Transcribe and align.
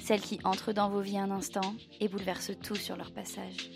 celles 0.00 0.20
qui 0.20 0.40
entrent 0.44 0.72
dans 0.72 0.88
vos 0.88 1.00
vies 1.00 1.18
un 1.18 1.30
instant 1.30 1.74
et 2.00 2.08
bouleversent 2.08 2.58
tout 2.62 2.74
sur 2.74 2.96
leur 2.96 3.12
passage. 3.12 3.70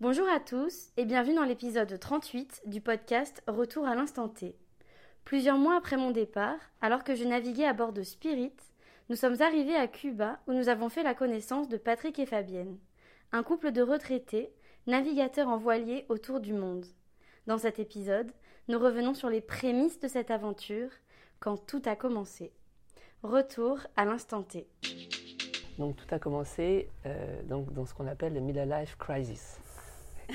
Bonjour 0.00 0.28
à 0.28 0.40
tous 0.40 0.90
et 0.96 1.04
bienvenue 1.04 1.36
dans 1.36 1.44
l'épisode 1.44 1.98
38 1.98 2.62
du 2.66 2.80
podcast 2.80 3.42
Retour 3.46 3.86
à 3.86 3.94
l'instant 3.94 4.28
T. 4.28 4.56
Plusieurs 5.24 5.58
mois 5.58 5.76
après 5.76 5.96
mon 5.96 6.10
départ, 6.10 6.58
alors 6.80 7.02
que 7.02 7.14
je 7.14 7.24
naviguais 7.24 7.66
à 7.66 7.72
bord 7.72 7.92
de 7.92 8.02
Spirit, 8.02 8.52
nous 9.08 9.16
sommes 9.16 9.40
arrivés 9.40 9.76
à 9.76 9.88
Cuba 9.88 10.40
où 10.46 10.52
nous 10.52 10.68
avons 10.68 10.88
fait 10.88 11.02
la 11.02 11.14
connaissance 11.14 11.68
de 11.68 11.76
Patrick 11.76 12.18
et 12.18 12.26
Fabienne, 12.26 12.78
un 13.32 13.42
couple 13.42 13.72
de 13.72 13.82
retraités, 13.82 14.52
navigateurs 14.86 15.48
en 15.48 15.56
voilier 15.56 16.06
autour 16.08 16.40
du 16.40 16.52
monde. 16.52 16.86
Dans 17.46 17.58
cet 17.58 17.78
épisode, 17.78 18.32
nous 18.68 18.78
revenons 18.78 19.14
sur 19.14 19.30
les 19.30 19.40
prémices 19.40 20.00
de 20.00 20.08
cette 20.08 20.30
aventure, 20.30 20.90
quand 21.38 21.56
tout 21.56 21.82
a 21.84 21.96
commencé. 21.96 22.52
Retour 23.30 23.78
à 23.96 24.04
l'instant 24.04 24.42
T. 24.44 24.68
Donc 25.78 25.96
tout 25.96 26.06
a 26.14 26.18
commencé 26.20 26.88
euh, 27.06 27.42
donc, 27.42 27.72
dans 27.72 27.84
ce 27.84 27.92
qu'on 27.92 28.06
appelle 28.06 28.32
le 28.34 28.40
middle 28.40 28.68
life 28.70 28.96
crisis, 28.98 29.58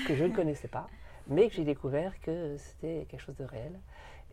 que 0.06 0.14
je 0.14 0.24
ne 0.24 0.32
connaissais 0.36 0.68
pas, 0.68 0.88
mais 1.26 1.48
que 1.48 1.54
j'ai 1.54 1.64
découvert 1.64 2.20
que 2.20 2.54
c'était 2.58 3.06
quelque 3.08 3.20
chose 3.22 3.36
de 3.36 3.44
réel. 3.44 3.80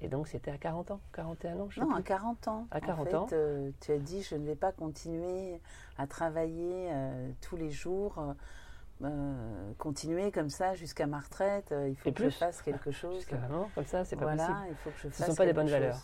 Et 0.01 0.09
donc 0.09 0.27
c'était 0.27 0.51
à 0.51 0.57
40 0.57 0.91
ans, 0.91 0.99
41 1.13 1.57
ans, 1.59 1.69
je 1.69 1.79
Non, 1.79 1.91
à 1.91 1.95
plus. 1.95 2.03
40 2.03 2.47
ans. 2.49 2.67
À 2.71 2.81
40 2.81 2.99
en 2.99 3.05
fait, 3.09 3.15
ans. 3.15 3.27
euh, 3.31 3.71
tu 3.79 3.93
as 3.93 3.97
dit 3.97 4.23
je 4.23 4.35
ne 4.35 4.45
vais 4.45 4.55
pas 4.55 4.73
continuer 4.73 5.61
à 5.97 6.05
travailler 6.05 6.89
euh, 6.91 7.31
tous 7.41 7.55
les 7.55 7.69
jours, 7.71 8.21
euh, 9.03 9.71
continuer 9.77 10.31
comme 10.31 10.49
ça 10.49 10.75
jusqu'à 10.75 11.07
ma 11.07 11.19
retraite. 11.19 11.71
euh, 11.71 11.87
il 11.87 11.95
faut 11.95 12.09
Et 12.09 12.13
que 12.13 12.23
plus. 12.23 12.31
je 12.31 12.37
fasse 12.37 12.61
quelque 12.61 12.91
chose. 12.91 13.15
Jusqu'à 13.19 13.37
vraiment, 13.37 13.69
comme 13.73 13.85
ça, 13.85 14.03
c'est 14.03 14.17
pas 14.17 14.23
voilà, 14.25 14.47
possible. 14.47 14.67
il 14.69 14.75
faut 14.75 14.89
que 14.89 14.97
je 14.97 15.07
Ce 15.07 15.09
fasse. 15.09 15.27
sont 15.29 15.35
pas 15.35 15.45
des 15.45 15.53
bonnes 15.53 15.67
chose. 15.67 15.73
valeurs. 15.79 16.01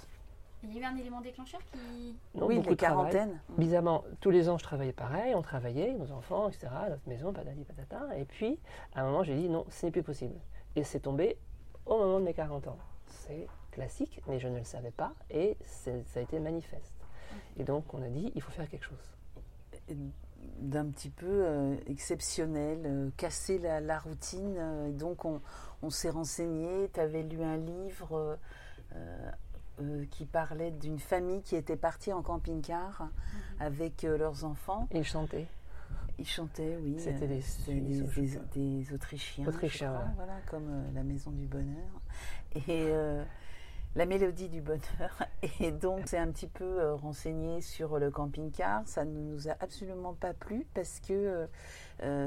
Il 0.70 0.76
y 0.76 0.80
a 0.80 0.82
eu 0.82 0.86
un 0.86 0.98
élément 0.98 1.22
déclencheur 1.22 1.62
qui... 1.72 2.16
Non, 2.36 2.48
oui, 2.48 2.56
beaucoup 2.58 2.70
les 2.70 2.76
de 2.76 2.82
travail. 2.82 3.12
quarantaines. 3.12 3.40
Bizarrement, 3.58 4.04
tous 4.22 4.30
les 4.32 4.50
ans, 4.50 4.58
je 4.58 4.64
travaillais 4.64 4.94
pareil, 4.94 5.34
on 5.36 5.42
travaillait, 5.42 5.94
nos 5.94 6.12
enfants, 6.12 6.50
etc., 6.50 6.68
notre 6.90 7.08
maison, 7.08 7.32
patati 7.34 7.64
patata. 7.64 8.18
Et 8.18 8.26
puis, 8.26 8.60
à 8.94 9.02
un 9.02 9.06
moment, 9.06 9.24
j'ai 9.24 9.36
dit 9.36 9.50
non, 9.50 9.66
ce 9.70 9.86
n'est 9.86 9.92
plus 9.92 10.04
possible. 10.04 10.36
Et 10.76 10.84
c'est 10.84 11.00
tombé 11.02 11.38
au 11.86 11.98
moment 11.98 12.20
de 12.20 12.26
mes 12.26 12.34
40 12.34 12.68
ans. 12.68 12.78
C'est 13.08 13.48
classique, 13.72 14.22
mais 14.28 14.40
je 14.40 14.48
ne 14.48 14.58
le 14.58 14.64
savais 14.64 14.92
pas 14.92 15.14
et 15.30 15.58
ça 15.64 15.92
a 16.16 16.20
été 16.20 16.40
manifeste. 16.40 16.96
Et 17.58 17.64
donc, 17.64 17.94
on 17.94 18.02
a 18.02 18.08
dit, 18.10 18.32
il 18.36 18.42
faut 18.42 18.52
faire 18.52 18.68
quelque 18.70 18.86
chose. 18.86 19.16
d'un 20.60 20.86
petit 20.90 21.10
peu 21.10 21.26
euh, 21.46 21.76
exceptionnel, 21.88 22.82
euh, 22.86 23.10
casser 23.18 23.58
la, 23.60 23.80
la 23.82 24.00
routine. 24.00 24.56
euh, 24.58 24.88
et 24.88 24.92
donc 24.92 25.26
on, 25.26 25.42
on 25.82 25.90
s'est 25.90 26.10
renseigné, 26.10 26.90
tu 26.94 27.00
avais 27.00 27.24
lu 27.24 27.42
un 27.42 27.58
livre 27.58 28.38
euh, 28.96 29.32
euh, 29.82 30.06
qui 30.10 30.26
parlait 30.26 30.72
d'une 30.72 31.00
famille 31.00 31.42
qui 31.42 31.56
était 31.56 31.76
partie 31.76 32.14
en 32.14 32.22
camping-car 32.22 33.10
avec 33.60 34.04
euh, 34.04 34.18
leurs 34.18 34.46
enfants. 34.46 34.88
Et 34.92 35.00
il 35.00 35.04
chantait. 35.04 35.48
Ils 36.18 36.28
chantaient, 36.28 36.78
oui. 36.82 36.96
C'était 36.98 37.26
euh, 37.26 38.40
des 38.54 38.94
Autrichiens. 38.94 39.46
Autrichiens, 39.46 39.90
crois, 39.90 40.00
voilà. 40.00 40.14
voilà, 40.16 40.34
comme 40.50 40.70
euh, 40.70 40.92
la 40.94 41.04
Maison 41.04 41.32
du 41.32 41.46
Bonheur. 41.46 42.02
Et 42.68 42.90
la 43.96 44.06
mélodie 44.06 44.50
du 44.50 44.62
bonheur. 44.62 45.24
Et 45.62 45.72
donc, 45.72 46.02
c'est 46.06 46.18
un 46.18 46.30
petit 46.30 46.48
peu 46.48 46.92
renseigné 46.94 47.62
sur 47.62 47.98
le 47.98 48.12
camping-car. 48.12 48.82
Ça 48.86 49.06
ne 49.06 49.20
nous 49.20 49.48
a 49.48 49.56
absolument 49.62 50.14
pas 50.14 50.34
plu 50.34 50.68
parce 50.74 51.00
que 51.00 51.48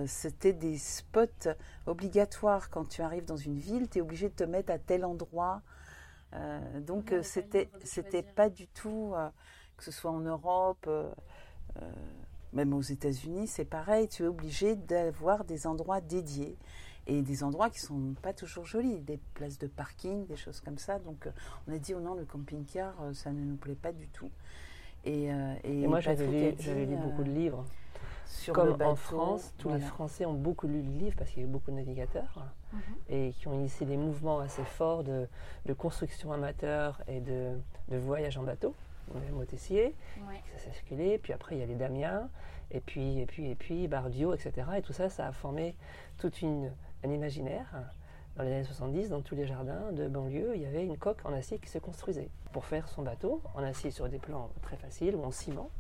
c'était 0.07 0.55
des 0.55 0.79
spots 0.79 1.51
obligatoires 1.87 2.71
quand 2.71 2.89
tu 2.89 3.03
arrives 3.03 3.27
dans 3.27 3.37
une 3.37 3.59
ville. 3.59 3.89
Tu 3.91 3.99
es 3.99 4.01
obligé 4.01 4.31
de 4.31 4.35
te 4.35 4.45
mettre 4.45 4.73
à 4.73 4.79
tel 4.79 5.05
endroit. 5.05 5.63
Euh, 6.35 6.81
donc, 6.81 7.13
euh, 7.13 7.23
c'était 7.23 7.69
c'était 7.85 8.23
pas 8.23 8.51
du 8.51 8.67
tout, 8.69 9.13
euh, 9.15 9.29
que 9.77 9.85
ce 9.85 9.91
soit 9.91 10.11
en 10.11 10.21
Europe. 10.21 10.85
euh, 10.87 11.11
euh, 11.81 11.91
même 12.53 12.73
aux 12.73 12.81
États-Unis, 12.83 13.47
c'est 13.47 13.65
pareil, 13.65 14.09
tu 14.09 14.23
es 14.25 14.27
obligé 14.27 14.75
d'avoir 14.75 15.45
des 15.45 15.67
endroits 15.67 16.01
dédiés 16.01 16.57
et 17.07 17.23
des 17.23 17.45
endroits 17.45 17.71
qui 17.71 17.81
sont 17.81 18.15
pas 18.23 18.33
toujours 18.33 18.65
jolis, 18.65 19.01
des 19.01 19.19
places 19.35 19.59
de 19.59 19.67
parking, 19.67 20.27
des 20.27 20.37
choses 20.37 20.61
comme 20.61 20.79
ça. 20.79 20.99
Donc 20.99 21.27
euh, 21.27 21.31
on 21.67 21.75
a 21.75 21.79
dit 21.79 21.95
oh 21.95 22.01
non, 22.01 22.15
le 22.15 22.25
camping-car, 22.25 22.95
euh, 23.03 23.13
ça 23.13 23.33
ne 23.33 23.41
nous 23.45 23.57
plaît 23.57 23.75
pas 23.75 23.93
du 23.93 24.09
tout. 24.09 24.31
Et, 25.05 25.33
euh, 25.33 25.55
Et, 25.65 25.87
moi, 25.87 26.01
j'avais 26.01 26.27
lu, 26.27 26.87
lu 26.87 26.97
beaucoup 26.97 27.23
de 27.23 27.31
euh, 27.31 27.35
livres. 27.35 27.65
Sur 28.29 28.53
Comme 28.55 28.67
le 28.69 28.75
bateau, 28.75 28.91
en 28.91 28.95
France, 28.97 29.55
tous 29.59 29.71
les. 29.71 29.81
Français 29.81 30.27
ont 30.27 30.35
beaucoup 30.35 30.67
lu 30.69 30.83
de 30.83 30.91
livres 30.99 31.17
parce 31.17 31.31
qu'il 31.31 31.41
y 31.43 31.45
a 31.45 31.49
eu 31.49 31.51
beaucoup 31.51 31.71
de 31.71 31.77
navigateurs 31.77 32.45
et 33.09 33.33
qui 33.39 33.49
ont 33.49 33.55
initié 33.55 33.87
des 33.87 33.97
mouvements 33.97 34.41
assez 34.41 34.63
forts 34.65 35.03
de, 35.03 35.27
de 35.67 35.73
construction 35.73 36.33
amateur 36.33 37.01
et 37.09 37.21
de, 37.21 37.53
de 37.89 37.97
voyage 37.97 38.37
en 38.37 38.43
bateau. 38.43 38.75
On 39.15 39.17
avait 39.19 39.31
Motessier, 39.31 39.95
Ouais. 40.29 40.43
ça 40.55 40.65
s'est 40.65 40.73
circulé, 40.73 41.17
puis 41.19 41.33
après 41.33 41.57
il 41.57 41.61
y 41.61 41.63
a 41.63 41.67
les 41.67 41.75
Damiens, 41.77 42.29
et 42.71 42.81
puis, 42.81 43.19
et 43.21 43.25
puis, 43.27 43.49
et 43.51 43.55
puis 43.55 43.89
Bardio, 43.89 44.35
etc. 44.35 44.53
Et 44.77 44.83
tout 44.83 44.93
ça, 44.93 45.09
ça 45.09 45.27
a 45.27 45.33
formé 45.33 45.75
toute 46.19 46.43
une, 46.43 46.71
un 47.05 47.11
imaginaire. 47.11 47.67
Dans 48.37 48.43
les 48.45 48.53
années 48.53 48.65
70, 48.65 49.09
dans 49.09 49.23
tous 49.23 49.35
les 49.35 49.47
jardins 49.47 49.91
de 49.93 50.07
banlieue, 50.07 50.53
il 50.55 50.61
y 50.63 50.67
avait 50.67 50.85
une 50.85 50.97
coque 50.99 51.25
en 51.25 51.33
acier 51.33 51.59
qui 51.59 51.69
se 51.71 51.79
construisait 51.79 52.29
pour 52.53 52.67
faire 52.67 52.87
son 52.89 53.03
bateau 53.03 53.41
en 53.55 53.63
acier 53.65 53.91
sur 53.91 54.09
des 54.11 54.19
plans 54.19 54.51
très 54.63 54.77
faciles 54.77 55.17
ou 55.17 55.25
en 55.25 55.31
ciment, 55.33 55.71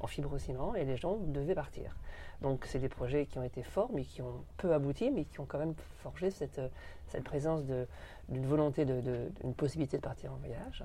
en 0.00 0.06
fibre-ciment, 0.06 0.74
et 0.74 0.84
les 0.84 0.96
gens 0.96 1.16
devaient 1.16 1.54
partir. 1.54 1.94
Donc 2.42 2.64
c'est 2.66 2.78
des 2.78 2.88
projets 2.88 3.26
qui 3.26 3.38
ont 3.38 3.42
été 3.42 3.62
forts, 3.62 3.90
mais 3.92 4.04
qui 4.04 4.22
ont 4.22 4.44
peu 4.56 4.72
abouti, 4.72 5.10
mais 5.10 5.24
qui 5.24 5.40
ont 5.40 5.46
quand 5.46 5.58
même 5.58 5.74
forgé 6.02 6.30
cette, 6.30 6.58
euh, 6.58 6.68
cette 7.08 7.24
présence 7.24 7.64
de- 7.64 7.86
d'une 8.28 8.46
volonté, 8.46 8.84
de- 8.84 9.00
de- 9.00 9.30
d'une 9.42 9.54
possibilité 9.54 9.96
de 9.98 10.02
partir 10.02 10.32
en 10.32 10.36
voyage. 10.36 10.84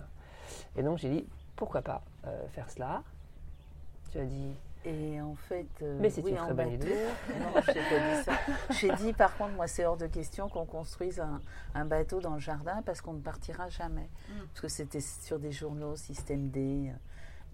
Et 0.76 0.84
donc 0.84 0.98
j'ai 0.98 1.10
dit, 1.10 1.26
pourquoi 1.56 1.82
pas 1.82 2.02
euh, 2.28 2.48
faire 2.50 2.70
cela? 2.70 3.04
Tu 4.12 4.20
as 4.20 4.26
dit, 4.26 4.52
Et 4.88 5.20
en 5.20 5.34
fait, 5.34 5.66
euh, 5.82 5.98
Mais 6.00 6.12
c'est 6.12 6.22
oui, 6.22 6.30
une 6.32 6.40
en 6.40 6.46
très 6.46 6.54
bonne 6.54 6.70
bateau. 6.78 6.86
idée. 6.86 7.06
Non, 7.40 7.60
je 7.60 7.66
pas 7.66 7.72
dit 7.74 8.24
ça. 8.24 8.34
J'ai 8.70 8.92
dit, 9.04 9.14
par 9.14 9.36
contre, 9.36 9.54
moi, 9.54 9.66
c'est 9.68 9.84
hors 9.84 9.98
de 9.98 10.06
question 10.06 10.48
qu'on 10.48 10.66
construise 10.66 11.20
un, 11.20 11.42
un 11.74 11.86
bateau 11.86 12.20
dans 12.22 12.36
le 12.36 12.40
jardin 12.40 12.84
parce 12.86 13.02
qu'on 13.02 13.14
ne 13.14 13.20
partira 13.22 13.68
jamais. 13.70 14.08
Parce 14.50 14.62
que 14.62 14.68
c'était 14.68 15.02
sur 15.02 15.40
des 15.40 15.52
journaux, 15.52 15.96
système 15.96 16.50
D. 16.50 16.92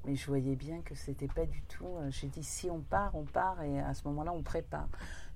Mais 0.06 0.16
je 0.16 0.26
voyais 0.28 0.56
bien 0.56 0.82
que 0.82 0.96
c'était 0.96 1.28
pas 1.28 1.46
du 1.46 1.62
tout. 1.64 1.86
euh, 1.86 2.10
J'ai 2.10 2.28
dit, 2.28 2.44
si 2.44 2.70
on 2.70 2.80
part, 2.80 3.16
on 3.16 3.24
part 3.24 3.62
et 3.62 3.80
à 3.80 3.94
ce 3.94 4.08
moment-là, 4.08 4.34
on 4.34 4.42
prépare. 4.42 4.88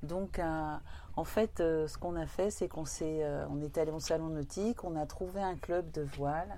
Donc, 0.01 0.39
euh, 0.39 0.75
en 1.15 1.23
fait, 1.23 1.59
euh, 1.59 1.87
ce 1.87 1.97
qu'on 1.97 2.15
a 2.15 2.25
fait, 2.25 2.49
c'est 2.49 2.67
qu'on 2.67 2.85
s'est, 2.85 3.23
est 3.63 3.77
allé 3.77 3.91
au 3.91 3.99
salon 3.99 4.29
nautique, 4.29 4.83
on 4.83 4.95
a 4.95 5.05
trouvé 5.05 5.41
un 5.41 5.55
club 5.55 5.91
de 5.91 6.01
voile. 6.01 6.57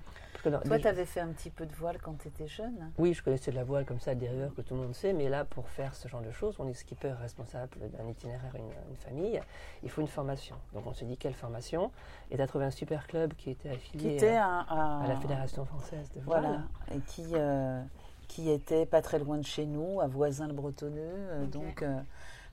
Parce 0.51 0.63
que 0.63 0.69
dans- 0.69 0.75
Toi, 0.75 0.79
tu 0.79 0.87
avais 0.87 1.05
fait 1.05 1.19
un 1.19 1.29
petit 1.29 1.49
peu 1.49 1.65
de 1.65 1.73
voile 1.73 1.97
quand 2.01 2.15
tu 2.17 2.27
étais 2.27 2.47
jeune. 2.47 2.91
Oui, 2.97 3.13
je 3.13 3.23
connaissais 3.23 3.51
de 3.51 3.55
la 3.55 3.63
voile 3.63 3.85
comme 3.85 3.99
ça, 3.99 4.15
des 4.15 4.27
riveurs 4.29 4.53
que 4.55 4.61
tout 4.61 4.73
le 4.75 4.81
monde 4.81 4.95
sait, 4.95 5.13
mais 5.13 5.29
là, 5.29 5.45
pour 5.45 5.67
faire 5.69 5.95
ce 5.95 6.07
genre 6.07 6.21
de 6.21 6.31
choses, 6.31 6.55
on 6.59 6.67
est 6.67 6.73
skipper 6.73 7.11
responsable 7.11 7.69
d'un 7.97 8.07
itinéraire, 8.07 8.53
une, 8.55 8.63
une 8.89 8.95
famille, 8.97 9.41
il 9.83 9.89
faut 9.89 10.01
une 10.01 10.07
formation. 10.07 10.55
Donc 10.73 10.85
on 10.87 10.93
s'est 10.93 11.05
dit, 11.05 11.17
quelle 11.17 11.33
formation? 11.33 11.91
Et 12.31 12.35
tu 12.37 12.41
as 12.41 12.47
trouvé 12.47 12.65
un 12.65 12.71
super 12.71 13.07
club 13.07 13.33
qui 13.35 13.51
était 13.51 13.69
Qui 13.69 13.75
affilié 13.75 14.15
était 14.15 14.35
à, 14.35 14.47
un, 14.69 15.01
à 15.03 15.07
la 15.07 15.15
Fédération 15.17 15.65
française 15.65 16.11
de 16.15 16.21
voile. 16.21 16.41
Voilà, 16.41 16.61
et 16.95 16.99
qui, 17.01 17.25
euh, 17.33 17.81
qui 18.27 18.49
était 18.49 18.85
pas 18.85 19.01
très 19.01 19.19
loin 19.19 19.37
de 19.37 19.45
chez 19.45 19.65
nous, 19.65 20.01
à 20.01 20.07
Voisin-le-Bretonneux. 20.07 20.99
euh. 21.01 21.45
Donc, 21.45 21.81
euh, 21.81 21.99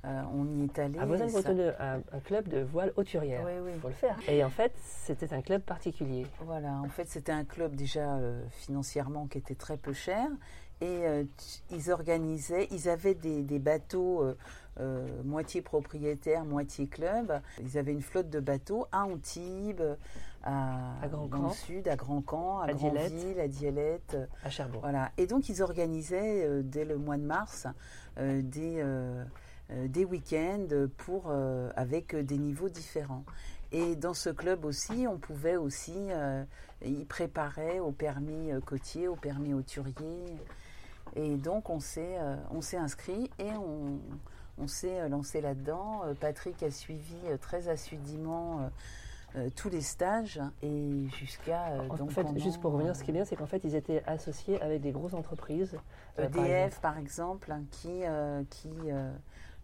euh, 0.04 0.22
on 0.34 0.46
y 0.58 0.64
est 0.64 0.78
allé. 0.78 0.98
À 0.98 1.06
ça- 1.18 1.26
bretonneux 1.26 1.72
un, 1.80 1.96
un 2.12 2.20
club 2.20 2.48
de 2.48 2.60
voile 2.60 2.92
hauturière. 2.96 3.42
Oui, 3.44 3.52
oui. 3.62 3.70
Il 3.74 3.80
faut 3.80 3.88
le 3.88 3.94
faire. 3.94 4.16
Et 4.28 4.44
en 4.44 4.50
fait, 4.50 4.72
c'était 5.04 5.32
un 5.32 5.40
club 5.42 5.62
particulier. 5.62 6.26
Voilà, 6.40 6.72
en 6.74 6.88
fait, 6.88 7.08
c'était 7.08 7.32
un 7.32 7.44
club 7.44 7.74
déjà 7.74 8.16
euh, 8.16 8.42
financièrement 8.50 9.26
qui 9.26 9.38
était 9.38 9.54
très 9.54 9.76
peu 9.76 9.92
cher. 9.92 10.28
Et 10.80 11.06
euh, 11.06 11.24
ils 11.70 11.90
organisaient, 11.90 12.68
ils 12.70 12.88
avaient 12.88 13.14
des, 13.14 13.42
des 13.42 13.58
bateaux 13.58 14.24
moitié 15.24 15.62
propriétaires, 15.62 16.44
moitié 16.44 16.88
club. 16.88 17.40
Ils 17.62 17.78
avaient 17.78 17.92
une 17.92 18.02
flotte 18.02 18.28
de 18.28 18.40
bateaux 18.40 18.86
à 18.90 19.04
Antibes, 19.04 19.80
à, 20.42 21.00
À 21.00 21.06
Grand 21.08 21.28
Camp. 21.28 21.50
sud, 21.50 21.86
à 21.86 21.94
Grand 21.94 22.20
Camp, 22.22 22.58
à, 22.58 22.64
À. 22.66 22.72
Grandville, 22.72 23.38
à 23.38 23.46
Dielette. 23.46 24.16
À 24.44 24.50
Cherbourg. 24.50 24.80
Voilà. 24.82 25.12
Et 25.16 25.28
donc, 25.28 25.48
ils 25.48 25.62
organisaient 25.62 26.62
dès 26.64 26.84
le 26.84 26.98
mois 26.98 27.16
de 27.16 27.22
mars 27.22 27.68
des, 28.18 28.82
des 29.70 30.04
week-ends 30.04 30.66
pour, 30.98 31.24
euh, 31.28 31.70
avec 31.76 32.14
euh, 32.14 32.22
des 32.22 32.38
niveaux 32.38 32.68
différents. 32.68 33.24
Et 33.72 33.96
dans 33.96 34.14
ce 34.14 34.30
club 34.30 34.64
aussi, 34.64 35.06
on 35.08 35.18
pouvait 35.18 35.56
aussi 35.56 35.94
euh, 35.96 36.44
y 36.84 37.04
préparer 37.04 37.80
au 37.80 37.90
permis 37.90 38.52
euh, 38.52 38.60
côtier, 38.60 39.08
au 39.08 39.16
permis 39.16 39.52
hauturier. 39.54 40.36
Et 41.16 41.36
donc 41.36 41.70
on 41.70 41.80
s'est 41.80 42.16
euh, 42.18 42.36
on 42.50 42.60
s'est 42.60 42.76
inscrit 42.76 43.30
et 43.38 43.50
on, 43.52 43.98
on 44.58 44.66
s'est 44.68 45.00
euh, 45.00 45.08
lancé 45.08 45.40
là-dedans. 45.40 46.02
Euh, 46.04 46.14
Patrick 46.14 46.62
a 46.62 46.70
suivi 46.70 47.16
euh, 47.26 47.36
très 47.36 47.68
assidûment 47.68 48.60
euh, 48.60 48.68
euh, 49.36 49.48
tous 49.56 49.68
les 49.68 49.80
stages 49.80 50.40
et 50.62 51.06
jusqu'à 51.18 51.68
euh, 51.72 51.88
En 51.88 51.96
donc 51.96 52.10
fait, 52.12 52.22
pendant, 52.22 52.38
juste 52.38 52.60
pour 52.60 52.72
revenir, 52.72 52.94
ce 52.94 53.02
qui 53.02 53.10
est 53.10 53.14
bien, 53.14 53.24
c'est 53.24 53.34
qu'en 53.36 53.46
fait, 53.46 53.64
ils 53.64 53.74
étaient 53.74 54.02
associés 54.06 54.60
avec 54.62 54.80
des 54.82 54.92
grosses 54.92 55.14
entreprises. 55.14 55.76
euh, 56.18 56.22
euh, 56.24 56.28
par 56.28 56.44
EDF 56.44 56.64
exemple, 56.66 56.80
par 56.82 56.98
exemple 56.98 57.52
hein, 57.52 57.62
qui 57.70 58.04
euh, 58.04 58.42
qui 58.50 58.70
euh, 58.86 59.12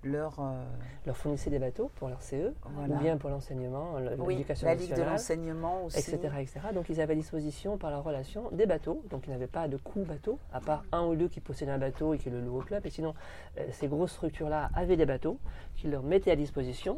leur 0.03 0.39
euh, 0.41 0.65
leur 1.07 1.17
des 1.47 1.59
bateaux 1.59 1.91
pour 1.97 2.09
leur 2.09 2.23
CE, 2.23 2.53
Voilà. 2.75 2.95
ou 2.95 2.99
bien 2.99 3.17
pour 3.17 3.31
l'enseignement, 3.31 3.95
oui, 4.19 4.35
l'éducation 4.35 4.67
la 4.67 4.75
Ligue 4.75 4.95
de 4.95 5.03
l'enseignement 5.03 5.85
aussi. 5.85 5.99
etc., 5.99 6.19
etc. 6.41 6.61
Donc, 6.75 6.89
ils 6.89 7.01
avaient 7.01 7.13
à 7.13 7.17
disposition, 7.17 7.77
par 7.77 7.91
leur 7.91 8.05
relation, 8.05 8.49
des 8.53 8.67
bateaux. 8.67 9.03
Donc, 9.11 9.27
ils 9.27 9.31
n'avaient 9.31 9.47
pas 9.47 9.69
de 9.69 9.77
coût 9.77 10.05
bateau, 10.05 10.39
à 10.53 10.61
part 10.61 10.85
un 10.93 11.05
ou 11.05 11.15
deux 11.15 11.29
qui 11.29 11.41
possédaient 11.41 11.73
un 11.73 11.79
bateau 11.79 12.15
et 12.15 12.19
qui 12.19 12.31
le 12.31 12.41
louaient 12.41 12.61
au 12.61 12.65
club. 12.65 12.87
Et 12.87 12.91
sinon, 12.91 13.15
euh, 13.59 13.67
ces 13.73 13.89
grosses 13.89 14.13
structures-là 14.13 14.71
avaient 14.75 14.97
des 14.97 15.07
bateaux 15.07 15.39
qu'ils 15.77 15.91
leur 15.91 16.03
mettaient 16.03 16.31
à 16.31 16.37
disposition, 16.37 16.97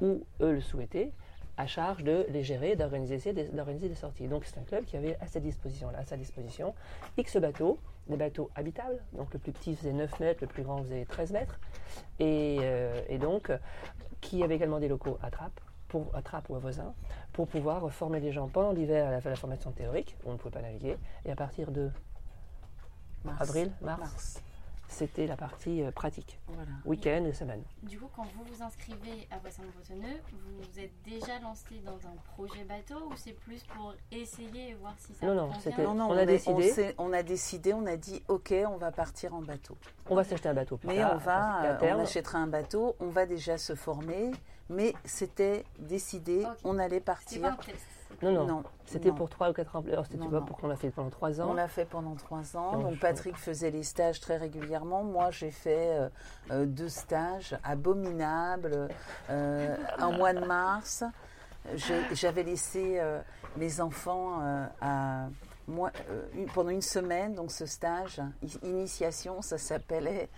où 0.00 0.24
eux 0.40 0.52
le 0.52 0.60
souhaitaient, 0.60 1.12
à 1.60 1.66
charge 1.66 2.04
de 2.04 2.24
les 2.30 2.42
gérer, 2.42 2.74
d'organiser 2.74 3.32
des, 3.34 3.94
sorties. 3.94 4.28
Donc 4.28 4.44
c'est 4.46 4.58
un 4.58 4.62
club 4.62 4.84
qui 4.86 4.96
avait 4.96 5.16
à 5.20 5.26
sa 5.26 5.40
disposition, 5.40 5.88
à 5.88 6.04
sa 6.06 6.16
disposition 6.16 6.74
X 7.18 7.36
bateaux, 7.36 7.78
des 8.10 8.16
bateaux 8.16 8.50
habitables. 8.54 9.02
Donc 9.12 9.32
le 9.32 9.38
plus 9.38 9.52
petit 9.52 9.74
faisait 9.74 9.92
9 9.92 10.20
mètres, 10.20 10.38
le 10.42 10.46
plus 10.46 10.62
grand 10.62 10.82
faisait 10.82 11.04
13 11.04 11.32
mètres. 11.32 11.58
Et, 12.18 12.58
euh, 12.60 13.00
et 13.08 13.18
donc, 13.18 13.50
qui 14.20 14.42
avait 14.42 14.56
également 14.56 14.80
des 14.80 14.88
locaux 14.88 15.18
à 15.22 15.30
Trappes, 15.30 15.60
pour, 15.88 16.14
à 16.14 16.22
Trappes 16.22 16.48
ou 16.50 16.56
à 16.56 16.58
Voisin, 16.58 16.94
pour 17.32 17.48
pouvoir 17.48 17.90
former 17.92 18.20
les 18.20 18.32
gens 18.32 18.48
pendant 18.48 18.72
l'hiver 18.72 19.08
à 19.08 19.10
la, 19.10 19.20
la 19.20 19.36
formation 19.36 19.72
théorique, 19.72 20.16
où 20.24 20.30
on 20.30 20.32
ne 20.34 20.38
pouvait 20.38 20.52
pas 20.52 20.62
naviguer. 20.62 20.96
Et 21.24 21.30
à 21.30 21.36
partir 21.36 21.70
de 21.70 21.90
Mars. 23.24 23.40
avril, 23.42 23.72
mars, 23.80 24.00
Mars. 24.00 24.42
C'était 24.90 25.26
la 25.26 25.36
partie 25.36 25.82
euh, 25.82 25.90
pratique, 25.90 26.38
Voilà. 26.48 26.70
week-end 26.84 27.24
et 27.24 27.32
semaine. 27.32 27.62
Du 27.82 27.98
coup, 27.98 28.08
quand 28.14 28.26
vous 28.36 28.44
vous 28.44 28.62
inscrivez 28.62 29.26
à 29.30 29.38
Voisin-le-Bretonneux, 29.38 30.20
vous 30.32 30.62
vous 30.62 30.78
êtes 30.80 30.92
déjà 31.04 31.38
lancé 31.40 31.80
dans 31.84 31.96
un 32.08 32.14
projet 32.34 32.64
bateau 32.64 32.96
ou 33.10 33.12
c'est 33.16 33.32
plus 33.32 33.62
pour 33.64 33.94
essayer 34.10 34.70
et 34.70 34.74
voir 34.74 34.94
si 34.98 35.14
ça 35.14 35.26
Non, 35.26 35.34
non, 35.34 35.50
c'était- 35.60 35.82
Non, 35.82 35.94
non, 35.94 36.06
On 36.06 36.14
on, 36.14 36.18
a 36.18 36.26
décidé. 36.26 36.94
on 36.98 37.12
a 37.12 37.22
décidé, 37.22 37.72
on 37.72 37.86
a 37.86 37.96
dit, 37.96 38.22
ok, 38.28 38.52
on 38.68 38.76
va 38.76 38.90
partir 38.92 39.34
en 39.34 39.42
bateau. 39.42 39.76
On 40.08 40.14
va 40.14 40.24
s'acheter 40.24 40.48
un 40.48 40.54
bateau 40.54 40.76
plus 40.76 40.88
Mais 40.88 40.96
tard, 40.96 41.12
on 41.14 41.18
va, 41.18 41.64
euh, 41.64 41.94
on 41.96 42.00
achètera 42.00 42.38
un 42.38 42.46
bateau, 42.48 42.96
on 43.00 43.08
va 43.08 43.26
déjà 43.26 43.56
se 43.58 43.74
former, 43.74 44.32
mais 44.68 44.92
c'était 45.04 45.64
décidé, 45.78 46.44
on 46.64 46.78
allait 46.78 46.96
C'est 46.96 47.00
pas 47.40 47.48
un 47.48 47.54
partir. 47.54 47.56
test. 47.74 47.86
Non, 48.22 48.32
non, 48.32 48.46
Non, 48.46 48.62
c'était 48.84 49.12
pour 49.12 49.28
3 49.30 49.50
ou 49.50 49.52
4 49.54 49.76
ans. 49.76 49.84
Alors, 49.90 50.04
c'était 50.04 50.18
Non, 50.18 50.24
tu 50.24 50.30
vois, 50.30 50.40
non. 50.40 50.46
pour 50.46 50.58
qu'on 50.58 50.68
a 50.70 50.76
fait 50.76 50.90
pendant 50.90 51.08
3 51.10 51.40
ans. 51.40 51.48
On 51.50 51.54
l'a 51.54 51.68
fait 51.68 51.84
pendant 51.86 52.14
trois 52.16 52.56
ans. 52.56 52.72
Non, 52.76 52.82
Donc 52.90 52.98
Patrick 53.00 53.36
faisait 53.36 53.70
les 53.70 53.82
stages 53.82 54.20
très 54.20 54.36
régulièrement. 54.36 55.02
Moi, 55.04 55.30
j'ai 55.30 55.50
fait 55.50 55.92
euh, 55.98 56.08
euh, 56.50 56.66
deux 56.66 56.88
stages 56.90 57.56
abominables. 57.64 58.88
Euh, 59.30 59.76
un 59.98 60.10
mois 60.12 60.32
de 60.34 60.44
mars, 60.44 61.02
j'avais 62.12 62.42
laissé 62.42 62.98
euh, 63.00 63.20
mes 63.56 63.80
enfants 63.80 64.40
à 64.80 65.26
moi, 65.68 65.90
une- 66.34 66.46
pendant 66.46 66.70
une 66.70 66.82
semaine. 66.82 67.34
Donc 67.34 67.50
ce 67.52 67.66
stage, 67.66 68.20
initiation, 68.62 69.40
ça 69.42 69.58
s'appelait. 69.58 70.28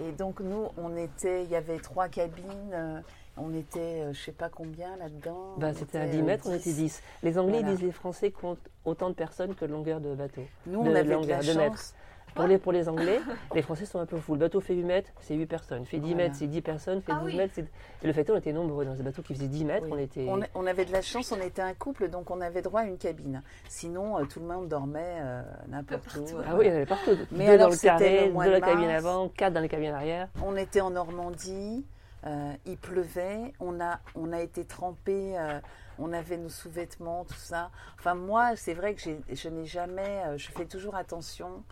Et 0.00 0.12
donc 0.12 0.40
nous, 0.40 0.68
on 0.76 0.94
était, 0.96 1.44
il 1.44 1.50
y 1.50 1.56
avait 1.56 1.78
trois 1.78 2.08
cabines. 2.08 3.02
On 3.36 3.54
était, 3.54 3.80
euh, 4.02 4.12
je 4.12 4.20
sais 4.20 4.32
pas 4.32 4.48
combien 4.48 4.96
là-dedans. 4.96 5.54
Bah, 5.58 5.68
On 5.70 5.74
c'était 5.74 5.98
à 5.98 6.06
était, 6.06 6.16
10 6.16 6.22
euh, 6.22 6.24
mètres, 6.24 6.44
on 6.48 6.54
était 6.54 6.72
10. 6.72 7.02
Les 7.22 7.38
Anglais 7.38 7.58
Voilà. 7.60 7.74
disent 7.74 7.82
les 7.84 7.92
Français 7.92 8.30
comptent 8.30 8.58
autant 8.84 9.08
de 9.10 9.14
personnes 9.14 9.54
que 9.54 9.64
de 9.64 9.72
longueur 9.72 10.00
de 10.00 10.14
bateau. 10.14 10.42
Nous, 10.66 10.82
de 10.82 10.88
on 10.88 10.94
avait 10.94 11.04
de 11.04 11.12
longueur, 11.12 11.40
la 11.42 11.52
de 11.52 11.58
mètres. 11.58 11.76
chance. 11.76 11.94
Pour 12.34 12.44
les, 12.46 12.58
pour 12.58 12.72
les 12.72 12.86
Anglais, 12.86 13.18
les 13.54 13.62
Français 13.62 13.86
sont 13.86 13.98
un 13.98 14.04
peu 14.04 14.18
fous. 14.18 14.34
Le 14.34 14.40
bateau 14.40 14.60
fait 14.60 14.74
8 14.74 14.82
mètres, 14.84 15.10
c'est 15.22 15.34
8 15.34 15.46
personnes. 15.46 15.86
Fait 15.86 15.96
10 15.98 16.02
Voilà. 16.12 16.24
mètres, 16.24 16.36
c'est 16.38 16.46
10 16.46 16.60
personnes. 16.60 17.00
Fait 17.00 17.12
Ah 17.14 17.20
12 17.22 17.30
oui. 17.30 17.36
mètres, 17.38 17.52
c'est. 17.54 17.62
Et 18.02 18.06
le 18.06 18.12
fait 18.12 18.28
est, 18.28 18.30
on 18.30 18.36
était 18.36 18.52
nombreux 18.52 18.84
dans 18.84 18.94
ce 18.94 19.02
bateau 19.02 19.22
qui 19.22 19.32
faisait 19.34 19.48
10 19.48 19.64
mètres. 19.64 19.86
Oui. 19.86 19.92
On 19.94 19.98
était. 19.98 20.26
On, 20.28 20.40
on 20.54 20.66
avait 20.66 20.84
de 20.84 20.92
la 20.92 21.00
chance, 21.00 21.32
on 21.32 21.40
était 21.40 21.62
un 21.62 21.72
couple, 21.72 22.08
donc 22.10 22.30
on 22.30 22.42
avait 22.42 22.60
droit 22.60 22.82
à 22.82 22.84
une 22.84 22.98
cabine. 22.98 23.42
Sinon, 23.70 24.18
euh, 24.18 24.24
tout 24.26 24.40
le 24.40 24.46
monde 24.46 24.68
dormait 24.68 25.16
euh, 25.22 25.42
n'importe 25.68 26.14
où. 26.14 26.36
Euh. 26.36 26.42
Ah 26.46 26.56
oui, 26.58 26.66
il 26.66 26.68
y 26.68 26.72
en 26.72 26.76
avait 26.76 26.84
partout. 26.84 27.16
Mais 27.32 27.46
deux 27.46 27.52
alors, 27.52 27.58
dans 27.68 27.70
le 27.70 27.74
c'était 27.76 27.86
carré, 27.86 28.10
le 28.10 28.26
deux 28.26 28.28
de 28.28 28.34
dans 28.34 28.50
la 28.50 28.60
cabine 28.60 28.90
avant, 28.90 29.28
quatre 29.30 29.52
dans 29.54 29.60
la 29.60 29.68
cabine 29.68 29.92
arrière. 29.92 30.28
On 30.44 30.56
était 30.56 30.82
en 30.82 30.90
Normandie, 30.90 31.86
euh, 32.26 32.54
il 32.66 32.76
pleuvait, 32.76 33.52
on 33.60 33.80
a, 33.80 34.00
on 34.14 34.32
a 34.32 34.40
été 34.40 34.64
trempés, 34.64 35.38
euh, 35.38 35.60
on 35.98 36.12
avait 36.12 36.36
nos 36.36 36.48
sous-vêtements, 36.48 37.24
tout 37.24 37.34
ça. 37.34 37.70
Enfin, 37.98 38.14
moi, 38.14 38.56
c'est 38.56 38.74
vrai 38.74 38.94
que 38.94 39.02
je 39.32 39.48
n'ai 39.48 39.64
jamais, 39.64 40.22
euh, 40.26 40.36
je 40.36 40.50
fais 40.50 40.66
toujours 40.66 40.96
attention 40.96 41.62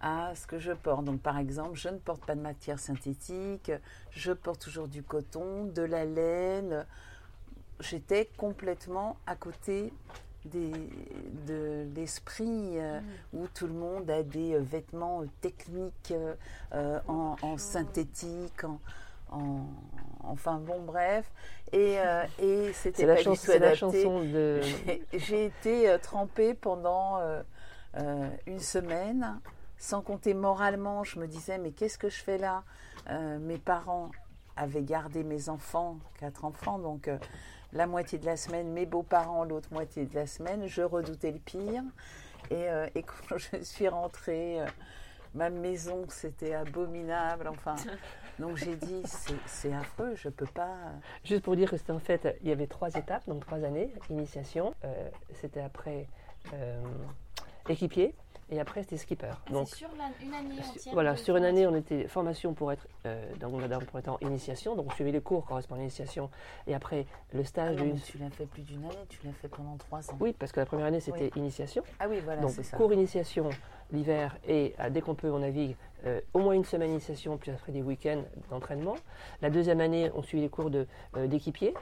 à 0.00 0.34
ce 0.34 0.46
que 0.46 0.58
je 0.58 0.72
porte. 0.72 1.04
Donc, 1.04 1.20
par 1.20 1.38
exemple, 1.38 1.76
je 1.76 1.88
ne 1.90 1.98
porte 1.98 2.24
pas 2.24 2.34
de 2.34 2.40
matière 2.40 2.78
synthétique, 2.78 3.70
je 4.10 4.32
porte 4.32 4.60
toujours 4.62 4.88
du 4.88 5.02
coton, 5.02 5.66
de 5.66 5.82
la 5.82 6.04
laine. 6.04 6.86
J'étais 7.80 8.30
complètement 8.36 9.16
à 9.26 9.36
côté 9.36 9.92
des, 10.44 10.72
de 11.46 11.86
l'esprit 11.94 12.78
euh, 12.78 13.00
où 13.32 13.46
tout 13.46 13.66
le 13.66 13.72
monde 13.72 14.10
a 14.10 14.22
des 14.22 14.54
euh, 14.54 14.60
vêtements 14.60 15.22
euh, 15.22 15.26
techniques 15.40 16.14
en, 16.72 17.36
en 17.40 17.58
synthétique, 17.58 18.64
en, 18.64 18.80
en- 19.32 19.66
enfin 20.24 20.58
bon 20.58 20.80
bref, 20.82 21.30
et, 21.72 21.98
euh, 21.98 22.24
et 22.38 22.72
c'était 22.72 23.06
la, 23.06 23.14
du 23.16 23.22
tout 23.24 23.74
chanson 23.74 24.20
de. 24.24 24.60
J'ai- 25.12 25.44
été 25.46 25.88
euh, 25.88 25.98
trempée 25.98 26.54
pendant 26.54 27.18
euh, 27.18 27.42
une 28.46 28.60
semaine, 28.60 29.40
sans 29.78 30.00
compter 30.00 30.34
moralement. 30.34 31.02
Je 31.04 31.18
me 31.18 31.26
disais, 31.26 31.58
mais 31.58 31.72
qu'est-ce 31.72 31.98
que 31.98 32.08
je 32.08 32.22
fais 32.22 32.38
là? 32.38 32.62
Mes 33.40 33.58
parents 33.58 34.10
avaient 34.56 34.82
gardé 34.84 35.24
mes 35.24 35.48
enfants, 35.48 35.98
quatre 36.20 36.44
enfants, 36.44 36.78
donc 36.78 37.10
la 37.72 37.86
moitié 37.86 38.18
de 38.18 38.26
la 38.26 38.36
semaine, 38.36 38.70
mes 38.70 38.86
beaux-parents 38.86 39.44
l'autre 39.44 39.68
moitié 39.72 40.04
de 40.06 40.14
la 40.14 40.26
semaine. 40.26 40.66
Je 40.68 40.82
redoutais 40.82 41.32
le 41.32 41.38
pire. 41.40 41.82
Et, 42.50 42.66
et 42.94 43.02
quand 43.02 43.36
je 43.52 43.62
suis 43.62 43.88
rentrée, 43.88 44.58
ma 45.34 45.50
maison, 45.50 46.04
c'était 46.08 46.54
abominable. 46.54 47.48
Enfin, 47.48 47.74
donc 48.42 48.56
j'ai 48.56 48.74
dit, 48.74 49.02
c'est- 49.46 49.72
affreux, 49.72 50.14
je 50.16 50.28
peux 50.28 50.46
pas. 50.46 50.76
Juste 51.24 51.42
pour 51.44 51.54
dire 51.54 51.70
que 51.70 51.76
c'était 51.76 51.92
en 51.92 52.00
fait, 52.00 52.36
il 52.42 52.48
y 52.48 52.52
avait 52.52 52.66
trois 52.66 52.90
étapes, 52.96 53.26
donc 53.28 53.46
trois 53.46 53.62
années, 53.64 53.90
initiation. 54.10 54.74
euh, 54.84 55.08
c'était 55.34 55.60
après 55.60 56.08
euh, 56.54 56.82
équipier 57.68 58.14
et 58.52 58.60
après 58.60 58.82
c'était 58.82 58.98
skipper. 58.98 59.30
Donc 59.50 59.66
C'est 59.68 59.76
sur 59.76 59.88
la- 59.96 60.10
une 60.24 60.34
année 60.34 60.60
entière. 60.60 60.92
Voilà, 60.92 61.16
sur 61.16 61.36
une 61.36 61.44
année, 61.44 61.66
on 61.66 61.74
était 61.74 62.06
formation 62.06 62.52
pour 62.52 62.70
être, 62.70 62.86
euh, 63.06 63.24
donc 63.40 63.66
dans 63.66 63.78
premier 63.80 64.02
temps, 64.02 64.18
initiation. 64.20 64.76
Donc 64.76 64.86
on 64.88 64.94
suivait 64.94 65.10
les 65.10 65.20
cours 65.22 65.44
correspondant 65.46 65.78
à 65.80 65.82
l'initiation. 65.82 66.30
Et 66.66 66.74
après, 66.74 67.06
le 67.32 67.40
Ah 67.40 67.44
stage 67.44 67.76
non, 67.76 67.84
d'une. 67.84 67.94
mais 67.94 68.00
tu 68.00 68.18
l'as 68.18 68.30
fait 68.30 68.46
plus 68.46 68.62
d'une 68.62 68.84
année, 68.84 68.94
tu 69.08 69.18
l'as 69.24 69.32
fait 69.32 69.48
pendant 69.48 69.76
trois 69.78 70.08
ans. 70.10 70.16
Oui, 70.20 70.34
parce 70.38 70.52
que 70.52 70.60
la 70.60 70.66
première 70.66 70.86
année, 70.86 71.00
c'était 71.00 71.30
initiation. 71.36 71.82
Ah 71.98 72.06
oui, 72.08 72.20
voilà, 72.22 72.42
donc 72.42 72.50
ça. 72.52 72.76
cours 72.76 72.92
initiation 72.92 73.48
l'hiver 73.90 74.36
et 74.46 74.74
euh, 74.80 74.90
dès 74.90 75.00
qu'on 75.00 75.14
peut, 75.14 75.30
on 75.30 75.38
navigue 75.40 75.76
euh, 76.06 76.20
au 76.34 76.38
moins 76.40 76.52
une 76.54 76.64
semaine 76.64 76.90
initiation, 76.90 77.36
puis 77.38 77.50
après 77.50 77.72
des 77.72 77.82
week-ends 77.82 78.22
d'entraînement. 78.50 78.96
La 79.40 79.50
deuxième 79.50 79.80
année, 79.80 80.10
on 80.14 80.22
suit 80.22 80.40
les 80.40 80.48
cours 80.48 80.70
de, 80.70 80.86
euh, 81.16 81.26
d'équipier 81.26 81.74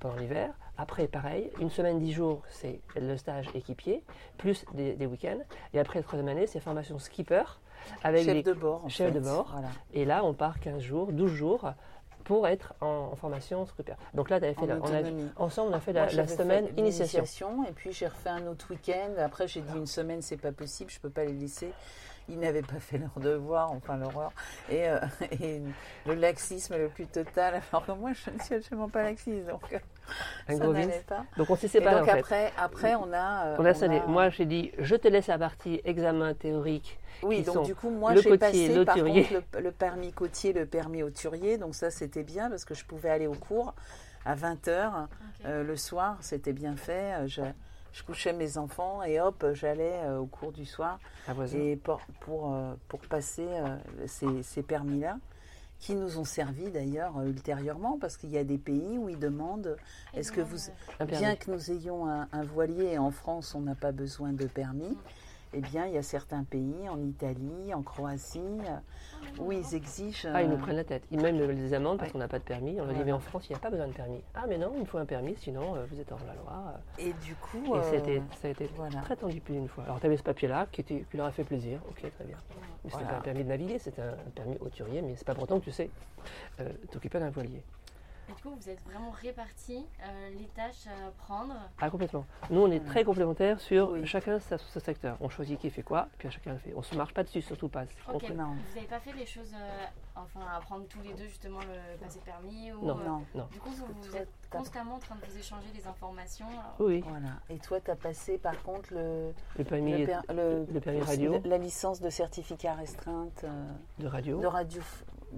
pendant 0.00 0.16
l'hiver. 0.16 0.50
Après, 0.78 1.06
pareil, 1.08 1.50
une 1.60 1.70
semaine, 1.70 1.98
dix 1.98 2.12
jours, 2.12 2.42
c'est 2.50 2.80
le 2.96 3.16
stage 3.16 3.46
équipier, 3.54 4.02
plus 4.36 4.64
des, 4.74 4.94
des 4.94 5.06
week-ends. 5.06 5.38
Et 5.72 5.78
après, 5.80 5.98
la 6.00 6.02
troisième 6.02 6.28
année, 6.28 6.46
c'est 6.46 6.60
formation 6.60 6.98
skipper. 6.98 7.42
Avec 8.02 8.24
Chef 8.24 8.34
les- 8.34 8.42
de 8.42 8.52
bord. 8.52 8.84
en 8.84 8.88
chef 8.88 9.12
de 9.12 9.20
bord. 9.20 9.48
Voilà. 9.52 9.68
Et 9.94 10.04
là, 10.04 10.24
on 10.24 10.34
part 10.34 10.58
15 10.60 10.80
jours, 10.82 11.12
12 11.12 11.30
jours 11.32 11.72
pour 12.24 12.48
être 12.48 12.74
en, 12.80 13.10
en 13.12 13.16
formation 13.16 13.64
skipper. 13.66 13.94
Donc 14.14 14.28
là, 14.30 14.36
avais 14.36 14.54
fait 14.54 14.62
En 14.62 14.66
la- 14.66 14.76
on 14.78 14.82
a- 14.84 14.98
autonomie. 15.00 15.28
ensemble, 15.36 15.70
on 15.72 15.76
a 15.76 15.80
fait 15.80 15.92
la, 15.92 16.04
Moi, 16.06 16.12
la 16.14 16.26
fait 16.26 16.36
semaine 16.36 16.68
initiation. 16.76 17.64
Et 17.64 17.72
puis 17.72 17.92
j'ai 17.92 18.08
refait 18.08 18.30
un 18.30 18.46
autre 18.48 18.70
week-end. 18.70 19.12
Après, 19.18 19.46
j'ai 19.46 19.60
dit 19.60 19.76
une 19.76 19.86
semaine, 19.86 20.20
c'est 20.22 20.36
pas 20.36 20.52
possible, 20.52 20.90
je 20.90 20.98
peux 20.98 21.10
pas 21.10 21.24
les 21.24 21.32
laisser. 21.34 21.70
Ils 22.28 22.40
n'avaient 22.40 22.62
pas 22.62 22.80
fait 22.80 22.98
leur 22.98 23.12
devoir, 23.20 23.70
enfin 23.70 23.96
l'horreur. 23.98 24.32
Et, 24.68 24.88
euh, 24.88 24.98
et 25.40 25.62
le 26.06 26.14
laxisme 26.14 26.76
le 26.76 26.88
plus 26.88 27.06
total. 27.06 27.62
Alors 27.72 27.86
que 27.86 27.92
moi, 27.92 28.10
je 28.14 28.30
ne 28.30 28.38
suis 28.40 28.54
absolument 28.56 28.88
pas 28.88 29.04
laxiste, 29.04 29.46
donc 29.46 29.62
euh, 29.72 29.78
Un 30.48 30.56
gros 30.56 30.72
Vince. 30.72 31.04
Donc 31.36 31.50
on 31.50 31.56
s'est 31.56 31.66
Et 31.66 31.70
séparés 31.70 32.00
donc 32.00 32.08
en 32.08 32.12
fait. 32.12 32.52
après, 32.58 32.94
on 32.94 33.12
a. 33.12 33.46
euh, 33.46 33.56
On 33.58 33.64
a 33.64 33.70
on 33.70 33.74
scellé. 33.74 33.98
a- 33.98 34.06
Moi, 34.06 34.28
j'ai 34.30 34.46
dit, 34.46 34.72
je 34.78 34.96
te 34.96 35.08
laisse 35.08 35.26
la 35.26 35.38
partie 35.38 35.80
examen 35.84 36.34
théorique. 36.34 36.98
Oui, 37.22 37.42
donc 37.42 37.64
du 37.64 37.74
coup, 37.74 37.90
moi, 37.90 38.14
j'ai 38.14 38.36
passé 38.36 38.68
le 38.74 38.84
par 38.84 38.94
contre 38.96 39.32
le, 39.54 39.60
le 39.62 39.72
permis 39.72 40.12
côtier, 40.12 40.52
le 40.52 40.66
permis 40.66 41.02
auturier. 41.02 41.58
Donc 41.58 41.74
ça, 41.74 41.90
c'était 41.90 42.22
bien 42.24 42.50
parce 42.50 42.64
que 42.64 42.74
je 42.74 42.84
pouvais 42.84 43.10
aller 43.10 43.26
au 43.26 43.34
cours 43.34 43.74
à 44.24 44.34
20h 44.34 45.06
le 45.44 45.76
soir. 45.76 46.16
C'était 46.20 46.52
bien 46.52 46.76
fait. 46.76 47.14
Euh, 47.14 47.26
Je, 47.26 47.42
je 47.92 48.02
couchais 48.02 48.34
mes 48.34 48.58
enfants 48.58 49.02
et 49.02 49.18
hop, 49.20 49.42
j'allais 49.54 49.94
euh, 50.04 50.18
au 50.18 50.26
cours 50.26 50.52
du 50.52 50.66
soir 50.66 50.98
et 51.56 51.76
pour, 51.76 52.00
pour, 52.20 52.52
euh, 52.54 52.74
pour 52.88 53.00
passer 53.00 53.46
euh, 53.48 53.74
ces, 54.06 54.42
ces 54.42 54.62
permis-là 54.62 55.16
qui 55.78 55.94
nous 55.94 56.18
ont 56.18 56.24
servi 56.24 56.70
d'ailleurs 56.70 57.18
euh, 57.18 57.26
ultérieurement 57.26 57.98
parce 57.98 58.16
qu'il 58.16 58.30
y 58.30 58.38
a 58.38 58.44
des 58.44 58.58
pays 58.58 58.98
où 58.98 59.08
ils 59.08 59.18
demandent 59.18 59.76
est-ce 60.14 60.32
que 60.32 60.40
vous. 60.40 60.56
Bien 61.06 61.36
que 61.36 61.50
nous 61.50 61.70
ayons 61.70 62.08
un, 62.08 62.28
un 62.32 62.42
voilier, 62.42 62.98
en 62.98 63.10
France, 63.10 63.54
on 63.54 63.60
n'a 63.60 63.74
pas 63.74 63.92
besoin 63.92 64.32
de 64.32 64.46
permis. 64.46 64.96
Eh 65.52 65.60
bien, 65.60 65.86
il 65.86 65.94
y 65.94 65.98
a 65.98 66.02
certains 66.02 66.44
pays, 66.44 66.88
en 66.88 67.02
Italie, 67.02 67.72
en 67.74 67.82
Croatie, 67.82 68.38
euh, 68.40 68.78
où 69.38 69.52
ils 69.52 69.74
exigent. 69.74 70.28
Ah, 70.34 70.42
ils 70.42 70.48
nous 70.48 70.56
euh, 70.56 70.58
prennent 70.58 70.76
la 70.76 70.84
tête. 70.84 71.04
Ils 71.10 71.20
même 71.20 71.38
des 71.54 71.72
amendes 71.74 71.98
parce 71.98 72.08
Ouais. 72.08 72.12
qu'on 72.12 72.18
n'a 72.18 72.28
pas 72.28 72.38
de 72.38 72.44
permis. 72.44 72.80
On 72.80 72.84
leur 72.84 72.94
dit, 72.94 73.02
mais 73.04 73.12
en 73.12 73.20
France, 73.20 73.46
il 73.48 73.52
n'y 73.52 73.56
a 73.56 73.60
pas 73.60 73.70
besoin 73.70 73.86
de 73.86 73.92
permis. 73.92 74.20
Ah, 74.34 74.44
mais 74.48 74.58
non, 74.58 74.72
il 74.74 74.80
me 74.80 74.84
faut 74.84 74.98
un 74.98 75.06
permis, 75.06 75.34
sinon 75.36 75.76
euh, 75.76 75.86
vous 75.90 76.00
êtes 76.00 76.10
hors 76.12 76.20
la 76.26 76.34
loi. 76.34 76.74
Et 76.98 77.12
du 77.24 77.34
coup. 77.36 77.74
Et 77.74 77.78
euh, 77.78 77.82
c'était- 77.90 78.22
ça 78.40 78.48
a 78.48 78.50
été 78.50 78.68
voilà. 78.76 79.00
très 79.00 79.16
tendu 79.16 79.40
plus 79.40 79.54
d'une 79.54 79.68
fois. 79.68 79.84
Alors, 79.84 80.00
tu 80.00 80.06
avais 80.06 80.16
ce 80.16 80.22
papier-là 80.22 80.66
qui, 80.72 80.80
était- 80.82 81.04
qui 81.10 81.16
leur 81.16 81.26
a 81.26 81.32
fait 81.32 81.44
plaisir. 81.44 81.80
Ok, 81.88 82.00
très 82.10 82.24
bien. 82.24 82.36
Mais 82.84 82.90
c'était 82.90 83.02
Voilà. 83.04 83.08
pas 83.08 83.16
un 83.16 83.20
permis 83.20 83.44
de 83.44 83.48
naviguer, 83.48 83.78
c'était 83.78 84.02
un, 84.02 84.10
un 84.12 84.30
permis 84.34 84.56
hauturier, 84.60 85.02
mais 85.02 85.14
c'est 85.16 85.26
pas 85.26 85.34
pourtant 85.34 85.58
que 85.58 85.64
tu 85.64 85.72
sais 85.72 85.90
euh, 86.60 86.70
t'occuper 86.90 87.18
d'un 87.18 87.30
voilier. 87.30 87.62
Et 88.28 88.32
du 88.32 88.42
coup, 88.42 88.50
vous 88.54 88.68
êtes 88.68 88.80
vraiment 88.84 89.10
répartis 89.10 89.86
euh, 90.04 90.30
les 90.38 90.46
tâches 90.48 90.86
à 90.88 91.10
prendre. 91.12 91.54
Ah, 91.80 91.90
complètement. 91.90 92.24
Nous, 92.50 92.60
on 92.60 92.70
est 92.70 92.84
très 92.84 93.04
complémentaires 93.04 93.60
sur 93.60 93.90
Oui. 93.90 94.06
chacun 94.06 94.40
sa, 94.40 94.58
ce 94.58 94.80
secteur. 94.80 95.16
On 95.20 95.28
choisit 95.28 95.58
qui 95.60 95.70
fait 95.70 95.82
quoi, 95.82 96.08
puis 96.18 96.30
chacun 96.30 96.52
le 96.54 96.58
fait. 96.58 96.72
On 96.74 96.82
se 96.82 96.94
marche 96.96 97.14
pas 97.14 97.22
dessus, 97.22 97.40
surtout 97.42 97.68
pas. 97.68 97.84
Ok. 98.12 98.24
On- 98.30 98.34
Non. 98.34 98.44
Vous 98.68 98.74
n'avez 98.74 98.86
pas 98.88 98.98
fait 99.00 99.12
les 99.12 99.26
choses, 99.26 99.52
euh, 99.54 99.84
enfin, 100.16 100.40
à 100.54 100.60
prendre 100.60 100.86
tous 100.88 101.00
les 101.02 101.14
deux 101.14 101.26
justement 101.26 101.60
le 101.60 101.98
passé 101.98 102.18
de 102.18 102.24
permis 102.24 102.72
ou, 102.72 102.84
Non. 102.84 102.98
euh, 102.98 103.04
Non. 103.06 103.22
Non. 103.34 103.48
Du 103.52 103.60
coup, 103.60 103.70
vous, 103.70 104.16
êtes 104.16 104.28
constamment 104.50 104.94
en 104.96 104.98
train 104.98 105.14
de 105.16 105.24
vous 105.30 105.38
échanger 105.38 105.68
les 105.74 105.86
informations. 105.86 106.48
alors- 106.48 106.74
Oui. 106.80 107.04
Voilà. 107.06 107.28
Et 107.48 107.58
toi, 107.58 107.80
tu 107.80 107.90
as 107.90 107.96
passé 107.96 108.38
par 108.38 108.60
contre 108.62 108.92
le, 108.92 109.32
Le 109.56 109.64
permis 109.64 109.98
le, 109.98 110.06
per- 110.06 110.20
le- 110.34 110.66
le 110.72 110.80
permis 110.80 111.00
radio. 111.02 111.40
la 111.44 111.58
licence 111.58 112.00
de 112.00 112.10
certificat 112.10 112.74
restreinte 112.74 113.44
euh, 113.44 113.70
de 113.98 114.06
radio. 114.08 114.40
de 114.40 114.46
radio. 114.46 114.82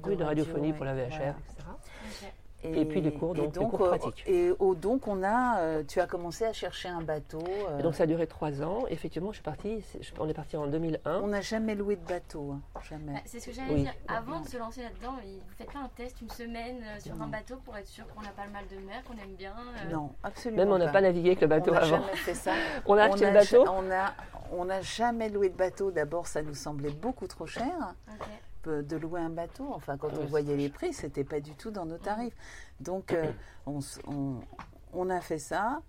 oui, 0.04 0.16
de 0.16 0.24
radiophonie 0.24 0.72
pour 0.72 0.84
la 0.84 0.94
VHR, 0.94 1.34
etc. 1.38 1.68
Ok. 1.68 2.32
Et 2.64 2.84
puis 2.84 3.00
les 3.00 3.12
cours, 3.12 3.34
donc, 3.34 3.54
les 3.56 3.64
cours 3.66 3.82
euh, 3.82 3.88
pratiques. 3.96 4.24
Et 4.26 4.50
au, 4.58 4.74
donc, 4.74 5.06
on 5.06 5.22
a, 5.22 5.60
euh, 5.60 5.82
tu 5.86 6.00
as 6.00 6.06
commencé 6.08 6.44
à 6.44 6.52
chercher 6.52 6.88
un 6.88 7.02
bateau. 7.02 7.38
euh, 7.70 7.78
Et 7.78 7.82
donc 7.84 7.94
ça 7.94 8.02
a 8.02 8.06
duré 8.06 8.26
trois 8.26 8.62
ans. 8.62 8.84
Effectivement, 8.88 9.30
je 9.30 9.36
suis 9.36 9.44
parti. 9.44 9.80
c'est- 9.92 10.02
je- 10.02 10.12
On 10.18 10.28
est 10.28 10.34
parti 10.34 10.56
en 10.56 10.66
2001. 10.66 11.20
on 11.22 11.28
n'a 11.28 11.40
jamais 11.40 11.76
loué 11.76 11.94
de 11.94 12.04
bateau, 12.04 12.50
hein, 12.52 12.60
jamais. 12.88 13.12
Bah, 13.12 13.20
c'est 13.26 13.38
ce 13.38 13.46
que 13.46 13.52
j'allais 13.52 13.72
Oui. 13.74 13.82
dire. 13.82 13.94
Avant 14.08 14.40
de 14.40 14.48
se 14.48 14.56
lancer 14.56 14.82
là-dedans, 14.82 15.14
il- 15.24 15.34
vous 15.36 15.54
faites 15.56 15.70
pas 15.72 15.78
un 15.78 15.90
test 15.96 16.20
une 16.20 16.30
semaine 16.30 16.82
sur 16.98 17.20
un 17.22 17.28
bateau 17.28 17.56
pour 17.64 17.76
être 17.76 17.86
sûr 17.86 18.04
qu'on 18.08 18.22
n'a 18.22 18.30
pas 18.30 18.44
le 18.46 18.50
mal 18.52 18.64
de 18.68 18.76
mer, 18.84 19.04
qu'on 19.04 19.14
aime 19.14 19.36
bien 19.36 19.54
euh, 19.86 19.92
Non, 19.92 20.10
absolument 20.24 20.64
Même 20.64 20.72
on 20.72 20.78
n'a 20.78 20.88
pas 20.88 21.00
navigué 21.00 21.28
avec 21.28 21.40
le 21.42 21.46
bateau 21.46 21.70
on 21.72 21.76
avant. 21.76 21.86
jamais 21.86 22.16
fait 22.16 22.34
ça. 22.34 22.52
On 22.86 22.94
a 22.96 23.04
acheté 23.04 23.24
a 23.26 23.30
le 23.30 23.34
bateau. 23.38 23.64
On 23.68 23.90
a, 23.92 24.14
on 24.50 24.64
n'a 24.64 24.80
jamais 24.80 25.28
loué 25.28 25.48
de 25.48 25.56
bateau. 25.56 25.90
D'abord, 25.92 26.26
ça 26.26 26.42
nous 26.42 26.54
semblait 26.54 26.90
beaucoup 26.90 27.26
trop 27.28 27.46
cher 27.46 27.94
ok. 28.08 28.26
Euh, 28.66 28.82
de 28.82 28.96
louer 28.96 29.20
un 29.20 29.30
bateau. 29.30 29.70
Enfin, 29.74 29.96
quand 29.96 30.08
Ouais, 30.08 30.18
on 30.22 30.26
voyait 30.26 30.56
les 30.56 30.68
prix, 30.68 30.92
c'était 30.92 31.24
pas 31.24 31.40
du 31.40 31.52
tout 31.54 31.70
dans 31.70 31.86
nos 31.86 31.98
tarifs. 31.98 32.34
Donc, 32.80 33.12
euh, 33.12 33.30
on, 33.66 33.78
s- 33.78 34.00
on- 34.08 34.40
on 34.92 35.10
a 35.10 35.20
fait 35.20 35.38
ça. 35.38 35.80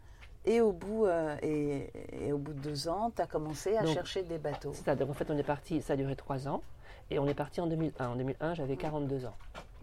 Et 0.45 0.61
au 0.61 0.71
bout, 0.71 1.05
euh, 1.05 1.35
et, 1.41 1.91
et 2.13 2.31
au 2.31 2.37
bout 2.37 2.53
de 2.53 2.59
deux 2.59 2.87
ans, 2.87 3.11
tu 3.15 3.21
as 3.21 3.27
commencé 3.27 3.75
à 3.75 3.83
Donc, 3.83 3.93
chercher 3.93 4.23
des 4.23 4.37
bateaux. 4.37 4.71
C'est 4.73 4.85
ça. 4.85 4.95
Donc 4.95 5.09
en 5.09 5.13
fait, 5.13 5.29
on 5.29 5.37
est 5.37 5.43
parti. 5.43 5.81
Ça 5.81 5.93
a 5.93 5.95
duré 5.95 6.15
trois 6.15 6.47
ans. 6.47 6.61
Et 7.11 7.19
on 7.19 7.27
est 7.27 7.33
parti 7.33 7.59
en 7.59 7.67
2001. 7.67 8.07
En 8.09 8.15
2001, 8.15 8.53
j'avais 8.53 8.77
42 8.77 9.25
ans. 9.25 9.33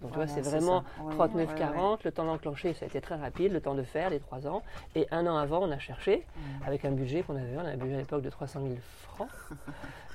Donc 0.00 0.10
tu 0.12 0.16
vois, 0.16 0.26
Voilà, 0.26 0.32
c'est 0.32 0.40
vraiment 0.48 0.82
ça. 0.96 1.02
Ouais, 1.04 1.44
39-40. 1.44 1.98
Le 2.04 2.12
temps 2.12 2.24
d'enclencher, 2.24 2.72
ça 2.74 2.84
a 2.84 2.88
été 2.88 3.00
très 3.00 3.16
rapide. 3.16 3.52
Le 3.52 3.60
temps 3.60 3.74
de 3.74 3.82
faire, 3.82 4.10
les 4.10 4.20
trois 4.20 4.46
ans. 4.46 4.62
Et 4.94 5.06
un 5.10 5.26
an 5.26 5.36
avant, 5.36 5.58
on 5.62 5.70
a 5.70 5.78
cherché 5.78 6.24
avec 6.66 6.84
un 6.84 6.90
budget 6.92 7.22
qu'on 7.22 7.36
avait. 7.36 7.56
On 7.56 7.60
avait 7.60 7.72
un 7.72 7.76
budget 7.76 7.94
à 7.96 7.98
l'époque 7.98 8.22
de 8.22 8.30
300 8.30 8.60
000 8.62 8.74
francs. 9.14 9.28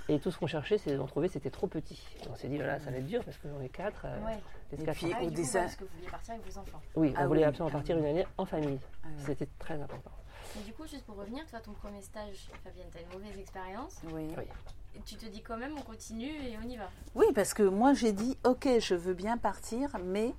Et 0.09 0.19
tout 0.19 0.31
ce 0.31 0.37
qu'on 0.37 0.47
cherchait, 0.47 0.77
c'est 0.77 0.97
on 0.97 1.05
trouvait 1.05 1.27
c'était 1.27 1.49
trop 1.49 1.67
petit. 1.67 2.01
Et 2.23 2.27
on 2.29 2.35
s'est 2.35 2.47
dit, 2.47 2.57
voilà, 2.57 2.79
ça 2.79 2.91
va 2.91 2.97
être 2.97 3.07
dur 3.07 3.23
parce 3.23 3.37
qu'on 3.37 3.61
est 3.61 3.69
quatre. 3.69 4.05
euh, 4.05 4.25
Ouais. 4.25 4.39
Et 4.73 4.83
quatre 4.83 4.97
puis, 4.97 5.11
Ah 5.13 5.23
au 5.23 5.29
coup, 5.29 5.33
parce 5.53 5.75
que 5.75 5.83
vous 5.83 5.89
vouliez 5.95 6.09
partir 6.09 6.33
avec 6.33 6.45
vos 6.47 6.57
enfants. 6.59 6.81
Oui, 6.95 7.13
on 7.15 7.19
Ah 7.19 7.27
voulait 7.27 7.43
absolument 7.43 7.69
ah 7.73 7.77
partir 7.77 7.97
une 7.97 8.05
année 8.05 8.25
en 8.37 8.45
famille. 8.45 8.79
Ah 9.03 9.07
oui. 9.15 9.23
C'était 9.25 9.47
très 9.59 9.75
important. 9.81 10.11
Mais 10.55 10.63
du 10.63 10.73
coup, 10.73 10.85
juste 10.87 11.05
pour 11.05 11.15
revenir, 11.15 11.45
toi, 11.47 11.59
ton 11.59 11.71
premier 11.73 12.01
stage, 12.01 12.49
Fabienne, 12.63 12.87
t'as 12.91 12.99
une 13.01 13.19
mauvaise 13.19 13.37
expérience. 13.39 14.01
Oui. 14.11 14.27
Oui. 14.37 14.43
Et 14.95 14.99
tu 15.05 15.15
te 15.15 15.25
dis 15.25 15.41
quand 15.41 15.57
même, 15.57 15.73
on 15.77 15.81
continue 15.81 16.25
et 16.29 16.57
on 16.61 16.67
y 16.67 16.75
va. 16.75 16.89
Oui, 17.15 17.25
parce 17.33 17.53
que 17.53 17.63
moi 17.63 17.93
j'ai 17.93 18.11
dit, 18.11 18.37
ok, 18.43 18.67
je 18.79 18.95
veux 18.95 19.13
bien 19.13 19.37
partir, 19.37 19.89
mais 20.03 20.33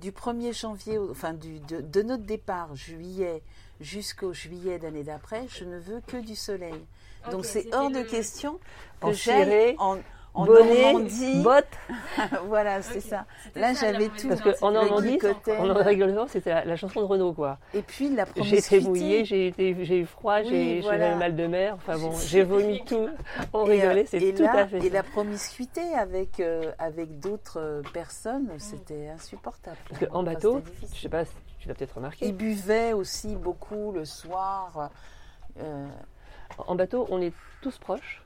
du 0.00 0.10
1er 0.10 0.52
janvier, 0.58 0.98
enfin 0.98 1.32
du, 1.34 1.60
de, 1.60 1.80
de 1.80 2.02
notre 2.02 2.24
départ, 2.24 2.74
juillet, 2.74 3.42
jusqu'au 3.80 4.32
juillet 4.32 4.80
d'année 4.80 5.04
d'après, 5.04 5.46
je 5.48 5.64
ne 5.64 5.78
veux 5.78 6.00
que 6.00 6.16
du 6.16 6.34
soleil. 6.34 6.84
Donc 7.30 7.44
c'est 7.44 7.72
hors 7.74 7.90
de 7.90 8.02
question 8.02 8.58
En 9.00 9.08
que 9.10 9.14
j'aille 9.14 9.76
en, 9.78 9.98
en 10.34 10.46
Bonnet, 10.46 10.92
Normandie. 10.92 11.42
bottes. 11.42 11.66
voilà, 12.46 12.80
c'est 12.82 13.00
ça. 13.00 13.26
Là, 13.54 13.74
j'avais 13.74 14.08
tout. 14.08 14.28
Parce 14.28 14.40
qu'en 14.60 14.70
Normandie, 14.70 15.18
en 15.46 15.84
rigole 15.84 16.26
c'était 16.28 16.50
la, 16.50 16.64
la 16.64 16.76
chanson 16.76 17.00
de 17.00 17.06
Renaud, 17.06 17.32
quoi. 17.32 17.58
Et 17.74 17.82
puis 17.82 18.08
la 18.14 18.24
J'ai 18.24 18.32
promiscuité. 18.60 19.24
j'ai 19.24 19.46
été- 19.48 19.84
j'ai 19.84 19.98
eu 20.00 20.06
froid, 20.06 20.38
Oui, 20.40 20.48
j'ai 20.48 20.80
voilà. 20.80 21.14
eu 21.14 21.18
mal 21.18 21.36
de 21.36 21.46
mer, 21.46 21.74
enfin 21.76 21.98
bon, 21.98 22.12
j'ai 22.26 22.42
vomi 22.44 22.82
tout. 22.84 23.08
On 23.52 23.66
Et, 23.66 23.70
euh, 23.70 23.72
rigolait, 23.82 24.06
c'est 24.06 24.22
et 24.22 24.34
tout 24.34 24.42
là- 24.42 24.54
à 24.56 24.66
fait 24.66 24.78
Et 24.78 24.88
ça. 24.88 24.94
la 24.94 25.02
promiscuité 25.02 25.82
avec, 25.94 26.40
euh, 26.40 26.72
avec 26.78 27.20
d'autres 27.20 27.60
euh, 27.60 27.82
personnes, 27.92 28.48
c'était 28.58 29.08
insupportable. 29.08 29.76
Parce 29.90 30.06
qu'en 30.06 30.22
bateau, 30.22 30.62
je 30.94 31.00
sais 31.00 31.08
pas, 31.10 31.24
tu 31.58 31.68
l'as 31.68 31.74
peut-être 31.74 31.96
remarqué, 31.96 32.26
Ils 32.26 32.34
buvaient 32.36 32.94
aussi 32.94 33.36
beaucoup 33.36 33.92
le 33.92 34.04
soir. 34.06 34.90
euh, 35.60 35.86
en 36.58 36.74
bateau, 36.74 37.06
on 37.10 37.20
est 37.20 37.32
tous 37.60 37.78
proches. 37.78 38.22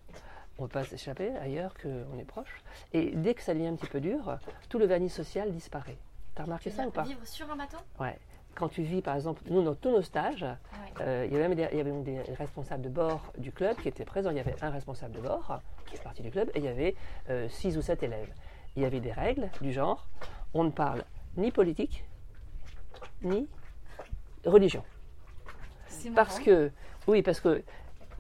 On 0.59 0.63
ne 0.63 0.69
peut 0.69 0.79
pas 0.81 0.85
s'échapper 0.85 1.37
ailleurs 1.37 1.75
qu'on 1.81 2.19
est 2.19 2.25
proches. 2.25 2.63
Et 2.95 3.11
dès 3.15 3.35
que 3.35 3.43
ça 3.43 3.53
devient 3.53 3.67
un 3.67 3.77
petit 3.77 3.89
peu 3.91 4.01
dur, 4.01 4.39
tout 4.71 4.79
le 4.79 4.87
vernis 4.87 5.11
social 5.11 5.53
disparaît. 5.53 5.99
T'as 6.35 6.45
remarqué 6.45 6.71
Tu 6.71 6.77
ça 6.77 6.87
ou 6.87 6.91
pas 6.91 7.03
Vivre 7.03 7.27
sur 7.27 7.51
un 7.51 7.57
bateau? 7.57 7.77
Ouais. 8.01 8.19
Quand 8.55 8.69
tu 8.71 8.83
vis, 8.83 9.03
par 9.03 9.17
exemple, 9.17 9.43
nous, 9.51 9.63
dans 9.63 9.75
tous 9.75 9.91
nos 9.91 10.01
stages, 10.01 10.43
Ouais. 10.45 11.03
euh, 11.03 11.25
il 11.27 11.33
y 11.33 11.37
avait 11.37 11.49
même 11.49 11.57
des, 11.57 11.69
il 11.73 11.77
y 11.77 11.81
avait 11.81 11.91
même 11.93 12.05
des 12.05 12.21
responsables 12.39 12.83
de 12.83 12.89
bord 12.89 13.21
du 13.37 13.53
club 13.53 13.77
qui 13.77 13.89
étaient 13.89 14.07
présents. 14.07 14.31
Il 14.31 14.37
y 14.39 14.41
avait 14.41 14.57
un 14.63 14.71
responsable 14.71 15.13
de 15.15 15.21
bord 15.21 15.61
qui 15.87 15.97
fait 15.99 16.03
partie 16.03 16.23
du 16.23 16.31
club 16.31 16.51
et 16.55 16.59
il 16.61 16.65
y 16.65 16.69
avait 16.69 16.95
euh, 17.29 17.51
six 17.51 17.77
ou 17.77 17.83
sept 17.83 18.03
élèves. 18.03 18.33
Il 18.77 18.83
y 18.83 18.87
avait 18.87 19.01
des 19.01 19.13
règles 19.13 19.51
du 19.61 19.73
genre 19.73 20.07
on 20.55 20.65
ne 20.65 20.71
parle 20.71 21.05
ni 21.37 21.51
politique, 21.51 22.03
ni 23.23 23.47
religion. 24.47 24.83
Parce 26.15 26.35
marrant. 26.39 26.45
que, 26.45 26.71
oui, 27.09 27.21
parce 27.23 27.41
que 27.41 27.63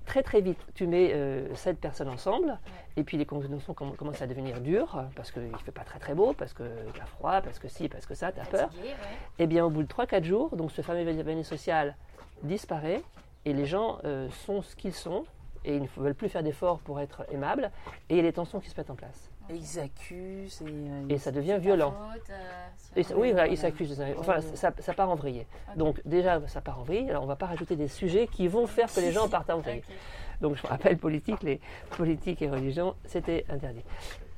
très 0.06 0.22
très 0.22 0.40
vite, 0.40 0.58
tu 0.74 0.86
mets 0.86 1.10
euh, 1.12 1.54
sept 1.54 1.78
personnes 1.78 2.08
ensemble, 2.08 2.58
et 2.96 3.04
puis 3.04 3.18
les 3.18 3.26
conventions 3.26 3.74
comm- 3.74 3.94
commencent 3.96 4.22
à 4.22 4.26
devenir 4.26 4.60
dures, 4.60 5.04
parce 5.14 5.30
qu'il 5.30 5.50
ne 5.50 5.56
fait 5.58 5.72
pas 5.72 5.84
très 5.84 5.98
très 5.98 6.14
beau, 6.14 6.32
parce 6.32 6.54
qu'il 6.54 6.64
y 6.66 7.00
a 7.00 7.04
froid, 7.06 7.42
parce 7.42 7.58
que 7.58 7.68
si, 7.68 7.88
parce 7.88 8.06
que 8.06 8.14
ça, 8.14 8.32
tu 8.32 8.40
as 8.40 8.44
peur. 8.44 8.70
Ouais. 8.82 8.94
Et 9.38 9.46
bien 9.46 9.64
au 9.66 9.70
bout 9.70 9.82
de 9.82 9.88
3-4 9.88 10.24
jours, 10.24 10.56
donc 10.56 10.70
ce 10.70 10.80
fameux 10.80 11.02
vernis 11.04 11.44
social 11.44 11.96
disparaît, 12.42 13.02
et 13.44 13.52
les 13.52 13.66
gens 13.66 13.98
euh, 14.04 14.28
sont 14.30 14.62
ce 14.62 14.74
qu'ils 14.76 14.94
sont, 14.94 15.24
et 15.64 15.76
ils 15.76 15.82
ne 15.82 15.88
veulent 15.96 16.14
plus 16.14 16.28
faire 16.28 16.42
d'efforts 16.42 16.78
pour 16.78 17.00
être 17.00 17.24
aimables, 17.32 17.70
et 18.08 18.14
il 18.14 18.16
y 18.16 18.20
a 18.20 18.22
les 18.22 18.32
tensions 18.32 18.60
qui 18.60 18.70
se 18.70 18.76
mettent 18.76 18.90
en 18.90 18.94
place. 18.94 19.30
Et 19.50 19.54
ils 19.54 19.78
accusent. 19.80 20.62
Et, 20.62 20.66
euh, 20.70 21.02
Et 21.08 21.18
ça 21.18 21.30
devient 21.32 21.58
violent. 21.60 21.92
faute, 22.12 22.30
euh, 22.30 22.34
sur- 22.76 22.98
Et 22.98 23.02
ça- 23.02 23.16
oui, 23.16 23.32
voilà, 23.32 23.46
ils 23.48 23.58
s'accusent. 23.58 24.00
Enfin, 24.18 24.40
ça, 24.54 24.72
ça 24.78 24.94
part 24.94 25.10
en 25.10 25.14
vrille. 25.14 25.44
Donc 25.76 26.00
déjà, 26.04 26.40
ça 26.48 26.60
part 26.60 26.80
en 26.80 26.82
vrille. 26.84 27.08
Alors 27.10 27.22
on 27.22 27.26
ne 27.26 27.30
va 27.30 27.36
pas 27.36 27.46
rajouter 27.46 27.76
des 27.76 27.88
sujets 27.88 28.26
qui 28.26 28.48
vont 28.48 28.66
faire 28.66 28.92
que 28.92 29.00
les 29.00 29.12
gens 29.12 29.28
partent 29.28 29.50
en 29.50 29.58
vrille. 29.58 29.82
Donc 30.40 30.56
je 30.56 30.62
me 30.62 30.68
rappelle 30.68 30.98
politique, 30.98 31.42
les 31.42 31.60
politiques 31.96 32.42
et 32.42 32.50
religion, 32.50 32.94
c'était 33.06 33.44
interdit. 33.48 33.82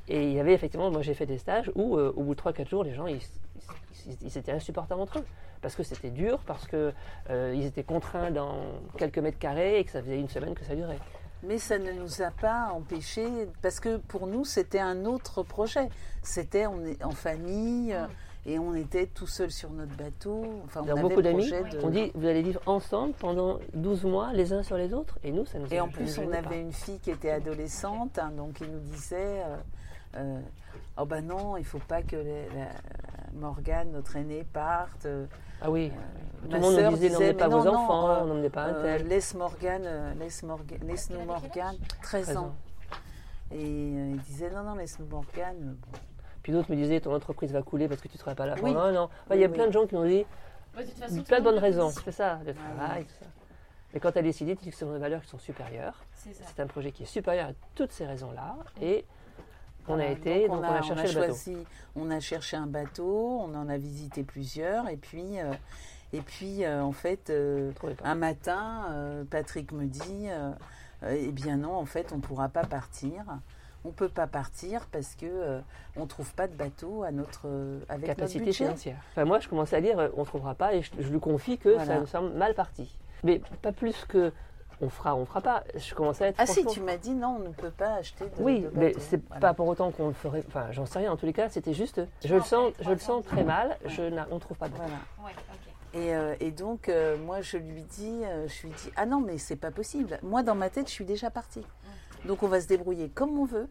Et 0.09 0.23
il 0.25 0.33
y 0.33 0.41
avait 0.41 0.55
effectivement, 0.55 0.91
moi 0.91 1.03
j'ai 1.03 1.15
fait 1.15 1.27
des 1.27 1.39
stages 1.39 1.71
où 1.75 1.97
euh, 1.99 2.13
au 2.17 2.23
bout 2.23 2.35
de 2.35 2.41
3-4 2.41 2.69
jours, 2.69 2.85
les 2.85 2.95
gens, 2.95 3.07
ils, 3.07 3.17
ils, 4.07 4.13
ils- 4.13 4.17
ils 4.23 4.39
étaient 4.39 4.53
insupportables 4.53 5.01
entre 5.01 5.19
eux. 5.19 5.25
Parce 5.61 5.75
que 5.75 5.83
c'était 5.83 6.11
dur, 6.11 6.39
parce 6.47 6.69
qu'ils 6.69 7.65
étaient 7.67 7.83
contraints 7.83 8.31
dans 8.31 8.61
quelques 8.97 9.19
mètres 9.19 9.41
carrés 9.41 9.81
et 9.81 9.85
que 9.85 9.91
ça 9.91 10.01
faisait 10.01 10.21
une 10.21 10.29
semaine 10.29 10.55
que 10.55 10.65
ça 10.65 10.77
durait. 10.77 11.01
Mais 11.45 11.59
ça 11.59 11.79
ne 11.79 11.93
nous 11.93 12.21
a 12.23 12.31
pas 12.31 12.71
empêchés, 12.73 13.49
parce 13.63 13.79
que 13.81 13.97
pour 13.99 14.27
nous, 14.27 14.45
c'était 14.45 14.81
un 14.81 15.05
autre 15.05 15.43
projet. 15.43 15.89
C'était 16.23 16.67
on 16.67 16.85
est 16.85 17.03
en 17.05 17.13
famille 17.13 17.93
euh, 17.95 18.07
et 18.45 18.59
on 18.59 18.75
était 18.75 19.07
tout 19.07 19.27
seul 19.29 19.51
sur 19.53 19.71
notre 19.71 19.95
bateau. 19.97 20.45
Enfin, 20.65 20.83
on 20.85 20.89
avait 20.91 21.01
beaucoup 21.01 21.23
d'amis, 21.23 21.49
de- 21.49 21.81
on 21.85 21.91
dit 21.91 22.11
vous 22.15 22.27
allez 22.27 22.43
vivre 22.43 22.61
ensemble 22.67 23.13
pendant 23.15 23.61
12 23.75 24.05
mois 24.05 24.33
les 24.33 24.53
uns 24.53 24.63
sur 24.65 24.77
les 24.77 24.93
autres. 24.93 25.19
Et 25.23 25.31
nous, 25.31 25.47
ça 25.47 25.59
nous 25.61 25.73
Et 25.73 25.81
en 25.81 25.89
plus, 25.89 26.19
on 26.19 26.33
avait 26.33 26.43
pas. 26.43 26.57
une 26.57 26.73
fille 26.73 26.99
qui 26.99 27.11
était 27.13 27.31
adolescente, 27.31 28.19
hein, 28.19 28.33
donc 28.37 28.61
il 28.61 28.71
nous 28.73 28.81
disait 28.81 29.43
euh, 29.45 29.57
euh, 30.17 30.41
Oh 31.01 31.05
ben 31.07 31.25
non, 31.25 31.57
il 31.57 31.65
faut 31.65 31.79
pas 31.79 32.03
que 32.03 32.17
la, 32.17 32.69
Morgane, 33.35 33.93
notre 33.93 34.17
aînée, 34.17 34.45
parte. 34.53 35.07
Euh, 35.07 35.27
Ah 35.61 35.71
oui, 35.71 35.91
tout 36.43 36.49
ma 36.51 36.57
le 36.57 36.63
monde 36.63 36.75
nous 36.77 36.97
disait 36.97 37.11
n'emmenez 37.11 37.35
pas 37.35 37.49
Mais 37.49 37.55
vos 37.55 37.65
non, 37.65 37.73
non, 37.73 37.79
enfants, 37.79 38.11
euh, 38.11 38.25
n'emmenez 38.27 38.51
pas 38.51 38.65
un 38.65 38.75
euh, 38.75 38.99
tel. 38.99 39.09
laisse 39.09 39.35
Morgane, 39.35 39.83
euh, 39.85 40.15
laisse 40.15 40.43
Elle 40.45 40.51
avait 40.51 40.63
quel 40.69 40.91
âge 40.91 41.27
Morgane, 41.27 41.77
13 42.03 42.25
13 42.27 42.37
ans. 42.37 42.55
Et 43.51 43.57
euh, 43.57 44.11
il 44.15 44.21
disait 44.21 44.51
non, 44.51 44.63
non, 44.63 44.75
laisse-nous 44.77 45.07
Morgane. 45.07 45.77
Bon. 45.81 45.99
Puis 46.43 46.53
d'autres 46.53 46.71
me 46.71 46.77
disaient 46.77 47.01
ton 47.01 47.15
entreprise 47.15 47.53
va 47.53 47.63
couler 47.63 47.89
parce 47.89 48.01
que 48.01 48.09
tu 48.09 48.15
ne 48.15 48.21
seras 48.21 48.35
pas 48.35 48.47
là 48.47 48.55
Oui. 48.63 48.73
pendant 48.73 48.81
un 48.85 48.97
an. 48.97 49.11
Enfin, 49.27 49.35
il 49.35 49.41
y 49.41 49.45
a 49.45 49.49
Oui, 49.49 49.53
plein 49.55 49.65
oui. 49.65 49.69
de 49.69 49.73
gens 49.75 49.87
qui 49.87 49.95
m'ont 49.95 50.05
dit 50.07 50.25
Ouais, 50.77 50.85
de 50.85 50.91
toute 50.91 50.99
façon, 50.99 51.17
tout 51.17 51.23
plein 51.25 51.39
le 51.39 51.43
de 51.45 51.51
bonnes 51.51 51.59
raisons. 51.59 51.91
C'est 51.91 52.13
ça, 52.13 52.39
le 52.47 52.55
travail, 52.55 53.05
tout 53.05 53.15
ça. 53.21 53.27
Mais 53.93 54.01
quand 54.01 54.13
tu 54.13 54.19
as 54.19 54.23
décidé, 54.23 54.55
tu 54.55 54.65
dis 54.65 54.71
que 54.71 54.77
ce 54.77 54.85
sont 54.85 54.93
des 54.93 54.99
valeurs 54.99 55.23
qui 55.23 55.29
sont 55.29 55.39
supérieures. 55.39 55.95
C'est 56.13 56.35
ça. 56.35 56.45
C'est 56.47 56.63
un 56.63 56.67
projet 56.67 56.93
qui 56.93 57.03
est 57.05 57.07
supérieur 57.07 57.49
à 57.49 57.53
toutes 57.75 57.91
ces 57.91 58.07
raisons-là. 58.07 58.55
Et 58.83 59.05
on 59.89 59.99
a 59.99 60.07
été, 60.07 60.49
donc, 60.49 60.61
on 60.61 60.63
a, 60.65 60.83
cherché 60.83 61.09
le 61.09 61.21
bateau. 61.21 61.27
choisi, 61.27 61.57
on 61.97 62.11
a 62.11 62.21
cherché 62.21 62.57
un 62.57 62.67
bateau, 62.67 63.41
on 63.43 63.55
en 63.55 63.69
a 63.69 63.77
visité 63.79 64.23
plusieurs, 64.23 64.89
et 64.89 64.97
puis, 64.97 65.41
euh, 65.41 65.53
et 66.13 66.21
puis 66.21 66.65
euh, 66.65 66.83
en 66.83 66.93
fait, 66.93 67.31
euh, 67.31 67.73
On 67.83 67.91
un 68.05 68.15
matin, 68.15 68.87
euh, 68.91 69.25
Patrick 69.29 69.73
me 69.73 69.85
dit, 69.87 70.27
euh, 70.29 70.51
eh 71.09 71.33
bien 71.33 71.57
non, 71.59 71.75
en 71.75 71.85
fait, 71.87 72.13
on 72.13 72.17
ne 72.17 72.23
pourra 72.23 72.49
pas 72.49 72.65
partir. 72.65 73.25
On 73.85 73.89
ne 73.89 73.93
peut 73.95 74.09
pas 74.09 74.27
partir 74.27 74.87
parce 74.91 75.15
que 75.15 75.25
euh, 75.27 75.61
on 75.97 76.07
trouve 76.07 76.35
pas 76.35 76.49
de 76.49 76.53
bateau 76.53 77.05
à 77.05 77.13
notre 77.13 77.47
avec 77.89 78.07
capacité 78.07 78.47
notre 78.47 78.57
financière. 78.57 78.97
Enfin, 79.13 79.25
moi, 79.25 79.39
je 79.39 79.49
commençais 79.49 79.77
à 79.77 79.81
dire, 79.81 80.11
on 80.17 80.21
ne 80.21 80.27
trouvera 80.27 80.55
pas, 80.57 80.75
et 80.75 80.83
je, 80.83 80.91
je 80.99 81.09
lui 81.09 81.21
confie 81.21 81.59
que 81.59 81.69
Voilà. 81.71 81.95
ça 81.95 82.01
me 82.01 82.07
semble 82.07 82.33
mal 82.35 82.55
parti. 82.55 82.99
Mais 83.23 83.41
pas 83.63 83.71
plus 83.73 84.05
que 84.07 84.33
on 84.81 84.89
fera, 84.89 85.15
on 85.17 85.25
fera 85.25 85.41
pas. 85.41 85.65
Je 85.75 85.95
commençais 85.95 86.25
à 86.25 86.29
être 86.29 86.37
Ah 86.39 86.47
si, 86.47 86.65
tu 86.67 86.81
m'as 86.81 86.97
dit 86.97 87.15
non, 87.15 87.37
on 87.41 87.49
ne 87.49 87.53
peut 87.53 87.71
pas 87.71 87.95
acheter 87.95 88.25
de 88.25 88.43
Oui, 88.43 88.61
de 88.61 88.71
mais 88.75 88.95
c'est 88.99 89.21
Voilà. 89.27 89.41
pas 89.41 89.55
pour 89.55 89.67
autant 89.69 89.91
qu'on 89.91 90.09
le 90.09 90.15
ferait. 90.15 90.45
Enfin, 90.47 90.67
j'en 90.71 90.87
sais 90.87 91.01
rien. 91.01 91.13
En 91.13 91.17
tous 91.17 91.27
les 91.27 91.33
cas, 91.33 91.49
c'était 91.49 91.75
juste. 91.75 92.01
Je 92.25 92.35
le 92.35 92.43
sens, 92.43 92.73
je 92.81 92.91
le 92.91 92.99
sens 92.99 93.25
très 93.25 93.45
mal. 93.45 93.77
Je 93.87 94.03
on 94.31 94.39
trouve 94.39 94.57
pas 94.57 94.69
de. 94.69 94.75
Voilà. 94.75 94.93
Ouais, 95.25 95.33
ok. 95.53 95.69
Et, 95.95 96.15
euh, 96.15 96.35
et 96.41 96.51
donc, 96.51 96.89
euh, 96.89 97.17
moi, 97.17 97.41
je 97.41 97.57
lui 97.57 97.83
dis, 97.83 98.21
euh, 98.25 98.47
je 98.47 98.67
lui 98.67 98.75
dis, 98.75 98.91
ah 98.97 99.07
non, 99.07 99.21
mais 99.21 99.39
c'est 99.39 99.57
pas 99.57 99.71
possible. 99.71 100.19
Moi, 100.23 100.43
dans 100.43 100.55
ma 100.55 100.69
tête, 100.71 100.87
je 100.89 100.93
suis 100.93 101.05
déjà 101.07 101.31
partie. 101.31 101.65
Donc, 102.25 102.43
on 102.43 102.49
va 102.49 102.61
se 102.61 102.67
débrouiller 102.67 103.09
comme 103.09 103.39
on 103.39 103.45
veut. 103.47 103.69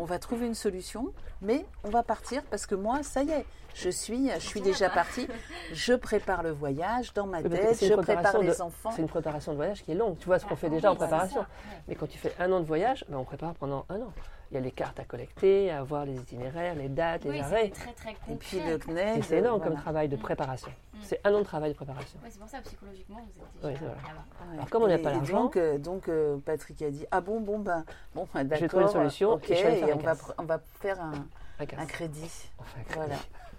On 0.00 0.04
va 0.04 0.18
trouver 0.18 0.46
une 0.46 0.54
solution, 0.54 1.12
mais 1.42 1.66
on 1.84 1.90
va 1.90 2.02
partir 2.02 2.42
parce 2.44 2.64
que 2.64 2.74
moi, 2.74 3.02
ça 3.02 3.22
y 3.22 3.30
est, 3.32 3.44
je 3.74 3.90
suis, 3.90 4.30
je 4.30 4.38
suis 4.38 4.62
déjà 4.62 4.88
partie. 4.88 5.28
Je 5.74 5.92
prépare 5.92 6.42
le 6.42 6.50
voyage 6.52 7.12
dans 7.12 7.26
ma 7.26 7.42
tête, 7.42 7.76
c'est 7.76 7.86
je 7.86 7.92
une 7.92 8.00
prépare 8.00 8.22
préparation 8.32 8.40
les 8.40 8.56
de- 8.56 8.62
enfants. 8.62 8.90
C'est 8.96 9.02
une 9.02 9.08
préparation 9.08 9.52
de 9.52 9.56
voyage 9.56 9.82
qui 9.84 9.92
est 9.92 9.94
longue. 9.94 10.16
Tu 10.18 10.24
vois 10.24 10.38
ce 10.38 10.46
qu'on 10.46 10.56
fait 10.56 10.70
déjà 10.70 10.90
en 10.90 10.96
préparation. 10.96 11.44
Mais 11.86 11.96
quand 11.96 12.06
tu 12.08 12.16
fais 12.16 12.32
un 12.40 12.50
an 12.50 12.60
de 12.60 12.64
voyage, 12.64 13.04
ben, 13.10 13.18
on 13.18 13.24
prépare 13.24 13.52
pendant 13.56 13.84
un 13.90 14.00
an. 14.00 14.12
Il 14.50 14.54
y 14.54 14.56
a 14.56 14.60
les 14.60 14.72
cartes 14.72 14.98
à 14.98 15.04
collecter, 15.04 15.70
à 15.70 15.82
voir 15.84 16.04
les 16.04 16.16
itinéraires, 16.16 16.74
les 16.74 16.88
dates, 16.88 17.22
les 17.24 17.30
Oui, 17.30 17.40
arrêts. 17.40 17.70
c'est 17.72 17.92
très 17.92 17.92
très. 17.92 18.32
Et 18.32 18.34
puis 18.36 18.58
le 18.60 18.78
c'est 19.22 19.38
énorme 19.38 19.58
voilà. 19.58 19.70
comme 19.74 19.80
travail 19.80 20.08
de 20.08 20.16
préparation. 20.16 20.72
C'est 21.02 21.20
un 21.24 21.32
an 21.34 21.38
de 21.38 21.44
travail 21.44 21.70
de 21.70 21.76
préparation. 21.76 22.18
C'est 22.28 22.38
pour 22.38 22.48
ça, 22.48 22.60
psychologiquement, 22.62 23.20
vous 23.62 23.68
êtes 23.68 23.74
déjà 23.74 23.84
Oui. 23.84 23.88
Ouais. 23.88 24.54
Alors, 24.54 24.68
comme 24.70 24.82
on 24.82 24.88
n'a 24.88 24.98
pas 24.98 25.12
l'argent- 25.12 25.42
donc, 25.44 25.56
euh, 25.56 25.78
donc 25.78 26.08
euh, 26.08 26.36
Patrick 26.44 26.82
a 26.82 26.90
dit 26.90 27.06
ah 27.12 27.20
bon 27.20 27.40
bon 27.40 27.60
ben 27.60 27.84
bon 28.14 28.26
ben, 28.34 28.40
J'ai 28.42 28.48
d'accord. 28.48 28.68
trouvé 28.68 28.84
une 28.84 28.90
solution 28.90 29.32
ok, 29.34 29.50
et 29.50 29.92
on 29.94 29.98
va 29.98 30.14
on 30.38 30.42
va 30.44 30.60
faire 30.80 31.00
un, 31.00 31.12
Un 31.60 31.86
crédit. 31.86 32.50
Voilà. 32.94 33.16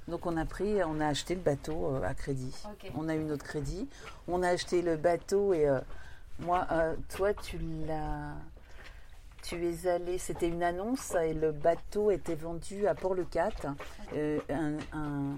Donc 0.10 0.25
on 0.25 0.36
a 0.36 0.45
pris, 0.45 0.83
on 0.83 1.00
a 1.00 1.07
acheté 1.07 1.36
le 1.36 1.41
bateau 1.41 1.95
euh, 1.95 2.03
à 2.03 2.13
crédit. 2.13 2.53
On 2.98 3.07
a 3.07 3.15
eu 3.15 3.24
notre 3.24 3.45
crédit. 3.45 3.88
On 4.27 4.43
a 4.43 4.50
acheté 4.50 4.81
le 4.81 4.98
bateau 4.98 5.53
et 5.53 5.67
euh, 5.67 5.79
moi, 6.39 6.67
toi, 7.15 7.33
tu 7.36 7.60
l'as, 7.88 8.33
tu 9.43 9.65
es 9.67 9.88
allé. 9.88 10.17
C'était 10.17 10.48
une 10.48 10.63
annonce 10.63 11.13
et 11.15 11.33
le 11.33 11.51
bateau 11.51 12.12
était 12.12 12.36
vendu 12.36 12.88
à 12.88 12.95
Port-le-Cat. 12.95 13.50
Euh, 14.15 14.39
un, 14.50 14.77
un- 14.93 15.36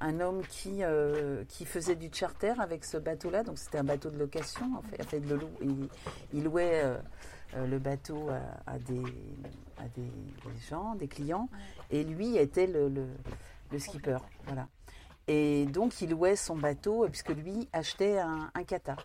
un 0.00 0.20
homme 0.20 0.42
qui 0.48 0.84
euh, 0.84 1.42
qui 1.48 1.64
faisait 1.64 1.96
du 1.96 2.08
charter 2.12 2.54
avec 2.60 2.84
ce 2.84 2.96
bateau-là. 2.98 3.42
Donc 3.42 3.58
c'était 3.58 3.78
un 3.78 3.84
bateau 3.84 4.10
de 4.10 4.18
location. 4.18 4.66
En 4.76 4.82
fait, 4.82 5.18
lou- 5.20 5.40
il, 5.60 5.88
il 6.32 6.44
louait 6.44 6.82
euh, 6.84 7.66
le 7.66 7.78
bateau 7.78 8.28
à, 8.30 8.72
à 8.74 8.78
des 8.78 9.02
à 9.78 9.88
des, 9.96 10.02
des 10.02 10.60
gens, 10.68 10.94
des 10.94 11.08
clients. 11.08 11.48
Et 11.90 12.04
lui 12.04 12.36
était 12.36 12.66
le, 12.68 12.88
le, 12.88 13.06
le 13.72 13.78
skipper. 13.78 14.18
Voilà. 14.46 14.68
Et 15.30 15.66
donc, 15.66 16.00
il 16.00 16.10
louait 16.10 16.36
son 16.36 16.56
bateau, 16.56 17.06
puisque 17.08 17.28
lui 17.30 17.68
achetait 17.72 18.18
un, 18.18 18.50
un 18.54 18.64
kata. 18.64 18.96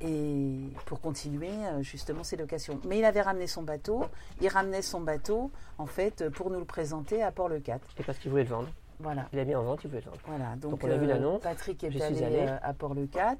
Et 0.00 0.60
pour 0.86 1.00
continuer, 1.00 1.50
euh, 1.50 1.82
justement, 1.82 2.22
ses 2.22 2.36
locations. 2.36 2.78
Mais 2.86 2.98
il 2.98 3.04
avait 3.04 3.20
ramené 3.20 3.46
son 3.46 3.62
bateau. 3.62 4.04
Il 4.40 4.48
ramenait 4.48 4.82
son 4.82 5.00
bateau, 5.00 5.50
en 5.76 5.86
fait, 5.86 6.22
euh, 6.22 6.30
pour 6.30 6.50
nous 6.50 6.58
le 6.58 6.64
présenter 6.64 7.22
à 7.22 7.32
Port-le-Cat. 7.32 7.80
Et 7.98 8.02
parce 8.04 8.18
qu'il 8.18 8.30
voulait 8.30 8.44
le 8.44 8.50
vendre. 8.50 8.68
Voilà. 9.00 9.28
Il 9.32 9.38
a 9.38 9.44
mis 9.44 9.54
en 9.54 9.62
vente, 9.62 9.80
il 9.84 9.88
voulait 9.88 10.02
le 10.02 10.10
vendre. 10.10 10.22
Voilà. 10.26 10.56
Donc, 10.56 10.72
Donc, 10.72 10.84
on 10.84 10.90
a 10.90 10.96
vu 10.96 11.04
euh, 11.04 11.08
l'annonce, 11.08 11.42
Patrick 11.42 11.82
est 11.84 12.00
allé 12.02 12.46
à 12.62 12.72
Port-le-Cat. 12.74 13.36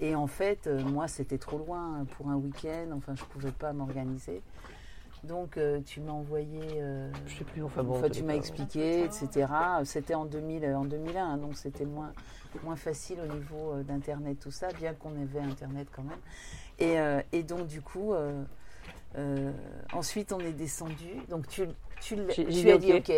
Et 0.00 0.14
en 0.14 0.26
fait, 0.26 0.66
euh, 0.66 0.82
moi, 0.82 1.08
c'était 1.08 1.38
trop 1.38 1.58
loin 1.58 2.04
pour 2.16 2.28
un 2.28 2.36
week-end. 2.36 2.88
Enfin, 2.94 3.14
je 3.14 3.22
ne 3.22 3.28
pouvais 3.28 3.50
pas 3.50 3.72
m'organiser. 3.72 4.42
Donc, 5.24 5.56
euh, 5.56 5.80
tu 5.84 6.00
m'as 6.00 6.12
envoyé. 6.12 6.60
euh, 6.76 7.10
Je 7.26 7.38
sais 7.38 7.44
plus, 7.44 7.62
enfin 7.62 7.82
bon. 7.82 7.94
Tous 8.00 8.08
tu 8.10 8.22
m'as 8.22 8.34
expliqué, 8.34 9.04
etc. 9.04 9.46
C'était 9.84 10.14
en, 10.14 10.24
2000, 10.24 10.64
en 10.74 10.84
2001, 10.84 11.24
hein, 11.24 11.36
donc 11.38 11.56
c'était 11.56 11.84
moins, 11.84 12.12
moins 12.62 12.76
facile 12.76 13.18
au 13.20 13.32
niveau 13.32 13.72
euh, 13.72 13.82
d'Internet, 13.82 14.38
tout 14.40 14.50
ça, 14.50 14.68
bien 14.78 14.94
qu'on 14.94 15.10
avait 15.20 15.40
Internet 15.40 15.88
quand 15.94 16.02
même. 16.02 16.18
Et, 16.78 16.98
euh, 17.00 17.20
et 17.32 17.42
donc, 17.42 17.66
du 17.66 17.80
coup, 17.80 18.12
euh, 18.12 18.42
euh, 19.18 19.50
ensuite, 19.92 20.32
on 20.32 20.40
est 20.40 20.52
descendu. 20.52 21.10
Donc, 21.28 21.48
tu, 21.48 21.66
tu, 22.00 22.16
tu 22.34 22.70
as 22.70 22.78
dit 22.78 22.92
OK. 22.92 23.12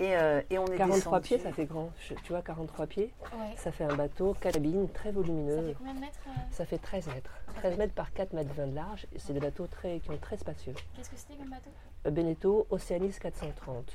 Et, 0.00 0.16
euh, 0.16 0.42
et 0.50 0.58
on 0.58 0.66
est 0.66 0.76
43 0.76 1.20
descendu. 1.20 1.22
pieds, 1.22 1.38
ça 1.38 1.52
fait 1.52 1.66
grand. 1.66 1.90
Je- 2.00 2.14
Tu 2.14 2.32
vois, 2.32 2.42
43 2.42 2.86
pieds, 2.86 3.12
Ouais. 3.32 3.54
ça 3.56 3.70
fait 3.70 3.84
un 3.84 3.94
bateau, 3.94 4.34
cabine, 4.40 4.88
très 4.88 5.10
Ça 5.10 5.14
volumineux. 5.14 5.68
fait 5.68 5.74
combien 5.78 5.94
de 5.94 6.00
mètres 6.00 6.18
euh, 6.26 6.30
Ça 6.50 6.64
fait 6.64 6.78
13 6.78 7.06
mètres. 7.08 7.30
13 7.56 7.78
mètres 7.78 7.94
par 7.94 8.12
4 8.12 8.32
mètres 8.32 8.52
20 8.54 8.66
de 8.66 8.74
large. 8.74 9.06
C'est 9.16 9.32
des 9.32 9.40
bateaux 9.40 9.66
très, 9.68 10.00
qui 10.00 10.06
sont 10.08 10.16
très 10.18 10.36
spacieux. 10.36 10.74
Qu'est-ce 10.96 11.10
que 11.10 11.16
c'était 11.16 11.34
comme 11.36 11.50
bateau 11.50 11.70
Euh, 12.06 12.10
Beneteau 12.10 12.66
Oceanis 12.70 13.14
430. 13.20 13.92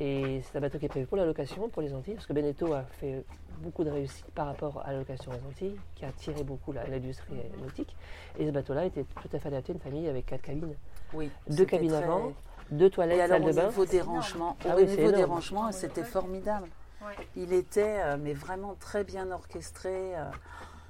Et 0.00 0.40
c'est 0.42 0.56
un 0.58 0.60
bateau 0.60 0.78
qui 0.78 0.86
est 0.86 0.88
prévu 0.88 1.06
pour 1.06 1.16
la 1.18 1.26
location, 1.26 1.68
pour 1.68 1.82
les 1.82 1.92
Antilles, 1.94 2.14
parce 2.14 2.26
que 2.26 2.32
Beneteau 2.32 2.72
a 2.72 2.82
fait 2.82 3.24
beaucoup 3.60 3.84
de 3.84 3.90
réussite 3.90 4.26
par 4.34 4.46
rapport 4.46 4.82
à 4.84 4.92
la 4.92 4.98
location 4.98 5.30
aux 5.30 5.48
Antilles, 5.48 5.76
qui 5.94 6.04
a 6.04 6.08
attiré 6.08 6.42
beaucoup 6.42 6.72
l'industrie 6.72 7.36
nautique. 7.60 7.94
Et 8.38 8.46
ce 8.46 8.50
bateau-là 8.50 8.86
était 8.86 9.04
tout 9.04 9.28
à 9.32 9.38
fait 9.38 9.48
adapté 9.48 9.72
à 9.72 9.74
une 9.74 9.80
famille 9.80 10.08
avec 10.08 10.26
quatre 10.26 10.42
cabines. 10.42 10.74
Oui, 11.12 11.30
Deux 11.48 11.66
cabines 11.66 11.90
très- 11.90 12.02
avant, 12.02 12.32
deux 12.72 12.90
toilettes, 12.90 13.18
Et 13.18 13.22
alors, 13.22 13.38
salle 13.38 13.46
de 13.46 13.52
bain. 13.56 13.66
niveau 13.68 13.84
des 13.86 14.00
rangements, 14.00 14.56
Ah 14.68 14.74
au 14.74 14.78
oui, 14.80 14.86
niveau 14.86 15.12
des 15.12 15.24
rangements, 15.24 15.70
c'était 15.72 16.04
formidable. 16.04 16.68
Ouais. 17.04 17.26
Il 17.36 17.52
était, 17.52 17.96
euh, 18.00 18.16
mais 18.20 18.32
vraiment 18.32 18.74
très 18.78 19.04
bien 19.04 19.30
orchestré. 19.30 20.16
euh, 20.16 20.24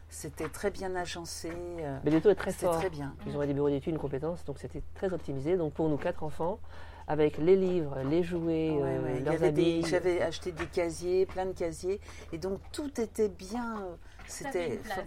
c'était 0.08 0.48
très 0.50 0.70
bien 0.70 0.94
agencé. 0.94 1.50
euh, 1.80 1.98
Beneteau 2.04 2.28
est 2.28 2.34
très 2.34 2.50
C'était 2.52 2.66
fort. 2.66 2.76
très 2.78 2.90
bien. 2.90 3.14
Ils 3.26 3.34
ont 3.34 3.40
des 3.46 3.54
bureaux 3.54 3.70
d'études, 3.70 3.94
une 3.94 3.98
compétence, 3.98 4.44
donc 4.44 4.58
c'était 4.58 4.82
très 4.94 5.12
optimisé. 5.14 5.56
Donc 5.56 5.72
pour 5.72 5.88
nous, 5.88 5.96
quatre 5.96 6.22
enfants, 6.22 6.58
avec 7.08 7.38
les 7.38 7.56
livres, 7.56 7.96
les 8.10 8.22
jouets, 8.22 8.70
Ouais, 8.72 8.82
euh, 8.82 9.02
ouais. 9.14 9.20
Leurs 9.20 9.42
habits. 9.42 9.82
J'avais 9.86 10.20
acheté 10.20 10.52
des 10.52 10.66
casiers, 10.66 11.24
plein 11.24 11.46
de 11.46 11.52
casiers, 11.52 11.98
et 12.30 12.36
donc 12.38 12.58
tout 12.72 13.00
était 13.00 13.30
bien. 13.30 13.82
C'était 14.28 14.74
une 14.74 14.78
place. 14.80 14.98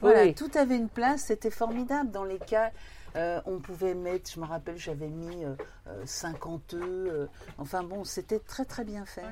voilà, 0.00 0.22
Oui. 0.22 0.34
tout 0.34 0.50
avait 0.54 0.76
une 0.76 0.88
place, 0.88 1.24
c'était 1.24 1.50
formidable. 1.50 2.10
Dans 2.10 2.24
les 2.24 2.38
cas, 2.38 2.70
euh, 3.16 3.40
on 3.46 3.58
pouvait 3.58 3.94
mettre, 3.94 4.30
je 4.30 4.38
me 4.40 4.44
rappelle, 4.46 4.76
j'avais 4.76 5.08
mis 5.08 5.44
euh, 5.44 5.54
euh, 5.88 6.02
50 6.04 6.74
œufs. 6.74 6.82
euh, 6.82 7.26
enfin 7.58 7.82
bon, 7.82 8.04
c'était 8.04 8.38
très 8.40 8.64
très 8.64 8.84
bien 8.84 9.04
fait. 9.06 9.22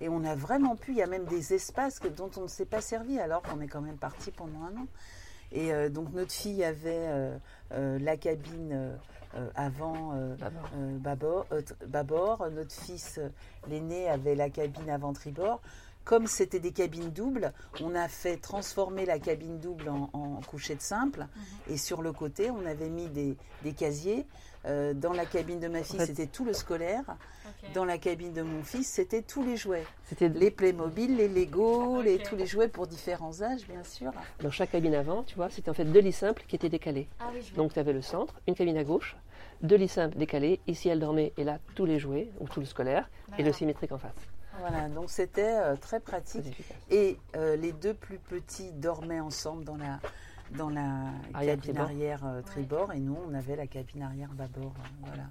Et 0.00 0.08
on 0.08 0.24
a 0.24 0.34
vraiment 0.34 0.76
pu, 0.76 0.92
il 0.92 0.96
y 0.98 1.02
a 1.02 1.06
même 1.06 1.26
des 1.26 1.52
espaces 1.54 1.98
que- 1.98 2.08
dont 2.08 2.30
on 2.36 2.42
ne 2.42 2.48
s'est 2.48 2.64
pas 2.64 2.80
servi 2.80 3.18
alors 3.18 3.42
qu'on 3.42 3.60
est 3.60 3.68
quand 3.68 3.80
même 3.82 3.98
parti 3.98 4.30
pendant 4.30 4.62
un 4.62 4.76
an. 4.82 4.86
Et 5.52 5.72
euh, 5.72 5.88
donc 5.88 6.12
notre 6.12 6.32
fille 6.32 6.64
avait 6.64 6.90
euh, 7.06 7.36
euh, 7.72 7.98
la 8.00 8.16
cabine 8.16 8.72
euh, 8.72 8.96
euh, 9.36 9.48
avant 9.54 10.12
euh, 10.14 10.36
euh, 10.76 10.98
bâbord, 10.98 11.46
euh. 12.42 12.50
Notre 12.50 12.72
fils, 12.72 13.18
euh, 13.18 13.28
l'aîné, 13.68 14.08
avait 14.08 14.34
la 14.36 14.48
cabine 14.48 14.88
avant 14.90 15.12
tribord. 15.12 15.60
Comme 16.04 16.26
c'était 16.26 16.60
des 16.60 16.72
cabines 16.72 17.10
doubles, 17.10 17.52
on 17.80 17.94
a 17.94 18.08
fait 18.08 18.36
transformer 18.36 19.06
la 19.06 19.18
cabine 19.18 19.58
double 19.58 19.88
en, 19.88 20.10
en 20.12 20.40
couchette 20.46 20.82
simple. 20.82 21.26
Et 21.68 21.76
sur 21.78 22.02
le 22.02 22.12
côté, 22.12 22.50
on 22.50 22.66
avait 22.66 22.90
mis 22.90 23.06
des, 23.08 23.36
des 23.62 23.72
casiers. 23.72 24.26
Euh, 24.66 24.94
dans 24.94 25.12
la 25.12 25.26
cabine 25.26 25.60
de 25.60 25.68
ma 25.68 25.82
fille, 25.82 25.98
fait- 25.98 26.06
c'était 26.06 26.26
tout 26.26 26.44
le 26.46 26.54
scolaire. 26.54 27.04
Dans 27.74 27.84
la 27.84 27.98
cabine 27.98 28.32
de 28.32 28.40
mon 28.42 28.62
fils, 28.62 28.86
c'était 28.88 29.20
tous 29.20 29.42
les 29.42 29.56
jouets. 29.58 29.84
C'était 30.04 30.28
Les 30.30 30.50
Playmobil, 30.50 31.16
les 31.16 31.28
Lego, 31.28 32.00
les, 32.00 32.18
tous 32.18 32.34
les 32.36 32.46
jouets 32.46 32.68
pour 32.68 32.86
différents 32.86 33.42
âges, 33.42 33.66
bien 33.68 33.84
sûr. 33.84 34.10
dans 34.40 34.50
chaque 34.50 34.70
cabine 34.72 34.94
avant, 34.94 35.22
tu 35.22 35.34
vois, 35.36 35.50
c'était 35.50 35.68
en 35.70 35.74
fait 35.74 35.84
deux 35.84 36.00
lits 36.00 36.12
simples 36.12 36.44
qui 36.48 36.56
étaient 36.56 36.70
décalés. 36.70 37.08
Ah 37.20 37.28
oui, 37.34 37.40
je 37.42 37.54
vois. 37.54 37.62
Donc 37.62 37.74
tu 37.74 37.78
avais 37.78 37.92
le 37.92 38.00
centre, 38.00 38.34
une 38.48 38.54
cabine 38.54 38.78
à 38.78 38.84
gauche, 38.84 39.16
deux 39.62 39.76
lits 39.76 39.88
simples 39.88 40.16
décalés. 40.16 40.60
Ici, 40.66 40.88
elle 40.88 41.00
dormait 41.00 41.34
et 41.36 41.44
là, 41.44 41.58
tous 41.74 41.84
les 41.84 41.98
jouets, 41.98 42.30
ou 42.40 42.48
tout 42.48 42.60
le 42.60 42.66
scolaire, 42.66 43.10
et 43.38 43.42
le 43.42 43.52
symétrique 43.52 43.92
en 43.92 43.98
face. 43.98 44.12
Voilà, 44.60 44.88
donc 44.88 45.10
c'était 45.10 45.56
euh, 45.56 45.76
très 45.76 46.00
pratique. 46.00 46.56
Et 46.90 47.18
euh, 47.36 47.56
les 47.56 47.72
deux 47.72 47.94
plus 47.94 48.18
petits 48.18 48.72
dormaient 48.72 49.20
ensemble 49.20 49.64
dans 49.64 49.76
la, 49.76 50.00
dans 50.52 50.70
la 50.70 51.10
Arrière 51.34 51.56
cabine 51.56 51.60
tribord. 51.74 51.82
arrière 51.84 52.26
euh, 52.26 52.42
tribord 52.42 52.92
et 52.92 53.00
nous, 53.00 53.18
on 53.28 53.34
avait 53.34 53.56
la 53.56 53.66
cabine 53.66 54.02
arrière 54.02 54.30
bâbord. 54.32 54.74
euh, 54.78 55.06
voilà. 55.06 55.24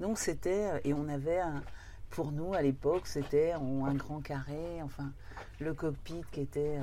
Donc 0.00 0.18
c'était, 0.18 0.80
et 0.84 0.92
on 0.94 1.08
avait, 1.08 1.38
un- 1.40 1.62
pour 2.10 2.32
nous 2.32 2.54
à 2.54 2.62
l'époque, 2.62 3.06
c'était 3.06 3.52
un 3.52 3.94
grand 3.94 4.20
carré, 4.20 4.80
enfin, 4.82 5.12
le 5.60 5.74
cockpit 5.74 6.22
qui 6.32 6.40
était. 6.40 6.78
euh, 6.78 6.82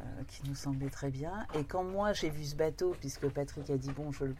euh, 0.00 0.22
qui 0.26 0.42
nous 0.48 0.56
semblait 0.56 0.90
très 0.90 1.08
bien. 1.08 1.46
Et 1.54 1.62
quand 1.64 1.84
moi 1.84 2.12
j'ai 2.12 2.28
vu 2.28 2.44
ce 2.44 2.56
bateau, 2.56 2.96
puisque 2.98 3.28
Patrick 3.28 3.70
a 3.70 3.76
dit 3.78 3.90
bon, 3.92 4.10
je 4.10 4.24
le- 4.24 4.34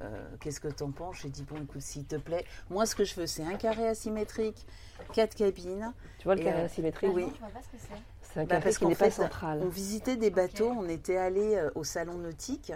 euh, 0.00 0.26
qu'est-ce 0.40 0.60
que 0.60 0.68
t'en 0.68 0.90
penses 0.90 1.18
J'ai 1.22 1.28
dit 1.30 1.42
bon, 1.44 1.56
écoute, 1.62 1.80
s'il 1.82 2.04
te 2.04 2.16
plaît, 2.16 2.44
moi 2.70 2.86
ce 2.86 2.94
que 2.94 3.04
je 3.04 3.14
veux, 3.14 3.26
c'est 3.26 3.44
un 3.44 3.54
carré 3.56 3.86
asymétrique, 3.88 4.66
quatre 5.12 5.34
cabines. 5.34 5.92
Tu 6.18 6.24
vois 6.24 6.34
le 6.34 6.42
carré 6.42 6.62
euh, 6.62 6.66
asymétrique 6.66 7.10
oui. 7.14 7.22
Non, 7.24 7.32
je 7.34 7.38
vois 7.40 7.48
pas 7.48 7.62
ce 7.62 7.68
que 7.68 7.76
c'est. 7.80 8.02
C'est 8.32 8.40
un 8.40 8.44
Bah, 8.44 8.48
carré 8.56 8.62
parce 8.64 8.78
qui 8.78 8.86
n'est 8.86 8.94
pas 8.96 9.10
central. 9.10 9.60
On 9.62 9.68
visitait 9.68 10.16
des 10.16 10.30
bateaux, 10.30 10.72
on 10.76 10.88
était 10.88 11.16
allé 11.16 11.54
euh, 11.56 11.70
au 11.74 11.84
salon 11.84 12.14
nautique. 12.14 12.72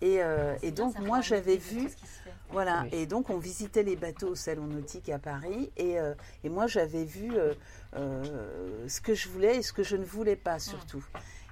Et, 0.00 0.22
euh, 0.22 0.54
et 0.62 0.70
donc, 0.70 0.98
moi, 1.00 1.20
j'avais 1.20 1.56
vu, 1.56 1.84
tout 1.84 1.90
ce 1.90 1.96
qui 1.96 2.06
se 2.06 2.20
fait. 2.22 2.32
voilà, 2.50 2.82
Oui. 2.82 2.88
et 2.92 3.06
donc 3.06 3.30
on 3.30 3.38
visitait 3.38 3.82
les 3.84 3.96
bateaux 3.96 4.28
au 4.30 4.34
salon 4.34 4.64
nautique 4.66 5.08
à 5.08 5.18
Paris. 5.18 5.70
Et, 5.76 5.98
euh, 5.98 6.14
et 6.42 6.48
moi, 6.48 6.66
j'avais 6.66 7.04
vu 7.04 7.32
euh, 7.36 7.54
euh, 7.96 8.86
ce 8.88 9.00
que 9.00 9.14
je 9.14 9.28
voulais 9.28 9.56
et 9.58 9.62
ce 9.62 9.72
que 9.72 9.82
je 9.82 9.96
ne 9.96 10.04
voulais 10.04 10.36
pas, 10.36 10.58
surtout. 10.58 11.04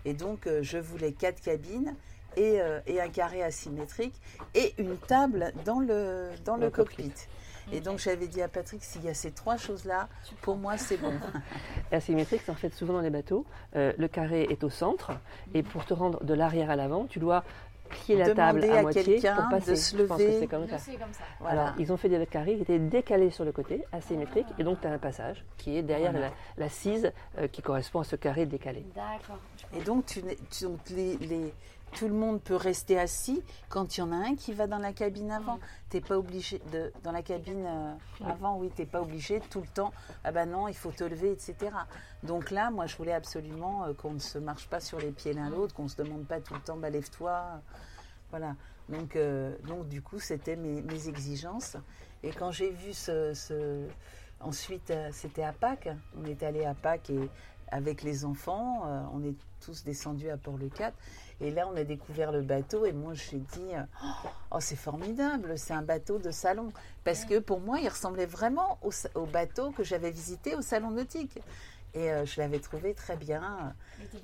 Et 0.05 0.13
donc, 0.15 0.47
euh, 0.47 0.63
je 0.63 0.79
voulais 0.79 1.13
quatre 1.13 1.41
cabines 1.41 1.95
et, 2.37 2.61
euh, 2.61 2.81
et 2.87 3.01
un 3.01 3.09
carré 3.09 3.43
asymétrique 3.43 4.15
et 4.55 4.75
une 4.79 4.97
table 4.97 5.53
dans 5.65 5.81
le, 5.81 6.29
dans 6.45 6.57
le, 6.57 6.67
Le 6.67 6.71
cockpit. 6.71 7.05
cockpit. 7.05 7.27
Et 7.73 7.81
donc 7.81 7.99
j'avais 8.01 8.27
dit 8.27 8.43
à 8.43 8.49
Patrick, 8.49 8.83
s'il 8.83 9.05
y 9.05 9.09
a 9.09 9.15
ces 9.15 9.31
trois 9.31 9.57
choses-là, 9.57 10.09
pour 10.41 10.57
moi 10.57 10.77
c'est 10.77 10.97
bon. 10.97 11.13
Asymétrique, 11.93 12.43
c'est 12.45 12.51
en 12.53 12.57
fait 12.57 12.75
souvent 12.75 12.95
dans 12.95 13.01
les 13.01 13.11
bateaux. 13.11 13.47
euh, 13.77 13.93
le 13.97 14.09
carré 14.09 14.43
est 14.51 14.65
au 14.65 14.71
centre 14.71 15.13
et 15.55 15.63
pour 15.63 15.85
te 15.85 15.95
rendre 15.95 16.23
de 16.25 16.35
l'arrière 16.35 16.71
à 16.71 16.77
l'avant, 16.77 17.07
tu 17.07 17.19
dois 17.21 17.45
plier 17.89 18.17
la 18.17 18.35
table 18.35 18.65
à, 18.65 18.79
à 18.79 18.83
moitié 18.83 19.21
pour 19.21 19.49
passer. 19.51 19.71
de 19.73 19.77
se 19.77 19.97
Je 19.97 20.03
pense 20.05 20.19
que 20.19 20.23
lever. 20.25 20.41
c'est 20.41 20.47
comme 20.47 20.67
ça. 20.67 20.77
Comme 20.99 21.13
ça. 21.13 21.25
Voilà. 21.41 21.63
Alors, 21.67 21.75
ils 21.79 21.93
ont 21.93 21.97
fait 21.97 22.09
des 22.09 22.27
carrés 22.27 22.57
qui 22.57 22.63
étaient 22.63 22.79
décalés 22.79 23.31
sur 23.31 23.45
le 23.45 23.53
côté, 23.53 23.85
asymétriques, 23.93 24.47
et 24.59 24.65
donc 24.65 24.81
tu 24.81 24.87
as 24.87 24.93
un 24.93 24.99
passage 24.99 25.45
qui 25.59 25.77
est 25.77 25.83
derrière 25.83 26.11
Voilà. 26.13 26.29
la, 26.57 26.65
la 26.65 26.69
cise 26.69 27.13
euh, 27.39 27.49
qui 27.49 27.61
correspond 27.63 28.01
à 28.01 28.05
ce 28.05 28.17
carré 28.17 28.47
décalé. 28.47 28.85
D'accord. 28.97 29.39
Et 29.77 29.83
donc, 29.83 30.07
tu, 30.07 30.23
tu- 30.51 30.65
donc, 30.65 30.79
les, 30.91 31.17
les- 31.19 31.55
tout 31.95 32.09
le 32.09 32.15
monde 32.15 32.41
peut 32.43 32.57
rester 32.57 32.99
assis 32.99 33.43
quand 33.69 33.97
il 33.97 34.01
y 34.01 34.03
en 34.03 34.13
a 34.13 34.17
un 34.17 34.35
qui 34.35 34.53
va 34.53 34.67
dans 34.67 34.79
la 34.79 34.93
cabine 34.93 35.31
avant. 35.31 35.59
T'es 35.91 36.01
pas 36.01 36.17
obligé 36.19 36.61
de 36.73 36.93
dans 37.03 37.13
la 37.13 37.23
cabine 37.23 37.65
euh, 37.67 37.95
avant, 38.27 38.57
oui, 38.59 38.71
t'es 38.75 38.87
pas 38.87 39.03
obligé 39.03 39.41
tout 39.51 39.61
le 39.61 39.67
temps. 39.67 39.93
Ah 40.25 40.33
ben 40.33 40.47
non, 40.51 40.69
il 40.69 40.75
faut 40.75 40.91
te 40.91 41.05
lever, 41.05 41.33
etc. 41.33 41.55
Donc 42.23 42.51
là, 42.51 42.71
moi, 42.71 42.87
je 42.87 42.97
voulais 42.97 43.13
absolument 43.13 43.85
euh, 43.85 43.93
qu'on 43.95 44.13
ne 44.13 44.19
se 44.19 44.39
marche 44.39 44.69
pas 44.69 44.81
sur 44.81 44.99
les 44.99 45.11
pieds 45.13 45.33
l'un 45.35 45.51
l'autre, 45.51 45.75
qu'on 45.75 45.89
se 45.89 45.97
demande 45.97 46.25
pas 46.27 46.41
tout 46.41 46.55
le 46.55 46.61
temps, 46.61 46.77
bah 46.77 46.91
lève-toi. 46.91 47.61
Voilà. 48.31 48.57
Donc, 48.89 49.15
euh, 49.17 49.55
donc 49.67 49.89
du 49.89 50.03
coup, 50.03 50.19
c'était 50.19 50.57
mes, 50.57 50.83
mes 50.83 51.09
exigences. 51.09 51.77
Et 52.23 52.31
quand 52.31 52.51
j'ai 52.53 52.71
vu 52.71 52.93
ce, 52.93 53.35
ce- 53.35 53.87
ensuite, 54.41 54.93
c'était 55.13 55.43
à 55.43 55.53
Pâques. 55.53 55.89
On 56.21 56.25
est 56.25 56.43
allé 56.43 56.65
à 56.65 56.75
Pâques 56.75 57.11
et 57.11 57.29
avec 57.71 58.03
les 58.03 58.25
enfants, 58.25 58.83
on 59.15 59.23
est 59.25 59.35
tous 59.65 59.83
descendus 59.85 60.29
à 60.29 60.37
Port-le-Cat. 60.37 60.93
Et 61.43 61.51
là, 61.51 61.69
on 61.73 61.77
a 61.77 61.83
découvert 61.83 62.31
le 62.31 62.41
bateau 62.41 62.87
et 62.87 62.93
moi, 62.93 63.15
j'ai 63.15 63.39
dit, 63.39 63.75
euh, 63.75 63.83
oh, 64.53 64.59
c'est 64.61 64.77
formidable, 64.77 65.59
c'est 65.59 65.75
un 65.75 65.83
bateau 65.83 66.19
de 66.19 66.31
salon. 66.31 66.73
Parce 67.03 67.25
que 67.25 67.41
pour 67.41 67.59
moi, 67.59 67.81
il 67.81 67.89
ressemblait 67.89 68.27
vraiment 68.27 68.79
au 68.83 69.27
bateau 69.27 69.73
que 69.73 69.83
j'avais 69.83 70.13
visité 70.13 70.55
au 70.55 70.63
salon 70.63 70.93
nautique. 70.93 71.39
Et 71.95 72.11
euh, 72.11 72.25
je 72.25 72.41
l'avais 72.41 72.59
trouvé 72.59 72.95
très 72.95 73.17
bien, 73.17 73.75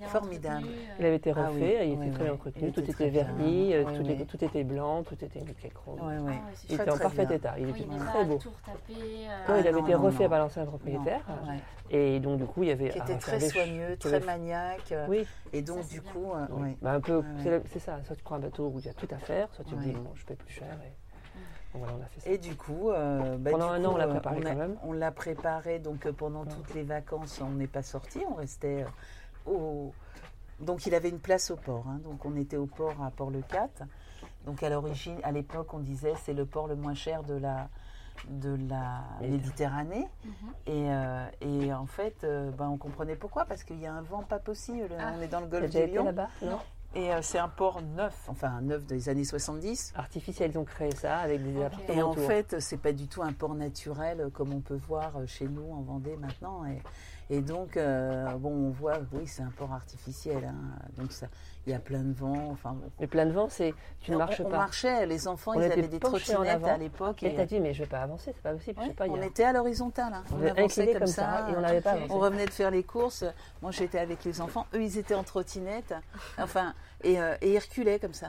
formidable. 0.06 0.66
Il 0.98 1.04
avait 1.04 1.16
été 1.16 1.34
Ah 1.36 1.48
refait, 1.48 1.78
oui, 1.80 1.86
il 1.88 1.92
était 1.92 2.02
oui, 2.04 2.10
très 2.12 2.24
oui. 2.24 2.30
entretenu, 2.30 2.68
Il 2.68 2.72
tout 2.72 2.80
était 2.80 2.92
très 2.92 3.10
verni, 3.10 3.74
euh, 3.74 3.84
Oui, 3.86 3.94
tout, 3.96 4.02
oui. 4.04 4.12
était- 4.12 4.24
tout 4.24 4.44
était 4.44 4.64
blanc, 4.64 5.02
tout 5.02 5.22
était 5.22 5.40
nickel 5.40 5.72
chrome. 5.74 5.98
Ah 6.00 6.32
Il 6.68 6.74
était 6.74 6.90
en 6.90 6.96
parfait 6.98 7.26
bien. 7.26 7.36
état, 7.36 7.54
il 7.58 7.68
était 7.68 7.80
il 7.90 7.98
très 8.06 8.24
beau. 8.24 8.38
tout 8.38 8.50
retapé. 8.50 8.94
euh, 8.96 9.52
Ouais, 9.52 9.60
il 9.60 9.66
avait 9.68 9.72
non, 9.72 9.86
été 9.86 9.92
non, 9.94 10.02
refait 10.02 10.24
non. 10.24 10.30
par 10.30 10.38
l'ancien 10.38 10.64
propriétaire. 10.64 11.20
Non, 11.28 11.50
ouais. 11.50 11.58
Et 11.90 12.20
donc, 12.20 12.38
du 12.38 12.46
coup, 12.46 12.62
il 12.62 12.68
y 12.70 12.72
avait. 12.72 12.88
Qui 12.88 13.00
à 13.00 13.04
était 13.04 13.18
très 13.18 13.40
soigneux, 13.40 13.96
très 13.98 14.20
maniaque. 14.20 14.92
euh, 14.92 15.06
Oui, 15.08 15.26
Et 15.52 15.60
donc, 15.60 15.80
c'est 15.82 15.94
du 15.94 16.02
coup, 16.02 16.32
euh, 16.32 16.46
un 16.84 17.00
peu, 17.00 17.22
c'est 17.66 17.78
ça. 17.80 18.02
Soit 18.04 18.16
tu 18.16 18.22
prends 18.22 18.36
un 18.36 18.40
bateau 18.40 18.68
où 18.68 18.78
il 18.78 18.86
y 18.86 18.88
a 18.88 18.94
tout 18.94 19.08
à 19.10 19.18
faire, 19.18 19.48
soit 19.52 19.64
tu 19.64 19.74
te 19.74 19.80
dis, 19.80 19.92
bon, 19.92 20.10
je 20.14 20.24
paie 20.24 20.36
plus 20.36 20.52
cher. 20.52 20.78
Et... 21.78 21.80
Donc 21.80 21.88
voilà, 21.88 21.94
on 21.98 22.02
a 22.02 22.08
fait 22.08 22.20
ça. 22.20 22.30
Et 22.30 22.38
du 22.38 22.56
coup, 22.56 22.90
euh, 22.90 23.36
bah, 23.38 23.50
Pendant 23.52 23.68
du 23.68 23.74
un 23.74 23.80
coup, 23.80 23.86
an, 23.86 23.94
on 23.94 23.96
l'a 23.96 24.04
euh, 24.06 24.10
préparé 24.10 24.36
on 24.42 24.46
a- 24.46 24.50
quand 24.50 24.56
même. 24.56 24.76
On 24.84 24.92
l'a 24.92 25.10
préparé, 25.12 25.78
donc 25.78 26.06
euh, 26.06 26.12
pendant 26.12 26.42
Ouais. 26.44 26.48
toutes 26.50 26.74
les 26.74 26.82
vacances, 26.82 27.40
on 27.42 27.50
n'est 27.50 27.66
pas 27.66 27.82
sorti, 27.82 28.20
on 28.30 28.34
restait 28.34 28.84
au. 29.46 29.92
Donc 30.60 30.86
il 30.86 30.94
avait 30.94 31.08
une 31.10 31.20
place 31.20 31.50
au 31.52 31.56
port, 31.56 31.84
hein, 31.88 32.00
donc 32.02 32.24
on 32.24 32.34
était 32.36 32.56
au 32.56 32.66
port 32.66 32.94
à 33.04 33.10
Port-le-Cat. 33.10 33.68
Donc 34.44 34.62
à 34.62 34.68
l'origine, 34.70 35.16
à 35.22 35.30
l'époque, 35.30 35.72
on 35.74 35.78
disait 35.78 36.14
c'est 36.24 36.32
le 36.34 36.44
port 36.46 36.66
le 36.66 36.74
moins 36.74 36.94
cher 36.94 37.22
de 37.22 37.34
la 37.34 37.68
de 38.28 38.58
la 38.68 39.02
Méditerranée. 39.20 40.08
Et, 40.66 40.90
euh, 40.90 41.24
et 41.40 41.72
en 41.72 41.86
fait, 41.86 42.24
euh, 42.24 42.50
ben, 42.50 42.68
on 42.68 42.76
comprenait 42.76 43.14
pourquoi, 43.14 43.44
parce 43.44 43.62
qu'il 43.62 43.78
y 43.78 43.86
a 43.86 43.92
un 43.92 44.02
vent 44.02 44.24
pas 44.24 44.40
possible. 44.40 44.88
Ah. 44.98 45.12
On 45.16 45.22
est 45.22 45.28
dans 45.28 45.38
le 45.40 45.46
golfe 45.46 45.66
été 45.66 45.86
Lion. 45.86 46.04
là-bas? 46.04 46.28
Non 46.42 46.58
Et 46.94 47.12
euh, 47.12 47.20
c'est 47.22 47.38
un 47.38 47.48
port 47.48 47.82
neuf, 47.82 48.14
enfin 48.28 48.60
neuf 48.62 48.86
des 48.86 49.08
années 49.08 49.24
70. 49.24 49.92
Artificiel, 49.94 50.50
ils 50.52 50.58
ont 50.58 50.64
créé 50.64 50.90
ça 50.94 51.18
avec 51.18 51.42
des 51.44 51.56
Ok. 51.58 51.64
appartements 51.66 51.94
Et 51.98 52.02
en 52.02 52.10
autour. 52.12 52.26
fait, 52.26 52.56
c'est 52.60 52.78
pas 52.78 52.92
du 52.92 53.06
tout 53.06 53.22
un 53.22 53.32
port 53.32 53.54
naturel 53.54 54.20
euh, 54.20 54.30
comme 54.30 54.52
on 54.54 54.60
peut 54.60 54.78
voir 54.88 55.16
euh, 55.18 55.26
chez 55.26 55.46
nous 55.46 55.70
en 55.70 55.82
Vendée 55.82 56.16
maintenant. 56.16 56.64
Et, 56.64 56.80
et 57.30 57.40
donc, 57.40 57.76
euh, 57.76 58.26
bon, 58.36 58.50
on 58.50 58.70
voit, 58.70 58.98
oui, 59.12 59.26
c'est 59.26 59.42
un 59.42 59.50
port 59.56 59.72
artificiel. 59.72 60.44
hein. 60.44 60.54
Donc, 60.96 61.10
il 61.66 61.72
y 61.72 61.74
a 61.74 61.78
plein 61.78 62.02
de 62.02 62.12
vent. 62.14 62.48
Enfin, 62.50 62.72
bon. 62.72 62.90
Mais 62.98 63.06
plein 63.06 63.26
de 63.26 63.32
vent, 63.32 63.48
c'est 63.50 63.74
tu 64.00 64.10
ne 64.12 64.16
on, 64.16 64.20
marches 64.20 64.40
on 64.40 64.44
pas. 64.48 64.56
marchait, 64.56 65.04
les 65.06 65.28
enfants, 65.28 65.52
On 65.54 65.60
ils 65.60 65.70
avaient 65.70 65.86
des 65.88 65.98
trottinettes 66.00 66.64
à 66.64 66.78
l'époque. 66.78 67.22
Et 67.22 67.34
t'as 67.34 67.44
dit, 67.44 67.60
mais 67.60 67.74
je 67.74 67.82
vais 67.82 67.88
pas 67.88 68.00
avancer, 68.00 68.32
c'est 68.34 68.42
pas 68.42 68.54
possible. 68.54 68.78
ouais, 68.78 68.84
je 68.86 68.90
sais 68.90 68.94
pas, 68.94 69.06
il 69.06 69.12
y 69.12 69.18
on 69.18 69.20
a- 69.22 69.26
était 69.26 69.44
à 69.44 69.52
l'horizontale. 69.52 70.12
hein. 70.14 70.24
on 70.32 70.36
On 70.42 70.46
avançait 70.46 70.86
comme 70.86 70.98
comme 71.00 71.06
ça. 71.06 71.44
ça 71.44 71.50
et 71.50 71.56
on 71.56 71.60
n'avait 71.60 71.80
pas 71.82 71.90
avancé. 71.92 72.12
On 72.12 72.18
revenait 72.18 72.46
de 72.46 72.50
faire 72.50 72.70
les 72.70 72.82
courses. 72.84 73.24
Moi, 73.60 73.70
j'étais 73.72 73.98
avec 73.98 74.24
les 74.24 74.40
enfants. 74.40 74.66
Eux, 74.74 74.82
ils 74.82 74.96
étaient 74.96 75.14
en 75.14 75.24
trottinette. 75.24 75.94
Enfin, 76.38 76.72
et, 77.04 77.20
euh, 77.20 77.36
et 77.42 77.52
ils 77.52 77.58
reculaient 77.58 77.98
comme 77.98 78.14
ça. 78.14 78.28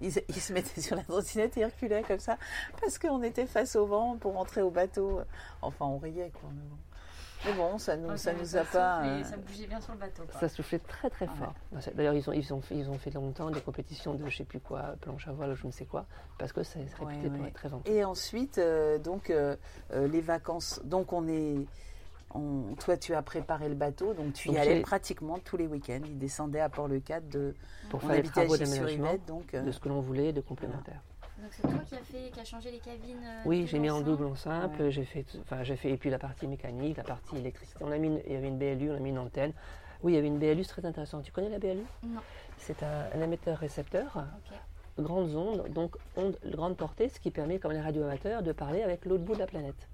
Ils, 0.00 0.12
ils 0.28 0.40
se 0.40 0.52
mettaient 0.52 0.80
sur 0.80 0.94
la 0.94 1.02
trottinette 1.02 1.56
et 1.56 1.62
ils 1.62 1.64
reculaient 1.64 2.04
comme 2.04 2.20
ça. 2.20 2.36
Parce 2.80 2.98
qu'on 3.00 3.20
était 3.24 3.46
face 3.46 3.74
au 3.74 3.84
vent 3.86 4.16
pour 4.16 4.34
rentrer 4.34 4.62
au 4.62 4.70
bateau. 4.70 5.22
Enfin, 5.60 5.86
on 5.86 5.98
riait, 5.98 6.30
quoi. 6.40 6.48
Mais 6.54 6.62
bon, 6.70 6.76
Mais 7.46 7.52
bon, 7.52 7.78
ça 7.78 7.96
nous, 7.96 8.16
ça 8.16 8.32
nous 8.32 8.56
a 8.56 8.64
pas. 8.64 9.02
euh, 9.04 9.22
Ça 9.24 9.36
bougeait 9.36 9.66
bien 9.66 9.80
sur 9.80 9.92
le 9.92 9.98
bateau. 9.98 10.22
quoi. 10.30 10.40
Ça 10.40 10.48
soufflait 10.48 10.80
très 10.80 11.08
très 11.08 11.26
fort. 11.26 11.54
D'ailleurs, 11.94 12.14
ils 12.14 12.28
ont, 12.28 12.32
ils, 12.32 12.52
ont, 12.52 12.60
ils 12.70 12.90
ont 12.90 12.98
fait 12.98 13.10
longtemps 13.12 13.50
des 13.50 13.60
compétitions 13.60 14.14
de 14.14 14.28
je 14.28 14.36
sais 14.38 14.44
plus 14.44 14.60
quoi, 14.60 14.94
planche 15.00 15.28
à 15.28 15.32
voile 15.32 15.52
ou 15.52 15.56
je 15.56 15.66
ne 15.66 15.72
sais 15.72 15.84
quoi, 15.84 16.06
parce 16.38 16.52
que 16.52 16.62
ça 16.62 16.80
se 16.84 16.96
pour 16.96 17.06
ouais. 17.06 17.14
être 17.46 17.52
très 17.54 17.68
venté. 17.68 17.94
Et 17.94 18.04
ensuite, 18.04 18.58
euh, 18.58 18.98
donc, 18.98 19.30
euh, 19.30 19.56
les 19.92 20.20
vacances. 20.20 20.80
Donc, 20.84 21.12
on 21.12 21.28
est. 21.28 21.64
on- 22.34 22.74
toi, 22.80 22.96
tu 22.96 23.14
as 23.14 23.22
préparé 23.22 23.68
le 23.68 23.74
bateau, 23.74 24.14
donc 24.14 24.32
tu 24.34 24.50
y 24.50 24.58
allais 24.58 24.80
pratiquement 24.80 25.38
tous 25.38 25.56
les 25.56 25.66
week-ends. 25.66 26.00
Il 26.04 26.18
descendait 26.18 26.60
à 26.60 26.68
Port-le-Cat 26.68 27.20
de. 27.20 27.54
Pour 27.88 28.02
on 28.04 28.08
faire 28.08 28.16
les 28.16 28.22
travaux 28.28 28.56
d'aménagement, 28.56 29.16
donc. 29.26 29.54
euh, 29.54 29.62
de 29.62 29.70
ce 29.72 29.78
que 29.80 29.88
l'on 29.88 30.00
voulait, 30.00 30.32
de 30.32 30.40
complémentaires. 30.40 31.00
Donc 31.38 31.52
c'est 31.52 31.62
toi 31.62 31.78
qui 31.86 31.94
as 31.94 31.98
fait, 31.98 32.30
qui 32.32 32.40
a 32.40 32.44
changé 32.44 32.70
les 32.70 32.78
cabines. 32.78 33.22
euh, 33.24 33.42
Oui, 33.46 33.66
j'ai 33.68 33.78
mis 33.78 33.90
en 33.90 34.00
double 34.00 34.24
en 34.26 34.34
simple, 34.34 34.82
Ouais. 34.82 34.90
j'ai 34.90 35.04
fait, 35.04 35.24
enfin 35.40 35.62
j'ai 35.62 35.76
fait, 35.76 35.90
et 35.90 35.96
puis 35.96 36.10
la 36.10 36.18
partie 36.18 36.46
mécanique, 36.48 36.96
la 36.96 37.04
partie 37.04 37.36
électricité. 37.36 37.78
On 37.84 37.90
a 37.92 37.98
mis, 37.98 38.08
une- 38.08 38.20
il 38.26 38.32
y 38.32 38.36
avait 38.36 38.48
une 38.48 38.58
BLU, 38.58 38.90
on 38.90 38.94
a 38.96 38.98
mis 38.98 39.10
une 39.10 39.18
antenne. 39.18 39.52
Oui, 40.02 40.12
il 40.12 40.14
y 40.16 40.18
avait 40.18 40.26
une 40.28 40.38
BLU 40.38 40.64
c'est 40.64 40.72
très 40.80 40.86
intéressante. 40.86 41.24
Tu 41.24 41.32
connais 41.32 41.48
la 41.48 41.58
BLU 41.58 41.82
Non. 42.02 42.20
C'est 42.56 42.82
un, 42.82 43.06
un 43.14 43.22
émetteur-récepteur, 43.22 44.24
grandes 44.98 45.34
ondes, 45.36 45.68
donc 45.72 45.96
ondes 46.16 46.36
grande 46.44 46.76
portée, 46.76 47.08
ce 47.08 47.20
qui 47.20 47.30
permet, 47.30 47.58
comme 47.60 47.72
les 47.72 47.80
radioamateurs, 47.80 48.42
de 48.42 48.52
parler 48.52 48.82
avec 48.82 49.04
l'autre 49.04 49.22
bout 49.24 49.34
de 49.34 49.38
la 49.40 49.46
planète. 49.46 49.88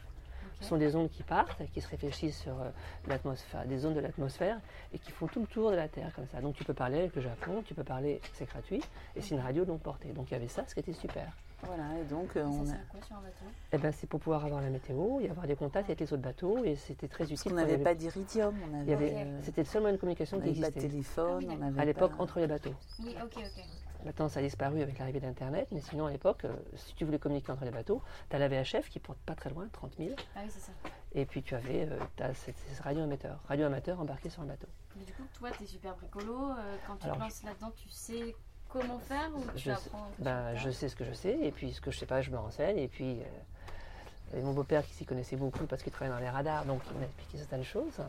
Ce 0.64 0.70
sont 0.70 0.79
des 0.79 0.96
ondes 0.96 1.11
qui 1.11 1.22
partent, 1.22 1.62
qui 1.74 1.81
se 1.83 1.88
réfléchissent 1.88 2.40
sur 2.40 2.59
euh, 2.59 2.70
l'atmosphère, 3.07 3.66
des 3.66 3.85
ondes 3.85 3.92
de 3.94 4.00
l'atmosphère 4.00 4.59
et 4.94 4.98
qui 4.98 5.11
font 5.11 5.27
tout 5.27 5.40
le 5.40 5.46
tour 5.46 5.70
de 5.70 5.77
la 5.77 5.88
Terre 5.88 6.11
comme 6.16 6.27
ça. 6.27 6.40
Donc 6.40 6.55
tu 6.55 6.64
peux 6.64 6.72
parler 6.72 7.00
avec 7.00 7.14
le 7.14 7.20
Japon, 7.20 7.62
tu 7.66 7.74
peux 7.74 7.85
parler, 7.85 8.20
c'est 8.33 8.46
gratuit, 8.48 8.83
et 9.14 9.20
c'est 9.20 9.35
une 9.35 9.42
radio 9.42 9.66
longue 9.66 9.81
portée. 9.81 10.09
Donc 10.12 10.31
il 10.31 10.33
y 10.33 10.37
avait 10.38 10.48
ça, 10.48 10.64
ce 10.66 10.72
qui 10.72 10.81
était 10.81 10.94
super. 10.94 11.27
Voilà, 11.64 11.85
et 12.00 12.05
donc, 12.05 12.35
euh, 12.37 12.42
Ça 12.44 12.48
on 12.50 12.66
a. 12.68 12.72
à 12.72 12.77
quoi 12.90 13.00
sur 13.03 13.16
un 13.16 13.20
bateau? 13.20 13.44
Eh 13.72 13.79
ben, 13.79 13.92
c'est 13.92 14.07
pour 14.07 14.20
pouvoir 14.20 14.44
avoir 14.44 14.61
la 14.62 14.70
météo 14.70 15.20
et 15.20 15.29
avoir 15.31 15.46
des 15.46 15.55
contacts 15.57 15.88
avec 15.88 16.00
les 16.00 16.12
autres 16.12 16.22
bateaux 16.22 16.64
et 16.64 16.77
c'était 16.77 17.09
très 17.09 17.24
utile. 17.24 17.37
Parce 17.37 17.53
y 17.53 17.55
n'avait 17.55 17.74
avait- 17.74 17.83
pas 17.85 17.94
d'iridium, 17.94 18.55
on 18.72 18.83
il 18.83 18.88
y 18.88 18.92
avait. 18.94 19.11
avait- 19.16 19.24
euh, 19.31 19.40
C'était 19.42 19.62
le 19.62 19.66
seul 19.66 19.83
moyen 19.83 19.96
de 19.96 20.00
communication 20.00 20.38
on 20.38 20.40
qui 20.40 20.48
n'avait 20.48 20.61
pas 20.61 20.70
de 20.70 20.77
existait. 20.77 20.88
téléphone, 20.90 21.44
Ah 21.44 21.46
oui, 21.53 21.59
on 21.61 21.62
avait. 21.66 21.81
À 21.81 21.85
l'époque, 21.85 22.16
pas- 22.16 22.22
entre 22.22 22.38
les 22.40 22.46
bateaux. 22.46 22.74
Oui, 23.00 23.14
ok, 23.22 23.33
ok. 23.37 23.64
Maintenant, 24.04 24.28
ça 24.28 24.40
a 24.40 24.42
disparu 24.42 24.82
avec 24.82 24.98
l'arrivée 24.98 25.20
d'Internet, 25.20 25.68
mais 25.72 25.80
sinon, 25.80 26.06
à 26.06 26.10
l'époque, 26.10 26.44
euh, 26.44 26.52
si 26.76 26.94
tu 26.94 27.04
voulais 27.04 27.18
communiquer 27.18 27.52
entre 27.52 27.64
les 27.64 27.70
bateaux, 27.70 28.02
tu 28.28 28.36
as 28.36 28.38
la 28.38 28.48
VHF 28.48 28.88
qui 28.90 28.98
porte 29.00 29.18
pas 29.20 29.34
très 29.34 29.50
loin, 29.50 29.66
30 29.72 29.92
000, 29.98 30.10
Ah 30.36 30.40
oui, 30.44 30.50
c'est 30.50 30.60
ça. 30.60 30.72
et 31.14 31.24
puis 31.24 31.42
tu 31.42 31.54
avais 31.54 31.88
euh, 31.90 32.32
ces, 32.34 32.52
ces 32.52 32.82
radio-émetteurs, 32.82 33.40
radio-amateurs 33.48 33.98
embarqués 34.00 34.28
sur 34.28 34.42
un 34.42 34.46
bateau. 34.46 34.66
Mais 34.96 35.04
du 35.04 35.12
coup, 35.12 35.22
toi, 35.34 35.50
t'es 35.58 35.66
super 35.66 35.94
bricolo. 35.96 36.50
euh, 36.50 36.76
quand 36.86 36.96
tu 36.96 37.04
Alors, 37.06 37.16
te 37.16 37.22
lances 37.22 37.42
là-dedans, 37.44 37.72
tu 37.76 37.88
sais 37.88 38.34
comment 38.68 38.98
faire 38.98 39.30
ou 39.34 39.40
tu 39.52 39.58
Je 39.58 39.64
sais, 39.64 39.70
apprends 39.70 40.08
sur 40.16 40.24
ben, 40.24 40.54
je 40.56 40.70
sais 40.70 40.88
ce 40.88 40.96
que 40.96 41.04
je 41.04 41.12
sais, 41.12 41.38
et 41.40 41.50
puis 41.50 41.72
ce 41.72 41.80
que 41.80 41.90
je 41.90 41.98
sais 41.98 42.06
pas, 42.06 42.20
je 42.20 42.30
me 42.30 42.36
renseigne, 42.36 42.76
et 42.78 42.88
puis 42.88 43.20
euh, 43.20 44.36
et 44.38 44.42
mon 44.42 44.52
beau-père 44.52 44.84
qui 44.84 44.92
s'y 44.92 45.06
connaissait 45.06 45.36
beaucoup 45.36 45.64
parce 45.66 45.82
qu'il 45.82 45.92
travaillait 45.92 46.14
dans 46.14 46.20
les 46.22 46.28
radars, 46.30 46.64
donc 46.66 46.80
il 46.92 46.98
m'a 46.98 47.04
expliqué 47.06 47.38
certaines 47.38 47.64
choses. 47.64 48.00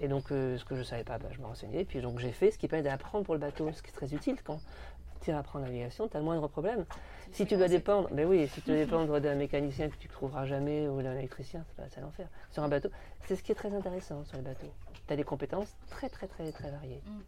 Et 0.00 0.08
donc, 0.08 0.32
euh, 0.32 0.58
ce 0.58 0.64
que 0.64 0.74
je 0.74 0.82
savais 0.82 1.04
pas, 1.04 1.18
ben, 1.18 1.28
je 1.32 1.38
me 1.38 1.46
renseignais, 1.46 1.80
et 1.82 1.84
puis 1.84 2.00
donc 2.00 2.18
j'ai 2.18 2.32
fait 2.32 2.50
ce 2.50 2.58
qui 2.58 2.66
permet 2.68 2.82
d'apprendre 2.82 3.24
pour 3.24 3.34
le 3.34 3.40
bateau, 3.40 3.70
ce 3.72 3.82
qui 3.82 3.90
est 3.90 3.92
très 3.94 4.12
utile 4.14 4.36
quand 4.42 4.60
tu 5.22 5.30
apprends 5.30 5.58
la 5.58 5.66
navigation, 5.66 6.08
tu 6.08 6.16
as 6.16 6.20
le 6.20 6.24
moindre 6.24 6.48
problème. 6.48 6.84
Si 7.32 7.46
tu 7.46 7.56
dois 7.56 7.68
dépendre, 7.68 8.08
ben 8.12 8.26
oui, 8.26 8.48
si 8.48 8.60
tu 8.60 8.70
dois 8.70 8.76
dépendre 8.84 9.20
d'un 9.20 9.34
mécanicien 9.34 9.88
que 9.88 9.96
tu 9.96 10.08
ne 10.08 10.12
trouveras 10.12 10.46
jamais 10.46 10.88
ou 10.88 11.00
d'un 11.02 11.16
électricien, 11.16 11.64
c'est 11.88 12.00
l'enfer. 12.00 12.28
Sur 12.50 12.62
un 12.62 12.68
bateau, 12.68 12.90
c'est 13.24 13.36
ce 13.36 13.42
qui 13.42 13.52
est 13.52 13.54
très 13.54 13.72
intéressant 13.74 14.24
sur 14.24 14.36
les 14.36 14.42
bateaux. 14.42 14.72
Tu 15.06 15.12
as 15.12 15.16
des 15.16 15.24
compétences 15.24 15.74
très 15.90 16.08
très 16.08 16.26
très 16.26 16.50
très 16.52 16.70
variées. 16.70 17.02
Mm. 17.06 17.20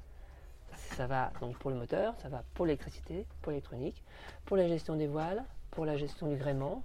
Ça 0.96 1.06
va 1.06 1.32
donc 1.40 1.56
pour 1.58 1.70
le 1.70 1.76
moteur, 1.76 2.14
ça 2.20 2.28
va 2.28 2.42
pour 2.54 2.66
l'électricité, 2.66 3.26
pour 3.42 3.50
l'électronique, 3.50 4.02
pour 4.44 4.56
la 4.56 4.66
gestion 4.66 4.96
des 4.96 5.06
voiles, 5.06 5.44
pour 5.70 5.84
la 5.84 5.96
gestion 5.96 6.28
du 6.28 6.36
gréement. 6.36 6.82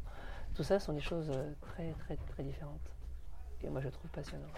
Tout 0.55 0.63
ça 0.63 0.79
sont 0.79 0.93
des 0.93 1.01
choses 1.01 1.29
euh, 1.33 1.51
très 1.61 1.91
très 1.93 2.17
très 2.17 2.43
différentes. 2.43 2.79
Et 3.63 3.69
moi 3.69 3.81
je 3.81 3.89
trouve 3.89 4.09
passionnantes. 4.11 4.49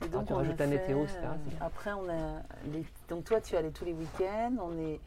Et 0.00 0.04
Alors, 0.06 0.24
tu 0.24 0.32
on 0.32 0.36
a 0.36 0.38
rajoutes 0.38 0.58
la 0.58 0.66
météo, 0.66 1.02
etc.. 1.04 1.18
Après, 1.60 1.92
on 1.92 2.08
a 2.08 2.42
les- 2.72 2.84
donc 3.08 3.24
toi, 3.24 3.40
tu 3.40 3.56
allais 3.56 3.70
tous 3.70 3.84
les 3.84 3.92
week-ends. 3.92 4.54
On 4.60 4.76
est 4.78 4.98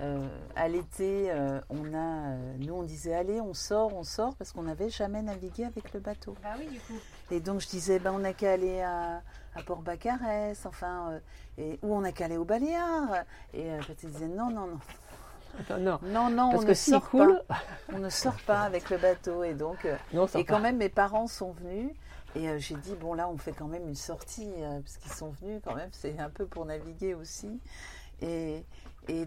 euh, 0.00 0.28
à 0.54 0.68
l'été, 0.68 1.30
euh, 1.30 1.58
on 1.70 1.94
a, 1.94 1.96
euh, 2.28 2.54
nous 2.58 2.74
on 2.74 2.82
disait 2.82 3.14
allez, 3.14 3.40
on 3.40 3.54
sort, 3.54 3.94
on 3.94 4.02
sort, 4.04 4.34
parce 4.36 4.52
qu'on 4.52 4.64
n'avait 4.64 4.90
jamais 4.90 5.22
navigué 5.22 5.64
avec 5.64 5.92
le 5.94 6.00
bateau. 6.00 6.34
Bah 6.42 6.50
oui, 6.58 6.66
du 6.66 6.78
coup. 6.80 6.92
Et 7.30 7.40
donc 7.40 7.60
je 7.60 7.66
disais, 7.68 7.98
ben, 7.98 8.12
on 8.12 8.18
n'a 8.18 8.34
qu'à 8.34 8.52
aller 8.52 8.82
à, 8.82 9.22
à 9.54 9.62
Port-Bacarès, 9.64 10.66
enfin, 10.66 11.12
euh, 11.12 11.18
et, 11.58 11.78
ou 11.82 11.94
on 11.94 12.02
n'a 12.02 12.12
qu'à 12.12 12.26
aller 12.26 12.36
au 12.36 12.44
Baléares. 12.44 13.24
Et 13.54 13.70
euh, 13.72 13.78
Patrick 13.78 14.10
disait 14.10 14.28
non, 14.28 14.50
non, 14.50 14.66
non. 14.66 14.78
Non, 15.70 15.78
non. 15.78 15.98
Non, 16.02 16.28
non, 16.28 16.50
Parce 16.50 16.62
on 16.62 16.66
que 16.66 16.70
ne 16.70 16.74
s'il 16.74 16.92
sort 16.92 17.08
coule, 17.08 17.42
pas. 17.48 17.56
On 17.94 17.98
ne 17.98 18.10
sort 18.10 18.36
pas 18.46 18.60
avec 18.60 18.90
le 18.90 18.98
bateau. 18.98 19.42
Et 19.44 19.54
donc, 19.54 19.86
euh, 19.86 19.96
non, 20.12 20.26
et 20.26 20.44
quand 20.44 20.60
même, 20.60 20.76
mes 20.76 20.90
parents 20.90 21.26
sont 21.26 21.52
venus. 21.52 21.90
Et 22.36 22.48
euh, 22.50 22.58
j'ai 22.58 22.74
dit, 22.74 22.94
bon, 22.94 23.14
là, 23.14 23.28
on 23.30 23.38
fait 23.38 23.52
quand 23.52 23.66
même 23.66 23.88
une 23.88 23.94
sortie, 23.94 24.50
euh, 24.58 24.80
parce 24.80 24.98
qu'ils 24.98 25.12
sont 25.12 25.30
venus 25.30 25.62
quand 25.64 25.74
même, 25.74 25.88
c'est 25.92 26.18
un 26.18 26.28
peu 26.28 26.44
pour 26.44 26.66
naviguer 26.66 27.14
aussi. 27.14 27.60
Et, 28.20 28.62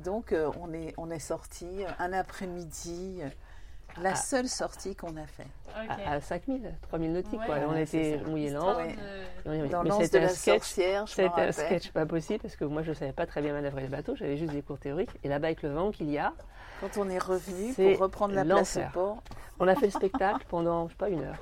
donc, 0.03 0.31
euh, 0.31 0.51
on 0.59 0.73
est, 0.73 0.93
on 0.97 1.09
est 1.09 1.19
sorti 1.19 1.67
un 1.97 2.13
après-midi, 2.13 3.21
la 4.01 4.11
Ah. 4.11 4.15
seule 4.15 4.47
sortie 4.47 4.95
qu'on 4.95 5.15
a 5.17 5.25
fait. 5.25 5.47
à, 5.75 6.13
à 6.13 6.19
5000, 6.21 6.73
3000 6.89 7.13
nautiques. 7.13 7.39
Ouais, 7.39 7.45
quoi. 7.45 7.59
Et 7.59 7.65
on 7.65 7.75
était 7.75 7.85
c'est 7.85 8.17
ça. 8.23 8.29
mouillé 8.29 8.47
Histoire 8.47 8.79
lent. 8.79 8.85
Ouais. 8.85 8.93
de- 8.93 9.49
Oui, 9.49 9.59
oui. 9.61 9.69
Dans 9.69 9.83
Mais 9.83 9.89
l'anse 9.89 10.09
de 10.11 10.17
la 10.17 10.25
un 10.25 10.29
sketch. 10.29 10.55
sorcière, 10.63 10.93
je 10.95 10.99
m'en 10.99 11.05
C'était 11.07 11.23
un 11.23 11.29
rappelle. 11.29 11.53
sketch 11.53 11.91
pas 11.91 12.05
possible 12.05 12.39
parce 12.39 12.55
que 12.55 12.65
moi 12.65 12.81
je 12.81 12.91
savais 12.93 13.13
pas 13.13 13.25
très 13.27 13.41
bien 13.41 13.53
manœuvrer 13.53 13.83
le 13.83 13.87
bateau, 13.87 14.15
j'avais 14.15 14.35
juste 14.37 14.51
des 14.51 14.61
cours 14.63 14.79
théoriques. 14.79 15.11
Et 15.23 15.29
là-bas 15.29 15.47
avec 15.47 15.61
le 15.61 15.69
vent 15.69 15.91
qu'il 15.91 16.09
y 16.09 16.17
a, 16.17 16.33
Quand 16.81 16.97
on 16.97 17.09
est 17.09 17.19
revenu 17.19 17.73
C'est 17.75 17.91
pour 17.91 18.03
reprendre 18.03 18.33
la 18.33 18.45
place 18.45 18.77
au 18.77 18.81
port, 18.93 19.21
on 19.59 19.67
a 19.67 19.75
fait 19.75 19.87
le 19.87 19.91
spectacle 19.91 20.45
pendant 20.47 20.87
je 20.87 20.93
sais 20.93 20.97
pas 20.97 21.09
une 21.09 21.21
heure. 21.23 21.35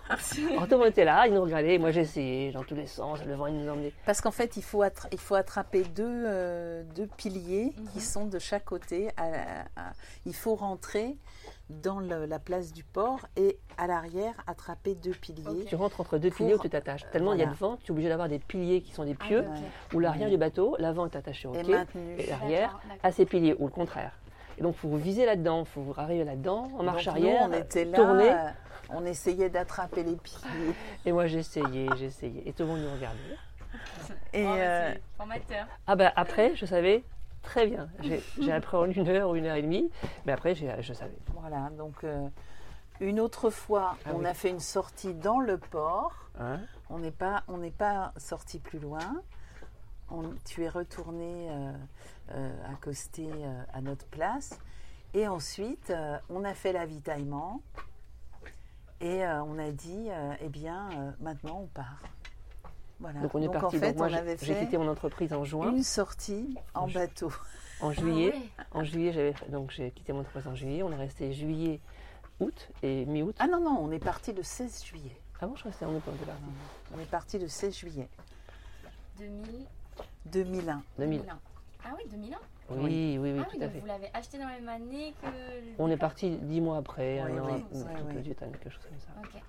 Alors 0.52 0.68
le 0.68 0.78
monde 0.78 0.88
était 0.88 1.06
là, 1.06 1.28
ils 1.28 1.34
nous 1.34 1.44
regardaient, 1.44 1.78
moi 1.78 1.92
j'ai 1.92 2.02
essayé 2.02 2.52
dans 2.52 2.64
tous 2.64 2.74
les 2.76 2.88
sens, 2.88 3.24
le 3.24 3.36
vent 3.36 3.46
il 3.48 3.56
nous 3.64 3.72
emmenait. 3.72 3.94
Parce 4.06 4.20
qu'en 4.20 4.32
fait, 4.32 4.58
il 4.58 4.64
faut, 4.64 4.82
attra- 4.84 5.08
il 5.12 5.20
faut 5.20 5.36
attraper 5.36 5.84
deux, 5.84 6.24
euh, 6.26 6.84
deux 6.96 7.06
piliers 7.18 7.72
qui 7.94 8.02
sont 8.02 8.26
de 8.26 8.40
chaque 8.40 8.66
côté. 8.66 9.10
à 9.16 9.30
la- 9.30 9.42
à- 9.76 9.94
il 10.26 10.34
faut 10.34 10.56
rentrer 10.56 11.16
dans 11.70 12.00
le- 12.00 12.26
la 12.26 12.40
place 12.40 12.72
du 12.74 12.84
port 12.84 13.20
et 13.36 13.58
à 13.78 13.88
l'arrière 13.88 14.34
attraper 14.48 14.96
deux 14.96 15.12
piliers. 15.12 15.66
Tu 15.66 15.76
rentres 15.76 16.00
entre 16.02 16.18
deux 16.18 16.30
Pour- 16.30 16.38
piliers 16.38 16.54
où 16.56 16.60
tu 16.60 16.70
t'attaches. 16.70 17.06
Tellement 17.12 17.34
il 17.34 17.40
y 17.40 17.44
a 17.44 17.48
de 17.48 17.54
vent, 17.54 17.78
tu 17.84 17.88
es 17.88 17.92
obligé 17.92 18.10
d'avoir 18.10 18.30
des 18.30 18.40
piliers 18.40 18.82
qui 18.82 18.94
sont 18.94 19.04
des 19.04 19.16
pieux, 19.16 19.44
Ah, 19.48 19.56
où 19.94 20.00
l'arrière 20.00 20.30
du 20.30 20.38
bateau, 20.38 20.76
l'avant 20.80 21.06
est 21.06 21.16
attaché 21.16 21.48
au 21.48 21.54
Et 21.56 21.64
quai, 21.64 21.86
et 22.18 22.28
l'arrière 22.28 22.80
à 23.04 23.12
ses 23.12 23.26
piliers, 23.26 23.56
ou 23.60 23.66
le 23.66 23.72
contraire. 23.72 24.12
Et 24.58 24.62
donc 24.64 24.76
il 24.76 24.80
faut 24.80 24.96
viser 24.96 25.26
là-dedans, 25.26 25.60
il 25.60 25.66
faut 25.68 25.94
arriver 25.98 26.24
là-dedans, 26.24 26.70
en 26.78 26.84
marche 26.84 27.06
Donc, 27.06 27.16
arrière, 27.16 27.48
nous, 27.48 27.54
on 27.56 27.58
était 27.60 27.86
là, 27.86 27.98
tourner. 27.98 28.32
euh, 28.32 28.50
on 28.92 29.06
essayait 29.06 29.50
d'attraper 29.50 30.04
les 30.04 30.16
piliers. 30.16 30.74
Et 31.06 31.12
moi 31.12 31.28
j'ai 31.28 31.40
essayé. 31.40 31.88
Et 32.46 32.54
tout 32.54 32.64
le 32.64 32.70
monde 32.70 32.80
nous 32.82 32.94
regardait. 32.94 33.20
Et, 34.34 34.46
Oh, 34.46 34.50
euh, 34.56 34.94
formateur. 35.18 35.68
Ah 35.86 35.96
bah 35.96 36.12
après, 36.16 36.56
je 36.56 36.66
savais 36.66 37.04
très 37.42 37.68
bien. 37.68 37.90
J'ai 38.40 38.52
appris 38.52 38.78
en 38.78 38.86
une 38.86 39.08
heure 39.08 39.30
ou 39.30 39.36
une 39.36 39.46
heure 39.46 39.56
et 39.56 39.62
demie, 39.62 39.90
mais 40.26 40.32
après 40.34 40.54
je 40.56 40.94
savais. 40.94 41.18
voilà, 41.40 41.70
donc 41.78 42.04
euh, 42.04 42.28
une 43.00 43.20
autre 43.20 43.50
fois, 43.50 43.96
Ah 44.06 44.10
on 44.14 44.20
oui. 44.20 44.26
a 44.26 44.34
fait 44.34 44.50
une 44.50 44.60
sortie 44.60 45.14
dans 45.14 45.40
le 45.40 45.58
port. 45.58 46.14
Hein? 46.40 46.60
On 46.90 47.00
n'est 47.00 47.12
pas, 47.12 47.44
on 47.48 47.58
n'est 47.58 47.72
pas 47.72 48.14
sorti 48.18 48.60
plus 48.60 48.80
loin. 48.80 49.22
On- 50.10 50.34
tu 50.46 50.64
es 50.64 50.70
retourné 50.70 51.50
euh, 51.50 51.72
euh, 52.34 52.72
accosté 52.72 53.30
à 53.74 53.82
notre 53.82 54.06
place. 54.08 54.60
Et 55.14 55.28
ensuite, 55.28 55.92
on 56.30 56.44
a 56.44 56.54
fait 56.54 56.74
l'avitaillement. 56.74 57.62
Et 59.00 59.26
on 59.28 59.58
a 59.60 59.72
dit, 59.72 60.10
eh 60.42 60.50
bien, 60.50 60.90
maintenant 61.20 61.60
on 61.64 61.68
part. 61.68 62.00
Voilà. 63.00 63.20
Donc 63.20 63.36
on 63.36 63.42
est 63.42 63.48
en 63.48 63.52
parti. 63.52 63.78
fait, 63.80 63.94
Donc 63.94 63.98
moi 63.98 64.10
j'ai 64.42 64.56
quitté 64.56 64.78
mon 64.78 64.88
entreprise 64.90 65.32
en 65.34 65.44
juin. 65.44 65.72
une 65.72 65.84
sortie 65.84 66.56
en 66.74 66.88
bateau. 66.88 67.32
En 67.80 67.92
juillet, 67.92 68.34
Ah 68.34 68.38
ouais. 68.38 68.66
en 68.72 68.84
juillet 68.84 69.12
j'avais 69.14 69.34
fait- 69.34 69.50
donc 69.52 69.70
j'ai 69.72 69.92
quitté 69.92 70.12
mon 70.14 70.22
entreprise 70.22 70.48
en 70.48 70.56
juillet. 70.56 70.82
On 70.82 70.92
est 70.92 70.96
resté 70.96 71.32
juillet, 71.32 71.80
août 72.40 72.70
et 72.82 73.06
mi-août. 73.06 73.36
Ah 73.40 73.48
non, 73.48 73.60
non, 73.62 73.78
on 73.80 73.92
est 73.92 74.00
parti 74.04 74.34
le 74.34 74.42
16 74.42 74.84
juillet. 74.84 75.16
Avant 75.40 75.56
je 75.56 75.64
restais 75.66 75.86
en 75.86 75.94
août. 75.94 76.02
on 76.08 76.16
était 76.16 76.26
parti. 76.26 76.42
On 76.96 77.00
est 77.00 77.06
parti 77.12 77.38
le 77.38 77.48
16 77.48 77.76
juillet 77.78 78.10
2000, 79.20 79.46
2001. 80.26 80.82
2000. 80.98 81.20
2001. 81.20 81.40
Ah 81.86 81.90
oui, 81.96 82.04
2001 82.10 82.38
Oui, 82.72 83.18
oui, 83.20 83.32
oui, 83.34 83.40
Ah 83.40 83.44
tout 83.46 83.58
oui, 83.58 83.64
à 83.64 83.66
donc 83.68 83.74
fait. 83.76 83.80
vous 83.82 83.86
l'avez 83.86 84.10
acheté 84.14 84.38
dans 84.40 84.48
la 84.48 84.56
même 84.60 84.70
année 84.70 85.14
que. 85.22 85.28
On 85.80 85.90
est 85.90 85.98
parti 85.98 86.32
dix 86.42 86.60
mois 86.62 86.78
après, 86.78 87.22
Oui, 87.24 87.32
un 87.32 87.42
an, 87.44 87.48
oui, 87.52 87.64
oui. 88.16 88.22
du 88.24 88.34
temps, 88.36 88.50
quelque 88.50 88.70
chose 88.72 88.84
comme 88.84 89.00
ça. 89.00 89.10
Ok. 89.24 89.42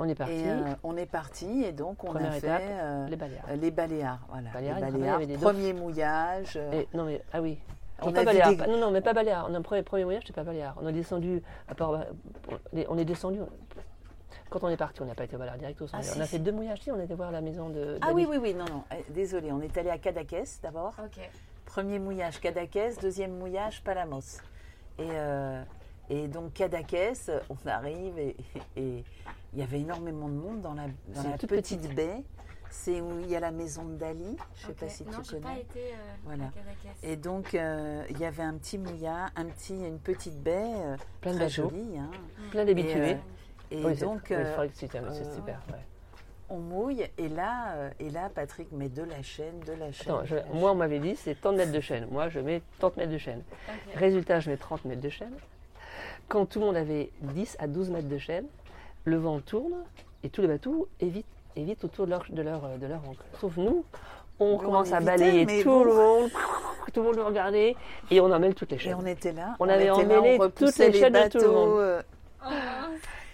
On 0.00 0.08
est 0.08 0.14
parti. 0.14 0.32
Et 0.34 0.48
euh, 0.48 0.60
on 0.84 0.96
est 0.96 1.06
parti 1.06 1.64
et 1.64 1.72
donc 1.72 2.04
on 2.04 2.08
Première 2.08 2.28
a 2.30 2.32
fait 2.32 2.46
étape, 2.46 2.62
euh, 2.64 3.06
les 3.08 3.16
Baléares. 3.16 3.44
euh, 3.50 3.56
les 3.56 3.70
Baléares. 3.70 4.20
Voilà. 4.30 4.50
Baléares, 4.50 4.80
les 4.80 4.92
Baléares, 4.92 5.40
premier 5.40 5.72
mouillage. 5.72 6.54
euh, 6.56 6.72
Et- 6.82 6.88
non 6.94 7.04
mais 7.04 7.22
ah 7.32 7.40
oui. 7.42 7.58
On 8.00 8.12
pas 8.12 8.24
Baléares. 8.24 8.50
des- 8.50 8.56
pas- 8.56 8.66
Non 8.68 8.78
non 8.78 8.90
mais 8.92 9.00
pas 9.00 9.12
Baléares. 9.12 9.46
On 9.50 9.54
a 9.54 9.58
un 9.58 9.62
premier, 9.62 9.82
premier 9.82 10.04
voyage, 10.04 10.22
c'était 10.24 10.34
pas 10.40 10.44
Baléares. 10.44 10.76
On 10.80 10.86
est 10.88 10.92
descendu 10.92 11.42
à 11.66 11.74
Port- 11.74 11.98
on 12.88 12.96
est- 12.98 13.04
descendu. 13.04 13.40
Quand 14.50 14.62
on 14.64 14.68
est 14.68 14.76
parti, 14.76 15.02
on 15.02 15.04
n'a 15.06 15.14
pas 15.14 15.24
été 15.24 15.34
au 15.34 15.38
Baléares 15.38 15.58
direct 15.58 15.82
au 15.82 15.86
Ah, 15.92 16.02
si, 16.02 16.16
on 16.16 16.20
a 16.20 16.24
si. 16.24 16.30
fait 16.30 16.38
deux 16.38 16.52
mouillages. 16.52 16.80
Si, 16.80 16.90
on 16.92 17.00
était 17.00 17.14
voir 17.14 17.32
la 17.32 17.40
maison 17.40 17.68
de. 17.70 17.98
Ah 18.00 18.12
oui, 18.14 18.24
d'Ali. 18.24 18.38
oui, 18.38 18.50
oui, 18.50 18.54
non, 18.54 18.64
non, 18.66 18.84
désolé, 19.10 19.50
on 19.52 19.60
est 19.60 19.76
allé 19.76 19.90
à 19.90 19.98
Cadaqués 19.98 20.44
d'abord. 20.62 20.94
Ok. 21.04 21.18
Premier 21.66 21.98
mouillage 21.98 22.40
Cadaqués, 22.40 22.92
deuxième 23.02 23.36
mouillage 23.36 23.82
Palamos. 23.82 24.20
Et, 24.98 25.06
euh, 25.10 25.62
et 26.08 26.28
donc 26.28 26.54
Cadaqués, 26.54 27.12
on 27.50 27.68
arrive 27.68 28.18
et 28.18 28.36
et 28.76 29.04
il 29.52 29.60
y 29.60 29.62
avait 29.62 29.80
énormément 29.80 30.28
de 30.28 30.34
monde 30.34 30.60
dans 30.60 30.74
la, 30.74 30.84
dans 31.08 31.22
la 31.22 31.30
petite, 31.36 31.48
petite. 31.48 31.94
baie. 31.94 32.22
C'est 32.70 33.00
où 33.00 33.18
il 33.20 33.30
y 33.30 33.34
a 33.34 33.40
la 33.40 33.50
maison 33.50 33.84
de 33.86 33.94
Dali, 33.96 34.36
je 34.56 34.66
sais 34.66 34.72
Ok. 34.72 34.76
pas 34.76 34.88
si 34.90 35.02
non, 35.04 35.10
tu 35.22 35.30
j'ai 35.30 35.40
pas 35.40 35.48
connais. 35.48 35.60
été 35.62 35.78
euh, 35.80 35.96
Voilà. 36.24 36.44
à. 36.44 37.06
Et 37.06 37.16
donc 37.16 37.54
euh, 37.54 38.04
il 38.10 38.18
y 38.18 38.26
avait 38.26 38.42
un 38.42 38.54
petit 38.58 38.78
un 39.36 39.44
petit, 39.46 39.74
une 39.74 39.98
petite 39.98 40.38
baie 40.42 40.52
euh, 40.76 40.96
Plein 41.22 41.32
de 41.32 41.36
très 41.38 41.46
bateaux. 41.46 41.70
jolie. 41.70 41.98
hein. 41.98 42.10
Plein 42.50 42.66
d'habitués. 42.66 43.16
Et, 43.70 43.76
euh, 43.76 43.80
et 43.80 43.84
Oui, 43.86 43.96
c'est- 43.96 44.04
donc 44.04 44.20
oui, 44.28 44.36
euh, 44.36 44.68
c'est 44.74 44.86
super. 45.34 45.62
ouais. 45.72 45.78
on 46.50 46.58
mouille 46.58 47.06
et 47.16 47.28
là, 47.30 47.72
euh, 47.74 47.90
et 48.00 48.10
là 48.10 48.28
Patrick 48.34 48.70
met 48.72 48.90
de 48.90 49.02
la 49.02 49.22
chaîne, 49.22 49.60
de 49.60 49.72
la 49.72 49.90
chaîne. 49.90 50.12
Attends, 50.12 50.24
je- 50.26 50.34
de 50.34 50.40
la 50.40 50.46
moi 50.52 50.72
on 50.72 50.74
m'avait 50.74 51.00
dit 51.00 51.16
c'est 51.16 51.40
tant 51.40 51.52
de 51.52 51.56
mètres 51.56 51.72
de 51.72 51.80
chaîne. 51.80 52.06
Moi 52.10 52.28
je 52.28 52.40
mets 52.40 52.60
tant 52.80 52.90
de 52.90 52.96
mètres 52.98 53.12
de 53.12 53.18
chaîne. 53.18 53.42
Résultat, 53.94 54.40
je 54.40 54.50
mets 54.50 54.58
30 54.58 54.84
mètres 54.84 55.00
de 55.00 55.08
chaîne. 55.08 55.32
Quand 56.28 56.44
tout 56.44 56.60
le 56.60 56.66
monde 56.66 56.76
avait 56.76 57.10
10 57.22 57.56
à 57.58 57.66
12 57.66 57.88
mètres 57.88 58.08
de 58.08 58.18
chaîne, 58.18 58.44
le 59.08 59.16
vent 59.18 59.40
tourne 59.40 59.74
et 60.22 60.28
tous 60.30 60.42
les 60.42 60.48
bateaux 60.48 60.88
évitent, 61.00 61.26
évitent 61.56 61.84
autour 61.84 62.06
de 62.06 62.10
leur, 62.10 62.24
de, 62.28 62.42
leur, 62.42 62.60
de 62.78 62.86
leur 62.86 63.00
ancre. 63.08 63.24
Sauf 63.40 63.56
nous, 63.56 63.84
on 64.40 64.52
Nous, 64.52 64.58
commence 64.58 64.90
on 64.90 64.94
à 64.94 65.00
balayer 65.00 65.62
tout 65.62 65.70
bon. 65.70 65.84
le 65.84 65.94
monde, 65.94 66.30
tout 66.92 67.00
le 67.00 67.06
monde 67.06 67.16
nous 67.16 67.24
regardait 67.26 67.74
et 68.10 68.20
on 68.20 68.30
emmêle 68.32 68.54
toutes 68.54 68.70
les 68.70 68.76
Et 68.76 68.80
chaînes. 68.80 68.96
on 69.00 69.06
était 69.06 69.32
là. 69.32 69.56
On 69.58 69.68
avait 69.68 69.86
là, 69.86 69.96
emmêlé 69.96 70.38
on 70.40 70.44
toutes 70.48 70.60
repoussait 70.60 70.90
les 70.90 70.98
chaînes 70.98 71.12
de 71.12 71.28
tout 71.28 71.38
le 71.38 71.50
monde. 71.50 71.78
euh. 71.80 72.02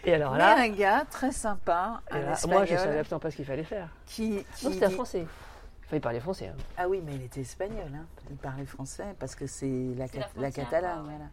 Et 0.07 0.13
alors 0.15 0.33
mais 0.33 0.39
là, 0.39 0.57
un 0.59 0.69
gars 0.69 1.05
très 1.11 1.33
sympa, 1.33 2.01
et 2.11 2.15
un 2.15 2.21
là, 2.21 2.33
espagnol, 2.33 2.57
moi 2.59 2.67
je 2.67 2.77
savais 2.77 2.99
absolument 2.99 3.21
pas 3.21 3.31
ce 3.31 3.37
qu'il 3.37 3.45
fallait 3.47 3.65
faire. 3.65 3.89
qui, 4.07 4.45
qui 4.57 4.67
Non, 4.67 4.73
c'était 4.73 4.85
un 4.85 4.89
dit- 4.89 4.95
français. 4.95 5.21
Il 5.83 5.87
fallait 5.89 6.01
parler 6.01 6.21
français. 6.21 6.49
hein. 6.49 6.57
Ah 6.77 6.89
oui, 6.89 7.03
mais 7.05 7.15
il 7.15 7.23
était 7.25 7.41
espagnol, 7.41 7.87
hein. 7.95 8.05
il 8.31 8.37
parlait 8.37 8.67
français 8.67 9.15
parce 9.19 9.35
que 9.35 9.47
c'est 9.47 9.67
la, 9.97 10.05
la 10.37 10.51
voilà. 10.51 11.25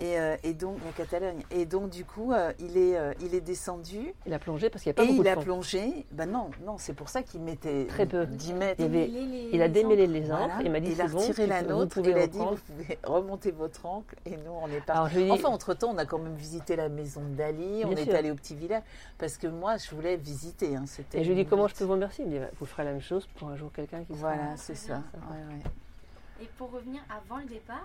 Et, 0.00 0.18
euh, 0.18 0.36
et 0.44 0.54
donc 0.54 0.76
la 0.84 0.92
Catalogne. 0.92 1.42
Et 1.50 1.66
donc 1.66 1.90
du 1.90 2.04
coup, 2.04 2.32
euh, 2.32 2.52
il 2.60 2.76
est, 2.76 2.96
euh, 2.96 3.12
il 3.20 3.34
est 3.34 3.40
descendu 3.40 4.14
Il 4.26 4.32
a 4.34 4.38
plongé 4.38 4.70
parce 4.70 4.82
qu'il 4.84 4.92
n'y 4.92 4.98
a 4.98 5.02
et 5.02 5.06
pas 5.06 5.10
beaucoup 5.12 5.22
il 5.22 5.24
de 5.24 5.30
a 5.30 5.34
fond. 5.34 5.42
plongé. 5.42 6.06
Ben 6.12 6.30
non, 6.30 6.50
non, 6.64 6.78
c'est 6.78 6.92
pour 6.92 7.08
ça 7.08 7.22
qu'il 7.22 7.40
mettait 7.40 7.86
Très 7.86 8.06
peu. 8.06 8.24
10 8.26 8.52
mètres. 8.52 8.76
Il 8.80 8.84
avait- 8.84 9.08
Il 9.52 9.60
a 9.62 9.68
démêlé 9.68 10.06
les 10.06 10.30
ancres 10.30 10.44
Voilà. 10.46 10.62
et 10.62 10.66
il 10.66 10.70
m'a 10.70 10.80
dit 10.80 10.92
il 10.92 11.00
a 11.00 11.08
bon, 11.08 11.18
retiré 11.18 11.42
tu 11.44 11.48
la 11.48 11.62
nôtre. 11.62 11.94
pouvez 11.94 12.10
Il 12.12 12.18
a 12.18 12.26
dit 12.28 12.38
vous 12.38 12.54
pouvez 12.56 12.98
remonter 13.04 13.50
votre 13.50 13.86
ancre 13.86 14.14
et 14.24 14.36
nous 14.36 14.52
on 14.62 14.68
est 14.68 14.80
parti. 14.84 15.30
Enfin, 15.30 15.48
entre 15.48 15.74
temps, 15.74 15.90
on 15.92 15.98
a 15.98 16.04
quand 16.06 16.18
même 16.18 16.36
visité 16.36 16.76
la 16.76 16.88
maison 16.88 17.22
d'Ali. 17.36 17.82
On 17.84 17.90
est 17.96 18.14
allé 18.14 18.30
au 18.30 18.34
petit 18.36 18.54
village 18.54 18.82
parce 19.18 19.36
que 19.36 19.48
moi, 19.48 19.76
je 19.78 19.94
voulais 19.94 20.16
visiter. 20.16 20.76
hein, 20.76 20.84
Et 21.14 21.24
je 21.24 21.24
lui 21.24 21.32
ai 21.32 21.34
dit 21.34 21.40
une 21.42 21.48
comment 21.48 21.66
je 21.66 21.74
peux 21.74 21.84
vous 21.84 21.92
remercier? 21.92 22.24
Il 22.24 22.30
me 22.30 22.34
dit 22.34 22.40
bah, 22.40 22.50
vous 22.60 22.66
ferez 22.66 22.84
la 22.84 22.92
même 22.92 23.00
chose 23.00 23.26
pour 23.36 23.48
un 23.48 23.56
jour 23.56 23.70
quelqu'un 23.72 24.04
qui 24.04 24.14
sera. 24.16 24.34
Voilà, 24.34 24.56
c'est 24.56 24.74
ça. 24.76 24.94
bien, 24.94 25.04
Ouais, 25.30 25.54
ouais. 25.56 26.44
Et 26.44 26.48
pour 26.56 26.70
revenir 26.70 27.00
avant 27.10 27.40
le 27.40 27.46
départ, 27.46 27.84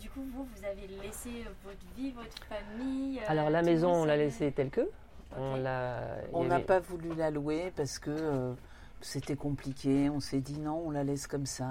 du 0.00 0.10
coup, 0.10 0.22
vous, 0.34 0.44
vous 0.44 0.64
avez 0.64 0.86
laissé 1.02 1.44
votre 1.64 1.84
vie, 1.96 2.12
votre 2.12 2.44
famille. 2.44 3.18
euh, 3.20 3.22
Alors 3.28 3.50
la 3.50 3.62
maison, 3.62 3.92
on 3.92 4.04
l'a 4.04 4.16
laissée 4.16 4.52
telle 4.52 4.70
que. 4.70 4.88
On 5.36 5.56
n'a 5.56 6.56
avait- 6.56 6.64
pas 6.64 6.80
voulu 6.80 7.14
la 7.14 7.30
louer 7.30 7.72
parce 7.76 7.98
que 7.98 8.10
euh, 8.10 8.52
c'était 9.00 9.36
compliqué. 9.36 10.10
On 10.10 10.20
s'est 10.20 10.40
dit 10.40 10.58
non, 10.58 10.82
on 10.86 10.90
la 10.90 11.04
laisse 11.04 11.26
comme 11.26 11.46
ça. 11.46 11.68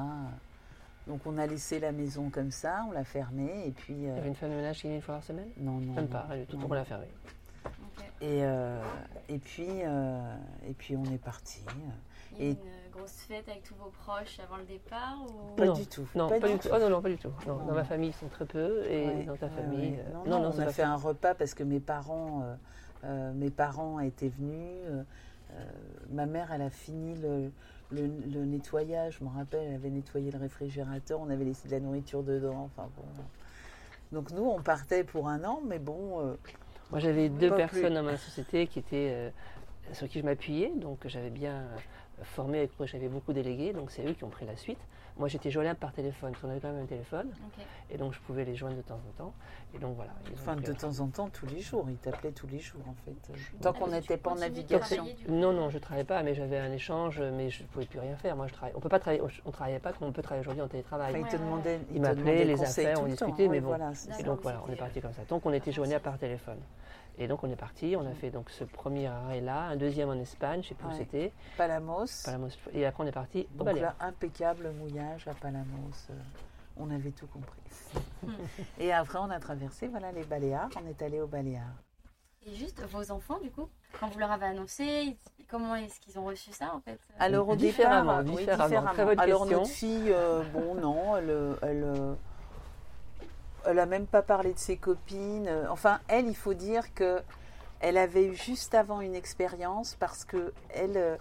Donc 1.07 1.21
on 1.25 1.37
a 1.37 1.45
laissé 1.47 1.79
la 1.79 1.91
maison 1.91 2.29
comme 2.29 2.51
ça, 2.51 2.85
on 2.87 2.91
l'a 2.91 3.03
fermée 3.03 3.65
et 3.67 3.71
puis 3.71 3.93
Il 3.93 4.03
y 4.03 4.09
euh, 4.09 4.17
avait 4.17 4.27
une 4.27 4.35
femme 4.35 4.51
de 4.51 4.55
ménage 4.55 4.77
qui 4.77 4.83
venait 4.83 4.97
une 4.97 5.01
fois 5.01 5.15
par 5.15 5.23
semaine? 5.23 5.49
Non 5.57 5.73
non. 5.79 5.93
Même 5.93 6.03
non, 6.05 6.07
pas, 6.09 6.27
du 6.37 6.45
tout. 6.45 6.59
on 6.69 6.73
l'a 6.73 6.85
fermée. 6.85 7.07
Et 8.21 8.43
euh, 8.43 8.81
et 9.27 9.39
puis 9.39 9.67
euh, 9.69 10.35
et 10.67 10.73
puis 10.73 10.95
on 10.95 11.05
est 11.05 11.17
parti. 11.17 11.61
Et- 12.39 12.51
une 12.51 12.57
grosse 12.99 13.11
fête 13.27 13.47
avec 13.49 13.63
tous 13.63 13.75
vos 13.75 13.89
proches 13.89 14.39
avant 14.39 14.57
le 14.57 14.63
départ 14.65 15.17
ou... 15.27 15.55
Pas 15.55 15.65
Non, 15.65 15.73
du 15.73 15.87
tout. 15.87 16.07
Non, 16.15 16.29
pas, 16.29 16.39
du 16.39 16.57
tout. 16.59 16.69
Oh 16.73 16.77
non, 16.79 16.89
non, 16.89 17.01
pas 17.01 17.09
du 17.09 17.17
tout. 17.17 17.31
Non, 17.47 17.55
Non, 17.57 17.65
Dans 17.65 17.73
ma 17.73 17.83
famille, 17.83 18.09
ils 18.09 18.13
sont 18.13 18.27
très 18.27 18.45
peu. 18.45 18.83
Et 18.87 19.05
Ouais, 19.07 19.23
dans 19.23 19.35
ta 19.37 19.47
ouais, 19.47 19.51
famille. 19.53 19.91
ouais. 19.91 20.05
euh, 20.25 20.29
Non, 20.29 20.41
on 20.53 20.59
a 20.59 20.65
fait 20.67 20.81
ça. 20.83 20.89
un 20.89 20.95
repas 20.95 21.33
parce 21.35 21.53
que 21.53 21.63
mes 21.63 21.79
parents, 21.79 22.43
euh, 22.43 22.55
euh, 23.05 23.33
mes 23.33 23.49
parents 23.49 23.99
étaient 23.99 24.29
venus. 24.29 24.77
euh, 24.87 25.03
ma 26.11 26.25
mère, 26.27 26.51
elle 26.53 26.61
a 26.61 26.69
fini 26.69 27.15
le, 27.15 27.51
le, 27.91 28.05
le 28.31 28.45
nettoyage. 28.45 29.17
Je 29.19 29.23
me 29.23 29.29
rappelle, 29.29 29.65
elle 29.67 29.75
avait 29.75 29.89
nettoyé 29.89 30.29
le 30.31 30.37
réfrigérateur, 30.37 31.19
on 31.19 31.29
avait 31.29 31.45
laissé 31.45 31.67
de 31.67 31.73
la 31.73 31.79
nourriture 31.79 32.21
dedans. 32.23 32.69
Enfin 32.75 32.87
bon. 32.95 33.03
Donc 34.11 34.31
nous, 34.31 34.43
on 34.43 34.61
partait 34.61 35.03
pour 35.03 35.27
un 35.27 35.43
an, 35.43 35.61
mais 35.65 35.79
bon. 35.79 36.19
euh, 36.21 36.35
Moi, 36.91 36.99
j'avais 36.99 37.29
deux 37.29 37.51
personnes 37.55 37.81
plus. 37.85 37.93
dans 37.93 38.03
ma 38.03 38.17
société 38.17 38.67
qui 38.67 38.79
étaient 38.79 39.11
euh, 39.13 39.29
sur 39.93 40.07
qui 40.07 40.19
je 40.19 40.25
m'appuyais, 40.25 40.71
donc 40.75 40.99
j'avais 41.05 41.29
bien 41.31 41.53
euh, 41.57 41.75
formé, 42.23 42.59
avec- 42.59 42.71
j'avais 42.85 43.07
beaucoup 43.07 43.33
délégué, 43.33 43.73
donc 43.73 43.91
c'est 43.91 44.05
eux 44.05 44.13
qui 44.13 44.23
ont 44.23 44.29
pris 44.29 44.45
la 44.45 44.55
suite. 44.55 44.79
Moi, 45.17 45.27
j'étais 45.27 45.51
joignable 45.51 45.79
par 45.79 45.91
téléphone, 45.91 46.31
parce 46.31 46.41
qu'on 46.41 46.49
avait 46.49 46.61
quand 46.61 46.71
même 46.71 46.83
un 46.83 46.85
téléphone, 46.85 47.27
et 47.89 47.97
donc 47.97 48.13
je 48.13 48.19
pouvais 48.21 48.45
les 48.45 48.55
joindre 48.55 48.77
de 48.77 48.81
temps 48.81 48.99
en 49.09 49.11
temps. 49.17 49.33
Et 49.75 49.77
donc 49.77 49.95
voilà. 49.97 50.11
Enfin, 50.33 50.55
de 50.55 50.71
temps 50.73 50.99
en 51.01 51.07
temps, 51.07 51.27
tous 51.29 51.45
les 51.47 51.59
jours. 51.59 51.85
Ils 51.89 51.97
t'appelaient 51.97 52.31
tous 52.31 52.47
les 52.47 52.59
jours, 52.59 52.81
en 52.87 52.93
fait. 53.03 53.33
Tant 53.61 53.73
qu'on 53.73 53.87
n'était 53.87 54.15
pas 54.17 54.31
en 54.31 54.35
navigation. 54.35 55.05
Non, 55.27 55.51
non, 55.51 55.69
je 55.69 55.77
travaillais 55.77 56.05
pas, 56.05 56.23
mais 56.23 56.33
j'avais 56.35 56.57
un 56.57 56.71
échange, 56.71 57.21
mais 57.21 57.49
je 57.49 57.63
ne 57.63 57.67
pouvais 57.67 57.85
plus 57.85 57.99
rien 57.99 58.15
faire. 58.15 58.35
Moi, 58.37 58.47
je 58.47 58.53
travaille. 58.53 58.73
On 58.75 58.79
peut 58.79 58.87
pas 58.89 58.99
travailler, 58.99 59.21
on 59.45 59.51
travaillait 59.51 59.79
pas 59.79 59.91
comme 59.91 60.07
on 60.07 60.11
peut 60.13 60.21
travailler 60.21 60.41
aujourd'hui 60.41 60.61
en 60.63 60.67
télétravail. 60.69 61.13
Enfin, 61.13 61.27
ils 61.27 61.31
te 61.31 61.37
demandaient, 61.41 61.79
Ils 61.93 62.01
m'appelaient, 62.01 62.45
les 62.45 62.61
affaires, 62.61 63.01
on 63.01 63.05
discutait, 63.07 63.47
mais 63.49 63.59
bon. 63.59 63.67
voilà, 63.67 63.91
Et 64.19 64.23
donc 64.23 64.41
voilà, 64.41 64.63
on 64.67 64.71
est 64.71 64.77
parti 64.77 65.01
comme 65.01 65.13
ça. 65.13 65.23
Donc 65.27 65.45
on 65.45 65.51
était 65.51 65.71
joignable 65.73 66.03
par 66.03 66.17
téléphone. 66.17 66.59
Et 67.19 67.27
donc 67.27 67.43
on 67.43 67.49
est 67.51 67.55
parti, 67.57 67.95
on 67.97 68.05
a 68.09 68.13
fait 68.13 68.29
donc 68.31 68.49
ce 68.49 68.63
premier 68.63 69.07
arrêt 69.07 69.41
là, 69.41 69.63
un 69.63 69.75
deuxième 69.75 70.07
en 70.09 70.13
Espagne, 70.13 70.63
je 70.63 70.69
sais 70.69 70.75
plus 70.75 70.87
où 70.87 70.91
c'était, 70.97 71.33
Palamos. 71.57 72.05
Palamos, 72.23 72.47
et 72.73 72.85
après 72.85 73.03
on 73.03 73.07
est 73.07 73.11
parti 73.11 73.45
au 73.59 73.63
Donc 73.65 73.77
là, 73.77 73.93
impeccable 73.99 74.71
mouillage 74.71 75.27
à 75.27 75.33
Palamos. 75.33 75.65
euh, 76.09 76.13
on 76.77 76.89
avait 76.91 77.11
tout 77.11 77.27
compris. 77.27 77.59
Et 78.79 78.93
après, 78.93 79.19
on 79.19 79.29
a 79.29 79.39
traversé 79.39 79.87
voilà, 79.87 80.13
les 80.13 80.23
Baléares. 80.23 80.69
On 80.81 80.87
est 80.87 81.01
allé 81.01 81.19
aux 81.19 81.27
Baléares. 81.27 81.75
Et 82.45 82.55
juste 82.55 82.81
vos 82.89 83.11
enfants, 83.11 83.37
du 83.43 83.51
coup, 83.51 83.67
quand 83.99 84.07
vous 84.07 84.17
leur 84.19 84.31
avez 84.31 84.45
annoncé, 84.45 85.17
comment 85.49 85.75
est-ce 85.75 85.99
qu'ils 85.99 86.17
ont 86.17 86.23
reçu 86.23 86.51
ça 86.53 86.73
en 86.73 86.79
fait 86.79 86.97
Alors 87.19 87.49
au 87.49 87.55
Différemment, 87.57 88.19
départ, 88.23 88.33
oui, 88.35 88.45
différemment. 88.45 88.91
Très 88.93 89.03
bonne 89.05 89.19
Alors 89.19 89.41
question. 89.41 89.57
notre 89.59 89.71
fille, 89.71 90.11
euh, 90.13 90.41
bon 90.53 90.75
non, 90.75 91.17
elle, 91.17 91.57
elle, 91.63 91.83
euh, 91.83 92.13
elle 93.69 93.79
a 93.79 93.85
même 93.85 94.07
pas 94.07 94.21
parlé 94.21 94.53
de 94.53 94.59
ses 94.59 94.77
copines. 94.77 95.47
Euh, 95.47 95.65
Enfin, 95.69 95.99
elle, 96.07 96.27
il 96.27 96.35
faut 96.35 96.53
dire 96.53 96.93
que 96.93 97.21
elle 97.81 97.97
avait 97.97 98.25
eu 98.25 98.35
juste 98.35 98.73
avant 98.75 98.99
une 99.01 99.15
expérience 99.15 99.95
parce 99.99 100.25
que 100.25 100.53
elle, 100.69 100.97
euh, 100.97 101.15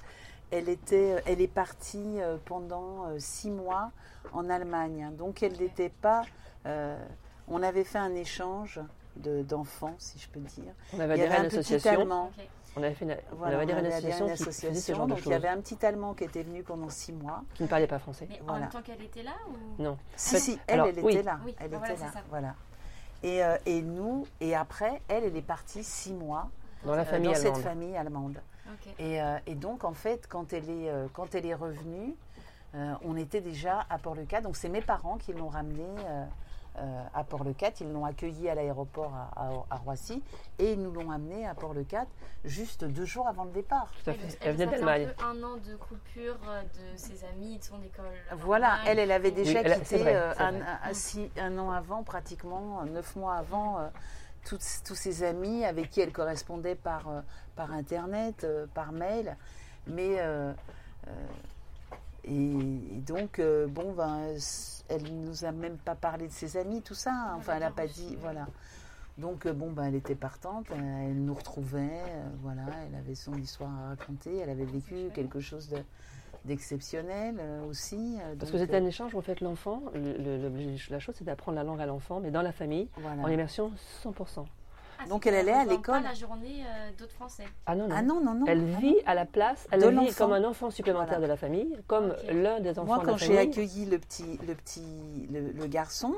elle 0.51 0.69
était, 0.69 1.23
elle 1.27 1.41
est 1.41 1.47
partie 1.47 2.21
euh, 2.21 2.37
pendant 2.45 3.07
euh, 3.07 3.19
six 3.19 3.51
mois 3.51 3.91
en 4.33 4.51
Allemagne. 4.51 5.11
Donc 5.17 5.43
elle 5.43 5.57
n'était 5.59 5.91
pas. 5.91 6.23
euh, 6.67 6.97
on 7.51 7.63
avait 7.63 7.85
fait 7.85 7.99
un 7.99 8.15
échange 8.15 8.81
de- 9.19 9.43
d'enfants, 9.43 9.95
si 9.99 10.19
je 10.19 10.29
peux 10.29 10.41
dire. 10.41 10.73
On 10.95 11.01
avait 11.01 11.17
Il 11.17 11.21
y 11.21 11.23
adhéré 11.23 11.35
à 11.37 11.39
avait 11.41 11.49
petit 11.49 11.59
association. 11.59 12.01
Allemand. 12.01 12.31
On 12.77 12.83
avait 12.83 12.95
fait 12.95 13.05
une, 13.07 13.17
Voilà, 13.33 13.57
on 13.59 13.61
avait 13.61 13.73
une 13.73 13.87
association 13.87 14.27
qui 14.27 14.31
une 14.67 14.75
ce 14.75 14.93
de 14.93 14.97
donc 15.09 15.21
il 15.27 15.31
y 15.31 15.35
avait 15.35 15.49
un 15.49 15.61
petit 15.61 15.85
Allemand 15.85 16.15
qui 16.15 16.25
était 16.25 16.43
venu 16.43 16.63
pendant 16.63 16.89
six 16.91 17.13
mois. 17.13 17.43
qui 17.55 17.65
ne 17.65 17.69
parlait 17.69 17.87
pas 17.87 17.99
français. 17.99 18.27
Mais 18.31 18.41
en 18.47 18.59
même 18.59 18.69
temps 18.69 18.83
qu'elle 18.83 19.03
était 19.03 19.23
là 19.23 19.33
ou? 19.49 19.83
Non. 19.83 19.99
Si, 20.17 20.35
fait, 20.35 20.41
si, 20.41 20.59
elle, 20.67 20.75
alors, 20.81 20.87
elle 20.89 21.05
oui. 21.05 21.15
était 21.15 21.23
là. 21.25 21.41
Oui, 21.45 21.55
elle 21.59 21.67
était 21.67 21.77
voilà, 21.77 21.95
là. 21.95 22.13
Voilà. 22.31 22.55
Et, 23.25 23.43
euh, 23.43 23.57
et 23.67 23.83
nous, 23.83 24.27
et 24.41 24.55
après, 24.55 25.03
elle, 25.09 25.25
elle 25.25 25.37
est 25.37 25.43
partie 25.43 25.83
six 25.83 26.13
mois 26.13 26.49
Dans 26.85 26.95
la 26.95 27.03
euh, 27.03 27.05
famille 27.05 27.33
dans 27.33 27.35
cette 27.35 27.57
famille 27.59 27.97
allemande. 27.97 28.41
Et, 29.01 29.21
euh, 29.21 29.39
et 29.47 29.55
donc, 29.57 29.83
en 29.83 29.95
fait, 29.95 30.27
quand 30.29 30.53
elle 30.53 30.69
est, 30.71 30.89
euh, 30.91 31.07
quand 31.13 31.35
elle 31.35 31.47
est 31.47 31.55
revenue, 31.55 32.15
euh, 32.75 32.95
on 33.03 33.17
était 33.17 33.41
déjà 33.41 33.87
à 33.91 33.99
Port-le-Cat. 33.99 34.43
Donc, 34.43 34.57
c'est 34.57 34.69
mes 34.69 34.83
parents 34.83 35.17
qui 35.17 35.33
l'ont 35.33 35.49
ramenée 35.49 35.89
euh, 36.81 37.03
à 37.14 37.25
Port-le-Cat. 37.25 37.73
Ils 37.81 37.93
l'ont 37.93 38.05
accueillie 38.05 38.49
à 38.49 38.55
l'aéroport 38.55 39.12
à, 39.14 39.31
à- 39.47 39.64
à 39.71 39.77
Roissy 39.77 40.23
et 40.59 40.73
ils 40.73 40.81
nous 40.83 40.91
l'ont 40.93 41.11
amenée 41.11 41.47
à 41.47 41.55
Port-le-Cat 41.55 42.07
juste 42.45 42.85
deux 42.85 43.05
jours 43.05 43.27
avant 43.29 43.45
le 43.45 43.51
départ. 43.51 43.91
Tout 44.05 44.11
à 44.11 44.14
fait. 44.14 44.38
Elle 44.41 44.53
venait 44.57 44.67
d'Allemagne. 44.67 45.09
un 45.09 45.14
peu 45.14 45.25
un 45.25 45.43
an 45.43 45.57
de 45.57 45.77
coupure 45.77 46.37
euh, 46.49 46.62
de 46.62 46.97
ses 46.97 47.25
amis, 47.25 47.59
de 47.59 47.64
son 47.64 47.83
école. 47.83 48.05
Voilà, 48.38 48.79
elle, 48.87 48.99
elle 48.99 49.12
avait 49.12 49.31
déjà 49.33 49.61
Oui, 49.62 49.73
quitté 49.75 49.99
vrai, 49.99 50.17
euh, 50.17 50.33
un, 50.38 50.51
vrai. 50.53 50.61
un- 50.62 50.91
un- 50.91 50.95
six- 50.95 51.31
un 51.38 51.59
an 51.59 51.71
avant, 51.71 52.03
pratiquement, 52.03 52.85
neuf 52.85 53.17
mois 53.17 53.35
avant, 53.37 53.79
euh, 53.81 53.88
tous, 54.45 54.83
tous 54.85 54.95
ses 54.95 55.25
amis 55.25 55.64
avec 55.64 55.91
qui 55.91 56.01
elle 56.01 56.12
correspondait 56.12 56.75
par, 56.77 57.03
par 57.57 57.73
Internet, 57.73 58.47
par 58.75 58.93
mail. 58.93 59.37
Mais, 59.87 60.17
euh, 60.21 60.53
euh, 61.09 61.11
et, 62.25 62.31
et 62.33 63.01
donc, 63.01 63.38
euh, 63.38 63.67
bon, 63.67 63.93
ben, 63.93 64.37
elle 64.88 65.03
nous 65.24 65.44
a 65.44 65.53
même 65.53 65.77
pas 65.79 65.94
parlé 65.94 66.29
de 66.29 66.33
ses 66.33 66.57
amis, 66.57 66.83
tout 66.83 66.94
ça. 66.94 67.12
hein. 67.12 67.35
Enfin, 67.38 67.55
elle 67.55 67.61
n'a 67.61 67.70
pas 67.70 67.87
dit, 67.87 68.16
voilà. 68.20 68.46
Donc, 69.18 69.46
euh, 69.46 69.53
bon, 69.53 69.70
ben, 69.72 69.85
elle 69.85 69.96
était 69.96 70.14
partante, 70.14 70.70
euh, 70.70 70.74
elle 71.09 71.24
nous 71.24 71.35
retrouvait, 71.35 71.90
euh, 72.09 72.29
voilà, 72.42 72.62
elle 72.87 72.94
avait 72.94 73.16
son 73.16 73.35
histoire 73.35 73.70
à 73.85 73.88
raconter, 73.88 74.37
elle 74.38 74.51
avait 74.51 74.64
vécu 74.64 75.11
quelque 75.14 75.40
chose 75.40 75.68
de 75.68 75.79
d'exceptionnel 76.44 77.37
euh, 77.40 77.66
aussi. 77.68 78.16
euh, 78.22 78.35
Parce 78.38 78.51
que 78.53 78.59
c'était 78.59 78.77
un 78.77 78.85
échange, 78.87 79.14
en 79.14 79.20
fait, 79.20 79.40
l'enfant, 79.40 79.83
le- 79.92 80.16
le- 80.16 80.48
le- 80.48 80.77
la 80.90 80.98
chose, 80.98 81.14
c'est 81.18 81.24
d'apprendre 81.24 81.57
la 81.57 81.64
langue 81.64 81.81
à 81.81 81.87
l'enfant, 81.87 82.20
mais 82.20 82.31
dans 82.31 82.42
la 82.42 82.53
famille, 82.53 82.88
voilà. 82.96 83.22
en 83.22 83.29
immersion 83.29 83.72
100%. 84.03 84.46
Ah, 85.01 85.07
Donc, 85.09 85.27
elle 85.27 85.35
allait 85.35 85.53
à 85.53 85.65
l'école. 85.65 86.03
pas 86.03 86.09
la 86.09 86.15
journée 86.15 86.65
euh, 86.67 86.91
d'autres 86.99 87.13
Français. 87.13 87.45
Ah 87.67 87.75
non, 87.75 87.89
non. 87.89 87.95
Ah 87.97 88.03
non, 88.03 88.21
non, 88.21 88.35
non. 88.35 88.47
Elle 88.47 88.65
Ah 88.77 88.81
vit 88.81 88.97
à 89.07 89.15
la 89.15 89.25
place, 89.27 89.67
elle 89.71 89.81
De 89.81 89.89
vit 89.89 90.15
comme 90.15 90.33
un 90.33 90.45
enfant 90.45 90.71
supplémentaire 90.71 91.19
Voilà. 91.19 91.27
de 91.27 91.31
la 91.33 91.37
famille, 91.37 91.79
comme 91.87 92.15
l'un 92.31 92.61
des 92.61 92.79
enfants 92.79 92.87
Moi, 92.97 92.99
de 92.99 93.05
quand 93.07 93.17
j'ai 93.17 93.39
accueilli 93.39 93.87
le 93.87 93.99
petit, 93.99 94.39
le 94.47 94.55
petit, 94.55 95.29
le, 95.33 95.53
le 95.53 95.67
garçon, 95.67 96.15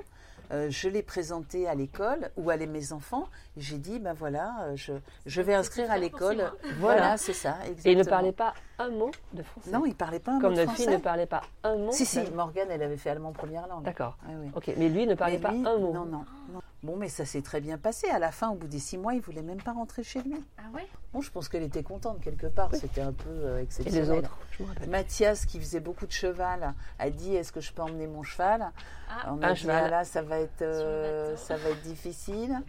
euh, 0.53 0.66
je 0.69 0.88
l'ai 0.88 1.03
présenté 1.05 1.69
à 1.69 1.77
l'école 1.77 2.31
où 2.37 2.51
allaient 2.51 2.66
mes 2.66 2.93
enfants. 2.93 3.29
J'ai 3.57 3.79
dit, 3.79 4.01
ben 4.01 4.14
voilà, 4.14 4.53
euh, 4.62 4.73
je, 4.75 4.95
je 5.25 5.43
vais 5.43 5.55
inscrire 5.55 5.88
à 5.93 5.99
l'école. 5.99 6.51
Voilà, 6.81 7.16
c'est 7.16 7.35
ça, 7.35 7.55
exactement. 7.66 7.85
Et 7.85 7.93
il 7.93 7.99
ne 7.99 8.03
parlait 8.03 8.33
pas 8.33 8.55
un 8.81 8.88
mot 8.88 9.12
de 9.33 9.43
français. 9.45 9.71
Non, 9.71 9.87
il 9.87 9.95
parlait 9.95 10.19
pas 10.19 10.33
un 10.33 10.40
comme 10.40 10.51
mot 10.55 10.57
de 10.57 10.62
notre 10.62 10.73
fille 10.75 10.87
français. 10.87 10.99
ne 10.99 11.03
parlait 11.05 11.27
pas 11.27 11.43
un 11.62 11.77
mot. 11.77 11.93
Si, 11.93 12.05
si. 12.05 12.19
Morgane, 12.35 12.69
elle 12.71 12.83
avait 12.83 12.97
fait 12.97 13.11
allemand 13.11 13.31
première 13.33 13.69
langue. 13.69 13.85
D'accord. 13.85 14.16
Ah 14.25 14.31
oui. 14.43 14.51
Ok, 14.57 14.73
mais 14.77 14.88
lui 14.88 15.07
ne 15.07 15.14
parlait 15.14 15.37
Mais 15.37 15.40
pas 15.43 15.53
lui, 15.53 15.64
un 15.64 15.79
mot. 15.79 15.93
Non, 15.93 16.05
non, 16.07 16.25
non. 16.53 16.61
Bon, 16.83 16.97
mais 16.97 17.11
ça 17.11 17.27
s'est 17.27 17.43
très 17.43 17.61
bien 17.61 17.77
passé. 17.77 18.09
À 18.09 18.19
la 18.19 18.33
fin, 18.33 18.49
au 18.51 18.55
bout 18.55 18.66
des 18.66 18.79
six 18.79 18.97
mois, 18.97 19.12
il 19.12 19.21
voulait 19.21 19.43
même 19.43 19.62
pas 19.62 19.73
rentrer 19.73 20.03
chez 20.03 20.23
lui. 20.23 20.35
Ah 20.57 20.62
ouais? 20.75 20.87
Bon, 21.12 21.21
je 21.21 21.31
pense 21.31 21.51
qu'elle 21.51 21.62
était 21.62 21.83
contente 21.83 22.21
quelque 22.23 22.47
part. 22.47 22.71
C'était 22.75 23.03
un 23.03 23.12
peu 23.12 23.29
euh, 23.29 23.59
Et 23.59 23.62
exceptionnel. 23.64 24.03
les 24.03 24.11
autres 24.11 24.38
Je 24.53 24.62
me 24.62 24.69
rappelle. 24.69 24.88
Mathias, 24.88 25.45
qui 25.45 25.61
faisait 25.61 25.81
beaucoup 25.81 26.07
de 26.07 26.12
cheval, 26.12 26.73
a 26.99 27.11
dit 27.11 27.35
Est-ce 27.35 27.53
que 27.53 27.61
je 27.61 27.71
peux 27.73 27.83
emmener 27.83 28.07
mon 28.07 28.23
cheval? 28.23 28.71
Ah, 29.11 29.31
On 29.35 29.43
Un 29.43 29.53
dit 29.53 29.61
cheval. 29.61 29.85
Ah 29.85 29.90
là, 29.90 30.05
ça 30.05 30.23
va 30.23 30.38
être, 30.40 30.62
euh, 30.62 31.37
ça 31.37 31.57
va 31.59 31.69
être 31.69 31.83
difficile. 31.83 32.62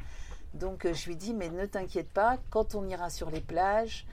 Donc 0.55 0.85
euh, 0.85 0.93
je 0.93 1.07
lui 1.07 1.15
dis 1.15 1.33
Mais 1.33 1.47
ne 1.49 1.65
t'inquiète 1.65 2.09
pas, 2.09 2.37
quand 2.49 2.75
on 2.75 2.85
ira 2.89 3.09
sur 3.09 3.29
les 3.31 3.39
plages, 3.39 4.05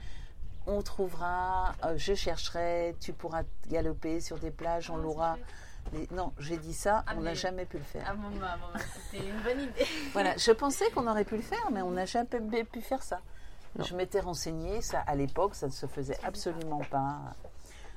on 0.65 0.81
trouvera, 0.81 1.73
euh, 1.83 1.95
je 1.97 2.13
chercherai, 2.13 2.95
tu 3.01 3.11
pourras 3.11 3.43
galoper 3.69 4.21
sur 4.21 4.39
des 4.39 4.51
plages, 4.51 4.89
on 4.89 4.95
Ah, 4.97 5.01
l'aura. 5.01 5.37
Mais 5.93 6.07
non, 6.11 6.31
j'ai 6.39 6.57
dit 6.57 6.73
ça, 6.73 7.03
Ah, 7.07 7.13
on 7.17 7.21
n'a 7.21 7.31
mais- 7.31 7.35
jamais 7.35 7.65
pu 7.65 7.77
le 7.77 7.83
faire. 7.83 8.05
Ah 8.07 8.13
bon, 8.13 8.29
bah, 8.39 8.57
bon, 8.61 8.67
bah, 8.73 8.79
c'était 9.11 9.25
une 9.27 9.39
bonne 9.41 9.61
idée. 9.61 9.85
Voilà, 10.13 10.35
je 10.37 10.51
pensais 10.51 10.89
qu'on 10.91 11.07
aurait 11.07 11.25
pu 11.25 11.35
le 11.35 11.41
faire, 11.41 11.69
mais 11.71 11.81
on 11.81 11.91
n'a 11.91 12.05
jamais 12.05 12.63
pu 12.63 12.81
faire 12.81 13.01
ça. 13.03 13.19
Non. 13.77 13.83
Je 13.85 13.95
m'étais 13.95 14.19
renseignée, 14.19 14.81
ça 14.81 14.99
à 15.05 15.15
l'époque, 15.15 15.55
ça 15.55 15.67
ne 15.67 15.71
se 15.71 15.85
faisait 15.85 16.17
absolument 16.23 16.81
pas. 16.89 17.17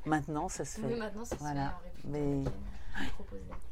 Maintenant, 0.07 0.49
ça 0.49 0.65
se 0.65 0.81
fait. 0.81 0.87
Oui, 0.87 0.99
maintenant, 0.99 1.25
ça 1.25 1.37
se 1.37 1.41
Voilà. 1.43 1.75
fait 2.03 2.09
en 2.09 2.11
Mais-. 2.13 2.45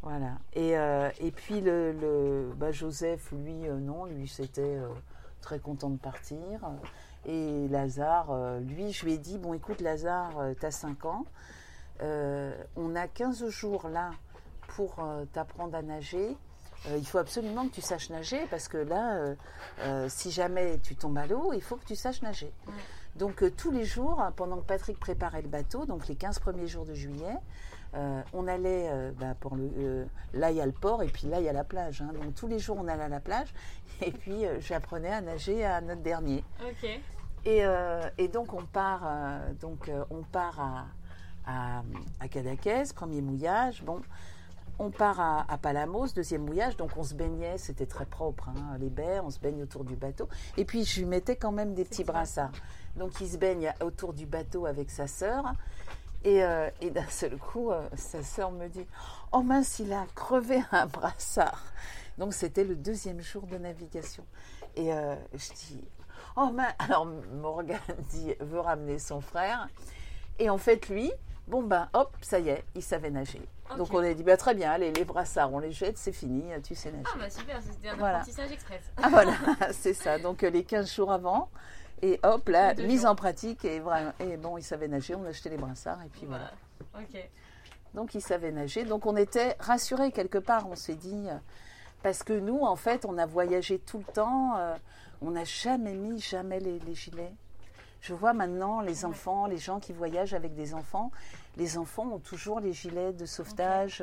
Voilà. 0.02 0.32
Et, 0.54 0.76
euh, 0.78 1.10
et 1.18 1.30
puis 1.30 1.60
le, 1.60 1.92
le- 1.92 2.52
bah, 2.56 2.72
Joseph, 2.72 3.32
lui, 3.32 3.66
euh, 3.68 3.74
non, 3.78 4.06
lui, 4.06 4.28
c'était 4.28 4.62
euh, 4.62 4.88
très 5.42 5.58
content 5.58 5.90
de 5.90 5.98
partir. 5.98 6.60
Et 7.26 7.68
Lazare, 7.68 8.30
euh, 8.30 8.60
lui, 8.60 8.92
je 8.92 9.04
lui 9.04 9.14
ai 9.14 9.18
dit, 9.18 9.36
bon, 9.36 9.52
écoute, 9.52 9.80
Lazare, 9.82 10.32
tu 10.58 10.64
as 10.64 10.70
5 10.70 11.04
ans. 11.04 11.26
Euh, 12.02 12.54
on 12.76 12.96
a 12.96 13.08
15 13.08 13.48
jours 13.48 13.88
là 13.88 14.10
pour 14.68 14.96
euh, 15.00 15.24
t'apprendre 15.32 15.76
à 15.76 15.82
nager. 15.82 16.36
Euh, 16.88 16.96
il 16.96 17.06
faut 17.06 17.18
absolument 17.18 17.68
que 17.68 17.74
tu 17.74 17.82
saches 17.82 18.08
nager 18.10 18.46
parce 18.50 18.68
que 18.68 18.78
là, 18.78 19.34
si 20.08 20.30
jamais 20.30 20.78
tu 20.78 20.96
tombes 20.96 21.18
à 21.18 21.26
l'eau, 21.26 21.52
il 21.52 21.62
faut 21.62 21.76
que 21.76 21.84
tu 21.84 21.94
saches 21.96 22.22
nager. 22.22 22.52
Ouais. 22.66 22.72
Donc 23.16 23.44
tous 23.56 23.70
les 23.70 23.84
jours, 23.84 24.20
hein, 24.22 24.32
pendant 24.34 24.56
que 24.58 24.64
Patrick 24.66 24.98
préparait 24.98 25.42
le 25.42 25.48
bateau, 25.48 25.84
donc 25.84 26.08
les 26.08 26.14
15 26.14 26.38
premiers 26.38 26.68
jours 26.68 26.86
de 26.86 26.94
juillet, 26.94 27.36
on 28.32 28.46
allait, 28.46 29.12
bah, 29.18 29.34
pour 29.38 29.56
le, 29.56 30.06
là 30.32 30.52
il 30.52 30.56
y 30.56 30.60
a 30.60 30.66
le 30.66 30.72
port 30.72 31.02
et 31.02 31.08
puis 31.08 31.26
là 31.26 31.40
il 31.40 31.44
y 31.44 31.48
a 31.48 31.52
la 31.52 31.64
plage. 31.64 32.00
hein. 32.02 32.12
Donc 32.14 32.34
tous 32.34 32.46
les 32.46 32.58
jours 32.60 32.76
on 32.78 32.86
allait 32.88 33.02
à 33.02 33.08
la 33.08 33.20
plage 33.20 33.52
et 34.00 34.12
puis 34.12 34.44
j'apprenais 34.60 35.10
à 35.12 35.20
nager 35.20 35.64
à 35.64 35.80
notre 35.82 36.00
dernier. 36.02 36.44
Et, 37.44 37.62
et 38.16 38.28
donc 38.28 38.54
on 38.54 38.64
part, 38.64 39.02
donc 39.60 39.90
on 40.10 40.22
part 40.22 40.60
à, 40.60 40.84
à, 41.50 41.82
à 42.20 42.28
Cadaqués, 42.28 42.84
premier 42.94 43.20
mouillage. 43.20 43.82
Bon, 43.82 44.00
on 44.78 44.90
part 44.90 45.20
à, 45.20 45.46
à 45.52 45.58
Palamos, 45.58 46.08
deuxième 46.14 46.44
mouillage. 46.44 46.76
Donc 46.76 46.92
on 46.96 47.02
se 47.02 47.14
baignait, 47.14 47.58
c'était 47.58 47.86
très 47.86 48.06
propre, 48.06 48.48
hein, 48.48 48.76
les 48.78 48.90
baies, 48.90 49.20
on 49.20 49.30
se 49.30 49.38
baigne 49.38 49.62
autour 49.62 49.84
du 49.84 49.96
bateau. 49.96 50.28
Et 50.56 50.64
puis 50.64 50.84
je 50.84 51.00
lui 51.00 51.06
mettais 51.06 51.36
quand 51.36 51.52
même 51.52 51.74
des 51.74 51.84
petits 51.84 52.04
brassards. 52.04 52.52
Donc 52.96 53.20
il 53.20 53.28
se 53.28 53.36
baigne 53.36 53.72
autour 53.82 54.12
du 54.12 54.26
bateau 54.26 54.66
avec 54.66 54.90
sa 54.90 55.06
sœur. 55.06 55.52
Et, 56.22 56.44
euh, 56.44 56.68
et 56.82 56.90
d'un 56.90 57.08
seul 57.08 57.38
coup, 57.38 57.70
euh, 57.70 57.88
sa 57.96 58.22
sœur 58.22 58.50
me 58.52 58.68
dit 58.68 58.86
Oh 59.32 59.42
mince, 59.42 59.78
il 59.78 59.92
a 59.92 60.06
crevé 60.14 60.62
un 60.70 60.86
brassard. 60.86 61.64
Donc 62.18 62.34
c'était 62.34 62.64
le 62.64 62.76
deuxième 62.76 63.20
jour 63.20 63.46
de 63.46 63.56
navigation. 63.56 64.24
Et 64.76 64.92
euh, 64.92 65.14
je 65.32 65.52
dis 65.52 65.88
Oh, 66.36 66.50
mais 66.54 66.68
alors 66.78 67.06
Morgane 67.06 67.78
dit, 68.10 68.34
veut 68.40 68.60
ramener 68.60 68.98
son 68.98 69.20
frère. 69.20 69.68
Et 70.38 70.48
en 70.48 70.58
fait, 70.58 70.88
lui, 70.88 71.12
bon 71.48 71.62
ben 71.62 71.88
hop, 71.92 72.16
ça 72.22 72.38
y 72.38 72.48
est, 72.50 72.64
il 72.74 72.82
savait 72.82 73.10
nager. 73.10 73.42
Donc 73.78 73.92
on 73.94 73.98
a 73.98 74.12
dit, 74.12 74.24
bah, 74.24 74.36
très 74.36 74.52
bien, 74.54 74.72
allez, 74.72 74.92
les 74.92 75.04
brassards, 75.04 75.52
on 75.52 75.60
les 75.60 75.70
jette, 75.70 75.96
c'est 75.96 76.12
fini, 76.12 76.42
tu 76.64 76.74
sais 76.74 76.90
nager. 76.90 77.04
Ah 77.14 77.18
bah 77.18 77.30
super, 77.30 77.62
c'était 77.62 77.88
un 77.88 77.94
Voilà. 77.96 78.16
apprentissage 78.18 78.50
express. 78.50 78.82
Ah 79.00 79.08
voilà, 79.10 79.32
c'est 79.72 79.94
ça. 79.94 80.18
Donc 80.18 80.42
euh, 80.42 80.50
les 80.50 80.64
15 80.64 80.92
jours 80.92 81.12
avant, 81.12 81.48
et 82.02 82.18
hop, 82.24 82.48
là, 82.48 82.74
mise 82.74 83.02
jours. 83.02 83.10
en 83.10 83.14
pratique, 83.14 83.64
et, 83.64 83.78
vraiment, 83.78 84.12
et 84.18 84.36
bon, 84.36 84.58
il 84.58 84.62
savait 84.64 84.88
nager, 84.88 85.14
on 85.14 85.24
a 85.24 85.28
acheté 85.28 85.50
les 85.50 85.56
brassards, 85.56 86.02
et 86.04 86.08
puis 86.08 86.26
voilà. 86.26 86.50
Ok. 86.96 87.28
Donc 87.94 88.14
il 88.14 88.20
savait 88.20 88.50
nager. 88.50 88.84
Donc 88.84 89.06
on 89.06 89.16
était 89.16 89.54
rassurés 89.60 90.10
quelque 90.10 90.38
part, 90.38 90.68
on 90.68 90.74
s'est 90.74 90.96
dit, 90.96 91.26
euh, 91.28 91.34
parce 92.02 92.24
que 92.24 92.32
nous, 92.32 92.62
en 92.62 92.76
fait, 92.76 93.04
on 93.04 93.18
a 93.18 93.26
voyagé 93.26 93.78
tout 93.78 93.98
le 93.98 94.12
temps, 94.12 94.56
euh, 94.56 94.74
on 95.22 95.30
n'a 95.32 95.44
jamais 95.44 95.94
mis, 95.94 96.18
jamais 96.20 96.58
les, 96.58 96.78
les 96.80 96.94
gilets. 96.94 97.34
Je 98.00 98.14
vois 98.14 98.32
maintenant 98.32 98.80
les 98.80 99.04
enfants, 99.04 99.46
les 99.46 99.58
gens 99.58 99.78
qui 99.78 99.92
voyagent 99.92 100.34
avec 100.34 100.54
des 100.54 100.74
enfants, 100.74 101.10
les 101.56 101.76
enfants 101.76 102.06
ont 102.12 102.18
toujours 102.18 102.58
les 102.60 102.72
gilets 102.72 103.12
de 103.12 103.26
sauvetage, 103.26 104.02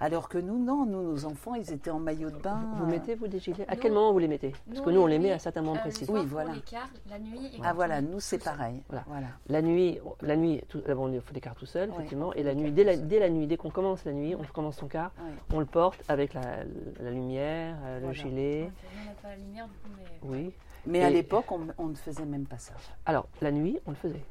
alors 0.00 0.28
que 0.28 0.38
nous, 0.38 0.58
non, 0.58 0.84
nous, 0.86 1.02
nos 1.02 1.24
enfants, 1.24 1.54
ils 1.54 1.72
étaient 1.72 1.90
en 1.90 1.98
maillot 2.00 2.30
de 2.30 2.36
bain. 2.36 2.60
Vous 2.76 2.86
mettez, 2.86 3.14
vous, 3.16 3.26
des 3.28 3.38
gilets? 3.40 3.64
À 3.68 3.74
Nous- 3.74 3.80
quel 3.80 3.92
moment 3.92 4.12
vous 4.12 4.18
les 4.20 4.28
mettez? 4.28 4.54
Parce 4.68 4.80
que 4.80 4.90
nous, 4.90 5.00
on 5.00 5.06
les 5.06 5.18
met 5.20 5.32
à 5.32 5.38
certains 5.38 5.60
moments 5.62 5.76
Euh, 5.76 5.80
précis. 5.80 6.06
Oui, 6.08 6.24
voilà. 6.26 6.52
les 6.52 6.60
quarts, 6.60 6.88
la 7.10 7.18
nuit. 7.18 7.46
et 7.56 7.60
Ah 7.64 7.72
voilà, 7.72 7.98
on 7.98 8.02
nous 8.02 8.20
c'est 8.20 8.38
pareil. 8.42 8.82
Voilà. 8.88 9.04
voilà. 9.08 9.26
La 9.48 9.60
nuit, 9.62 9.98
la 10.22 10.36
nuit, 10.36 10.60
tout, 10.68 10.80
d'abord, 10.80 11.08
il 11.10 11.20
faut 11.20 11.32
des 11.32 11.40
cartes 11.40 11.58
tout 11.58 11.66
seul, 11.66 11.90
Ouais. 11.90 11.96
effectivement. 11.96 12.32
Et 12.34 12.42
la 12.44 12.54
nuit, 12.54 12.70
dès 12.72 12.84
la, 12.84 12.96
dès 12.96 13.18
la 13.20 13.28
nuit, 13.28 13.46
dès 13.46 13.56
qu'on 13.56 13.70
commence 13.70 14.04
la 14.04 14.12
nuit, 14.12 14.34
on 14.36 14.42
commence 14.52 14.76
son 14.76 14.86
quart, 14.88 15.10
Ouais. 15.18 15.32
on 15.56 15.60
le 15.60 15.66
porte 15.66 16.00
avec 16.08 16.32
la, 16.34 16.64
la 17.00 17.10
lumière, 17.10 17.76
euh, 17.84 17.96
le 18.00 18.06
Voilà. 18.06 18.12
gilet. 18.14 18.70
On 19.02 19.04
n'a 19.08 19.12
pas 19.22 19.28
la 19.28 19.36
lumière, 19.36 19.66
du 19.68 19.74
coup, 19.78 19.90
mais. 19.96 20.28
Oui. 20.28 20.52
Mais 20.88 21.04
à 21.04 21.10
l'époque, 21.10 21.50
on, 21.52 21.66
on 21.78 21.86
ne 21.86 21.94
faisait 21.94 22.24
même 22.24 22.46
pas 22.46 22.58
ça. 22.58 22.72
Alors, 23.06 23.26
la 23.40 23.52
nuit, 23.52 23.78
on 23.86 23.90
le 23.90 23.96
faisait. 23.96 24.24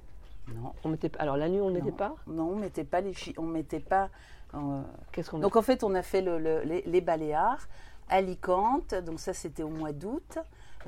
Non. 0.54 0.74
On 0.84 0.90
mettait, 0.90 1.12
alors, 1.20 1.38
la 1.38 1.50
nuit, 1.50 1.60
on 1.62 1.70
ne 1.70 1.76
mettait 1.76 1.92
pas? 1.92 2.16
Non, 2.28 2.50
on 2.52 2.56
mettait 2.56 2.84
pas 2.86 3.02
les 3.02 3.14
chi- 3.14 3.34
on 3.38 3.44
mettait 3.44 3.80
pas. 3.82 4.10
euh, 4.54 4.82
Qu'est-ce 5.12 5.30
qu'on 5.30 5.40
Donc 5.40 5.56
en 5.56 5.62
fait, 5.62 5.84
on 5.84 5.94
a 5.96 6.02
fait 6.02 6.22
le- 6.22 6.40
le- 6.40 6.62
les, 6.64 6.82
les 6.86 7.02
Baléares, 7.02 7.68
Alicante, 8.10 8.96
donc 8.96 9.20
ça 9.20 9.34
c'était 9.34 9.64
au 9.64 9.70
mois 9.70 9.92
d'août. 9.92 10.38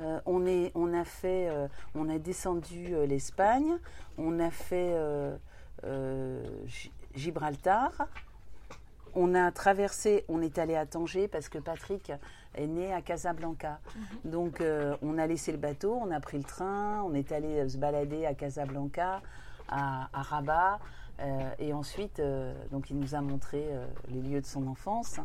Euh, 0.00 0.18
on, 0.24 0.46
est, 0.46 0.72
on 0.74 0.94
a 0.94 1.04
fait, 1.04 1.48
euh, 1.50 1.68
on 1.94 2.08
a 2.08 2.18
descendu 2.18 2.94
l'Espagne, 3.06 3.76
on 4.16 4.40
a 4.40 4.50
fait 4.50 4.94
Gi- 6.66 6.92
Gibraltar, 7.14 7.90
on 9.14 9.34
a 9.34 9.50
traversé, 9.52 10.24
on 10.28 10.42
est 10.42 10.58
allé 10.58 10.76
à 10.76 10.86
Tanger 10.86 11.28
parce 11.28 11.48
que 11.48 11.58
Patrick 11.58 12.12
est 12.54 12.66
né 12.66 12.92
à 12.92 13.00
Casablanca. 13.02 13.78
Donc 14.24 14.60
euh, 14.60 14.96
on 15.02 15.18
a 15.18 15.26
laissé 15.26 15.52
le 15.52 15.58
bateau, 15.58 15.98
on 16.00 16.10
a 16.10 16.20
pris 16.20 16.38
le 16.38 16.44
train, 16.44 17.02
on 17.02 17.14
est 17.14 17.32
allé 17.32 17.60
euh, 17.60 17.68
se 17.68 17.76
balader 17.76 18.26
à 18.26 18.34
Casablanca, 18.34 19.22
à, 19.68 20.08
à 20.12 20.22
Rabat, 20.22 20.78
euh, 21.20 21.50
et 21.58 21.72
ensuite, 21.72 22.18
euh, 22.18 22.54
donc 22.70 22.90
il 22.90 22.98
nous 22.98 23.14
a 23.14 23.20
montré 23.20 23.66
euh, 23.70 23.86
les 24.08 24.20
lieux 24.20 24.40
de 24.40 24.46
son 24.46 24.66
enfance 24.66 25.20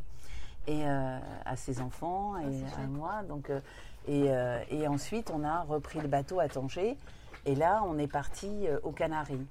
et 0.67 0.87
euh, 0.87 1.19
à 1.45 1.55
ses 1.55 1.81
enfants 1.81 2.37
et 2.37 2.63
à 2.81 2.87
moi. 2.87 3.23
Donc 3.23 3.49
euh, 3.49 3.59
et, 4.07 4.25
euh, 4.29 4.63
et 4.69 4.87
ensuite 4.87 5.31
on 5.31 5.43
a 5.43 5.61
repris 5.61 5.99
le 5.99 6.07
bateau 6.07 6.39
à 6.39 6.47
Tanger 6.47 6.97
et 7.45 7.55
là 7.55 7.83
on 7.87 7.97
est 7.97 8.11
parti 8.11 8.67
euh, 8.67 8.79
aux 8.83 8.91
Canaries. 8.91 9.47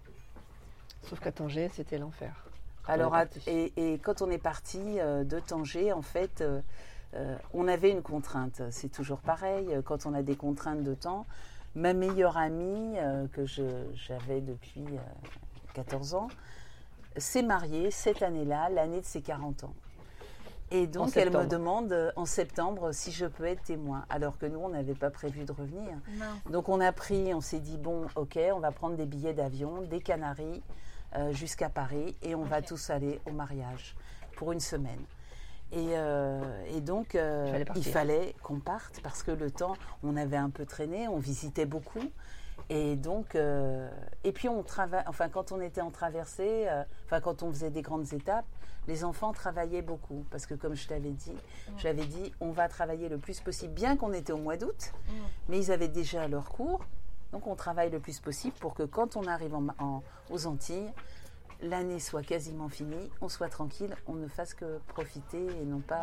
Sauf 1.03 1.21
qu'à 1.21 1.33
Tanger, 1.33 1.69
c'était 1.69 1.99
l'enfer. 1.99 2.44
Alors, 2.87 3.17
et, 3.47 3.73
et 3.77 3.99
quand 3.99 4.23
on 4.23 4.31
est 4.31 4.39
parti 4.39 5.01
euh, 5.01 5.25
de 5.25 5.39
Tanger, 5.39 5.93
en 5.93 6.03
fait, 6.03 6.41
euh, 6.41 6.61
euh, 7.17 7.37
on 7.53 7.69
avait 7.69 7.91
une 7.91 8.03
contrainte. 8.03 8.63
C'est 8.71 8.91
toujours 8.91 9.19
pareil, 9.19 9.69
quand 9.85 10.07
on 10.07 10.15
a 10.15 10.23
des 10.23 10.37
contraintes 10.37 10.83
de 10.83 10.95
temps. 10.95 11.27
Ma 11.75 11.93
meilleure 11.93 12.37
amie, 12.37 12.95
euh, 12.99 13.27
que 13.33 13.45
j'avais 13.47 14.41
depuis 14.41 14.85
euh, 14.85 15.29
14 15.75 16.15
ans, 16.15 16.29
s'est 17.17 17.43
mariée 17.43 17.91
cette 17.91 18.23
année-là, 18.23 18.69
l'année 18.71 19.01
de 19.01 19.07
ses 19.07 19.23
40 19.23 19.65
ans. 19.65 19.75
Et 20.71 20.87
donc, 20.87 21.17
elle 21.17 21.31
me 21.31 21.47
demande 21.47 22.13
en 22.17 22.25
septembre 22.25 22.93
si 22.93 23.13
je 23.13 23.27
peux 23.27 23.45
être 23.45 23.63
témoin, 23.63 24.07
alors 24.09 24.39
que 24.39 24.47
nous, 24.47 24.59
on 24.59 24.71
n'avait 24.71 24.95
pas 24.95 25.11
prévu 25.11 25.45
de 25.45 25.53
revenir. 25.53 25.93
Non. 26.19 26.51
Donc 26.51 26.69
on 26.69 26.81
a 26.81 26.91
pris, 26.91 27.33
on 27.35 27.41
s'est 27.41 27.61
dit 27.61 27.77
bon, 27.77 28.07
ok, 28.17 28.39
on 28.53 28.61
va 28.61 28.73
prendre 28.73 28.97
des 28.97 29.07
billets 29.07 29.35
d'avion 29.35 29.83
des 29.83 30.01
Canaries 30.01 30.63
euh, 31.17 31.33
jusqu'à 31.33 31.69
Paris 31.69 32.17
et 32.23 32.35
on 32.35 32.43
va 32.43 32.61
tous 32.61 32.91
aller 32.91 33.21
au 33.27 33.31
mariage 33.31 33.95
pour 34.37 34.51
une 34.53 34.61
semaine. 34.61 35.01
Et, 35.71 35.91
euh, 35.93 36.43
et 36.75 36.81
donc 36.81 37.15
euh, 37.15 37.65
Il 37.77 37.85
fallait 37.85 38.35
qu'on 38.43 38.59
parte 38.59 39.01
parce 39.01 39.23
que 39.23 39.31
le 39.31 39.51
temps, 39.51 39.77
on 40.03 40.17
avait 40.17 40.37
un 40.37 40.51
peu 40.51 40.67
traîné, 40.67 41.07
on 41.07 41.19
visitait 41.19 41.67
beaucoup. 41.67 42.11
Et 42.71 42.97
donc, 42.97 43.37
et 43.37 44.33
puis 44.33 44.49
on 44.49 44.63
travaille, 44.63 45.05
enfin 45.07 45.29
quand 45.29 45.53
on 45.53 45.61
était 45.61 45.83
en 45.83 45.91
traversée, 45.91 46.67
enfin 47.05 47.21
quand 47.21 47.43
on 47.43 47.51
faisait 47.51 47.71
des 47.71 47.83
grandes 47.83 48.13
étapes, 48.13 48.47
les 48.89 49.05
enfants 49.05 49.33
travaillaient 49.33 49.83
beaucoup. 49.83 50.25
Parce 50.31 50.47
que 50.47 50.55
comme 50.55 50.75
je 50.75 50.87
t'avais 50.87 51.11
dit, 51.11 51.35
j'avais 51.77 52.07
dit 52.07 52.33
on 52.41 52.53
va 52.53 52.69
travailler 52.69 53.09
le 53.09 53.19
plus 53.19 53.41
possible, 53.41 53.75
bien 53.75 53.97
qu'on 53.97 54.13
était 54.13 54.33
au 54.33 54.39
mois 54.39 54.57
d'août, 54.57 54.93
mais 55.49 55.59
ils 55.59 55.71
avaient 55.73 55.89
déjà 55.89 56.27
leur 56.27 56.49
cours, 56.49 56.85
donc 57.35 57.49
on 57.49 57.57
travaille 57.57 57.91
le 57.91 57.99
plus 57.99 58.21
possible 58.21 58.55
pour 58.61 58.75
que 58.75 58.85
quand 58.85 59.17
on 59.17 59.27
arrive 59.27 59.57
en- 59.57 59.67
en- 59.81 60.03
aux 60.31 60.47
Antilles, 60.47 60.93
l'année 61.61 61.99
soit 61.99 62.23
quasiment 62.23 62.69
finie, 62.69 63.11
on 63.21 63.29
soit 63.29 63.49
tranquille, 63.49 63.97
on 64.07 64.13
ne 64.15 64.29
fasse 64.29 64.55
que 64.55 64.79
profiter 64.87 65.45
et 65.45 65.65
non 65.65 65.81
pas 65.81 66.01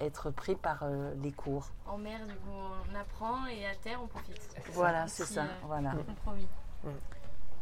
être 0.00 0.30
pris 0.30 0.56
par 0.56 0.80
euh, 0.82 1.14
les 1.22 1.32
cours. 1.32 1.68
En 1.86 1.96
mer, 1.96 2.20
du 2.26 2.34
coup, 2.34 2.50
on 2.52 2.94
apprend 3.00 3.46
et 3.46 3.64
à 3.64 3.74
terre, 3.76 3.98
on 4.02 4.06
profite. 4.08 4.38
Voilà, 4.74 5.08
c'est 5.08 5.24
ça, 5.24 5.44
euh, 5.44 5.46
voilà. 5.66 5.92
Compromis. 6.06 6.46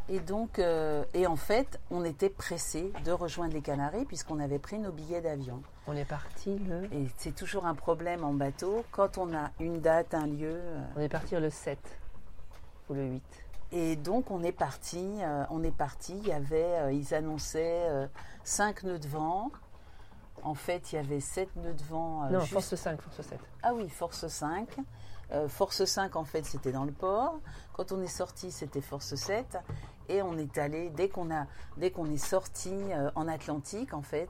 Et 0.09 0.19
donc, 0.19 0.59
euh, 0.59 1.03
et 1.13 1.27
en 1.27 1.35
fait, 1.37 1.79
on 1.91 2.03
était 2.03 2.29
pressés 2.29 2.91
de 3.05 3.11
rejoindre 3.11 3.53
les 3.53 3.61
Canaries 3.61 4.05
puisqu'on 4.05 4.39
avait 4.39 4.59
pris 4.59 4.79
nos 4.79 4.91
billets 4.91 5.21
d'avion. 5.21 5.61
On 5.87 5.93
est 5.95 6.05
parti 6.05 6.59
le. 6.59 6.85
Et 6.93 7.07
c'est 7.17 7.35
toujours 7.35 7.65
un 7.65 7.73
problème 7.75 8.23
en 8.25 8.33
bateau 8.33 8.83
quand 8.91 9.17
on 9.17 9.33
a 9.33 9.51
une 9.61 9.79
date, 9.79 10.13
un 10.13 10.27
lieu. 10.27 10.55
euh, 10.61 10.81
On 10.97 11.01
est 11.01 11.09
parti 11.09 11.35
le 11.35 11.49
7 11.49 11.77
le 12.93 13.03
8. 13.05 13.23
Et 13.73 13.95
donc 13.97 14.31
on 14.31 14.43
est 14.43 14.51
parti, 14.53 15.05
euh, 15.21 15.43
on 15.49 15.63
est 15.63 15.75
parti. 15.75 16.17
Il 16.17 16.27
y 16.27 16.31
avait, 16.31 16.63
euh, 16.79 16.91
ils 16.91 17.13
annonçaient 17.13 18.07
5 18.43 18.83
nœuds 18.83 18.99
de 18.99 19.07
vent. 19.07 19.51
En 20.43 20.53
fait, 20.53 20.91
il 20.93 20.95
y 20.95 20.99
avait 20.99 21.19
7 21.19 21.53
nœuds 21.57 21.73
de 21.73 21.83
vent. 21.83 22.23
euh, 22.25 22.29
non, 22.29 22.39
juste- 22.41 22.53
force 22.53 22.75
5, 22.75 23.01
force 23.01 23.21
7. 23.27 23.39
Ah 23.63 23.73
oui, 23.73 23.89
force 23.89 24.27
5. 24.27 24.69
Euh, 25.33 25.49
force 25.49 25.83
5, 25.83 26.15
en 26.15 26.23
fait, 26.23 26.45
c'était 26.45 26.71
dans 26.71 26.85
le 26.85 26.91
port. 26.93 27.39
Quand 27.73 27.91
on 27.91 28.01
est 28.01 28.07
sorti, 28.07 28.51
c'était 28.51 28.79
force 28.81 29.15
7. 29.15 29.57
Et 30.07 30.21
on 30.21 30.37
est 30.37 30.57
allé, 30.57 30.89
dès 30.89 31.09
qu'on 31.09 31.31
a, 31.35 31.47
dès 31.75 31.91
qu'on 31.91 32.09
est 32.09 32.17
sorti 32.17 32.71
euh, 32.93 33.09
en 33.15 33.27
Atlantique, 33.27 33.93
en 33.93 34.01
fait, 34.03 34.29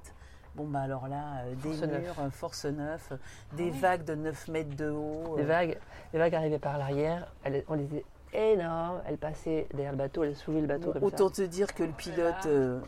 bon, 0.56 0.66
bah 0.66 0.80
alors 0.82 1.08
là, 1.08 1.42
euh, 1.44 1.54
des 1.56 1.74
Force 1.74 1.82
murs, 1.92 2.16
euh, 2.20 2.30
force 2.32 2.66
9, 2.66 3.14
des 3.54 3.70
vagues 3.70 4.04
de 4.06 4.16
9 4.16 4.48
mètres 4.48 4.76
de 4.76 4.90
haut. 4.90 5.36
Les 5.38 5.44
euh, 5.44 5.46
vagues, 5.46 5.78
les 6.14 6.18
vagues 6.20 6.34
arrivaient 6.34 6.58
par 6.58 6.80
l'arrière, 6.80 7.32
on 7.68 7.76
les 7.76 7.88
était 8.30 8.54
énormes, 8.54 9.02
elles 9.08 9.18
passaient 9.18 9.68
derrière 9.74 9.92
le 9.92 9.98
bateau, 9.98 10.24
elles 10.24 10.36
soulevaient 10.36 10.62
le 10.62 10.68
bateau 10.68 10.92
comme 10.94 11.04
Autant 11.04 11.30
ça. 11.30 11.36
te 11.36 11.42
dire 11.44 11.74
que 11.74 11.84
le 11.84 11.92
pilote, 11.92 12.46
euh, 12.46 12.80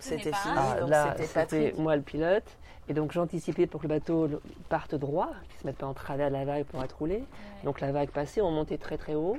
c'était 0.00 0.32
fini. 0.32 0.54
Ah, 0.56 0.76
là, 0.86 1.14
c'était 1.18 1.74
moi 1.78 1.96
le 1.96 2.02
pilote. 2.02 2.44
Et 2.90 2.94
donc 2.94 3.12
j'anticipais 3.12 3.66
pour 3.66 3.82
que 3.82 3.86
le 3.86 3.94
bateau 3.94 4.28
parte 4.70 4.94
droit, 4.94 5.26
qu'il 5.48 5.56
ne 5.56 5.60
se 5.60 5.66
mette 5.66 5.76
pas 5.76 5.86
en 5.86 5.92
travers 5.94 6.28
de 6.28 6.32
la 6.34 6.44
vague 6.46 6.64
pour 6.64 6.82
être 6.82 6.96
roulé. 6.96 7.22
Donc 7.64 7.80
la 7.80 7.92
vague 7.92 8.10
passait, 8.10 8.40
on 8.40 8.50
montait 8.50 8.78
très 8.78 8.96
très 8.96 9.14
haut, 9.14 9.36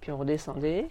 puis 0.00 0.12
on 0.12 0.18
redescendait. 0.18 0.86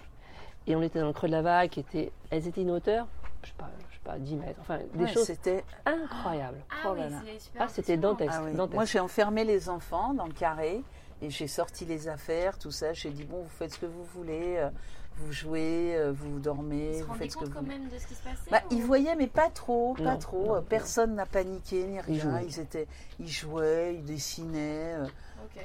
Et 0.67 0.75
on 0.75 0.81
était 0.81 0.99
dans 0.99 1.07
le 1.07 1.13
creux 1.13 1.27
de 1.27 1.31
la 1.33 1.41
vague, 1.41 1.69
qui 1.69 1.79
était, 1.79 2.11
elles 2.29 2.47
étaient 2.47 2.61
une 2.61 2.71
hauteur, 2.71 3.07
je 3.43 3.47
sais 3.47 3.53
pas, 3.57 3.69
je 3.89 3.95
sais 3.95 4.01
pas 4.03 4.17
10 4.19 4.35
mètres, 4.35 4.59
enfin 4.61 4.77
des 4.93 5.05
Ouais, 5.05 5.11
choses 5.13 5.23
C'était 5.25 5.63
incroyables. 5.85 6.59
Ah 6.69 6.89
Oh 6.89 6.95
oui, 6.97 7.37
Ah, 7.57 7.67
c'était 7.69 7.97
dantesque. 7.97 8.31
Ah 8.35 8.41
oui. 8.43 8.53
dantesque. 8.53 8.75
Moi, 8.75 8.85
j'ai 8.85 8.99
enfermé 8.99 9.43
les 9.45 9.69
enfants 9.69 10.13
dans 10.13 10.25
le 10.27 10.33
carré 10.33 10.83
et 11.21 11.29
j'ai 11.29 11.47
sorti 11.47 11.85
les 11.85 12.07
affaires, 12.07 12.57
tout 12.57 12.71
ça. 12.71 12.93
J'ai 12.93 13.09
dit 13.11 13.23
bon, 13.23 13.41
vous 13.43 13.49
faites 13.49 13.73
ce 13.73 13.79
que 13.79 13.85
vous 13.85 14.03
voulez, 14.15 14.57
euh, 14.57 14.69
vous 15.17 15.31
jouez, 15.31 15.95
euh, 15.95 16.11
vous 16.11 16.37
Ils 16.37 16.41
dormez, 16.41 16.93
se 16.99 17.03
vous 17.03 17.07
rendaient 17.11 17.19
faites 17.23 17.31
ce 17.31 17.35
que 17.37 17.39
compte 17.41 17.49
vous 17.49 17.53
quand 17.55 17.63
voulez. 17.65 17.77
même 17.79 17.89
de 17.89 17.97
ce 17.97 18.07
qui 18.07 18.15
se 18.15 18.23
passait 18.23 18.49
Bah, 18.51 18.61
ou- 18.69 18.73
ils 18.73 18.81
voyaient, 18.83 19.15
mais 19.15 19.27
pas 19.27 19.49
trop, 19.49 19.93
pas 19.95 20.03
Non, 20.13 20.17
trop. 20.17 20.55
non. 20.55 20.61
Personne 20.63 21.15
n'a 21.15 21.25
paniqué 21.25 21.83
ni 21.85 21.99
rien. 21.99 22.19
jouaient. 22.19 22.45
Ils 22.47 22.59
étaient, 22.59 22.87
ils 23.19 23.29
jouaient, 23.29 23.95
ils 23.95 24.05
dessinaient. 24.05 24.95
euh. 24.95 25.05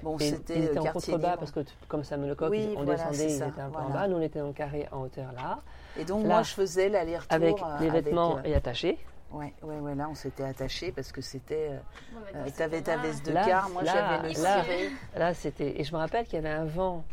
Bon, 0.02 0.18
c'était 0.18 0.58
ils 0.58 0.64
étaient 0.64 0.78
en 0.78 0.82
quartier 0.84 1.12
contrebas 1.12 1.36
parce 1.36 1.52
que 1.52 1.60
comme 1.86 2.02
Samuel 2.02 2.30
Lecoq, 2.30 2.50
Oui, 2.50 2.74
on 2.76 2.84
voilà, 2.84 3.04
descendait, 3.10 3.32
ils 3.32 3.38
ça, 3.38 3.46
étaient 3.48 3.60
un 3.60 3.70
peu 3.70 3.76
en 3.78 3.90
bas, 3.90 4.08
nous 4.08 4.16
on 4.16 4.20
était 4.22 4.40
en 4.40 4.52
carré 4.52 4.88
en 4.90 5.02
hauteur 5.02 5.30
là, 5.32 5.60
Et 5.98 6.04
donc 6.04 6.22
Là, 6.22 6.28
moi, 6.28 6.42
je 6.42 6.52
faisais 6.52 6.88
l'aller-retour 6.88 7.32
avec 7.32 7.56
les 7.80 7.90
vêtements 7.90 8.38
euh, 8.38 8.42
et 8.44 8.54
attachés. 8.54 8.98
Ouais, 9.32 9.52
ouais, 9.62 9.78
ouais. 9.78 9.94
Là, 9.94 10.08
on 10.10 10.14
s'était 10.14 10.44
attachés 10.44 10.92
parce 10.92 11.12
que 11.12 11.20
c'était. 11.20 11.68
euh, 11.72 11.78
bah, 12.12 12.20
euh, 12.36 12.46
T'avais 12.56 12.80
ta 12.82 12.96
veste 12.96 13.26
de 13.26 13.32
Là, 13.32 13.44
quart, 13.44 13.68
moi 13.70 13.82
là, 13.82 13.92
j'avais 14.22 14.34
le 14.34 14.42
là, 14.42 14.62
ciré. 14.64 14.90
Là, 15.16 15.34
c'était. 15.34 15.80
Et 15.80 15.84
je 15.84 15.92
me 15.92 15.98
rappelle 15.98 16.24
qu'il 16.24 16.34
y 16.34 16.38
avait 16.38 16.48
un 16.48 16.64
vent 16.64 17.04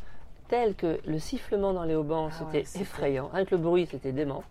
tel 0.47 0.75
que 0.75 0.99
le 1.05 1.19
sifflement 1.19 1.73
dans 1.73 1.83
les 1.83 1.95
haubans, 1.95 2.29
Ah 2.31 2.35
c'était 2.37 2.67
ouais, 2.77 2.81
effrayant. 2.81 3.29
Rien 3.33 3.45
que 3.45 3.55
le 3.55 3.61
bruit, 3.61 3.87
c'était 3.89 4.11
dément. 4.11 4.43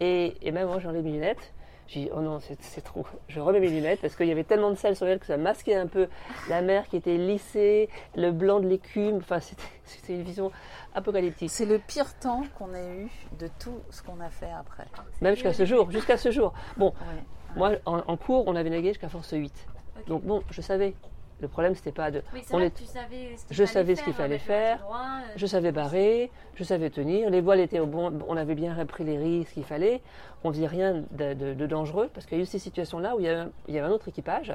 Et, 0.00 0.36
et 0.40 0.50
même 0.52 0.68
moi, 0.68 0.78
j'enlève 0.80 1.04
mes 1.04 1.12
lunettes. 1.12 1.52
J'ai 1.92 2.02
dit, 2.02 2.10
oh 2.14 2.20
non, 2.20 2.38
c'est 2.38 2.80
trop. 2.82 3.04
Je 3.26 3.40
remets 3.40 3.58
mes 3.58 3.68
lunettes 3.68 4.00
parce 4.00 4.14
qu'il 4.14 4.26
y 4.26 4.30
avait 4.30 4.44
tellement 4.44 4.70
de 4.70 4.76
sel 4.76 4.94
sur 4.94 5.08
elle 5.08 5.18
que 5.18 5.26
ça 5.26 5.36
masquait 5.36 5.74
un 5.74 5.88
peu 5.88 6.06
la 6.48 6.62
mer 6.62 6.86
qui 6.86 6.96
était 6.96 7.16
lissée, 7.16 7.88
le 8.14 8.30
blanc 8.30 8.60
de 8.60 8.68
l'écume. 8.68 9.16
Enfin, 9.16 9.40
c'était- 9.40 10.14
une 10.14 10.22
vision 10.22 10.52
apocalyptique. 10.94 11.50
C'est 11.50 11.66
le 11.66 11.78
pire 11.80 12.16
temps 12.20 12.42
qu'on 12.56 12.72
ait 12.74 12.94
eu 12.96 13.08
de 13.40 13.48
tout 13.58 13.74
ce 13.90 14.02
qu'on 14.04 14.20
a 14.20 14.30
fait 14.30 14.50
après. 14.56 14.86
Même 15.20 15.34
jusqu'à 15.34 15.52
ce 15.52 15.64
jour. 15.64 15.90
Jusqu'à 15.90 16.16
ce 16.16 16.30
jour. 16.30 16.52
Bon, 16.76 16.90
Ouais. 16.90 17.22
moi, 17.56 17.70
en, 17.86 17.98
en 18.06 18.16
cours, 18.16 18.44
on 18.46 18.54
avait 18.54 18.70
navigué 18.70 18.90
jusqu'à 18.90 19.08
force 19.08 19.32
8. 19.32 19.52
Ok. 19.98 20.06
Donc 20.06 20.22
bon, 20.22 20.42
je 20.50 20.60
savais. 20.62 20.94
Le 21.40 21.48
problème, 21.48 21.74
c'était 21.74 21.92
pas 21.92 22.10
de. 22.10 22.22
Oui, 22.34 22.40
c'est 22.44 22.54
on 22.54 22.58
vrai 22.58 22.66
est- 22.66 22.70
que 22.70 22.78
tu 22.78 22.84
savais 22.84 23.36
ce 23.36 23.46
qu'il 23.46 23.56
je 23.56 23.64
savais 23.64 23.96
ce 23.96 24.02
qu'il 24.02 24.12
fallait 24.12 24.38
faire, 24.38 24.78
droit, 24.80 24.98
euh, 24.98 25.32
Je 25.36 25.46
savais 25.46 25.72
barrer, 25.72 26.30
je 26.54 26.64
savais 26.64 26.90
tenir, 26.90 27.30
les 27.30 27.40
voiles 27.40 27.60
étaient 27.60 27.78
au 27.80 27.86
bon, 27.86 28.12
on 28.28 28.36
avait 28.36 28.54
bien 28.54 28.74
repris 28.74 29.04
les 29.04 29.16
risques 29.16 29.54
qu'il 29.54 29.64
fallait, 29.64 30.02
on 30.44 30.52
faisait 30.52 30.66
rien 30.66 31.02
de, 31.12 31.32
de- 31.34 31.54
de 31.54 31.66
dangereux, 31.66 32.10
parce 32.12 32.26
qu'il 32.26 32.36
y 32.36 32.40
a 32.40 32.44
eu 32.44 32.46
ces 32.46 32.58
situations-là 32.58 33.16
où 33.16 33.20
il 33.20 33.24
y 33.26 33.28
avait, 33.28 33.48
il 33.68 33.74
y 33.74 33.78
avait 33.78 33.88
un 33.88 33.92
autre 33.92 34.08
équipage, 34.08 34.52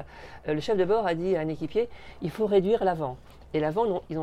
Euh, 0.47 0.53
le 0.53 0.59
chef 0.61 0.77
de 0.77 0.85
bord 0.85 1.07
a 1.07 1.15
dit 1.15 1.35
à 1.35 1.39
un 1.39 1.47
équipier, 1.47 1.89
il 2.21 2.29
faut 2.29 2.45
réduire 2.45 2.83
l'avant. 2.83 3.17
Et 3.55 3.59
l'avant, 3.61 4.01
ils 4.09 4.19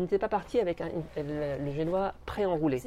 n'étaient 0.00 0.18
pas 0.18 0.28
partis 0.28 0.60
avec 0.60 0.80
un- 0.80 0.88
le, 1.16 1.64
le 1.64 1.70
génois 1.72 2.14
pré-enroulé. 2.24 2.80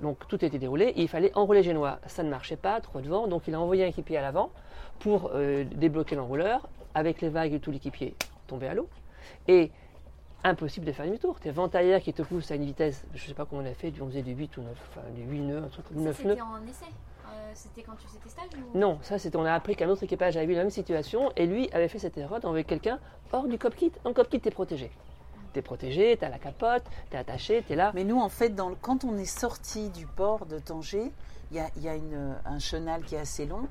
Donc 0.00 0.16
tout 0.28 0.42
était 0.44 0.58
déroulé 0.58 0.86
et 0.86 1.02
il 1.02 1.08
fallait 1.08 1.32
enrouler 1.34 1.58
le 1.60 1.64
génois. 1.64 1.98
Ça 2.06 2.22
ne 2.22 2.30
marchait 2.30 2.56
pas, 2.56 2.80
trop 2.80 3.00
de 3.00 3.08
vent, 3.08 3.26
donc 3.26 3.42
il 3.48 3.54
a 3.54 3.60
envoyé 3.60 3.84
un 3.84 3.88
équipier 3.88 4.16
à 4.16 4.22
l'avant 4.22 4.50
pour 5.00 5.32
euh, 5.34 5.64
débloquer 5.64 6.14
l'enrouleur. 6.14 6.66
Avec 6.96 7.20
les 7.20 7.28
vagues, 7.28 7.58
tout 7.60 7.72
l'équipier 7.72 8.14
tombé 8.54 8.68
à 8.68 8.74
l'eau. 8.74 8.88
Et 9.48 9.70
impossible 10.44 10.86
de 10.86 10.92
faire 10.92 11.06
demi-tour. 11.06 11.40
Tes 11.40 11.50
vents 11.50 11.66
arrière 11.68 12.00
qui 12.00 12.12
te 12.12 12.22
poussent 12.22 12.50
à 12.50 12.54
une 12.54 12.64
vitesse, 12.64 13.04
je 13.14 13.22
ne 13.22 13.28
sais 13.28 13.34
pas 13.34 13.44
comment 13.46 13.62
on 13.62 13.66
a 13.70 13.74
fait, 13.74 13.92
on 14.00 14.06
faisait 14.06 14.22
du 14.22 14.32
8 14.32 14.56
ou 14.58 14.62
9, 14.62 14.70
enfin 14.90 15.00
du 15.14 15.22
8 15.22 15.38
nœuds, 15.40 15.62
un 15.64 15.68
truc, 15.68 15.86
ou 15.90 15.98
Ça, 15.98 16.00
9 16.04 16.24
nœuds. 16.24 16.30
c'était 16.32 16.40
en 16.42 16.62
essai 16.66 16.86
Euh, 17.26 17.50
C'était 17.54 17.82
quand 17.82 17.94
tu 17.96 18.06
faisais 18.06 18.18
tes 18.22 18.28
stages 18.28 18.48
ou... 18.74 18.78
Non, 18.78 18.98
ça 19.02 19.18
c'était, 19.18 19.36
on 19.38 19.44
a 19.46 19.52
appris 19.54 19.74
qu'un 19.76 19.88
autre 19.88 20.02
équipage 20.02 20.36
avait 20.36 20.44
eu 20.52 20.54
la 20.54 20.60
même 20.62 20.70
situation 20.70 21.32
et 21.36 21.46
lui 21.46 21.70
avait 21.72 21.88
fait 21.88 21.98
cette 21.98 22.16
erreur 22.18 22.38
d'envoyer 22.40 22.64
quelqu'un 22.64 23.00
hors 23.32 23.48
du 23.48 23.58
cockpit. 23.58 23.90
En 24.04 24.12
cockpit, 24.12 24.40
t'es 24.40 24.50
protégé. 24.50 24.90
T'es 25.54 25.62
protégé, 25.62 26.16
t'as 26.20 26.28
la 26.28 26.38
capote, 26.38 26.82
t'es 27.10 27.16
attaché, 27.16 27.62
t'es 27.66 27.76
là. 27.76 27.92
Mais 27.94 28.04
nous, 28.04 28.20
en 28.20 28.28
fait, 28.28 28.50
dans 28.50 28.68
le- 28.68 28.76
quand 28.80 29.04
on 29.04 29.16
est 29.16 29.24
sorti 29.24 29.88
du 29.90 30.06
port 30.06 30.44
de 30.46 30.58
Tanger, 30.58 31.10
il 31.50 31.56
y 31.56 31.60
a, 31.60 31.68
il 31.76 31.82
y 31.82 31.88
a 31.88 31.94
une- 31.94 32.36
un 32.44 32.58
chenal 32.58 33.02
qui 33.04 33.14
est 33.14 33.20
assez 33.20 33.46
long. 33.46 33.66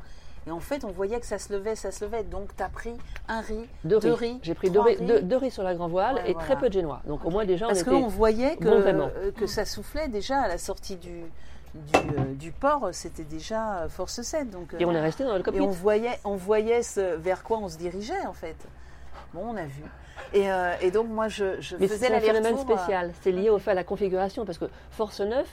Et 0.47 0.51
en 0.51 0.59
fait, 0.59 0.83
on 0.83 0.89
voyait 0.91 1.19
que 1.19 1.25
ça 1.25 1.37
se 1.39 1.53
levait, 1.53 1.75
ça 1.75 1.91
se 1.91 2.03
levait. 2.03 2.23
Donc, 2.23 2.55
tu 2.55 2.61
as 2.63 2.69
pris 2.69 2.93
un 3.29 3.39
riz, 3.41 3.65
Deux 3.85 3.99
deux 3.99 4.11
riz. 4.13 4.31
riz, 4.33 4.39
J'ai 4.43 4.53
pris 4.53 4.69
deux 4.69 4.81
riz, 4.81 4.97
deux- 4.97 5.21
deux 5.21 5.37
riz 5.37 5.51
sur 5.51 5.63
la 5.63 5.73
grand 5.73 5.87
voile 5.87 6.15
Ouais, 6.15 6.31
et 6.31 6.33
très 6.35 6.57
peu 6.57 6.67
de 6.67 6.73
génois. 6.73 7.01
Donc 7.05 7.23
au 7.25 7.29
moins 7.29 7.45
déjà 7.45 7.65
on 7.65 7.69
Parce 7.69 7.81
était. 7.81 7.91
qu'on 7.91 8.07
voyait 8.07 8.57
que, 8.57 8.65
bon 8.65 8.79
vraiment. 8.81 9.09
euh, 9.17 9.31
que 9.31 9.47
ça 9.47 9.63
soufflait 9.65 10.09
déjà 10.09 10.41
à 10.41 10.47
la 10.49 10.57
sortie 10.57 10.97
du, 10.97 11.21
du, 11.75 11.95
euh, 11.95 12.33
du 12.33 12.51
port. 12.51 12.89
C'était 12.91 13.23
déjà 13.23 13.79
euh, 13.83 13.89
force 13.89 14.21
7. 14.21 14.49
Donc, 14.49 14.73
euh, 14.73 14.77
Et 14.79 14.85
on 14.85 14.91
est 14.91 14.99
resté 14.99 15.23
dans 15.23 15.33
le 15.33 15.39
et 15.39 15.43
cockpit. 15.43 15.61
on 15.61 15.67
voyait, 15.69 16.19
on 16.25 16.35
voyait 16.35 16.83
ce, 16.83 17.15
vers 17.15 17.43
quoi 17.43 17.59
on 17.59 17.69
se 17.69 17.77
dirigeait, 17.77 18.25
en 18.27 18.33
fait. 18.33 18.57
Bon, 19.33 19.41
on 19.47 19.55
a 19.55 19.63
vu. 19.65 19.83
Et, 20.33 20.51
euh, 20.51 20.73
et 20.81 20.91
donc, 20.91 21.07
moi, 21.07 21.27
je, 21.29 21.59
je 21.61 21.75
Mais 21.77 21.87
faisais 21.87 22.07
c'est 22.07 22.15
un 22.15 22.19
phénomène 22.19 22.43
l'aller-retour. 22.43 22.77
spécial. 22.79 23.11
C'est 23.21 23.31
lié 23.31 23.49
au 23.49 23.59
fait 23.59 23.71
à 23.71 23.75
la 23.75 23.83
configuration 23.83 24.45
parce 24.45 24.57
que 24.57 24.65
Force 24.91 25.21
9, 25.21 25.47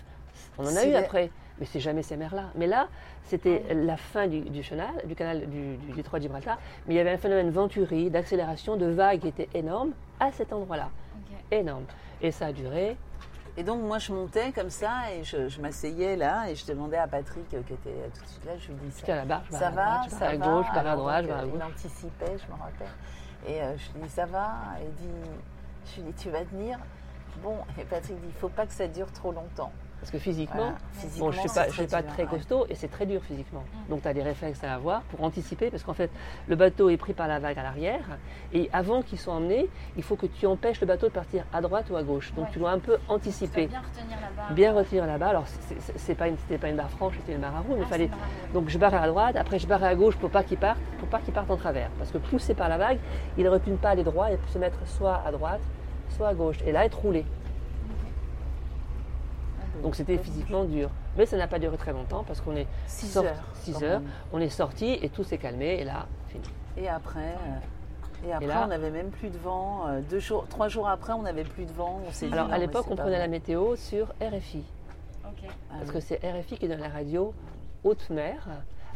on 0.59 0.67
en 0.67 0.77
a 0.77 0.85
eu 0.85 0.95
après, 0.95 1.31
mais 1.61 1.67
c'est 1.67 1.79
jamais 1.81 2.03
ces 2.03 2.17
mers-là. 2.17 2.47
Mais 2.57 2.67
là, 2.67 2.89
c'était 3.25 3.63
la 3.75 3.97
fin 3.97 4.27
du, 4.27 4.41
du 4.41 4.63
chenal, 4.63 4.91
du 5.05 5.15
canal 5.15 5.47
du, 5.49 5.77
du 5.77 5.93
détroit 5.93 6.19
de 6.19 6.25
Gibraltar. 6.25 6.59
Mais 6.87 6.95
il 6.95 6.97
y 6.97 7.01
avait 7.01 7.13
un 7.13 7.19
phénomène 7.19 7.51
venturi, 7.51 8.11
d'accélération, 8.11 8.77
de 8.77 8.87
vagues 8.87 9.21
qui 9.21 9.29
était 9.29 9.49
énorme 9.55 9.93
à 10.19 10.33
cet 10.33 10.53
endroit-là. 10.53 10.89
Énorme. 11.51 11.85
Et 12.23 12.31
ça 12.31 12.47
a 12.47 12.53
duré. 12.53 12.97
Et 13.57 13.65
donc 13.65 13.83
moi 13.83 13.99
je 13.99 14.13
montais 14.13 14.53
comme 14.53 14.71
ça 14.71 15.13
et 15.13 15.25
je, 15.25 15.49
je 15.49 15.61
m'asseyais 15.61 16.15
là 16.17 16.49
et 16.49 16.55
je 16.55 16.65
demandais 16.65 16.97
à 16.97 17.09
Patrick 17.09 17.53
euh, 17.53 17.61
qui 17.67 17.73
était 17.75 18.09
tout 18.15 18.23
de 18.23 18.29
suite 18.29 18.45
là, 18.47 18.53
je 18.57 18.69
lui 18.69 18.75
dis 18.89 18.95
J'étais 19.01 19.13
à 19.13 19.17
la 19.17 19.25
barre, 19.25 19.43
je 19.51 19.53
ça, 19.57 19.71
va, 19.71 20.03
je 20.05 20.11
ça 20.11 20.19
barre 20.21 20.29
à 20.29 20.37
va. 20.37 20.47
gauche, 20.47 20.67
je 20.69 20.75
barre 20.75 20.87
à 20.87 20.97
droite, 20.97 21.25
je 21.25 21.29
barre 21.29 21.39
à 21.39 21.43
euh, 21.43 21.47
gauche. 21.47 21.61
Il 21.61 21.63
anticipait, 21.65 22.37
je 22.39 22.53
me 22.53 22.59
rappelle. 22.59 22.89
Et 23.49 23.61
euh, 23.61 23.77
je 23.77 23.93
lui 23.99 24.03
dis 24.07 24.09
ça 24.09 24.27
va? 24.27 24.53
Et 24.81 24.85
il 24.85 24.95
dit, 24.95 25.31
je 25.85 26.01
lui 26.01 26.13
dis 26.13 26.23
tu 26.23 26.31
vas 26.31 26.45
tenir? 26.45 26.79
Bon 27.43 27.57
et 27.79 27.85
Patrick 27.85 28.21
dit 28.21 28.29
il 28.29 28.41
faut 28.41 28.49
pas 28.49 28.67
que 28.67 28.73
ça 28.73 28.87
dure 28.87 29.11
trop 29.13 29.33
longtemps. 29.33 29.73
Parce 30.01 30.13
que 30.13 30.19
physiquement, 30.19 30.73
Voilà. 30.73 31.19
bon, 31.19 31.31
je 31.31 31.37
ne 31.37 31.41
suis 31.47 31.55
pas, 31.55 31.69
je 31.69 31.73
suis 31.75 31.87
pas 31.87 32.01
dur, 32.01 32.11
très 32.13 32.23
ouais. 32.23 32.29
costaud 32.31 32.67
et 32.71 32.75
c'est 32.75 32.89
très 32.89 33.05
dur 33.05 33.23
physiquement. 33.23 33.63
Donc 33.91 34.01
tu 34.01 34.09
as 34.09 34.15
des 34.15 34.23
réflexes 34.23 34.65
à 34.65 34.73
avoir 34.75 35.03
pour 35.03 35.23
anticiper 35.23 35.71
parce 35.71 35.83
qu'en 35.83 35.93
fait, 35.93 36.11
le 36.49 36.57
bateau 36.57 36.89
est 36.89 36.97
pris 36.97 37.13
par 37.13 37.29
la 37.29 37.39
vague 37.39 37.59
à 37.59 37.63
l'arrière 37.63 38.01
et 38.55 38.71
avant 38.73 39.03
qu'il 39.03 39.19
soit 39.19 39.35
emmené, 39.35 39.69
il 39.99 40.03
faut 40.03 40.17
que 40.17 40.25
tu 40.25 40.47
empêches 40.47 40.81
le 40.81 40.87
bateau 40.87 41.09
de 41.09 41.13
partir 41.13 41.45
à 41.53 41.61
droite 41.61 41.87
ou 41.91 41.97
à 41.97 42.03
gauche. 42.03 42.33
Donc 42.35 42.47
Ouais. 42.47 42.51
tu 42.53 42.59
dois 42.61 42.71
un 42.71 42.79
peu 42.79 42.97
anticiper. 43.09 43.67
bien 43.67 43.81
retenir 43.81 44.17
la 44.21 44.43
barre. 44.43 44.53
Bien 44.55 44.73
retenir 44.73 45.07
la 45.07 45.19
barre. 45.19 45.29
Alors, 45.31 45.45
c'est 45.97 46.15
pas 46.15 46.29
pas 46.59 46.69
une 46.69 46.77
barre 46.77 46.91
franche, 46.91 47.15
c'était 47.19 47.33
une 47.35 47.41
barre 47.41 47.57
à 47.57 47.63
mais 47.77 47.83
Ah, 47.85 47.89
fallait. 47.91 48.05
ouais. 48.05 48.53
Donc 48.55 48.69
je 48.71 48.79
barrais 48.79 48.97
à 48.99 49.07
droite, 49.07 49.37
après 49.37 49.59
je 49.59 49.67
barrais 49.67 49.89
à 49.89 49.95
gauche 49.95 50.17
pour 50.17 50.31
pas 50.31 50.43
qu'il 50.43 50.57
parte, 50.57 50.79
pour 50.99 51.09
pas 51.09 51.19
qu'il 51.21 51.35
parte 51.35 51.51
en 51.51 51.57
travers. 51.57 51.91
Parce 51.99 52.11
que 52.11 52.17
poussé 52.19 52.55
par 52.55 52.71
la 52.71 52.79
vague, 52.79 52.99
il 53.37 53.45
ne 53.45 53.51
pas 53.77 53.91
aller 53.91 54.03
droit 54.05 54.31
et 54.33 54.39
se 54.49 54.57
mettre 54.59 54.79
soit 54.87 55.23
à 55.27 55.31
droite, 55.31 55.61
soit 56.17 56.29
à 56.29 56.35
gauche. 56.35 56.57
Et 56.67 56.73
là, 56.73 56.87
être 56.87 56.99
roulé. 56.99 57.27
Donc 59.83 59.95
c'était 59.95 60.19
physiquement 60.19 60.65
dur. 60.65 60.91
Mais 61.17 61.27
ça 61.27 61.37
n'a 61.37 61.47
pas 61.49 61.59
duré 61.59 61.77
très 61.77 61.93
longtemps 61.93 62.25
parce 62.27 62.41
qu'on 62.41 62.57
est 62.57 62.67
6 62.87 63.07
sorti- 63.09 63.29
heures. 63.29 63.43
six 63.55 63.73
quand 63.73 63.83
heures, 63.83 64.01
même. 64.01 64.11
on 64.33 64.41
est 64.41 64.49
sorti 64.51 64.99
et 65.03 65.09
tout 65.09 65.25
s'est 65.25 65.39
calmé 65.39 65.81
et 65.81 65.85
là, 65.85 66.07
fini. 66.29 66.45
Et 66.77 66.89
après, 66.89 67.21
euh, 67.21 68.27
et 68.29 68.33
après 68.33 68.47
là- 68.47 68.63
on 68.65 68.69
n'avait 68.69 68.91
même 68.91 69.11
plus 69.11 69.31
de 69.31 69.39
vent. 69.39 69.87
euh, 69.89 70.01
Deux 70.09 70.19
jours, 70.21 70.47
trois 70.49 70.69
jours 70.69 70.89
après 70.89 71.13
on 71.13 71.23
n'avait 71.23 71.45
plus 71.45 71.65
de 71.65 71.73
vent. 71.73 72.01
On 72.07 72.13
s'est 72.13 72.27
dit, 72.29 72.33
Alors 72.33 72.53
à 72.53 72.59
l'époque, 72.59 72.87
on 72.91 72.97
prenait 72.97 73.19
la 73.19 73.29
météo 73.29 73.77
sur 73.77 74.07
RFI. 74.21 74.63
Ok. 75.25 75.45
Ah 75.45 75.75
Parce 75.79 75.87
oui. 75.89 75.95
que 75.95 76.01
c'est 76.01 76.17
RFI 76.23 76.59
qui 76.59 76.69
donne 76.69 76.81
la 76.81 76.89
radio 76.89 77.33
haute 77.85 78.09
mer, 78.11 78.47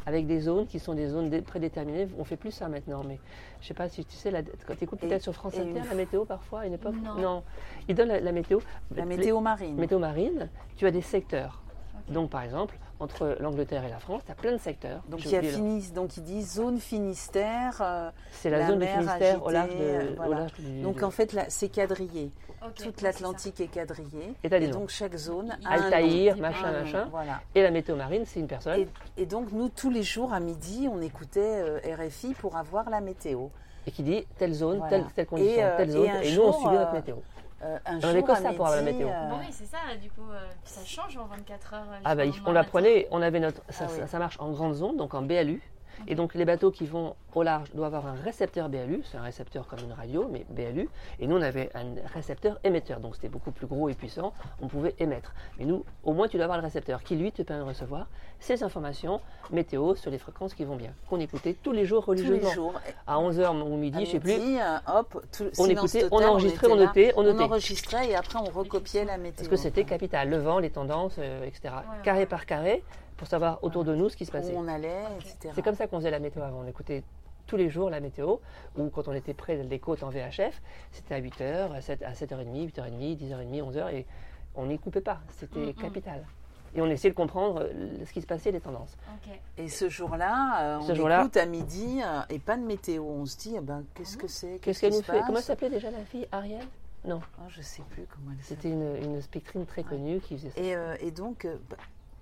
avec 0.06 0.26
des 0.26 0.40
zones 0.40 0.66
qui 0.66 0.78
sont 0.78 0.94
des 0.94 1.08
zones 1.08 1.30
dé- 1.30 1.42
prédéterminées. 1.42 2.08
On 2.18 2.24
fait 2.24 2.36
plus 2.36 2.50
ça 2.50 2.68
maintenant, 2.68 3.02
mais 3.06 3.18
je 3.60 3.66
sais 3.68 3.74
pas 3.74 3.88
si 3.88 4.04
tu 4.04 4.14
sais, 4.16 4.30
la, 4.30 4.42
quand 4.42 4.74
tu 4.76 4.84
écoutes 4.84 5.00
peut-être 5.00 5.22
sur 5.22 5.32
France 5.34 5.54
Inter, 5.58 5.80
une 5.80 5.88
la 5.88 5.94
météo 5.94 6.24
parfois, 6.24 6.60
à 6.60 6.66
une 6.66 6.74
époque 6.74 6.94
Non. 7.16 7.42
Ils 7.88 7.94
donnent 7.94 8.08
la, 8.08 8.20
la 8.20 8.32
météo. 8.32 8.60
La 8.94 9.04
météo 9.04 9.40
marine. 9.40 9.76
météo 9.76 9.98
marine, 9.98 10.50
tu 10.76 10.86
as 10.86 10.90
des 10.90 11.02
secteurs. 11.02 11.62
Donc 12.08 12.30
par 12.30 12.42
exemple, 12.42 12.78
entre 13.00 13.36
l'Angleterre 13.40 13.84
et 13.84 13.90
la 13.90 13.98
France, 13.98 14.22
tu 14.24 14.32
as 14.32 14.34
plein 14.34 14.52
de 14.52 14.58
secteurs. 14.58 15.02
Donc 15.08 15.24
il, 15.24 15.30
y 15.30 15.34
a 15.34 15.38
oublié 15.38 15.50
le- 15.52 15.56
Finis, 15.58 15.90
donc 15.92 16.16
il 16.16 16.22
dit 16.22 16.42
zone 16.42 16.78
Finistère. 16.78 17.78
euh, 17.80 18.10
C'est 18.32 18.50
la, 18.50 18.58
la 18.58 18.66
zone 18.68 18.78
du 18.78 18.86
Finistère 18.86 19.42
au 19.44 19.48
agitée, 19.48 19.92
large, 19.92 20.04
de, 20.06 20.12
au 20.12 20.16
voilà. 20.16 20.38
large 20.40 20.52
du- 20.54 20.82
donc 20.82 20.96
du- 20.98 21.04
en 21.04 21.10
fait 21.10 21.32
là, 21.32 21.44
c'est 21.48 21.68
quadrillé. 21.68 22.30
Toute 22.76 23.02
l'Atlantique 23.02 23.60
est 23.60 23.66
quadrillée. 23.66 24.32
Et 24.42 24.68
donc 24.68 24.88
chaque 24.88 25.14
zone 25.16 25.54
a 25.66 25.72
Altaïr, 25.72 26.32
un 26.32 26.36
nom. 26.36 26.42
machin, 26.42 26.72
nom, 26.72 26.78
machin. 26.80 27.08
Voilà. 27.10 27.40
Et 27.54 27.62
la 27.62 27.70
météo 27.70 27.94
marine, 27.96 28.22
c'est 28.26 28.40
une 28.40 28.46
personne. 28.46 28.80
Et, 28.80 28.88
et 29.22 29.26
donc 29.26 29.52
nous 29.52 29.68
tous 29.68 29.90
les 29.90 30.02
jours 30.02 30.32
à 30.32 30.40
midi, 30.40 30.88
on 30.90 31.02
écoutait 31.02 31.40
euh, 31.62 31.78
RFI 31.98 32.32
pour 32.34 32.56
avoir 32.56 32.88
la 32.88 33.00
météo. 33.02 33.48
et 33.86 33.90
qui 33.90 34.02
dit 34.02 34.26
telle 34.38 34.54
zone, 34.54 34.78
Voilà. 34.78 34.90
telle, 34.98 35.06
telle 35.14 35.26
condition, 35.26 35.58
Et, 35.60 35.62
euh, 35.62 35.76
telle 35.76 35.88
et 35.90 35.92
zone, 35.92 36.08
un 36.08 36.20
et, 36.22 36.34
nous 36.36 36.42
on 36.42 36.52
subit 36.54 36.74
notre 36.74 36.90
euh, 36.90 36.92
météo. 36.94 37.16
Euh, 37.62 37.78
un 37.86 37.96
On 37.96 38.00
jour 38.00 38.10
avait 38.10 38.22
que 38.22 38.34
ça 38.34 38.52
pour 38.52 38.66
avoir 38.66 38.76
la 38.76 38.82
météo. 38.82 39.08
euh, 39.08 39.30
Bon, 39.30 39.36
oui, 39.40 39.46
c'est 39.50 39.64
ça, 39.66 39.78
du 40.00 40.10
coup, 40.10 40.28
euh, 40.30 40.50
ça 40.64 40.84
change 40.84 41.16
en 41.16 41.24
24 41.26 41.74
heures. 41.74 41.86
euh, 41.92 42.00
Ah 42.04 42.14
bah, 42.14 42.24
on 42.46 42.52
l'apprenait, 42.52 43.08
on 43.10 43.22
avait 43.22 43.40
notre, 43.40 43.62
ça, 43.70 43.84
Ah 43.86 43.90
oui. 43.92 43.98
ça- 44.00 44.06
ça 44.06 44.18
marche 44.18 44.36
en 44.40 44.50
grande 44.50 44.74
zone, 44.74 44.96
donc 44.96 45.14
en 45.14 45.22
BLU. 45.22 45.62
Et 46.06 46.14
donc 46.14 46.34
les 46.34 46.44
bateaux 46.44 46.70
qui 46.70 46.86
vont 46.86 47.14
au 47.34 47.42
large 47.42 47.70
doivent 47.74 47.94
avoir 47.94 48.12
un 48.12 48.16
récepteur 48.22 48.68
BLU, 48.68 49.02
c'est 49.10 49.16
un 49.18 49.22
récepteur 49.22 49.66
comme 49.66 49.80
une 49.80 49.92
radio, 49.92 50.28
mais 50.30 50.44
BLU. 50.50 50.88
Et 51.20 51.26
nous 51.26 51.36
on 51.36 51.42
avait 51.42 51.70
un 51.74 51.84
récepteur 52.12 52.58
émetteur, 52.64 53.00
donc 53.00 53.14
c'était 53.16 53.28
beaucoup 53.28 53.50
plus 53.50 53.66
gros 53.66 53.88
et 53.88 53.94
puissant, 53.94 54.32
on 54.60 54.68
pouvait 54.68 54.94
émettre. 54.98 55.34
Mais 55.58 55.64
nous, 55.64 55.84
au 56.04 56.12
moins 56.12 56.28
tu 56.28 56.36
dois 56.36 56.44
avoir 56.44 56.58
le 56.58 56.64
récepteur 56.64 57.02
qui 57.02 57.16
lui 57.16 57.32
te 57.32 57.42
permet 57.42 57.62
de 57.64 57.68
recevoir 57.68 58.06
ces 58.40 58.62
informations 58.62 59.20
météo 59.50 59.94
sur 59.94 60.10
les 60.10 60.18
fréquences 60.18 60.54
qui 60.54 60.64
vont 60.64 60.76
bien, 60.76 60.92
qu'on 61.08 61.20
écoutait 61.20 61.54
tous 61.62 61.72
les 61.72 61.86
jours 61.86 62.04
tous 62.04 62.12
les 62.12 62.22
religieusement. 62.22 62.50
jours. 62.52 62.74
À 63.06 63.18
11h 63.18 63.62
ou 63.62 63.74
À 63.74 63.76
midi, 63.76 64.04
je 64.06 64.10
sais 64.12 64.20
plus. 64.20 64.32
hop, 64.86 65.24
tout, 65.36 65.44
On 65.58 65.66
écoutait, 65.66 66.04
on 66.10 66.22
enregistrait, 66.22 66.68
on 66.70 66.74
là. 66.76 66.86
notait, 66.86 67.12
on 67.16 67.20
On 67.20 67.24
notait. 67.24 67.42
enregistrait 67.44 68.10
et 68.10 68.14
après 68.16 68.38
on 68.38 68.44
recopiait 68.44 69.04
la 69.04 69.16
météo. 69.16 69.36
Parce 69.36 69.48
que 69.48 69.56
c'était 69.56 69.84
capital, 69.84 70.28
le 70.28 70.38
vent, 70.38 70.58
les 70.58 70.70
tendances, 70.70 71.16
euh, 71.18 71.44
etc. 71.46 71.60
ouais, 71.74 72.02
carré 72.02 72.20
ouais. 72.20 72.26
par 72.26 72.46
carré, 72.46 72.82
pour 73.16 73.26
savoir 73.28 73.62
autour 73.62 73.84
de 73.84 73.94
nous 73.94 74.08
ce 74.08 74.16
qui 74.16 74.24
se 74.26 74.30
Où 74.30 74.34
passait. 74.34 74.54
on 74.56 74.66
allait, 74.68 75.02
etc. 75.20 75.50
C'est 75.54 75.62
comme 75.62 75.74
ça 75.74 75.86
qu'on 75.86 75.98
faisait 75.98 76.10
la 76.10 76.18
météo 76.18 76.42
avant. 76.42 76.60
On 76.60 76.66
écoutait 76.66 77.02
tous 77.46 77.56
les 77.56 77.68
jours 77.68 77.90
la 77.90 78.00
météo, 78.00 78.36
ou 78.78 78.88
quand 78.88 79.06
on 79.08 79.12
était 79.12 79.34
près 79.34 79.56
des 79.58 79.78
côtes 79.78 80.02
en 80.02 80.08
VHF, 80.08 80.62
c'était 80.92 81.14
à 81.14 81.20
8h, 81.20 81.72
à 81.72 81.80
7, 81.80 82.02
à 82.02 82.12
7h30, 82.12 82.72
8h30, 82.72 83.18
10h30, 83.18 83.62
11h, 83.72 83.92
et 83.94 84.06
on 84.54 84.66
n'y 84.66 84.78
coupait 84.78 85.00
pas. 85.02 85.20
C'était 85.30 85.58
Mm, 85.60 85.68
mm. 85.68 85.74
capital. 85.74 86.24
Et 86.76 86.80
on 86.82 86.86
essayait 86.86 87.10
de 87.10 87.16
comprendre 87.16 87.60
euh, 87.62 88.04
ce 88.04 88.12
qui 88.12 88.20
se 88.20 88.26
passait, 88.26 88.50
les 88.50 88.60
tendances. 88.60 88.96
Et 89.58 89.68
ce 89.68 89.88
jour-là, 89.88 90.78
euh, 90.78 90.80
Ce 90.80 90.92
on 91.00 91.20
écoute 91.20 91.36
à 91.36 91.46
midi 91.46 92.00
euh, 92.02 92.22
et 92.30 92.40
pas 92.40 92.56
de 92.56 92.62
météo. 92.64 93.04
On 93.04 93.26
se 93.26 93.36
dit, 93.36 93.54
eh 93.56 93.60
ben, 93.60 93.84
qu'est-ce 93.94 94.16
que 94.16 94.26
c'est? 94.26 94.58
Qu'est-ce 94.60 94.80
qu'elle 94.80 94.92
nous 94.94 95.02
fait? 95.02 95.20
Comment 95.24 95.40
s'appelait 95.40 95.70
déjà 95.70 95.90
la 95.92 96.04
fille? 96.04 96.26
Ariel? 96.32 96.64
Non, 97.04 97.20
Ah, 97.38 97.42
Je 97.48 97.62
sais 97.62 97.82
plus 97.90 98.06
comment 98.12 98.32
elle 98.32 98.42
c'était 98.42 98.70
s'appelle. 98.72 99.04
une, 99.04 99.12
une 99.14 99.20
spectrine 99.22 99.66
très 99.66 99.84
connue 99.84 100.18
qui 100.20 100.36
faisait 100.36 100.50
ça. 100.50 100.60
Et, 100.60 100.74
euh, 100.74 100.96
et 101.00 101.10
donc, 101.12 101.44
euh, 101.44 101.58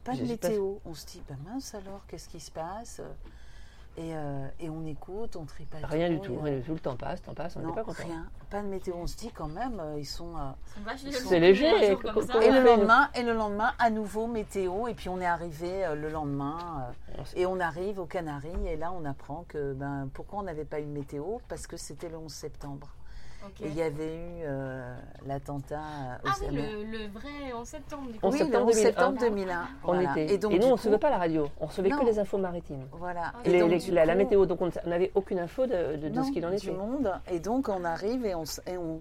pas- 0.04 0.12
de 0.12 0.18
pas 0.18 0.24
météo. 0.48 0.74
On 0.84 0.94
se 0.94 1.06
dit, 1.06 1.22
ben 1.28 1.38
mince 1.44 1.74
alors, 1.74 2.02
qu'est-ce 2.06 2.28
qui 2.28 2.40
se 2.40 2.50
passe? 2.50 3.00
Et, 3.98 4.16
euh, 4.16 4.48
et 4.58 4.70
on 4.70 4.86
écoute, 4.86 5.36
on 5.36 5.44
trie 5.44 5.66
pas 5.66 5.78
de 5.78 5.84
Rien 5.84 6.08
du 6.08 6.18
tout, 6.20 6.32
euh, 6.36 6.40
rien 6.42 6.56
du 6.60 6.62
tout. 6.62 6.72
Le 6.72 6.80
temps 6.80 6.96
passe, 6.96 7.20
le 7.20 7.26
temps 7.26 7.34
passe, 7.34 7.56
on 7.56 7.60
n'était 7.60 7.74
pas 7.74 7.84
content. 7.84 8.04
rien. 8.04 8.26
Pas 8.48 8.62
de 8.62 8.66
météo. 8.68 8.94
On 8.96 9.06
se 9.06 9.18
dit 9.18 9.30
quand 9.30 9.48
même, 9.48 9.78
euh, 9.80 9.98
ils 9.98 10.06
sont. 10.06 10.34
euh, 10.34 10.50
C'est 11.10 11.38
léger, 11.38 11.66
et 11.92 11.96
comme 11.96 12.14
co- 12.14 12.22
ça. 12.22 12.32
co- 12.32 12.40
Et 12.40 12.50
le 12.50 12.62
lendemain, 12.64 13.10
et 13.14 13.22
le 13.22 13.34
lendemain, 13.34 13.74
à 13.78 13.90
nouveau 13.90 14.26
météo. 14.28 14.88
Et 14.88 14.94
puis 14.94 15.10
on 15.10 15.20
est 15.20 15.26
arrivé 15.26 15.84
euh, 15.84 15.94
le 15.94 16.08
lendemain. 16.08 16.90
euh, 17.18 17.22
et 17.36 17.44
on 17.44 17.60
arrive 17.60 17.98
aux 17.98 18.06
Canaries. 18.06 18.66
Et 18.66 18.76
là, 18.76 18.92
on 18.92 19.04
apprend 19.04 19.44
que 19.46 19.74
ben 19.74 20.08
pourquoi 20.14 20.38
on 20.38 20.44
n'avait 20.44 20.64
pas 20.64 20.80
eu 20.80 20.84
de 20.84 20.88
météo? 20.90 21.36
Parce 21.48 21.66
que 21.66 21.76
c'était 21.76 22.08
le 22.08 22.16
11 22.16 22.32
septembre. 22.32 22.88
Et 23.62 23.66
il 23.68 23.74
y 23.74 23.82
avait 23.82 24.16
eu 24.16 24.42
euh, 24.44 24.94
l'attentat 25.26 25.76
au 26.24 26.28
Ah 26.28 26.34
oui, 26.48 26.56
le, 26.56 26.84
le 26.84 27.06
vrai 27.08 27.52
en 27.54 27.64
septembre 27.64 28.10
du 28.10 28.18
coup. 28.18 28.26
En 28.26 28.30
Oui, 28.30 28.38
septembre 28.38 28.66
le 28.66 28.70
11 28.70 28.74
2001. 28.74 28.82
septembre 28.88 29.18
2001. 29.20 29.68
On 29.84 29.86
voilà. 29.94 30.10
était. 30.12 30.34
Et 30.34 30.38
donc, 30.38 30.52
nous, 30.52 30.58
du 30.58 30.64
on 30.64 30.68
ne 30.68 30.72
recevait 30.72 30.98
pas 30.98 31.10
la 31.10 31.18
radio, 31.18 31.48
on 31.60 31.66
recevait 31.66 31.90
que 31.90 32.04
les 32.04 32.18
infos 32.18 32.38
maritimes. 32.38 32.86
Voilà. 32.92 33.32
Ah, 33.34 33.38
Et 33.44 33.50
Les- 33.50 33.60
donc, 33.60 33.70
les- 33.70 33.78
du 33.78 33.90
la, 33.90 34.14
météo, 34.14 34.46
donc 34.46 34.60
on 34.62 34.70
n'avait 34.88 35.10
aucune 35.14 35.38
info 35.38 35.66
de, 35.66 35.96
de- 35.96 36.08
de 36.08 36.14
non, 36.14 36.24
ce 36.24 36.30
qu'il 36.32 36.44
en 36.46 36.50
du 36.50 36.56
était. 36.56 36.70
monde. 36.72 37.12
Et 37.30 37.38
donc 37.40 37.68
on 37.68 37.84
arrive 37.84 38.24
et 38.26 38.34
on, 38.34 38.42
s- 38.44 38.60
et 38.66 38.76
on, 38.76 39.00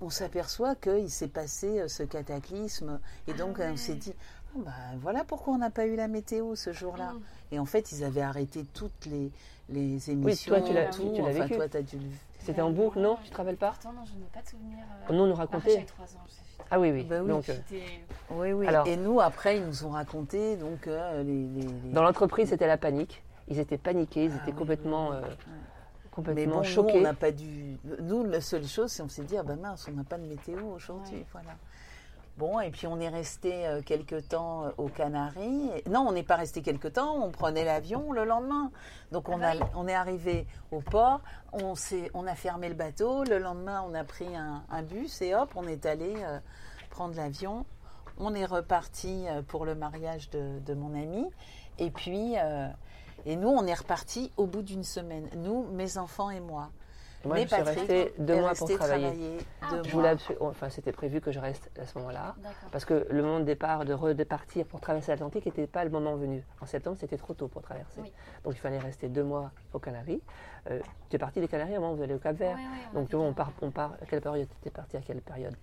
on 0.00 0.10
s'aperçoit 0.10 0.74
qu'il 0.74 1.10
s'est 1.10 1.28
passé 1.28 1.80
euh, 1.80 1.88
ce 1.88 2.02
cataclysme. 2.02 3.00
Et 3.28 3.34
donc 3.34 3.58
Ah 3.60 3.70
on 3.72 3.76
s'est 3.76 3.94
dit, 3.94 4.14
bah, 4.56 4.70
voilà 5.00 5.24
pourquoi 5.24 5.54
on 5.54 5.58
n'a 5.58 5.70
pas 5.70 5.86
eu 5.86 5.96
la 5.96 6.08
météo 6.08 6.54
ce 6.56 6.72
jour-là. 6.72 7.12
Mm. 7.12 7.20
Et 7.52 7.58
en 7.58 7.66
fait, 7.66 7.92
ils 7.92 8.04
avaient 8.04 8.22
arrêté 8.22 8.64
toutes 8.74 9.06
les, 9.06 9.30
les 9.68 10.10
émissions. 10.10 10.54
toi, 10.54 10.60
tu 10.62 10.72
l'as- 10.72 10.88
enfin, 10.88 11.30
vécu. 11.30 11.54
toi, 11.56 11.68
t'as 11.68 11.82
dû 11.82 11.96
le- 11.98 12.04
C'était 12.40 12.60
en 12.62 12.70
boucle, 12.70 12.98
non 12.98 13.18
Tu 13.24 13.30
te 13.30 13.36
rappelles 13.36 13.56
pas 13.56 13.70
Pourtant, 13.70 13.92
non, 13.92 14.04
je 14.04 14.14
n'ai 14.14 14.26
pas 14.32 14.40
de 14.42 14.46
souvenir. 14.48 14.78
euh, 15.08 15.12
Nous, 15.12 15.20
on 15.22 15.26
nous 15.26 15.32
Après, 15.32 15.44
racontait. 15.44 15.70
j'avais 15.72 15.84
3 15.84 16.04
ans. 16.06 16.18
Ah 16.70 16.80
oui, 16.80 16.90
oui. 16.92 17.04
Bah 17.04 17.16
oui. 17.22 17.28
Donc, 17.28 17.48
euh, 17.48 17.54
j'étais- 17.68 17.84
Oui, 18.30 18.52
oui. 18.52 18.66
Alors- 18.66 18.86
et 18.86 18.96
nous, 18.96 19.20
après, 19.20 19.58
ils 19.58 19.64
nous 19.66 19.84
ont 19.84 19.90
raconté 19.90 20.56
donc, 20.56 20.86
euh, 20.86 21.22
les, 21.22 21.46
les- 21.46 21.66
les- 21.84 21.92
dans 21.92 22.02
l'entreprise, 22.02 22.48
c'était 22.48 22.66
la 22.66 22.76
panique. 22.78 23.22
Ils 23.48 23.58
étaient 23.58 23.78
paniqués, 23.78 24.24
ils 24.26 24.32
Ah 24.32 24.42
étaient 24.42 24.52
oui, 24.52 24.58
complètement, 24.58 25.10
oui, 25.10 25.16
euh, 25.16 25.20
oui. 25.22 25.34
Mais 25.52 26.10
complètement 26.10 26.52
bon, 26.54 26.58
nous, 26.58 26.64
choqués. 26.64 26.98
on 26.98 27.02
n'a 27.02 27.14
pas 27.14 27.30
dû. 27.32 27.76
Nous, 28.00 28.24
la 28.24 28.40
seule 28.40 28.66
chose, 28.66 28.90
c'est 28.92 29.02
on 29.02 29.08
s'est 29.08 29.24
dit, 29.24 29.36
ah 29.36 29.42
ben 29.42 29.56
mince, 29.58 29.86
on 29.90 29.96
n'a 29.96 30.04
pas 30.04 30.18
de 30.18 30.26
météo 30.26 30.58
aujourd'hui. 30.74 31.16
Ouais. 31.18 31.26
Voilà. 31.32 31.50
Bon, 32.40 32.58
et 32.58 32.70
puis 32.70 32.86
on 32.86 32.98
est 33.00 33.10
resté 33.10 33.66
euh, 33.66 33.82
quelques 33.82 34.28
temps 34.28 34.64
euh, 34.64 34.70
aux 34.78 34.88
Canaries. 34.88 35.70
Non, 35.90 36.06
on 36.08 36.12
n'est 36.12 36.22
pas 36.22 36.36
resté 36.36 36.62
quelques 36.62 36.94
temps, 36.94 37.22
on 37.22 37.30
prenait 37.30 37.66
l'avion 37.66 38.12
le 38.12 38.24
lendemain. 38.24 38.70
Donc 39.12 39.28
on, 39.28 39.42
Ah 39.42 39.50
a, 39.50 39.54
on 39.76 39.86
est 39.86 39.92
arrivé 39.92 40.46
au 40.70 40.80
port, 40.80 41.20
on, 41.52 41.74
on 42.14 42.26
a 42.26 42.34
fermé 42.34 42.70
le 42.70 42.74
bateau. 42.74 43.24
Le 43.24 43.36
lendemain, 43.36 43.84
on 43.86 43.92
a 43.92 44.04
pris 44.04 44.34
un, 44.34 44.64
un 44.70 44.82
bus 44.82 45.20
et 45.20 45.34
hop, 45.34 45.50
on 45.54 45.68
est 45.68 45.84
allé 45.84 46.14
euh, 46.16 46.38
prendre 46.88 47.14
l'avion. 47.14 47.66
On 48.18 48.34
est 48.34 48.46
reparti 48.46 49.26
euh, 49.28 49.42
pour 49.42 49.66
le 49.66 49.74
mariage 49.74 50.30
de, 50.30 50.60
de 50.60 50.72
mon 50.72 50.94
ami. 50.94 51.26
Et 51.78 51.90
puis, 51.90 52.36
et 53.26 53.36
nous, 53.36 53.48
on 53.48 53.66
est 53.66 53.74
reparti 53.74 54.32
au 54.38 54.46
bout 54.46 54.62
d'une 54.62 54.84
semaine. 54.84 55.28
Nous, 55.36 55.66
mes 55.72 55.98
enfants 55.98 56.30
et 56.30 56.40
moi. 56.40 56.70
Moi, 57.24 57.34
Mais 57.34 57.42
je 57.42 57.48
suis 57.48 57.56
Patrick 57.56 57.78
resté 57.78 58.14
deux 58.18 58.40
mois 58.40 58.54
pour 58.54 58.68
travailler. 58.70 59.38
Ah, 59.60 59.70
deux. 59.72 59.82
Je 59.84 59.90
voulais 59.92 60.16
Enfin, 60.40 60.70
c'était 60.70 60.92
prévu 60.92 61.20
que 61.20 61.30
je 61.32 61.38
reste 61.38 61.70
à 61.78 61.86
ce 61.86 61.98
moment-là. 61.98 62.34
D'accord. 62.38 62.70
Parce 62.72 62.84
que 62.86 63.06
le 63.10 63.22
moment 63.22 63.40
de 63.40 63.44
départ, 63.44 63.84
de 63.84 63.92
redépartir 63.92 64.64
pour 64.66 64.80
traverser 64.80 65.12
l'Atlantique, 65.12 65.44
n'était 65.44 65.66
pas 65.66 65.84
le 65.84 65.90
moment 65.90 66.16
venu. 66.16 66.42
En 66.60 66.66
septembre, 66.66 66.96
c'était 66.98 67.18
trop 67.18 67.34
tôt 67.34 67.48
pour 67.48 67.60
traverser. 67.62 68.00
Oui. 68.00 68.12
Donc 68.44 68.54
il 68.54 68.58
fallait 68.58 68.78
rester 68.78 69.08
deux 69.08 69.24
mois 69.24 69.50
aux 69.74 69.78
Canaries. 69.78 70.22
Euh, 70.70 70.80
tu 71.08 71.16
es 71.16 71.18
parti 71.18 71.40
des 71.40 71.48
Canaries 71.48 71.74
avant, 71.76 71.94
vous 71.94 72.02
allez 72.02 72.14
au 72.14 72.18
Cap 72.18 72.36
Vert. 72.36 72.56
Ouais, 72.56 72.62
ouais, 72.62 72.68
on 72.92 72.96
a 72.96 73.00
Donc 73.00 73.08
tu 73.10 73.16
vois, 73.16 73.24
on 73.26 73.34
part, 73.34 73.52
on 73.60 73.70
part. 73.70 73.92
À 74.00 74.06
quelle 74.06 74.20
période 74.20 74.48
Tu 74.62 74.68
es 74.68 74.70
parti 74.70 74.96
à 74.96 75.00
quelle 75.00 75.20
période 75.20 75.54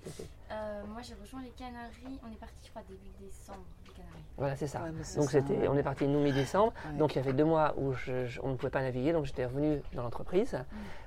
Euh, 0.52 0.84
moi, 0.88 1.02
j'ai 1.02 1.16
rejoint 1.16 1.42
les 1.42 1.50
Canaries. 1.50 2.20
On 2.24 2.32
est 2.32 2.40
parti, 2.40 2.66
je 2.66 2.70
crois, 2.70 2.84
début 2.88 3.10
décembre, 3.20 3.66
Canaries. 3.98 4.24
Voilà, 4.38 4.56
c'est 4.56 4.68
ça. 4.68 4.82
Ouais, 4.84 4.92
Donc 5.18 5.32
c'était, 5.32 5.58
ouais. 5.58 5.68
on 5.68 5.76
est 5.78 5.84
parti 5.84 6.08
nous 6.08 6.20
mi-décembre. 6.20 6.74
Ouais. 6.92 6.98
Donc 6.98 7.16
il 7.16 7.18
y 7.18 7.22
avait 7.22 7.34
deux 7.34 7.44
mois 7.46 7.74
où 7.78 7.94
je- 7.94 8.26
je- 8.26 8.40
on 8.44 8.50
ne 8.50 8.56
pouvait 8.56 8.70
pas 8.70 8.82
naviguer, 8.82 9.12
donc 9.14 9.26
j'étais 9.26 9.46
revenu 9.46 9.82
dans 9.94 10.04
l'entreprise. 10.04 10.58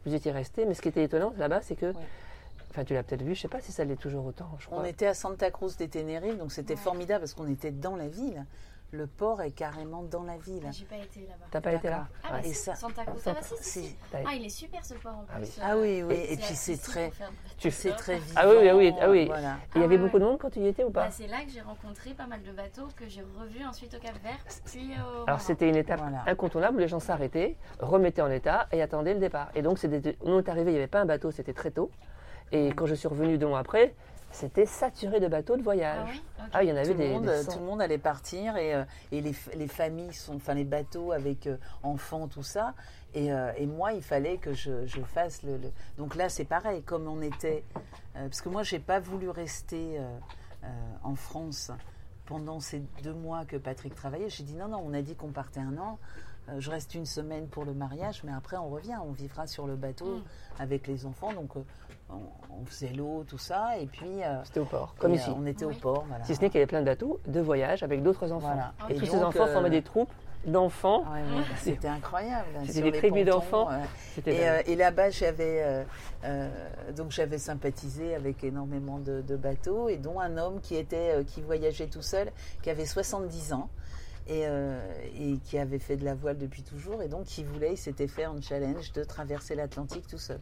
Vous 0.05 0.15
étiez 0.15 0.33
resté, 0.33 0.67
mais 0.67 0.75
ce 0.75 0.83
qui 0.83 0.89
était 0.89 1.05
étonnant 1.05 1.33
là-bas, 1.39 1.61
c'est 1.63 1.77
que, 1.77 1.93
enfin 2.71 2.85
tu 2.85 2.95
l'as 2.95 3.03
peut-être 3.03 3.23
vu, 3.23 3.35
je 3.35 3.41
sais 3.43 3.49
pas 3.49 3.61
si 3.61 3.73
ça 3.73 3.85
l'est 3.85 3.97
toujours 3.97 4.27
autant. 4.27 4.51
Je 4.59 4.67
crois. 4.67 4.81
On 4.81 4.85
était 4.85 5.07
à 5.07 5.15
Santa 5.15 5.51
Cruz 5.51 5.77
de 5.79 5.87
Tenerife, 5.87 6.39
donc 6.39 6.51
c'était 6.53 6.75
Ouais. 6.75 6.81
formidable 6.81 7.21
parce 7.21 7.35
qu'on 7.35 7.49
était 7.49 7.71
dans 7.71 7.97
la 7.97 8.09
ville. 8.09 8.45
Le 8.93 9.07
port 9.07 9.41
est 9.43 9.53
carrément 9.53 10.03
dans 10.03 10.25
la 10.25 10.37
ville. 10.37 10.65
Ah, 10.67 10.71
j'ai 10.73 10.85
pas 10.85 10.97
été 10.97 11.21
là-bas. 11.21 11.47
T'as 11.53 11.61
pas 11.61 11.75
été 11.75 11.89
là 11.89 12.09
Ah, 12.25 12.29
bah, 12.33 12.37
Ouais. 12.43 12.49
Et 12.49 12.53
ça- 12.55 12.75
Santa 12.75 13.05
Cruz. 13.05 13.21
Ah, 13.25 13.35
bah, 13.35 13.39
si, 13.41 13.55
si, 13.57 13.63
si. 13.63 13.87
c'est- 13.87 13.95
T'as- 14.11 14.19
Ah, 14.27 14.35
il 14.35 14.45
est 14.45 14.49
super 14.49 14.85
ce 14.85 14.95
port 14.95 15.13
en 15.15 15.23
plus. 15.23 15.33
Ah 15.33 15.39
oui. 15.41 15.49
euh, 15.59 15.63
Ah 15.65 15.77
oui, 15.79 16.03
oui. 16.03 16.15
Et, 16.15 16.37
puis 16.37 16.45
accessible 16.45 16.79
c'est 16.83 16.91
très, 16.91 17.13
Tu- 17.57 17.71
c'est 17.71 17.93
très 17.93 18.19
vivant. 18.19 18.35
Ah 18.35 18.49
oui, 18.49 18.55
oui, 18.61 18.71
oui, 18.73 18.95
ah 19.01 19.09
oui. 19.11 19.27
Voilà. 19.27 19.57
Il 19.77 19.79
y 19.79 19.83
Ah 19.83 19.85
avait 19.85 19.97
beaucoup 19.99 20.15
ouais. 20.17 20.21
de 20.21 20.25
monde 20.25 20.39
quand 20.41 20.51
tu 20.51 20.59
y 20.59 20.67
étais 20.67 20.83
ou 20.83 20.91
pas 20.91 21.05
Bah, 21.05 21.11
c'est 21.13 21.29
là 21.29 21.45
que 21.45 21.51
j'ai 21.53 21.61
rencontré 21.61 22.15
pas 22.15 22.27
mal 22.27 22.43
de 22.43 22.51
bateaux 22.51 22.89
que 22.97 23.07
j'ai 23.07 23.23
revus 23.39 23.65
ensuite 23.65 23.95
au 23.95 23.99
Cap 24.01 24.15
Vert, 24.25 24.39
puis 24.65 24.91
au 24.99 25.23
Alors 25.29 25.41
c'était 25.41 25.69
une 25.69 25.77
étape 25.77 26.01
Voilà. 26.01 26.25
incontournable 26.27 26.77
où 26.77 26.81
les 26.81 26.89
gens 26.89 26.99
s'arrêtaient, 27.01 27.57
remettaient 27.79 28.23
en 28.23 28.31
état 28.31 28.67
et 28.73 28.83
attendaient 28.83 29.15
le 29.15 29.21
départ. 29.21 29.51
Et 29.55 29.63
donc 29.63 29.79
c'était, 29.79 30.17
nous 30.25 30.33
on 30.33 30.39
est 30.41 30.49
arrivé, 30.49 30.71
il 30.73 30.75
n'y 30.75 30.79
avait 30.79 30.89
pas 30.89 31.01
un 31.01 31.07
bateau, 31.07 31.31
c'était 31.31 31.53
très 31.55 31.71
tôt. 31.71 31.93
Et 32.51 32.71
quand 32.73 32.87
je 32.87 32.97
suis 32.97 33.07
revenu 33.07 33.39
deux 33.39 33.47
mois 33.47 33.61
après, 33.61 33.95
c'était 34.31 34.67
saturé 34.67 35.21
de 35.21 35.29
bateaux 35.29 35.57
de 35.57 35.61
Ah 35.61 35.65
voyage. 35.65 36.09
oui 36.13 36.23
Ok. 36.39 36.51
Ah, 36.53 36.63
il 36.65 36.69
y 36.69 36.73
en 36.73 36.75
Tout 36.75 36.81
avait 36.81 36.89
le, 36.89 36.95
des, 36.95 37.09
monde, 37.11 37.27
des 37.27 37.45
tout 37.45 37.59
le 37.59 37.65
monde 37.65 37.83
allait 37.83 37.99
partir 37.99 38.57
et, 38.57 38.75
euh, 38.75 38.85
et 39.13 39.21
les, 39.21 39.35
les 39.57 39.69
familles 39.69 40.13
sont, 40.15 40.37
enfin 40.37 40.55
les 40.55 40.65
bateaux 40.65 41.13
avec 41.13 41.47
euh, 41.47 41.57
enfants, 41.83 42.27
tout 42.29 42.43
ça. 42.43 42.75
Et, 43.15 43.33
euh, 43.33 43.53
et 43.57 43.67
moi, 43.67 43.93
il 43.93 44.03
fallait 44.03 44.39
que 44.39 44.53
je, 44.53 44.87
je 44.87 45.01
fasse 45.03 45.43
le, 45.43 45.57
le- 45.59 45.73
Donc 45.99 46.15
là, 46.17 46.29
c'est 46.29 46.45
pareil, 46.45 46.83
comme 46.83 47.07
on 47.09 47.21
était. 47.23 47.65
euh, 48.17 48.25
parce 48.29 48.41
que 48.41 48.49
moi, 48.49 48.63
j'ai 48.63 48.79
pas 48.79 49.01
voulu 49.01 49.29
rester 49.29 49.99
euh, 49.99 50.03
euh, 50.65 50.67
en 51.03 51.15
France 51.17 51.71
pendant 52.27 52.61
ces 52.61 52.81
deux 53.03 53.13
mois 53.15 53.45
que 53.45 53.57
Patrick 53.57 53.95
travaillait. 53.95 54.29
J'ai 54.31 54.45
dit 54.45 54.55
non, 54.55 54.69
non, 54.69 54.83
on 54.85 54.95
a 54.95 55.03
dit 55.03 55.17
qu'on 55.17 55.33
partait 55.33 55.61
un 55.61 55.77
an. 55.79 55.99
Euh, 56.51 56.57
je 56.61 56.71
reste 56.71 56.95
une 56.95 57.07
semaine 57.07 57.47
pour 57.49 57.65
le 57.65 57.73
mariage, 57.75 58.23
mais 58.25 58.33
après 58.33 58.57
on 58.57 58.69
revient, 58.69 58.97
on 59.07 59.13
vivra 59.13 59.47
sur 59.47 59.67
le 59.67 59.77
bateau 59.77 60.17
Mm. 60.17 60.23
avec 60.63 60.87
les 60.87 61.07
enfants. 61.07 61.33
Donc 61.33 61.57
euh, 61.57 61.61
on, 62.11 62.17
on 62.61 62.65
faisait 62.67 62.93
l'eau, 62.93 63.25
tout 63.27 63.39
ça, 63.39 63.79
et 63.79 63.87
puis 63.87 64.23
euh, 64.25 64.43
C'était 64.45 64.61
au 64.61 64.65
port, 64.65 64.95
comme 64.99 65.13
et, 65.13 65.17
ici. 65.17 65.31
on 65.37 65.47
était 65.47 65.65
Oui. 65.65 65.75
au 65.77 65.81
port. 65.81 66.05
Voilà. 66.09 66.25
Si 66.25 66.35
ce 66.35 66.41
n'est 66.41 66.49
qu'il 66.51 66.59
y 66.59 66.63
avait 66.63 66.67
plein 66.67 66.81
de 66.81 66.87
bateaux 66.87 67.21
de 67.27 67.41
voyage 67.41 67.83
avec 67.83 68.03
d'autres 68.03 68.33
enfants. 68.33 68.49
Voilà. 68.49 68.73
Et, 68.89 68.95
Et 68.95 68.97
tous 68.97 69.07
ces 69.07 69.23
enfants 69.23 69.45
euh, 69.47 69.53
formaient 69.53 69.71
des 69.71 69.83
troupes 69.83 70.13
d'enfants. 70.47 71.01
Ouais, 71.13 71.21
ouais, 71.21 71.45
C'était 71.59 71.87
incroyable. 71.89 72.47
C'était 72.67 72.91
des 72.91 72.99
tribus 72.99 73.27
d'enfants. 73.27 73.69
ouais. 73.69 74.33
Et, 74.33 74.49
euh, 74.49 74.63
et 74.67 74.75
là-bas, 74.75 75.11
j'avais 75.11 75.63
euh, 75.63 75.85
euh, 76.25 76.49
donc 76.97 77.11
j'avais 77.11 77.37
sympathisé 77.39 78.15
avec 78.15 78.43
énormément 78.43 78.99
de, 78.99 79.21
de 79.21 79.37
bateaux 79.37 79.89
et 79.91 79.99
dont 79.99 80.19
un 80.19 80.39
homme 80.39 80.61
qui 80.63 80.77
était 80.77 81.13
euh, 81.15 81.25
qui 81.25 81.43
voyageait 81.43 81.89
tout 81.89 82.01
seul, 82.03 82.33
qui 82.63 82.71
avait 82.71 82.87
70 82.87 83.53
ans 83.53 83.69
et, 84.31 84.47
euh, 84.47 84.81
et 85.19 85.39
qui 85.39 85.59
avait 85.59 85.81
fait 85.81 85.97
de 85.97 86.05
la 86.05 86.15
voile 86.15 86.39
depuis 86.39 86.63
toujours 86.63 87.03
et 87.03 87.09
donc 87.09 87.25
qui 87.25 87.43
voulait, 87.43 87.73
il 87.73 87.77
s'était 87.77 88.07
fait 88.07 88.25
un 88.25 88.41
challenge 88.41 88.93
de 88.93 89.03
traverser 89.03 89.57
l'Atlantique 89.57 90.07
tout 90.07 90.19
seul, 90.19 90.41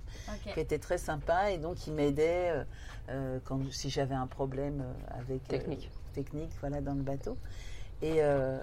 qui 0.52 0.60
était 0.60 0.78
très 0.78 0.98
sympa 0.98 1.50
et 1.50 1.58
donc 1.58 1.86
il 1.86 1.94
m'aidait 1.94 2.50
euh, 2.50 2.64
euh, 3.08 3.38
quand 3.44 3.60
si 3.72 3.88
j'avais 3.88 4.14
un 4.14 4.26
problème 4.26 4.84
avec 5.18 5.42
Technique. 5.48 5.90
technique, 6.12 6.50
voilà, 6.60 6.82
dans 6.82 6.94
le 6.94 7.02
bateau. 7.02 7.38
Et 8.02 8.16
euh, 8.18 8.58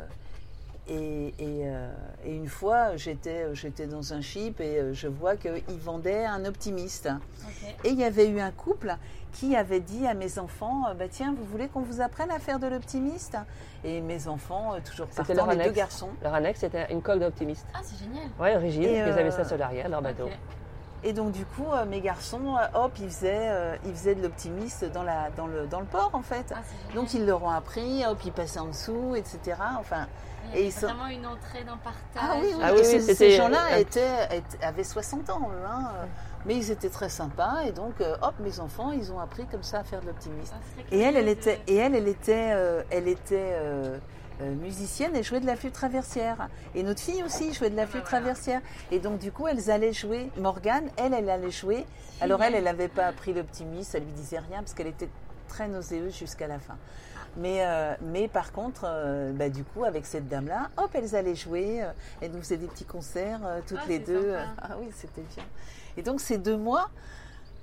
et, 0.87 1.27
et, 1.39 1.63
euh, 1.67 1.89
et 2.23 2.35
une 2.35 2.47
fois, 2.47 2.95
j'étais, 2.95 3.53
j'étais 3.55 3.87
dans 3.87 4.13
un 4.13 4.21
ship 4.21 4.59
et 4.59 4.77
euh, 4.79 4.93
je 4.93 5.07
vois 5.07 5.35
qu'ils 5.35 5.79
vendaient 5.79 6.25
un 6.25 6.45
optimiste. 6.45 7.09
Et 7.83 7.89
il 7.89 7.99
y 7.99 8.03
avait 8.03 8.27
eu 8.27 8.39
un 8.39 8.51
couple 8.51 8.95
qui 9.33 9.55
avait 9.55 9.79
dit 9.79 10.05
à 10.05 10.13
mes 10.13 10.37
enfants, 10.37 10.83
euh, 10.87 10.93
bah, 10.93 11.05
tiens, 11.09 11.33
vous 11.37 11.43
voulez 11.45 11.67
qu'on 11.69 11.81
vous 11.81 12.01
apprenne 12.01 12.29
à 12.29 12.37
faire 12.39 12.59
de 12.59 12.67
l'optimiste? 12.67 13.35
Et 13.83 13.99
mes 13.99 14.27
enfants, 14.27 14.75
toujours 14.85 15.07
C'était 15.09 15.33
partant, 15.33 15.45
leur 15.45 15.47
les 15.47 15.55
deux 15.55 15.61
annexe. 15.63 15.75
garçons. 15.77 16.09
Leur 16.21 16.33
annexe, 16.35 16.59
c'était 16.59 16.91
une 16.91 17.01
coque 17.01 17.19
d'optimiste. 17.19 17.65
Ah, 17.73 17.79
c'est 17.83 17.97
génial. 18.03 18.27
Ouais, 18.39 18.55
rigide. 18.55 18.83
Et, 18.83 18.97
Ils 18.97 19.01
euh, 19.01 19.17
avaient 19.17 19.31
ça 19.31 19.43
sur 19.43 19.57
l'arrière, 19.57 19.89
leur 19.89 20.01
bateau. 20.03 20.29
Et 21.03 21.13
donc 21.13 21.33
du 21.33 21.45
coup, 21.45 21.65
mes 21.87 22.01
garçons, 22.01 22.55
hop, 22.73 22.93
ils 22.99 23.09
faisaient, 23.09 23.77
ils 23.85 23.91
faisaient 23.93 24.15
de 24.15 24.23
l'optimiste 24.23 24.85
dans, 24.85 25.03
la, 25.03 25.29
dans, 25.37 25.45
le, 25.45 25.67
dans 25.67 25.79
le 25.79 25.85
port, 25.85 26.09
en 26.13 26.23
fait. 26.23 26.51
Ah. 26.55 26.61
Donc 26.95 27.13
ils 27.13 27.27
leur 27.27 27.43
ont 27.43 27.51
appris, 27.51 28.03
hop, 28.07 28.17
ils 28.25 28.31
passaient 28.31 28.59
en 28.59 28.69
dessous, 28.69 29.13
etc. 29.15 29.55
Enfin, 29.79 30.07
Il 30.45 30.51
y 30.51 30.53
et 30.53 30.59
avait 30.59 30.67
ils 30.67 30.71
sont- 30.71 30.87
vraiment 30.87 31.07
une 31.07 31.25
entrée 31.25 31.63
d'un 31.63 31.77
partage. 31.77 31.95
Ah 32.17 32.35
oui, 32.41 32.47
oui. 32.55 32.61
Ah 32.63 32.71
oui, 32.73 32.79
oui, 32.83 33.01
ces, 33.15 33.31
gens-là 33.31 33.59
euh, 33.73 33.77
étaient, 33.77 34.25
étaient- 34.37 34.63
avaient 34.63 34.83
60 34.83 35.29
ans, 35.29 35.49
eux, 35.53 35.65
hein, 35.67 35.91
euh, 35.95 36.05
mais 36.45 36.55
ils 36.55 36.71
étaient 36.71 36.89
très 36.89 37.09
sympas. 37.09 37.61
Et 37.65 37.71
donc, 37.71 37.99
euh, 38.01 38.15
hop, 38.21 38.33
mes 38.39 38.59
enfants, 38.59 38.91
ils 38.91 39.11
ont 39.11 39.19
appris 39.19 39.45
comme 39.47 39.63
ça 39.63 39.79
à 39.79 39.83
faire 39.83 40.01
de 40.01 40.07
l'optimiste. 40.07 40.53
Ça 40.53 40.83
serait 40.83 40.95
Et 40.97 41.01
elle, 41.01 41.17
elle 41.17 41.27
était, 41.29 41.59
et 41.67 41.75
elle, 41.75 41.95
elle 41.95 42.07
était, 42.07 42.51
euh, 42.53 42.83
elle 42.91 43.07
était 43.07 43.51
euh, 43.53 43.97
euh, 44.41 44.53
musicienne 44.55 45.15
et 45.15 45.23
jouait 45.23 45.39
de 45.39 45.45
la 45.45 45.55
flûte 45.55 45.73
traversière. 45.73 46.49
Et 46.75 46.83
notre 46.83 47.01
fille 47.01 47.23
aussi 47.23 47.53
jouait 47.53 47.69
de 47.69 47.75
la 47.77 47.87
flûte 47.87 48.03
traversière. 48.03 48.61
Et 48.91 48.99
donc, 48.99 49.17
du 49.19 49.31
coup, 49.31 49.47
elles 49.47 49.71
allaient 49.71 49.93
jouer. 49.93 50.29
Morgane, 50.37 50.89
elle, 50.97 51.13
elle 51.13 51.29
allait 51.29 51.51
jouer. 51.51 51.85
Alors, 52.21 52.41
elle, 52.43 52.53
elle 52.55 52.65
n'avait 52.65 52.87
pas 52.89 53.05
appris 53.07 53.33
l'optimiste, 53.33 53.91
ça 53.91 53.99
lui 53.99 54.11
disait 54.11 54.39
rien 54.39 54.59
parce 54.59 54.73
qu'elle 54.73 54.87
était 54.87 55.09
très 55.47 55.67
nauséeuse 55.69 56.15
jusqu'à 56.17 56.47
la 56.47 56.59
fin. 56.59 56.75
Mais, 57.37 57.65
euh, 57.65 57.93
mais 58.01 58.27
par 58.27 58.51
contre, 58.53 58.83
euh, 58.85 59.33
bah, 59.33 59.49
du 59.49 59.63
coup, 59.63 59.83
avec 59.83 60.05
cette 60.05 60.27
dame-là, 60.29 60.69
hop, 60.77 60.89
elles 60.93 61.15
allaient 61.15 61.35
jouer. 61.35 61.83
euh, 61.83 61.91
elles 62.21 62.31
nous 62.31 62.39
faisaient 62.41 62.57
des 62.57 62.67
petits 62.67 62.85
concerts, 62.85 63.41
euh, 63.45 63.59
toutes 63.67 63.79
Ah, 63.83 63.87
les 63.87 63.99
deux. 63.99 64.33
sympa. 64.33 64.51
Ah 64.61 64.75
oui, 64.79 64.87
c'était 64.93 65.21
bien. 65.35 65.43
Et 65.97 66.01
donc, 66.01 66.21
ces 66.21 66.37
deux 66.37 66.57
mois, 66.57 66.89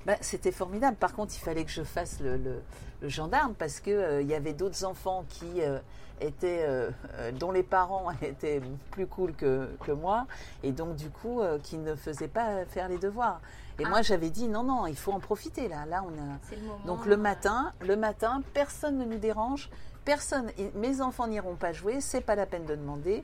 Bah, 0.04 0.16
c'était 0.20 0.50
formidable. 0.50 0.96
Par 0.96 1.12
contre, 1.14 1.32
il 1.36 1.38
fallait 1.38 1.64
que 1.64 1.70
je 1.70 1.84
fasse 1.84 2.18
le, 2.20 2.36
le- 2.36 2.60
le 3.02 3.08
gendarme 3.08 3.54
parce 3.54 3.78
que 3.78 4.20
il 4.20 4.26
y 4.26 4.34
avait 4.34 4.52
d'autres 4.52 4.84
enfants 4.84 5.24
qui 5.28 5.60
étaient, 6.20 6.66
dont 7.38 7.52
les 7.52 7.62
parents 7.62 8.10
étaient 8.22 8.60
plus 8.90 9.06
cool 9.06 9.32
que, 9.34 9.68
que 9.84 9.92
moi, 9.92 10.26
et 10.64 10.72
donc 10.72 10.96
du 10.96 11.08
coup, 11.08 11.40
qui 11.62 11.78
ne 11.78 11.94
faisaient 11.94 12.26
pas 12.26 12.64
faire 12.66 12.88
les 12.88 12.98
devoirs. 12.98 13.40
Et 13.82 13.84
Ah. 13.86 13.88
moi, 13.90 14.02
j'avais 14.02 14.30
dit 14.30 14.48
non, 14.48 14.62
non, 14.62 14.86
il 14.86 14.96
faut 14.96 15.12
en 15.12 15.18
profiter 15.20 15.66
là. 15.68 15.84
Là, 15.86 16.04
on 16.06 16.10
a. 16.10 16.38
C'est 16.48 16.56
le 16.56 16.62
moment. 16.62 16.84
Donc 16.86 17.04
le 17.06 17.14
euh, 17.14 17.16
matin, 17.16 17.72
le 17.80 17.96
matin, 17.96 18.42
personne 18.54 18.96
ne 18.98 19.04
nous 19.04 19.18
dérange, 19.18 19.70
personne. 20.04 20.50
Mes 20.74 21.00
enfants 21.00 21.26
n'iront 21.26 21.56
pas 21.56 21.72
jouer, 21.72 22.00
c'est 22.00 22.20
pas 22.20 22.34
la 22.36 22.46
peine 22.46 22.64
de 22.64 22.76
demander. 22.76 23.22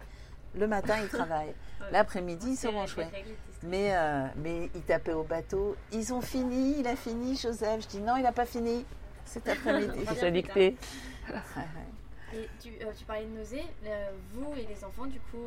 Le 0.56 0.66
matin, 0.66 0.96
ils 1.00 1.08
travaillent. 1.16 1.54
L'après-midi, 1.92 2.50
ils 2.50 2.56
seront 2.56 2.84
était 2.84 3.24
Mais, 3.62 3.96
euh, 3.96 4.26
mais 4.36 4.68
ils 4.74 4.82
tapaient 4.82 5.12
au 5.12 5.22
bateau. 5.22 5.76
Ils 5.92 6.12
ont 6.12 6.20
fini, 6.20 6.76
il 6.80 6.86
a 6.88 6.96
fini, 6.96 7.36
Joseph. 7.36 7.82
Je 7.84 7.88
dis 7.88 8.00
non, 8.00 8.16
il 8.16 8.22
n'a 8.24 8.32
pas 8.32 8.46
fini 8.46 8.84
cet 9.24 9.48
après-midi. 9.54 10.04
Dicté. 10.32 10.76
Et 12.34 12.46
tu, 12.60 12.68
euh, 12.82 12.92
tu 12.96 13.04
parlais 13.06 13.24
de 13.24 13.38
nausées. 13.38 13.64
euh, 13.86 14.10
vous 14.34 14.52
et 14.54 14.66
les 14.66 14.84
enfants, 14.84 15.06
du 15.06 15.18
coup, 15.18 15.46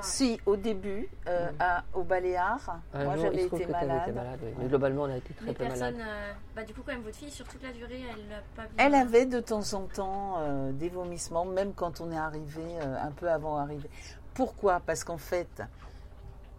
Si, 0.00 0.40
au 0.46 0.56
début, 0.56 1.08
euh, 1.26 1.50
à- 1.58 1.82
au 1.94 2.02
Baléares, 2.04 2.80
Un 2.94 3.04
moi 3.04 3.16
jour, 3.16 3.24
j'avais 3.24 3.44
été 3.44 3.66
malade. 3.66 4.02
été 4.02 4.12
malade. 4.12 4.38
oui. 4.42 4.50
Mais 4.58 4.66
globalement, 4.68 5.02
on 5.02 5.10
a 5.10 5.16
été 5.16 5.34
très 5.34 5.46
les 5.46 5.52
peu 5.54 5.64
malade. 5.64 5.78
personnes, 5.78 6.00
euh, 6.00 6.32
bah, 6.54 6.62
du 6.64 6.72
coup, 6.74 6.82
quand 6.86 6.92
même, 6.92 7.02
votre 7.02 7.16
fille, 7.16 7.30
sur 7.30 7.46
toute 7.48 7.62
la 7.62 7.72
durée, 7.72 8.02
elle 8.10 8.26
n'a 8.28 8.40
pas 8.54 8.62
bien. 8.62 8.70
Elle 8.86 8.94
avait 8.94 9.26
de 9.26 9.40
temps 9.40 9.72
en 9.74 9.82
temps 9.86 10.36
euh, 10.38 10.70
des 10.72 10.88
vomissements, 10.88 11.44
même 11.44 11.72
quand 11.74 12.00
on 12.00 12.10
est 12.12 12.18
arrivé, 12.18 12.62
euh, 12.80 12.96
un 13.02 13.10
peu 13.10 13.28
avant 13.30 13.56
arrivé. 13.56 13.88
Pourquoi? 14.34 14.80
Parce 14.80 15.02
qu'en 15.04 15.18
fait, 15.18 15.62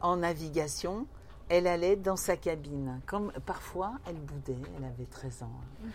en 0.02 0.18
navigation, 0.18 1.06
elle 1.47 1.66
allait 1.68 1.95
dans 1.95 2.16
sa 2.18 2.38
cabine. 2.38 3.00
Comme 3.06 3.32
parfois, 3.45 3.93
elle 4.08 4.16
boudait. 4.18 4.58
Elle 4.78 4.86
avait 4.86 5.06
13 5.10 5.43
ans. 5.43 5.52
hein. 5.86 5.88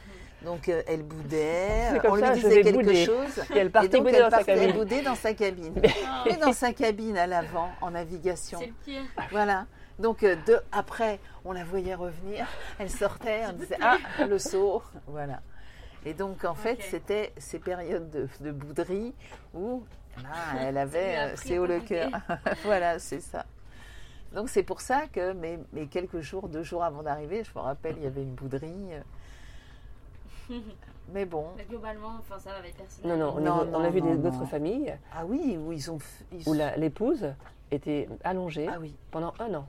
Donc 0.44 0.68
euh, 0.68 0.82
elle 0.86 1.02
boudait. 1.02 2.00
On 2.04 2.18
ça, 2.18 2.34
lui 2.34 2.42
disait 2.42 2.62
quelque 2.62 2.74
bouder. 2.76 3.04
chose. 3.06 3.42
Et 3.54 3.58
elle 3.58 3.70
partait 3.70 3.86
et 3.86 3.90
donc 3.90 4.04
bouder 4.04 4.16
elle 4.16 4.22
dans 4.24 4.30
sa 4.30 4.36
partait 4.36 4.54
cabine. 4.56 4.72
bouder 4.76 5.02
dans 5.02 5.14
sa 5.14 5.34
cabine. 5.34 5.74
Ah, 6.06 6.24
Et 6.26 6.36
dans 6.36 6.52
sa 6.52 6.72
cabine 6.72 7.16
à 7.16 7.26
l'avant, 7.26 7.70
en 7.80 7.90
navigation. 7.92 8.58
C'est 8.60 8.66
le 8.66 8.72
pire. 8.84 9.02
Voilà. 9.30 9.66
Donc 9.98 10.22
euh, 10.22 10.36
de, 10.46 10.58
après, 10.72 11.20
on 11.44 11.52
la 11.52 11.64
voyait 11.64 11.94
revenir, 11.94 12.46
elle 12.78 12.90
sortait, 12.90 13.42
on 13.48 13.52
disait 13.52 13.78
ah 13.80 13.96
le 14.26 14.38
saut, 14.38 14.82
voilà. 15.06 15.40
Et 16.04 16.14
donc 16.14 16.44
en 16.44 16.54
fait, 16.54 16.82
c'était 16.82 17.32
ces 17.38 17.58
périodes 17.60 18.10
de, 18.10 18.28
de 18.40 18.50
bouderie 18.50 19.14
où 19.54 19.84
là, 20.22 20.60
elle 20.60 20.78
avait 20.78 21.16
euh, 21.16 21.32
c'est 21.36 21.58
haut 21.58 21.66
le 21.66 21.78
cœur. 21.80 22.10
voilà, 22.64 22.98
c'est 22.98 23.20
ça. 23.20 23.46
Donc 24.34 24.48
c'est 24.48 24.64
pour 24.64 24.80
ça 24.80 25.04
que 25.12 25.32
mes, 25.32 25.60
mes 25.72 25.86
quelques 25.86 26.20
jours, 26.20 26.48
deux 26.48 26.64
jours 26.64 26.82
avant 26.82 27.04
d'arriver, 27.04 27.44
je 27.44 27.56
me 27.56 27.62
rappelle, 27.62 27.94
il 27.98 28.02
y 28.02 28.06
avait 28.06 28.22
une 28.22 28.34
bouderie. 28.34 28.74
Mais 31.12 31.26
bon, 31.26 31.46
Mais 31.56 31.64
globalement, 31.64 32.16
enfin, 32.18 32.38
ça 32.38 32.50
va 32.50 32.56
avec 32.58 32.76
personne. 32.76 33.06
Non, 33.08 33.16
non, 33.16 33.34
on, 33.36 33.40
Non, 33.40 33.64
est- 33.64 33.68
on 33.74 33.78
non, 33.80 33.84
a 33.84 33.90
vu 33.90 34.00
d'autres 34.00 34.46
familles 34.46 34.94
ah 35.14 35.24
oui, 35.26 35.58
où 35.58 35.70
ils 35.72 35.90
ont, 35.90 35.98
ils 36.32 36.48
où 36.48 36.54
l'épouse 36.78 37.26
était 37.70 38.08
allongée 38.24 38.68
ah 38.72 38.78
oui. 38.80 38.94
pendant 39.10 39.34
un 39.38 39.52
an. 39.54 39.66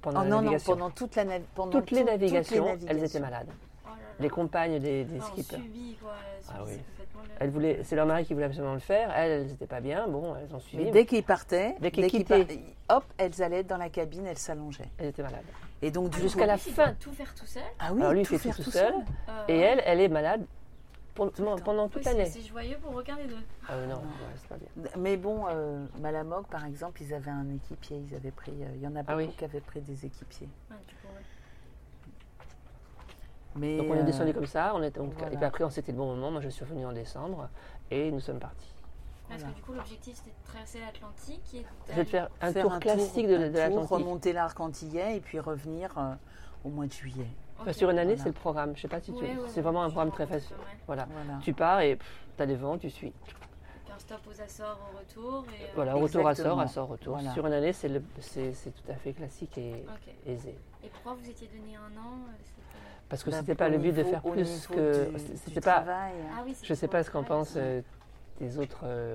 Pendant 0.00 0.20
Oh 0.20 0.24
la 0.24 0.28
non 0.30 0.36
non, 0.36 0.42
navigation. 0.42 0.72
pendant 0.72 0.90
toute 0.90 1.16
la 1.16 1.24
pendant 1.54 1.70
toutes, 1.70 1.90
les 1.90 2.00
tout- 2.00 2.06
navigations, 2.06 2.78
elles 2.86 3.04
étaient 3.04 3.20
malades. 3.20 3.48
Oh 3.84 3.88
là 3.88 3.92
là. 3.96 4.00
Les 4.20 4.28
compagnes 4.30 4.78
des, 4.78 5.04
des 5.04 5.18
on 5.20 5.22
skippers. 5.22 5.56
subit, 5.58 5.96
quoi. 6.00 6.12
Ah 6.48 6.58
subit, 6.64 6.72
oui. 6.76 7.03
C'est 7.24 7.30
complètement 7.30 7.34
le- 7.40 7.44
Elles 7.44 7.50
voulaient, 7.50 7.80
c'est 7.84 7.96
leur 7.96 8.06
mari 8.06 8.24
qui 8.24 8.34
voulait 8.34 8.46
absolument 8.46 8.74
le 8.74 8.80
faire. 8.80 9.10
Elles, 9.16 9.30
elles 9.42 9.46
n'étaient 9.48 9.66
pas 9.66 9.80
bien. 9.80 10.06
Bon, 10.08 10.34
elles 10.36 10.54
ont 10.54 10.60
suivi. 10.60 10.84
Mais 10.84 10.90
dès 10.90 11.06
qu'ils 11.06 11.24
partaient, 11.24 11.76
Dès 11.80 11.90
qu'ils 11.90 12.24
par- 12.24 12.38
hop, 12.98 13.04
elles 13.18 13.42
allaient 13.42 13.64
dans 13.64 13.76
la 13.78 13.88
cabine, 13.88 14.26
elles 14.26 14.38
s'allongeaient. 14.38 14.90
Elles 14.98 15.08
étaient 15.08 15.22
malades. 15.22 15.42
Et 15.82 15.90
donc 15.90 16.10
du 16.10 16.20
Jusqu'à 16.20 16.42
coup- 16.42 16.46
la 16.48 16.56
fin. 16.58 16.94
tout 17.00 17.12
faire 17.12 17.34
tout 17.34 17.46
seul. 17.46 17.62
Ah 17.78 17.92
oui, 17.92 18.00
Alors 18.00 18.12
lui, 18.12 18.20
il 18.20 18.26
tout 18.26 18.32
fait 18.34 18.38
faire 18.38 18.56
tout 18.56 18.62
tout 18.64 18.70
seul. 18.70 18.92
seul. 18.92 19.02
Euh, 19.28 19.44
Et 19.48 19.58
elle, 19.58 19.82
elle 19.84 20.00
est 20.00 20.08
malade 20.08 20.44
pour- 21.14 21.30
pendant, 21.32 21.88
toute 21.88 22.04
l'année. 22.04 22.24
C'est 22.26 22.40
joyeux 22.40 22.76
pour 22.82 22.94
aucun 22.96 23.16
des 23.16 23.26
deux. 23.26 23.36
Ah 23.68 23.74
non, 23.88 23.96
ouais, 23.96 24.00
c'est 24.36 24.48
pas 24.48 24.56
bien. 24.56 24.68
Mais 24.96 25.16
bon, 25.16 25.44
euh, 25.48 25.84
Malamog, 26.00 26.46
par 26.46 26.64
exemple, 26.64 27.02
ils 27.02 27.12
avaient 27.14 27.30
un 27.30 27.48
équipier. 27.54 27.98
Ils 28.08 28.14
avaient 28.16 28.30
pris. 28.30 28.52
euh, 28.62 28.66
Il 28.76 28.82
y 28.82 28.86
en 28.86 28.96
a 28.96 29.00
beaucoup 29.02 29.12
Ah 29.12 29.16
oui. 29.16 29.28
qui 29.36 29.44
avaient 29.44 29.60
pris 29.60 29.80
des 29.80 30.06
équipiers. 30.06 30.48
Ouais. 30.70 30.76
Mais 33.56 33.76
Donc 33.76 33.86
on 33.90 33.94
est 33.94 34.00
euh, 34.00 34.02
descendu 34.02 34.32
comme 34.34 34.46
ça. 34.46 34.72
On 34.74 34.82
est, 34.82 34.90
donc, 34.90 35.12
voilà. 35.16 35.32
Et 35.32 35.36
puis 35.36 35.44
après, 35.44 35.64
on 35.64 35.70
c'était 35.70 35.92
le 35.92 35.98
bon 35.98 36.06
moment. 36.06 36.30
Moi, 36.30 36.40
je 36.40 36.48
suis 36.48 36.64
revenu 36.64 36.84
en 36.86 36.92
décembre 36.92 37.48
et 37.90 38.10
nous 38.10 38.20
sommes 38.20 38.38
partis. 38.40 38.74
Parce 39.28 39.40
Voilà. 39.40 39.54
que 39.54 39.58
du 39.58 39.64
coup, 39.64 39.72
l'objectif, 39.72 40.14
c'était 40.16 40.30
de 40.30 40.46
traverser 40.46 40.80
l'Atlantique 40.80 41.54
et 41.54 41.64
C'est 41.86 41.96
de 41.96 42.04
faire 42.04 42.28
un 42.40 42.52
faire 42.52 42.62
tour 42.68 42.78
classique 42.78 43.26
de, 43.26 43.34
un 43.34 43.38
de 43.38 43.46
tour, 43.48 43.56
l'Atlantique. 43.58 43.90
remonter 43.90 44.32
l'arc 44.32 44.60
antillais 44.60 45.16
et 45.16 45.20
puis 45.20 45.38
revenir 45.40 45.96
euh, 45.96 46.14
au 46.64 46.68
mois 46.68 46.86
de 46.86 46.92
juillet. 46.92 47.26
Enfin, 47.58 47.72
sur 47.72 47.88
une 47.90 47.98
année, 47.98 48.14
Voilà. 48.16 48.22
c'est 48.24 48.28
le 48.30 48.34
programme. 48.34 48.76
Je 48.76 48.82
sais 48.82 48.88
pas 48.88 49.00
si 49.00 49.12
tu. 49.12 49.22
Ouais, 49.22 49.28
ouais, 49.30 49.48
c'est 49.48 49.60
vraiment 49.60 49.82
un 49.84 49.88
je 49.88 49.92
programme 49.92 50.12
très 50.12 50.26
facile. 50.26 50.56
Voilà. 50.86 51.06
Voilà. 51.10 51.40
Tu 51.40 51.52
pars 51.54 51.80
et 51.80 51.96
tu 52.36 52.42
as 52.42 52.46
des 52.46 52.56
vents, 52.56 52.76
tu 52.76 52.90
suis. 52.90 53.12
Puis 53.24 53.92
un 53.94 53.98
stop 53.98 54.18
aux 54.28 54.40
Açores 54.40 54.78
au 54.92 54.98
retour. 54.98 55.44
Et, 55.58 55.64
euh, 55.64 55.66
Voilà, 55.76 55.94
retour 55.94 56.26
à 56.28 56.34
sort, 56.34 56.88
retour. 56.88 57.14
Voilà. 57.14 57.32
Sur 57.32 57.46
une 57.46 57.52
année, 57.52 57.72
c'est 57.72 57.88
tout 57.88 58.90
à 58.90 58.94
fait 58.94 59.12
classique 59.12 59.56
et 59.56 59.84
aisé. 60.26 60.58
Et 60.82 60.88
pourquoi 60.88 61.14
vous 61.14 61.30
étiez 61.30 61.46
donné 61.48 61.76
un 61.76 61.96
an 61.98 62.18
euh, 62.28 62.32
Parce 63.08 63.22
que 63.22 63.30
Bah, 63.30 63.36
c'était 63.40 63.54
pas 63.54 63.68
le 63.68 63.78
but 63.78 63.92
de 63.92 64.02
faire 64.04 64.22
plus 64.22 64.66
que. 64.66 65.06
C'était 65.44 65.60
pas. 65.60 65.80
travail. 65.82 66.12
Ah 66.32 66.42
oui, 66.44 66.56
Je 66.62 66.74
sais 66.74 66.88
pas 66.88 67.02
ce 67.02 67.10
qu'en 67.10 67.22
pensent 67.22 67.54
euh, 67.56 67.80
tes 68.38 68.56
autres 68.58 68.80
euh, 68.84 69.14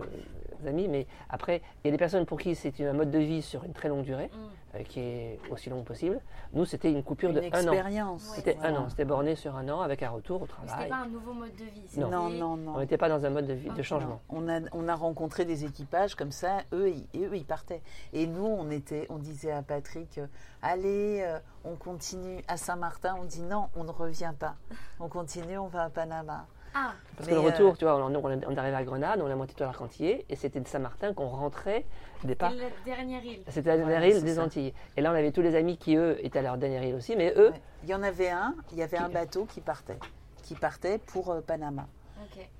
amis, 0.67 0.87
mais 0.87 1.07
après, 1.29 1.61
il 1.83 1.87
y 1.87 1.89
a 1.89 1.91
des 1.91 1.97
personnes 1.97 2.25
pour 2.25 2.39
qui 2.39 2.55
c'est 2.55 2.79
un 2.81 2.93
mode 2.93 3.11
de 3.11 3.19
vie 3.19 3.41
sur 3.41 3.63
une 3.63 3.73
très 3.73 3.89
longue 3.89 4.03
durée, 4.03 4.29
Mm. 4.33 4.75
euh, 4.77 4.83
qui 4.83 4.99
est 4.99 5.39
aussi 5.49 5.69
long 5.69 5.83
possible. 5.83 6.19
Nous, 6.53 6.65
c'était 6.65 6.91
une 6.91 7.03
coupure 7.03 7.29
Une 7.29 7.35
de 7.35 7.39
un 7.41 7.43
an. 7.43 7.47
expérience. 7.73 8.29
Ouais, 8.29 8.35
C'était 8.35 8.53
voilà. 8.53 8.77
un 8.77 8.81
an, 8.83 8.89
c'était 8.89 9.05
borné 9.05 9.35
sur 9.35 9.55
un 9.55 9.67
an 9.69 9.81
avec 9.81 10.03
un 10.03 10.09
retour 10.09 10.41
au 10.41 10.45
Mais 10.45 10.51
c'était 10.57 10.67
travail. 10.67 10.89
pas 10.89 10.95
un 10.97 11.07
nouveau 11.07 11.33
mode 11.33 11.55
de 11.55 11.63
vie. 11.65 11.83
c'était- 11.87 12.01
Non, 12.01 12.29
non, 12.29 12.57
non. 12.57 12.73
On 12.75 12.79
n'était 12.79 12.97
pas 12.97 13.09
dans 13.09 13.25
un 13.25 13.29
mode 13.29 13.47
de, 13.47 13.53
vie, 13.53 13.69
de 13.69 13.81
changement. 13.81 14.21
On 14.29 14.47
a, 14.49 14.59
on 14.73 14.87
a 14.87 14.95
rencontré 14.95 15.45
des 15.45 15.65
équipages 15.65 16.15
comme 16.15 16.31
ça, 16.31 16.59
eux, 16.73 16.89
ils, 16.89 17.07
et 17.19 17.25
eux, 17.25 17.35
ils 17.35 17.45
partaient. 17.45 17.81
Et 18.13 18.27
nous, 18.27 18.45
on, 18.45 18.69
était, 18.69 19.05
on 19.09 19.17
disait 19.17 19.51
à 19.51 19.61
Patrick, 19.61 20.17
euh, 20.17 20.27
allez, 20.61 21.21
euh, 21.23 21.39
on 21.65 21.75
continue 21.75 22.43
à 22.47 22.57
Saint-Martin. 22.57 23.15
On 23.19 23.25
dit 23.25 23.41
non, 23.41 23.67
on 23.75 23.83
ne 23.83 23.91
revient 23.91 24.33
pas. 24.37 24.55
On 24.99 25.07
continue, 25.09 25.57
on 25.57 25.67
va 25.67 25.83
à 25.85 25.89
Panama. 25.89 26.45
Ah, 26.73 26.93
Parce 27.17 27.27
que 27.29 27.33
le 27.33 27.39
euh, 27.39 27.43
retour, 27.43 27.77
tu 27.77 27.85
vois, 27.85 27.95
on, 27.97 28.13
on, 28.13 28.23
on 28.23 28.29
est 28.31 28.57
arrivé 28.57 28.75
à 28.75 28.83
Grenade, 28.83 29.21
on 29.21 29.29
a 29.29 29.35
monté 29.35 29.53
tout 29.53 29.63
l'Arcantier, 29.63 30.25
et 30.29 30.35
c'était 30.35 30.59
de 30.59 30.67
Saint-Martin 30.67 31.13
qu'on 31.13 31.27
rentrait 31.27 31.85
au 32.23 32.27
départ. 32.27 32.51
c'était 32.51 32.63
la 32.63 32.95
dernière 32.95 33.23
île. 33.25 33.41
C'était 33.47 33.69
la 33.69 33.77
dernière 33.77 34.05
île 34.05 34.23
des 34.23 34.35
ça. 34.35 34.43
Antilles. 34.43 34.73
Et 34.95 35.01
là, 35.01 35.11
on 35.11 35.15
avait 35.15 35.31
tous 35.31 35.41
les 35.41 35.55
amis 35.55 35.77
qui, 35.77 35.95
eux, 35.95 36.23
étaient 36.25 36.39
à 36.39 36.43
leur 36.43 36.57
dernière 36.57 36.83
île 36.83 36.95
aussi, 36.95 37.15
mais 37.15 37.33
eux, 37.37 37.49
Ouais. 37.51 37.61
Il 37.83 37.89
y 37.89 37.95
en 37.95 38.03
avait 38.03 38.29
un, 38.29 38.53
il 38.73 38.77
y 38.77 38.83
avait 38.83 38.97
un 38.97 39.09
bateau 39.09 39.45
qui 39.45 39.61
partait, 39.61 39.97
qui 40.43 40.53
partait 40.55 40.97
pour 40.99 41.31
euh, 41.31 41.41
Panama. 41.41 41.87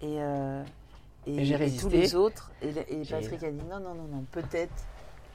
Et, 0.02 0.22
euh, 0.22 0.64
et, 1.28 1.36
Et 1.42 1.46
j'ai 1.46 1.54
et 1.56 1.58
résisté. 1.58 1.84
tous 1.84 1.90
les 1.94 2.16
autres, 2.16 2.52
et, 2.62 2.72
Patrick 3.10 3.44
a 3.44 3.52
dit 3.52 3.64
non, 3.70 3.80
non, 3.82 3.94
non, 3.94 4.04
non, 4.10 4.26
peut-être 4.32 4.72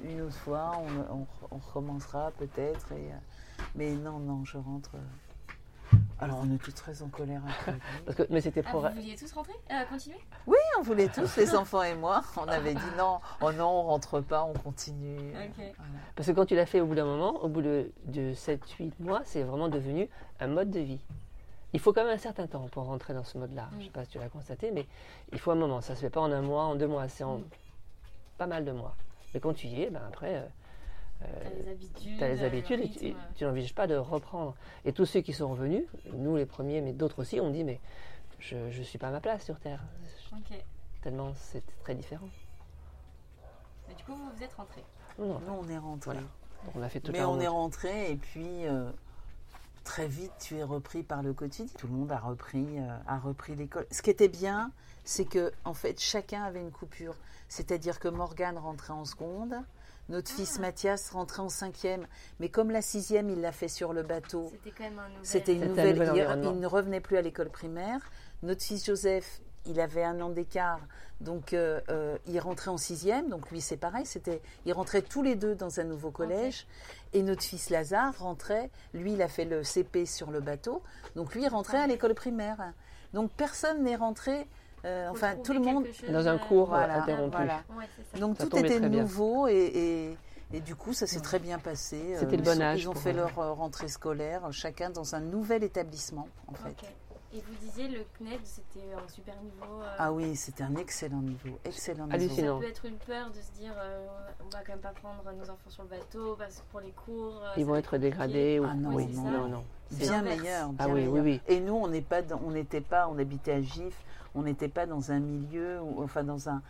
une 0.02 0.22
autre 0.22 0.36
fois, 0.36 0.72
on, 1.10 1.14
on- 1.20 1.26
on 1.50 1.58
recommencera 1.58 2.32
peut-être. 2.38 2.86
euh, 2.92 3.10
mais 3.76 3.90
non, 3.92 4.18
non, 4.18 4.44
je 4.44 4.56
rentre. 4.56 4.92
Euh. 5.92 5.96
Alors 6.20 6.40
on 6.42 6.54
était 6.54 6.72
très 6.72 7.02
en 7.02 7.08
colère 7.08 7.42
parce 8.06 8.16
que, 8.16 8.22
mais 8.30 8.40
c'était 8.40 8.62
Ah, 8.66 8.70
pour. 8.70 8.80
vous 8.82 8.94
vouliez 8.94 9.16
tous 9.16 9.32
rentrer 9.32 9.52
euh, 9.70 9.84
Continuer? 9.90 10.18
Oui, 10.46 10.56
on 10.78 10.82
voulait 10.82 11.08
tous, 11.08 11.36
les 11.36 11.54
enfants 11.54 11.82
et 11.82 11.94
moi. 11.94 12.22
On 12.36 12.48
avait 12.48 12.74
dit 12.74 12.80
non, 12.96 13.18
oh 13.40 13.52
non, 13.52 13.68
on 13.68 13.82
rentre 13.82 14.20
pas, 14.20 14.44
on 14.44 14.52
continue. 14.54 15.32
Voilà. 15.32 15.50
Parce 16.16 16.28
que 16.28 16.32
quand 16.32 16.46
tu 16.46 16.54
l'as 16.56 16.66
fait 16.66 16.80
au 16.80 16.86
bout 16.86 16.94
d'un 16.94 17.04
moment, 17.04 17.42
au 17.42 17.48
bout 17.48 17.62
de, 17.62 17.90
de 18.06 18.32
7-8 18.32 18.92
mois, 19.00 19.22
c'est 19.24 19.42
vraiment 19.42 19.68
devenu 19.68 20.08
un 20.40 20.46
mode 20.46 20.70
de 20.70 20.80
vie. 20.80 21.00
Il 21.72 21.80
faut 21.80 21.92
quand 21.92 22.04
même 22.04 22.14
un 22.14 22.18
certain 22.18 22.46
temps 22.46 22.68
pour 22.70 22.84
rentrer 22.84 23.14
dans 23.14 23.24
ce 23.24 23.36
mode-là. 23.36 23.68
Je 23.72 23.78
ne 23.78 23.82
sais 23.82 23.90
pas 23.90 24.04
si 24.04 24.10
tu 24.12 24.18
l'as 24.18 24.28
constaté, 24.28 24.70
mais 24.70 24.86
il 25.32 25.40
faut 25.40 25.50
un 25.50 25.56
moment. 25.56 25.80
Ça 25.80 25.92
ne 25.94 25.96
se 25.96 26.02
fait 26.02 26.10
pas 26.10 26.20
en 26.20 26.30
un 26.30 26.40
mois, 26.40 26.62
en 26.64 26.76
deux 26.76 26.86
mois, 26.86 27.08
c'est 27.08 27.24
en 27.24 27.40
pas 28.38 28.46
mal 28.46 28.64
de 28.64 28.70
mois. 28.72 28.94
Mais 29.34 29.40
quand 29.40 29.52
tu 29.54 29.66
y 29.66 29.82
es, 29.82 29.90
ben 29.90 30.00
après, 30.06 30.48
euh, 31.24 31.44
T'as 31.44 31.62
les 31.62 31.70
habitudes. 31.70 32.18
tu 32.18 32.24
as 32.24 32.28
les 32.28 32.42
euh, 32.42 32.46
habitudes 32.46 32.78
le 32.80 32.84
et 32.84 33.16
tu, 33.36 33.44
n'envisages 33.44 33.74
pas 33.74 33.86
de 33.86 33.96
reprendre. 33.96 34.54
Et 34.84 34.92
tous 34.92 35.06
ceux 35.06 35.20
qui 35.20 35.32
sont 35.32 35.48
revenus, 35.48 35.84
nous 36.12 36.36
les 36.36 36.46
premiers, 36.46 36.80
mais 36.80 36.92
d'autres 36.92 37.20
aussi, 37.20 37.40
ont 37.40 37.50
dit, 37.50 37.64
mais 37.64 37.80
je 38.38 38.56
ne 38.56 38.84
suis 38.84 38.98
pas 38.98 39.08
à 39.08 39.10
ma 39.10 39.20
place 39.20 39.44
sur 39.44 39.58
Terre. 39.58 39.82
Tellement 41.02 41.32
c'est 41.36 41.62
très 41.82 41.94
différent. 41.94 42.28
Mais 43.88 43.94
du 43.94 44.04
coup, 44.04 44.14
vous 44.14 44.30
vous 44.34 44.42
êtes 44.42 44.54
rentrés. 44.54 44.84
Non, 45.18 45.26
non, 45.26 45.40
Nous, 45.40 45.52
on 45.52 45.68
est 45.68 45.78
rentrés. 45.78 46.12
Voilà. 46.12 46.26
on 46.74 46.82
a 46.82 46.88
fait 46.88 47.00
toute 47.00 47.14
Mais 47.14 47.24
on 47.24 47.40
est 47.40 47.48
rentré 47.48 48.10
et 48.10 48.16
puis 48.16 48.66
euh, 48.66 48.90
très 49.84 50.08
vite 50.08 50.32
tu 50.40 50.56
es 50.56 50.62
repris 50.62 51.02
par 51.02 51.22
le 51.22 51.32
quotidien. 51.32 51.72
Tout 51.78 51.86
le 51.86 51.92
monde 51.92 52.12
a 52.12 52.18
repris, 52.18 52.66
euh, 52.78 52.96
a 53.06 53.18
repris 53.18 53.54
l'école. 53.54 53.86
Ce 53.90 54.02
qui 54.02 54.10
était 54.10 54.28
bien, 54.28 54.72
c'est 55.04 55.26
que 55.26 55.52
en 55.64 55.74
fait 55.74 56.00
chacun 56.00 56.42
avait 56.42 56.60
une 56.60 56.72
coupure. 56.72 57.14
C'est-à-dire 57.48 58.00
que 58.00 58.08
Morgane 58.08 58.58
rentrait 58.58 58.94
en 58.94 59.04
seconde, 59.04 59.54
notre 60.08 60.30
fils 60.30 60.58
Mathias 60.58 61.10
rentrait 61.10 61.40
en 61.40 61.48
cinquième. 61.48 62.06
Mais 62.40 62.48
comme 62.48 62.70
la 62.70 62.82
sixième, 62.82 63.30
il 63.30 63.40
l'a 63.40 63.52
fait 63.52 63.68
sur 63.68 63.92
le 63.92 64.02
bateau. 64.02 64.48
C'était 64.52 64.70
quand 64.76 64.84
même 64.84 64.98
un 64.98 65.08
nouvel. 65.08 65.24
C'était 65.26 65.54
une 65.54 65.62
un 65.62 65.66
nouvelle. 65.68 65.92
nouvel 65.94 66.06
il- 66.08 66.10
environnement. 66.10 66.50
il 66.52 66.60
ne 66.60 66.66
revenait 66.66 67.00
plus 67.00 67.16
à 67.16 67.22
l'école 67.22 67.50
primaire. 67.50 68.00
Notre 68.42 68.62
fils 68.62 68.84
Joseph, 68.84 69.40
il 69.66 69.80
avait 69.80 70.04
un 70.04 70.20
an 70.20 70.28
d'écart, 70.28 70.80
donc 71.22 71.54
euh, 71.54 71.80
euh, 71.88 72.18
il 72.26 72.38
rentrait 72.38 72.70
en 72.70 72.76
sixième. 72.76 73.30
Donc 73.30 73.50
lui, 73.50 73.62
c'est 73.62 73.78
pareil, 73.78 74.04
c'était, 74.04 74.42
ils 74.66 74.74
rentraient 74.74 75.00
tous 75.00 75.22
les 75.22 75.36
deux 75.36 75.54
dans 75.54 75.80
un 75.80 75.84
nouveau 75.84 76.10
collège. 76.10 76.66
Et 77.14 77.22
notre 77.22 77.42
fils 77.42 77.70
Lazare 77.70 78.18
rentrait, 78.18 78.70
lui, 78.92 79.14
il 79.14 79.22
a 79.22 79.28
fait 79.28 79.46
le 79.46 79.62
CP 79.64 80.04
sur 80.04 80.30
le 80.30 80.40
bateau, 80.40 80.82
donc 81.16 81.34
lui, 81.34 81.44
il 81.44 81.48
rentrait 81.48 81.78
à 81.78 81.86
l'école 81.86 82.14
primaire. 82.14 82.74
Donc 83.14 83.30
personne 83.30 83.82
n'est 83.84 83.96
rentré. 83.96 84.46
Euh, 84.84 85.08
enfin, 85.10 85.36
tout 85.42 85.52
le 85.52 85.60
monde 85.60 85.86
Dans 86.10 86.28
un 86.28 86.38
cours 86.38 86.72
euh, 86.74 86.76
Voilà, 86.78 87.02
interrompu. 87.02 87.36
voilà. 87.36 87.62
Ouais, 87.76 87.84
c'est 87.96 88.12
ça. 88.12 88.18
donc 88.18 88.36
Ça 88.38 88.46
tout 88.46 88.56
était 88.58 88.80
nouveau 88.80 89.46
et, 89.48 89.52
et, 89.54 90.18
et 90.56 90.60
du 90.60 90.74
coup 90.74 90.92
ça 90.92 91.06
s'est 91.06 91.20
très 91.20 91.38
bien 91.38 91.58
passé. 91.58 91.96
Euh, 92.14 92.20
C'était 92.20 92.36
le 92.36 92.42
ils 92.42 92.44
bon 92.44 92.60
âge 92.62 92.80
Ils 92.82 92.88
ont 92.88 92.94
fait 92.94 93.12
eux. 93.12 93.16
leur 93.16 93.38
euh, 93.38 93.52
rentrée 93.52 93.88
scolaire, 93.88 94.52
chacun 94.52 94.90
dans 94.90 95.14
un 95.14 95.20
nouvel 95.20 95.64
établissement 95.64 96.28
en 96.48 96.54
fait. 96.54 96.76
Et 97.36 97.42
vous 97.48 97.54
disiez 97.60 97.88
le 97.88 98.04
CNED, 98.16 98.38
c'était 98.44 98.92
un 98.94 99.08
super 99.08 99.34
niveau. 99.42 99.82
euh, 99.82 99.96
Ah 99.98 100.12
oui, 100.12 100.36
c'était 100.36 100.62
un 100.62 100.76
excellent 100.76 101.20
niveau, 101.20 101.58
excellent 101.64 102.06
niveau. 102.06 102.32
Ça 102.36 102.60
peut 102.60 102.68
être 102.70 102.84
une 102.84 102.94
peur 102.98 103.28
de 103.30 103.40
se 103.40 103.50
dire 103.60 103.72
euh, 103.76 104.06
on 104.46 104.48
va 104.50 104.60
quand 104.64 104.72
même 104.74 104.78
pas 104.78 104.92
prendre 104.92 105.24
nos 105.36 105.50
enfants 105.50 105.68
sur 105.68 105.82
le 105.82 105.88
bateau 105.88 106.36
parce 106.38 106.58
que 106.58 106.62
pour 106.70 106.78
les 106.80 106.92
cours. 106.92 107.40
euh, 107.42 107.54
Ils 107.56 107.66
vont 107.66 107.74
être 107.74 107.90
compliqué. 107.90 108.10
dégradés. 108.10 108.60
Ou... 108.60 108.66
Ah 108.70 108.74
non, 108.74 108.94
oui, 108.94 109.06
non, 109.06 109.22
non, 109.24 109.48
non. 109.48 109.64
Bien 109.90 110.22
meilleur. 110.22 110.70
Ah 110.78 110.84
bien 110.86 110.94
oui, 110.94 111.00
oui, 111.08 111.20
meilleur. 111.20 111.24
oui. 111.24 111.40
Et 111.48 111.58
nous, 111.58 111.74
on 111.74 111.88
n'est 111.88 112.02
pas, 112.02 112.22
dans- 112.22 112.40
on 112.46 112.52
n'était 112.52 112.80
pas, 112.80 113.08
on 113.08 113.18
habitait 113.18 113.52
à 113.54 113.60
Gif, 113.62 113.96
on 114.34 114.42
n'était 114.42 114.68
pas 114.68 114.86
dans 114.86 115.12
un 115.12 115.20
milieu, 115.20 115.80
où- 115.82 116.02
enfin 116.02 116.24
dans 116.24 116.48
un, 116.48 116.62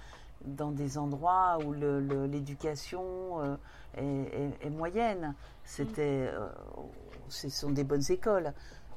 dans 0.45 0.71
des 0.71 0.99
endroits 0.99 1.59
où 1.65 1.73
l'éducation 1.73 3.03
euh, 3.41 3.57
est, 3.97 4.05
est- 4.05 4.67
est 4.67 4.71
moyenne. 4.71 5.35
C'était, 5.65 6.29
euh, 6.29 6.47
ce 7.29 7.49
sont 7.49 7.71
des 7.71 7.85
bonnes 7.85 8.05
écoles. 8.11 8.53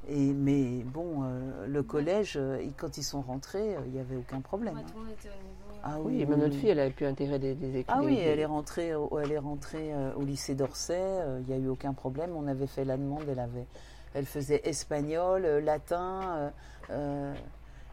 Et, 0.08 0.32
mais 0.32 0.82
bon, 0.84 1.22
euh, 1.24 1.66
le 1.66 1.82
collège, 1.82 2.34
euh, 2.36 2.62
quand 2.76 2.96
ils 2.98 3.02
sont 3.02 3.20
rentrés, 3.20 3.76
euh, 3.76 3.80
il 3.86 3.92
n'y 3.92 3.98
avait 4.00 4.16
aucun 4.16 4.40
problème. 4.40 4.76
Ouais, 4.76 4.82
tout 4.82 4.94
le 4.98 5.00
monde 5.04 5.10
était 5.12 5.28
au 5.28 5.32
niveau. 5.32 5.80
Ah 5.82 5.96
Oui, 6.00 6.24
même 6.24 6.38
notre 6.40 6.54
fille, 6.54 6.70
elle 6.70 6.80
a 6.80 6.90
pu 6.90 7.04
intégrer 7.04 7.38
des, 7.38 7.54
des 7.54 7.78
écoles. 7.80 7.94
Ah 7.98 8.02
oui, 8.02 8.16
elle 8.18 8.38
est 8.38 8.44
rentrée, 8.46 8.94
au, 8.94 9.18
elle 9.18 9.32
est 9.32 9.38
rentrée 9.38 9.92
euh, 9.92 10.12
au 10.14 10.22
lycée 10.22 10.54
d'Orsay. 10.54 10.96
euh, 11.00 11.40
Il 11.46 11.54
n'y 11.54 11.60
a 11.60 11.64
eu 11.64 11.68
aucun 11.68 11.92
problème. 11.92 12.30
On 12.36 12.46
avait 12.46 12.66
fait 12.66 12.84
la 12.84 12.96
demande. 12.96 13.24
Elle 13.28 13.38
avait, 13.38 13.66
elle 14.14 14.26
faisait 14.26 14.60
espagnol, 14.64 15.44
euh, 15.44 15.60
latin, 15.60 16.20
euh, 16.36 16.50
euh, 16.90 17.34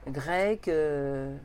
grec, 0.08 0.68
euh, 0.68 1.36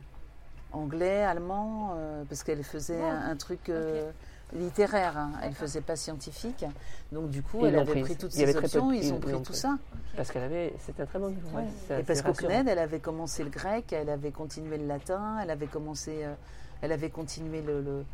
anglais, 0.71 1.23
allemand, 1.23 1.93
euh, 1.95 2.23
parce 2.29 2.43
qu'elle 2.43 2.63
faisait 2.63 3.01
un, 3.01 3.29
un 3.31 3.35
truc 3.35 3.69
euh, 3.69 4.09
littéraire. 4.53 5.17
hein. 5.17 5.31
Elle 5.43 5.53
faisait 5.53 5.81
pas 5.81 5.95
scientifique. 5.95 6.65
Donc 7.11 7.29
du 7.29 7.41
coup, 7.41 7.59
Ils 7.61 7.67
elle 7.67 7.79
avait 7.79 8.01
pris 8.01 8.15
toutes 8.15 8.31
peu 8.31 8.53
de- 8.53 8.57
options. 8.57 8.91
Ils 8.91 9.03
ils 9.05 9.13
ont 9.13 9.19
pris 9.19 9.31
tout 9.33 9.41
pris. 9.51 9.55
ça. 9.55 9.77
Parce 10.15 10.31
qu'elle 10.31 10.43
avait, 10.43 10.73
c'était 10.79 11.03
un 11.03 11.05
très 11.05 11.19
bon 11.19 11.29
niveau. 11.29 11.57
ouais, 11.57 11.65
c'est- 11.87 11.99
Et 11.99 12.03
parce 12.03 12.21
qu'au. 12.21 12.33
CNED, 12.33 12.67
elle 12.67 12.79
avait 12.79 12.99
commencé 12.99 13.43
le 13.43 13.49
grec, 13.49 13.91
elle 13.93 14.09
avait 14.09 14.31
continué 14.31 14.77
le 14.77 14.87
latin, 14.87 15.37
elle 15.41 15.49
avait 15.49 15.67
commencé, 15.67 16.23
euh, 16.23 16.33
elle 16.81 16.91
avait 16.91 17.09
continué 17.09 17.61
le, 17.61 17.81
le- 17.81 18.05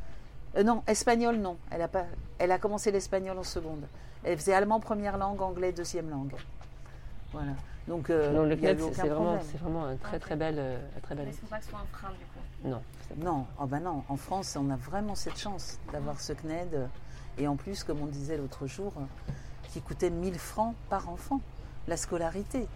euh, 0.58 0.64
non, 0.64 0.84
espagnol 0.88 1.36
non, 1.38 1.58
elle 1.72 1.82
a 1.82 1.88
pas, 1.88 2.06
elle 2.40 2.52
a 2.52 2.58
commencé 2.60 2.92
l'espagnol 2.92 3.38
en 3.38 3.44
seconde. 3.44 3.86
Elle 4.24 4.38
faisait 4.38 4.54
allemand 4.54 4.80
première 4.80 5.18
langue, 5.18 5.42
anglais 5.42 5.72
deuxième 5.72 6.10
langue. 6.10 6.34
Voilà. 7.38 7.52
Donc 7.88 8.10
euh, 8.10 8.34
Non, 8.34 8.44
le 8.44 8.54
il 8.56 8.62
y 8.62 8.68
a 8.68 8.72
eu 8.72 8.76
CNED, 8.76 8.80
c'est- 8.80 8.84
aucun 8.86 9.02
c'est 9.04 9.10
vraiment, 9.10 9.40
c'est 9.52 9.58
vraiment 9.60 9.86
un 9.86 9.96
très 9.96 10.20
très 10.20 10.36
belle, 10.36 10.56
euh, 10.60 10.78
un 10.98 11.00
très 11.02 11.16
Mais 11.16 11.22
belle. 11.26 11.34
il 11.34 11.38
faut 11.40 11.48
pas 11.48 11.60
que 11.60 11.64
ce 11.64 11.70
soit 11.70 11.80
un 11.80 11.98
frein 11.98 12.10
du 12.10 12.26
coup? 12.26 12.68
Non. 12.68 12.82
Non, 13.18 13.46
oh 13.62 13.66
ben 13.66 13.80
non. 13.80 14.04
En 14.10 14.18
France, 14.18 14.58
on 14.60 14.70
a 14.70 14.76
vraiment 14.76 15.16
cette 15.16 15.38
chance 15.38 15.80
d'avoir 15.94 16.20
ce 16.20 16.34
CNED. 16.34 16.90
Et 17.38 17.48
en 17.48 17.56
plus, 17.56 17.84
comme 17.84 18.02
on 18.02 18.08
disait 18.08 18.38
l'autre 18.38 18.66
jour, 18.68 18.92
euh, 18.98 19.32
qui 19.70 19.82
coûtait 19.82 20.10
1000 20.10 20.38
francs 20.40 20.76
par 20.90 21.08
enfant, 21.10 21.40
la 21.88 21.96
scolarité. 21.96 22.68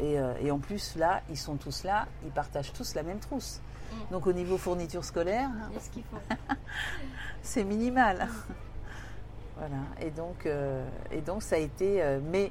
Et, 0.00 0.18
euh, 0.18 0.34
et 0.42 0.50
en 0.50 0.58
plus, 0.58 0.96
là, 0.96 1.22
ils 1.30 1.38
sont 1.38 1.54
tous 1.56 1.84
là, 1.84 2.06
ils 2.24 2.32
partagent 2.32 2.72
tous 2.72 2.94
la 2.96 3.04
même 3.04 3.20
trousse. 3.20 3.60
Mm. 3.92 3.96
Donc 4.12 4.26
au 4.26 4.32
niveau 4.32 4.58
fourniture 4.58 5.04
scolaire, 5.04 5.48
a 5.74 5.80
ce 5.80 5.88
qu'il 5.90 6.02
faut. 6.02 6.18
c'est 7.42 7.62
minimal. 7.64 8.26
voilà. 9.56 9.76
Et 10.00 10.10
donc, 10.10 10.46
euh, 10.46 10.84
et 11.12 11.20
donc 11.20 11.42
ça 11.42 11.54
a 11.56 11.58
été. 11.60 12.02
euh, 12.02 12.18
mais 12.22 12.50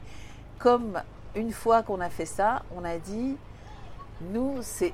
comme 0.64 1.02
une 1.36 1.52
fois 1.52 1.84
qu'on 1.84 2.00
a 2.00 2.10
fait 2.10 2.26
ça, 2.26 2.62
on 2.74 2.86
a 2.86 2.98
dit, 2.98 3.36
nous, 4.22 4.60
c'est, 4.62 4.94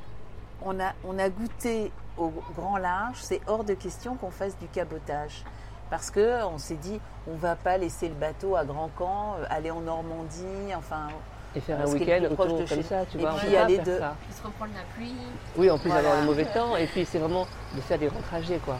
on 0.65 0.79
a, 0.79 0.93
on 1.07 1.19
a 1.19 1.29
goûté 1.29 1.91
au 2.17 2.31
grand 2.57 2.77
large. 2.77 3.17
C'est 3.21 3.39
hors 3.45 3.63
de 3.63 3.75
question 3.75 4.15
qu'on 4.15 4.31
fasse 4.31 4.57
du 4.57 4.67
cabotage. 4.67 5.43
Parce 5.91 6.09
que 6.09 6.43
on 6.45 6.57
s'est 6.57 6.75
dit, 6.75 6.99
on 7.31 7.35
va 7.35 7.55
pas 7.55 7.77
laisser 7.77 8.07
le 8.09 8.15
bateau 8.15 8.55
à 8.55 8.65
Grand 8.65 8.89
Camp, 8.97 9.35
euh, 9.39 9.45
aller 9.49 9.69
en 9.69 9.81
Normandie, 9.81 10.73
enfin. 10.75 11.07
Et 11.55 11.59
faire 11.61 11.79
un 11.81 11.85
week-end 11.91 12.23
autour 12.31 12.45
de 12.45 12.51
comme 12.57 12.67
chez- 12.67 12.83
ça, 12.83 13.05
tu 13.05 13.17
Et 13.17 13.21
vois. 13.21 13.33
on 13.33 13.37
puis 13.37 13.55
aller 13.55 13.77
de- 13.79 13.97
ça. 13.99 14.15
Se 14.35 14.43
reprendre 14.43 14.71
la 14.75 14.83
pluie. 14.95 15.15
Oui, 15.57 15.69
en 15.69 15.77
plus 15.77 15.89
Voilà. 15.89 16.03
d'avoir 16.03 16.21
le 16.21 16.27
mauvais 16.27 16.45
temps, 16.45 16.75
et 16.77 16.85
puis 16.87 17.05
c'est 17.05 17.17
vraiment 17.19 17.45
de 17.75 17.81
faire 17.81 17.97
des 17.99 18.07
grands 18.07 18.21
trajets, 18.21 18.59
quoi. 18.65 18.77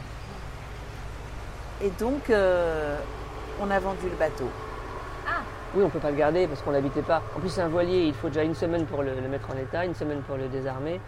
Et 1.82 1.90
donc, 1.98 2.30
euh, 2.30 2.96
on 3.60 3.70
a 3.70 3.78
vendu 3.80 4.08
le 4.08 4.16
bateau. 4.16 4.48
Oui, 5.74 5.82
on 5.84 5.88
peut 5.88 6.00
pas 6.00 6.10
le 6.10 6.16
garder 6.16 6.46
parce 6.48 6.62
qu'on 6.62 6.70
l'habitait 6.72 7.02
pas. 7.02 7.22
En 7.36 7.40
plus, 7.40 7.48
c'est 7.48 7.60
un 7.62 7.68
voilier, 7.68 8.06
il 8.06 8.14
faut 8.14 8.28
déjà 8.28 8.42
une 8.42 8.54
semaine 8.54 8.86
pour 8.86 9.02
le, 9.02 9.14
le 9.14 9.28
mettre 9.28 9.50
en 9.50 9.56
état, 9.56 9.84
une 9.84 9.94
semaine 9.94 10.20
pour 10.22 10.36
le 10.36 10.48
désarmer. 10.48 11.00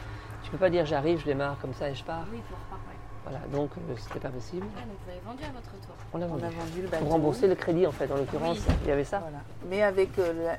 Tu 0.44 0.50
peux 0.50 0.56
pas 0.58 0.70
dire 0.70 0.86
j'arrive, 0.86 1.20
je 1.20 1.24
démarre 1.24 1.56
comme 1.60 1.74
ça 1.74 1.88
et 1.90 1.94
je 1.94 2.04
pars. 2.04 2.24
Oui, 2.30 2.38
il 2.38 2.42
faut 2.48 2.54
repartir. 2.54 2.88
ouais. 2.88 2.96
Voilà, 3.24 3.38
donc 3.52 3.70
euh, 3.76 3.94
c'était 3.98 4.18
pas 4.20 4.30
possible. 4.30 4.66
Ah, 4.76 4.80
donc 4.80 4.96
vous 5.04 5.10
avez 5.10 5.20
vendu 5.20 5.42
à 5.44 5.52
votre 5.52 5.70
tour. 5.86 5.94
On 6.12 6.18
l'a 6.18 6.26
On 6.26 6.28
vendu. 6.30 6.44
a 6.44 6.48
vendu 6.50 6.82
le 6.82 6.88
bateau. 6.88 7.04
Pour 7.04 7.12
rembourser 7.12 7.46
le 7.48 7.54
crédit, 7.54 7.86
en 7.86 7.92
fait, 7.92 8.10
en 8.10 8.16
l'occurrence, 8.16 8.58
Oui. 8.68 8.74
il 8.82 8.88
y 8.88 8.92
avait 8.92 9.04
ça. 9.04 9.18
Voilà. 9.20 9.38
Mais 9.68 9.82
avec 9.82 10.18
euh, 10.18 10.32
euh, 10.48 10.54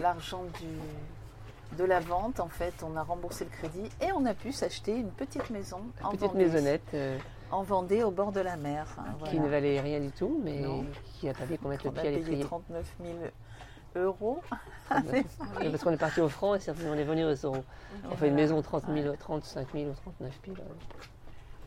l'argent 0.00 0.42
du, 0.60 1.76
de 1.78 1.84
la 1.84 2.00
vente, 2.00 2.40
en 2.40 2.48
fait, 2.48 2.74
on 2.82 2.96
a 2.96 3.02
remboursé 3.02 3.44
le 3.44 3.50
crédit 3.50 3.90
et 4.02 4.12
on 4.12 4.24
a 4.26 4.34
pu 4.34 4.52
s'acheter 4.52 4.96
une 4.96 5.10
petite 5.10 5.48
maison 5.50 5.80
en 6.02 6.10
Petite 6.10 6.28
Vendée, 6.32 6.44
maisonnette 6.44 6.82
euh, 6.94 7.16
en 7.50 7.62
Vendée, 7.62 8.02
au 8.02 8.10
bord 8.10 8.32
de 8.32 8.40
la 8.40 8.56
mer. 8.56 8.86
hein, 8.98 9.04
qui 9.26 9.38
ne 9.40 9.48
valait 9.48 9.80
rien 9.80 10.00
du 10.00 10.10
tout, 10.10 10.40
mais 10.42 10.60
Non. 10.60 10.84
qui 11.18 11.28
a 11.28 11.34
fallu 11.34 11.58
qu'on 11.58 11.68
mette 11.68 11.84
le 11.84 11.90
On 11.90 11.92
a 11.96 12.00
pied 12.00 12.08
à 12.08 12.12
payé 12.12 12.18
l'étrier. 12.24 12.44
39 12.44 12.94
000 13.02 13.16
euros. 13.96 14.40
Oui, 14.90 15.70
Parce 15.70 15.82
qu'on 15.84 15.90
est 15.92 15.96
parti 15.98 16.20
au 16.22 16.28
franc 16.30 16.54
et 16.54 16.60
c'est- 16.60 16.72
on 16.86 16.94
est 16.94 17.04
venu 17.04 17.24
aux 17.24 17.34
euros. 17.34 17.62
On 18.10 18.16
fait 18.16 18.28
une 18.28 18.34
maison 18.34 18.60
30 18.62 18.84
000, 18.92 19.14
35 19.16 19.66
000 19.74 19.90
ou 19.90 19.94
39 19.94 20.32
000. 20.46 20.56
euh. 20.58 20.62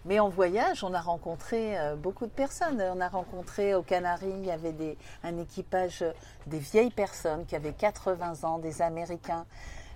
Mais 0.05 0.19
en 0.19 0.29
voyage, 0.29 0.83
on 0.83 0.93
a 0.95 1.01
rencontré 1.01 1.77
euh, 1.77 1.95
beaucoup 1.95 2.25
de 2.25 2.31
personnes. 2.31 2.81
On 2.81 2.99
a 2.99 3.07
rencontré 3.09 3.75
aux 3.75 3.83
Canaries, 3.83 4.33
il 4.39 4.45
y 4.45 4.51
avait 4.51 4.71
des, 4.71 4.97
un 5.23 5.37
équipage, 5.37 6.01
euh, 6.01 6.11
des 6.47 6.57
vieilles 6.57 6.89
personnes 6.89 7.45
qui 7.45 7.55
avaient 7.55 7.73
80 7.73 8.43
ans, 8.43 8.57
des 8.57 8.81
Américains. 8.81 9.45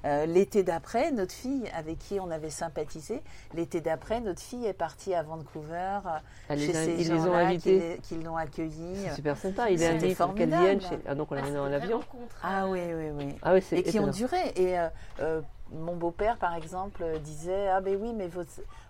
Euh, 0.05 0.25
l'été 0.27 0.61
d'après, 0.61 1.11
notre 1.11 1.33
fille, 1.33 1.63
avec 1.75 1.97
qui 1.97 2.19
on 2.19 2.29
avait 2.29 2.51
sympathisé, 2.51 3.23
l'été 3.55 3.81
d'après, 3.81 4.21
notre 4.21 4.41
fille 4.41 4.65
est 4.65 4.73
partie 4.73 5.15
à 5.15 5.23
Vancouver, 5.23 5.99
euh, 6.05 6.09
Elle 6.47 6.59
chez 6.59 6.67
les 6.67 6.73
ces 6.73 6.91
ils 6.91 7.11
les 7.11 7.11
ont 7.11 7.25
gens-là 7.25 7.55
qui, 7.55 8.15
l'ont 8.17 8.37
accueillie. 8.37 8.97
C'est 9.07 9.15
super 9.15 9.37
sympa. 9.37 9.69
Il 9.69 9.73
est 9.73 9.77
C'était 9.77 9.89
invité 9.89 10.07
qu'elle 10.07 10.15
formidable. 10.15 10.63
vienne. 10.63 10.81
Chez... 10.81 10.99
Ah, 11.07 11.15
donc 11.15 11.31
on 11.31 11.35
l'a 11.35 11.41
mené 11.41 11.57
en 11.57 11.71
avion. 11.71 12.01
Ah 12.43 12.67
oui, 12.67 12.81
oui, 12.93 13.09
oui. 13.17 13.35
Ah 13.41 13.53
oui, 13.53 13.63
et 13.71 13.83
qui 13.83 13.99
ont 13.99 14.07
duré. 14.07 14.53
Et 14.55 14.77
euh, 14.77 14.87
euh, 15.21 15.41
mon 15.71 15.95
beau-père, 15.95 16.37
par 16.37 16.55
exemple, 16.55 17.01
euh, 17.03 17.17
disait 17.19 17.67
Ah, 17.69 17.81
ben 17.81 17.97
oui, 18.01 18.13
mais 18.13 18.27
vos, 18.27 18.43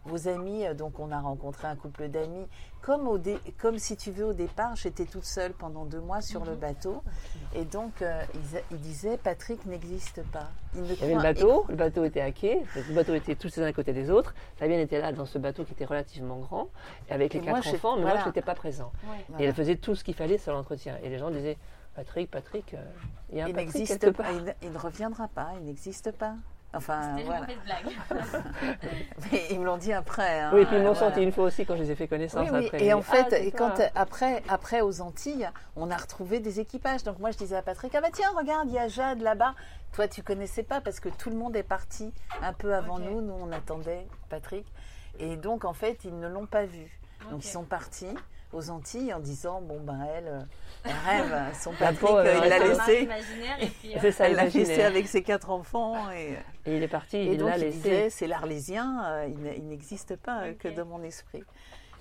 vos 0.06 0.28
amis, 0.28 0.66
euh, 0.66 0.74
donc 0.74 1.00
on 1.00 1.12
a 1.12 1.20
rencontré 1.20 1.68
un 1.68 1.76
couple 1.76 2.10
d'amis, 2.10 2.46
comme, 2.82 3.08
au 3.08 3.18
dé- 3.18 3.40
comme 3.60 3.80
si 3.80 3.96
tu 3.98 4.12
veux, 4.12 4.26
au 4.26 4.34
départ, 4.34 4.76
j'étais 4.76 5.06
toute 5.06 5.24
seule 5.26 5.54
pendant 5.54 5.86
deux 5.86 6.02
mois 6.02 6.22
sur 6.22 6.42
Mhm. 6.42 6.50
le 6.50 6.56
bateau. 6.56 7.02
Et 7.56 7.64
donc, 7.66 8.02
euh, 8.02 8.22
ils, 8.36 8.62
ils 8.72 8.80
disaient 8.80 9.18
Patrick 9.18 9.66
n'existe 9.66 10.22
pas. 10.32 10.50
Il, 10.76 10.82
ne 10.84 10.88
Il 10.94 11.00
y 11.00 11.04
avait 11.04 11.16
le 11.16 11.22
bateau, 11.22 11.66
le 11.70 11.76
bateau 11.76 12.04
était 12.04 12.22
hacké, 12.22 12.62
le 12.76 12.94
bateau 12.94 13.14
était 13.16 13.36
tous 13.36 13.56
les 13.56 13.64
uns 13.64 13.68
à 13.68 13.74
côté 13.74 13.94
des 13.94 14.10
autres. 14.12 14.36
Fabienne 14.58 14.82
était 14.82 15.00
là 15.02 15.12
dans 15.14 15.26
ce 15.26 15.38
bateau 15.40 15.64
qui 15.64 15.72
était 15.72 15.86
relativement 15.86 16.38
grand, 16.40 16.68
avec 17.10 17.34
les 17.34 17.40
quatre 17.40 17.68
enfants, 17.68 17.96
mais 17.96 18.04
moi 18.04 18.18
je 18.22 18.26
n'étais 18.28 18.42
pas 18.42 18.54
présent. 18.56 18.92
Et 19.04 19.08
Voilà. 19.30 19.46
elle 19.46 19.54
faisait 19.56 19.78
tout 19.78 19.96
ce 19.96 20.04
qu'il 20.04 20.14
fallait 20.14 20.38
sur 20.38 20.52
l'entretien. 20.54 20.98
Et 21.04 21.10
les 21.10 21.18
gens 21.18 21.32
disaient 21.32 21.58
Patrick, 21.96 22.30
Patrick, 22.30 22.74
euh, 22.74 22.84
il 23.32 23.38
y 23.38 23.42
a 23.42 23.46
un 23.46 23.48
Il 23.48 23.54
Patrick 23.54 23.74
n'existe 23.74 24.02
quelque 24.02 24.18
pas, 24.18 24.24
part. 24.24 24.34
il, 24.34 24.56
il 24.64 24.72
ne 24.74 24.78
reviendra 24.78 25.30
pas, 25.30 25.52
il 25.60 25.66
n'existe 25.66 26.12
pas. 26.12 26.36
Enfin, 26.76 27.16
C'était 27.18 27.22
une 27.22 27.26
voilà. 27.28 27.46
blague. 27.64 28.24
Mais 29.32 29.42
ils 29.52 29.60
me 29.60 29.66
l'ont 29.66 29.78
dit 29.78 29.94
après. 29.94 30.42
hein, 30.42 30.52
Oui, 30.54 30.62
et 30.62 30.66
puis 30.66 30.76
ils 30.76 30.84
m'ont 30.84 30.94
voilà. 30.94 31.10
senti 31.10 31.24
une 31.24 31.32
fois 31.32 31.46
aussi 31.46 31.66
quand 31.66 31.76
je 31.78 31.84
les 31.84 31.92
ai 31.92 31.96
fait 31.96 32.08
connaissance 32.08 32.50
Oui, 32.52 32.58
oui. 32.60 32.66
après. 32.66 32.84
Et 32.84 32.94
en 32.94 33.02
fait, 33.02 33.28
Ah, 33.32 33.38
et 33.38 33.52
quand, 33.52 33.80
après, 33.96 34.44
après 34.50 34.82
aux 34.82 35.02
Antilles, 35.02 35.50
on 35.76 35.90
a 35.92 35.96
retrouvé 35.98 36.40
des 36.40 36.60
équipages. 36.60 37.04
Donc 37.04 37.20
moi, 37.20 37.32
je 37.32 37.38
disais 37.38 37.56
à 37.56 37.62
Patrick, 37.62 37.94
ah 37.96 38.02
bah 38.02 38.10
tiens, 38.12 38.30
regarde, 38.38 38.68
il 38.70 38.74
y 38.76 38.80
a 38.80 38.88
Jade 38.88 39.22
là-bas. 39.22 39.54
Toi, 39.94 40.08
tu 40.08 40.22
connaissais 40.24 40.64
pas 40.64 40.82
parce 40.82 41.00
que 41.00 41.10
tout 41.10 41.30
le 41.30 41.38
monde 41.38 41.56
est 41.56 41.64
parti 41.64 42.14
un 42.42 42.52
peu 42.54 42.74
avant 42.76 43.00
nous. 43.00 43.22
Nous, 43.22 43.34
on 43.34 43.52
attendait 43.54 44.06
Patrick. 44.30 44.66
Et 45.20 45.38
donc, 45.38 45.64
en 45.64 45.74
fait, 45.74 46.04
ils 46.04 46.20
ne 46.20 46.28
l'ont 46.28 46.46
pas 46.48 46.66
vu. 46.66 47.00
Donc, 47.32 47.44
ils 47.46 47.48
sont 47.48 47.64
partis 47.64 48.14
aux 48.56 48.70
Antilles 48.70 49.14
en 49.14 49.20
disant, 49.20 49.62
bon, 49.62 49.80
ben 49.82 50.00
elle, 50.16 50.28
euh, 50.28 50.40
elle 50.86 50.92
rêve. 51.32 51.54
Son 51.62 51.72
La 51.72 51.78
Patrick, 51.78 52.10
euh, 52.10 52.40
il 52.44 52.50
l'a 52.50 52.58
reste 52.58 52.72
Un 52.74 52.78
mari 52.78 52.92
laissé. 52.92 53.04
imaginaire 53.04 53.58
et 53.62 53.68
puis. 53.68 53.96
euh, 53.96 53.98
C'est 54.02 54.12
ça, 54.12 54.28
Elle 54.28 54.36
l'a 54.36 54.46
laissé 54.46 54.82
avec 54.84 55.08
ses 55.08 55.22
quatre 55.24 55.50
enfants. 55.52 55.96
Et, 56.12 56.34
Et 56.70 56.78
il 56.78 56.84
est 56.84 56.88
parti, 56.88 57.18
et 57.18 57.34
il 57.34 57.38
donc, 57.38 57.50
l'a 57.50 57.58
il 57.58 57.64
laissé. 57.66 58.10
c'est 58.10 58.28
l'Arlésien, 58.28 59.04
euh, 59.06 59.28
il 59.28 59.54
il 59.58 59.68
n'existe 59.68 60.16
pas 60.16 60.54
que 60.58 60.68
dans 60.70 60.86
mon 60.86 61.04
esprit. 61.04 61.44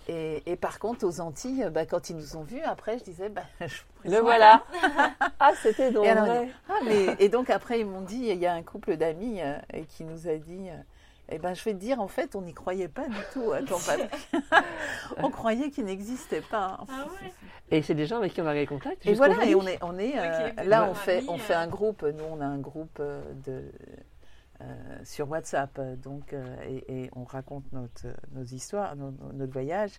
Et, 0.07 0.43
et 0.45 0.57
par 0.57 0.79
contre, 0.81 1.07
aux 1.07 1.21
Antilles, 1.21 1.67
bah, 1.73 1.87
quand 1.87 2.11
ils 2.11 2.17
nous 2.17 2.37
ont 2.37 2.43
vus, 2.43 2.61
après, 2.61 2.99
je 2.99 3.05
disais, 3.05 3.31
bah, 3.31 3.41
je 3.67 3.81
Le 4.05 4.19
voilà 4.19 4.63
Ah, 5.41 5.53
c'était 5.63 5.91
donc 5.91 6.05
Et, 6.05 6.11
alors, 6.11 6.45
ah, 6.69 6.73
mais- 6.85 7.17
et 7.19 7.31
donc 7.31 7.49
après, 7.49 7.81
ils 7.81 7.87
m'ont 7.87 8.03
dit, 8.03 8.27
il 8.29 8.39
y 8.39 8.47
a 8.47 8.53
un 8.53 8.63
couple 8.63 8.97
d'amis 8.99 9.41
euh, 9.41 9.57
qui 9.89 10.05
nous 10.05 10.29
a 10.29 10.35
dit, 10.37 10.69
euh, 10.69 10.75
Eh 11.31 11.39
ben, 11.39 11.55
je 11.55 11.64
vais 11.64 11.72
te 11.72 11.79
dire, 11.79 12.01
en 12.01 12.09
fait, 12.09 12.37
on 12.37 12.43
n'y 12.43 12.53
croyait 12.53 12.89
pas 12.89 13.09
du 13.09 13.16
tout 13.33 13.53
à 13.53 13.62
ton 13.62 13.79
Patrick. 13.87 14.29
on 15.22 15.31
croyait 15.31 15.70
qu'il 15.70 15.87
n'existait 15.87 16.43
pas. 16.43 16.79
Ah 16.89 17.07
ouais 17.22 17.33
Et 17.70 17.83
c'est 17.83 17.95
des 17.95 18.07
gens 18.07 18.18
avec 18.18 18.35
qui 18.35 18.41
on 18.43 18.47
a 18.47 18.53
gagné 18.55 18.66
contact. 18.66 19.05
Et 19.07 19.14
voilà, 19.14 19.45
et 19.45 19.55
on 19.55 19.66
est, 19.66 19.79
on 19.83 19.99
est 19.99 20.18
euh, 20.18 20.51
là, 20.64 20.87
on 20.89 20.95
fait, 20.95 21.25
on 21.29 21.39
fait 21.39 21.55
euh. 21.55 21.61
un 21.61 21.66
groupe. 21.66 22.03
Nous, 22.03 22.25
on 22.25 22.41
a 22.41 22.47
un 22.47 22.59
groupe 22.59 22.99
euh, 23.01 23.22
de 23.47 23.64
euh, 24.61 24.64
sur 25.05 25.29
WhatsApp, 25.31 25.81
donc, 26.03 26.33
euh, 26.33 26.45
et, 26.68 27.05
et 27.05 27.11
on 27.16 27.25
raconte 27.25 27.64
notre, 27.72 28.07
nos 28.33 28.45
histoires, 28.45 28.95
nos- 28.95 29.11
nos- 29.11 29.33
notre 29.33 29.53
voyage, 29.53 29.93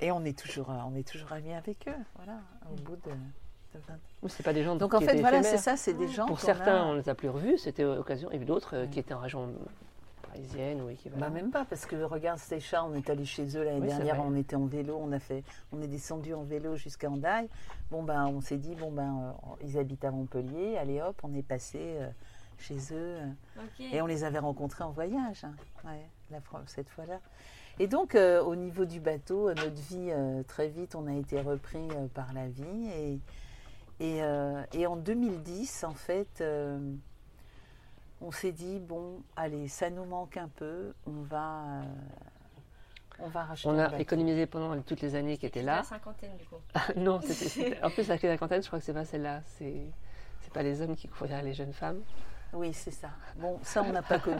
et 0.00 0.10
on 0.10 0.24
est 0.24 0.36
toujours, 0.36 0.68
on 0.70 0.94
est 0.96 1.06
toujours 1.06 1.32
amis 1.32 1.52
avec 1.54 1.86
eux. 1.88 1.94
Voilà, 2.16 2.40
au 2.72 2.74
bout 2.82 2.96
de, 2.96 3.10
de 3.10 3.78
20 3.86 3.94
Oui, 4.22 4.30
c'est 4.30 4.42
pas 4.42 4.52
des 4.52 4.64
gens 4.64 4.74
Donc 4.76 4.94
en 4.94 4.98
qui 4.98 5.04
fait, 5.04 5.12
étaient 5.12 5.20
voilà, 5.20 5.42
c'est 5.44 5.58
ça, 5.58 5.76
c'est 5.76 5.94
des 5.94 6.08
gens. 6.08 6.26
Pour 6.26 6.40
certains, 6.40 6.82
a- 6.82 6.84
on 6.86 6.94
ne 6.94 7.00
les 7.02 7.08
a 7.08 7.14
plus 7.14 7.28
revus, 7.28 7.58
c'était 7.58 7.84
occasion, 7.84 8.30
et 8.32 8.38
d'autres 8.38 8.74
euh, 8.76 8.86
qui 8.88 8.98
étaient 8.98 9.14
en 9.14 9.20
région 9.20 9.52
parisienne 10.34 10.80
ou 10.82 10.90
équivalent. 10.90 11.20
Bah 11.20 11.30
même 11.30 11.50
pas, 11.50 11.64
parce 11.64 11.86
que 11.86 11.96
regarde 12.02 12.38
Stécha, 12.38 12.84
on 12.84 12.94
est 12.94 13.08
allé 13.10 13.24
chez 13.24 13.56
eux 13.56 13.64
l'année 13.64 13.80
Oui, 13.80 13.86
dernière, 13.88 14.20
on 14.24 14.34
était 14.34 14.56
en 14.56 14.66
vélo, 14.66 14.98
on 15.00 15.12
a 15.12 15.18
fait, 15.18 15.44
on 15.72 15.80
est 15.80 15.86
descendu 15.86 16.34
en 16.34 16.42
vélo 16.42 16.76
jusqu'à 16.76 17.08
Andaille. 17.10 17.48
Bon 17.90 18.02
ben, 18.02 18.26
on 18.26 18.40
s'est 18.40 18.56
dit 18.58 18.74
bon 18.74 18.90
ben, 18.90 19.34
euh, 19.44 19.54
ils 19.62 19.78
habitent 19.78 20.04
à 20.04 20.10
Montpellier, 20.10 20.76
allez 20.76 21.00
hop, 21.00 21.20
on 21.22 21.32
est 21.34 21.42
passé 21.42 21.78
euh, 21.80 22.08
chez 22.58 22.76
eux 22.92 23.18
euh, 23.18 23.26
et 23.92 24.02
on 24.02 24.06
les 24.06 24.24
avait 24.24 24.38
rencontrés 24.38 24.84
en 24.84 24.90
voyage, 24.90 25.44
hein, 25.44 25.54
ouais, 25.84 26.06
la 26.30 26.40
fois- 26.40 26.62
cette 26.66 26.88
fois-là. 26.88 27.20
Et 27.78 27.86
donc 27.88 28.14
euh, 28.14 28.42
au 28.42 28.54
niveau 28.56 28.84
du 28.84 29.00
bateau, 29.00 29.48
notre 29.48 29.72
vie 29.90 30.10
euh, 30.10 30.42
très 30.44 30.68
vite, 30.68 30.94
on 30.94 31.06
a 31.06 31.14
été 31.14 31.40
repris 31.40 31.88
euh, 31.92 32.06
par 32.12 32.32
la 32.32 32.48
vie 32.48 32.88
et 32.96 33.20
et, 34.00 34.24
euh, 34.24 34.60
et 34.72 34.86
en 34.88 34.96
2010 34.96 35.84
en 35.84 35.94
fait. 35.94 36.42
On 38.26 38.30
s'est 38.32 38.52
dit 38.52 38.78
bon, 38.80 39.22
allez, 39.36 39.68
ça 39.68 39.90
nous 39.90 40.04
manque 40.04 40.36
un 40.36 40.48
peu, 40.48 40.94
on 41.06 41.22
va, 41.22 41.60
euh, 41.80 41.82
on 43.20 43.28
va 43.28 43.44
racheter. 43.44 43.68
On 43.68 43.78
a 43.78 43.98
économisé 43.98 44.46
pendant 44.46 44.80
toutes 44.82 45.00
les 45.02 45.14
années 45.14 45.36
qui 45.36 45.46
étaient 45.46 45.62
La 45.62 45.76
là. 45.76 45.82
cinquantaine 45.82 46.36
du 46.36 46.44
coup. 46.46 46.56
non, 46.96 47.20
c'était- 47.22 47.48
c'était- 47.48 47.82
en 47.82 47.90
plus, 47.90 48.08
la 48.08 48.18
cinquantaine, 48.18 48.62
je 48.62 48.66
crois 48.66 48.78
que 48.78 48.84
c'est 48.84 48.94
pas 48.94 49.04
celle-là. 49.04 49.42
C'est 49.46 49.74
c'est 50.42 50.52
pas 50.52 50.62
les 50.62 50.82
hommes 50.82 50.94
qui 50.96 51.08
courent 51.08 51.26
les 51.42 51.54
jeunes 51.54 51.72
femmes. 51.72 52.00
Oui, 52.52 52.72
c'est 52.72 52.90
ça. 52.92 53.08
Bon, 53.36 53.58
ça 53.62 53.82
on 53.82 53.90
n'a 53.92 54.02
pas 54.02 54.18
connu. 54.20 54.36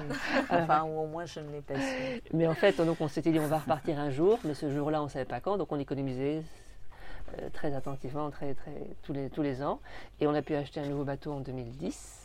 Enfin, 0.50 0.84
ou 0.84 1.00
au 1.00 1.06
moins 1.06 1.24
je 1.24 1.40
ne 1.40 1.50
l'ai 1.50 1.62
pas 1.62 1.74
su. 1.80 2.22
Mais 2.32 2.46
en 2.46 2.54
fait, 2.54 2.76
donc, 2.80 3.00
on 3.00 3.08
s'était 3.08 3.32
dit 3.32 3.40
on 3.40 3.46
va 3.48 3.58
repartir 3.58 3.98
un 3.98 4.10
jour, 4.10 4.38
mais 4.44 4.54
ce 4.54 4.70
jour-là, 4.70 5.00
on 5.00 5.04
ne 5.04 5.08
savait 5.10 5.24
pas 5.24 5.40
quand, 5.40 5.56
donc 5.56 5.72
on 5.72 5.78
économisait 5.78 6.42
euh, 7.40 7.48
très 7.52 7.74
attentivement 7.74 8.30
très, 8.30 8.54
très, 8.54 8.72
tous, 9.02 9.12
les, 9.12 9.30
tous 9.30 9.42
les 9.42 9.62
ans. 9.64 9.80
Et 10.20 10.26
on 10.28 10.34
a 10.34 10.42
pu 10.42 10.54
acheter 10.54 10.78
un 10.80 10.86
nouveau 10.86 11.04
bateau 11.04 11.32
en 11.32 11.40
2010. 11.40 12.23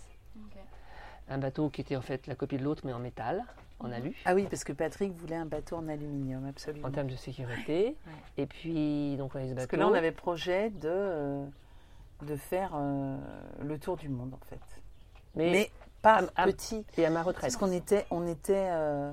Un 1.30 1.38
bateau 1.38 1.70
qui 1.70 1.82
était 1.82 1.96
en 1.96 2.02
fait 2.02 2.26
la 2.28 2.36
copie 2.36 2.58
de 2.58 2.64
l'autre, 2.64 2.82
mais 2.86 2.94
en 2.94 3.00
métal, 3.00 3.44
en 3.80 3.92
alu. 3.92 4.16
Ah 4.26 4.34
oui, 4.34 4.48
parce 4.50 4.64
que 4.64 4.74
Patrick 4.74 5.14
voulait 5.14 5.36
un 5.36 5.46
bateau 5.46 5.76
en 5.78 5.88
aluminium, 5.88 6.46
absolument. 6.48 6.88
En 6.88 6.92
termes 6.92 7.08
de 7.10 7.16
sécurité. 7.16 7.96
Et 8.38 8.46
puis, 8.48 9.16
donc, 9.18 9.36
on 9.36 9.40
a 9.40 9.44
eu 9.44 9.50
ce 9.50 9.54
Parce 9.54 9.68
bateau. 9.68 9.78
que 9.78 9.80
là, 9.82 9.88
on 9.88 9.94
avait 9.94 10.12
projet 10.12 10.70
de, 10.72 10.90
euh, 10.90 11.46
de 12.24 12.36
faire 12.36 12.72
euh, 12.76 13.18
le 13.62 13.78
tour 13.78 13.96
du 13.98 14.10
monde, 14.10 14.34
en 14.34 14.46
fait. 14.46 14.60
Mais, 15.36 15.52
Mais 15.52 15.72
pas 16.02 16.24
à- 16.36 16.46
petit. 16.46 16.84
et 16.98 17.06
à 17.06 17.10
ma 17.12 17.22
retraite. 17.22 17.42
Parce 17.44 17.58
qu'on 17.58 17.72
était, 17.72 18.06
on 18.10 18.26
était 18.26 18.68
euh, 18.72 19.12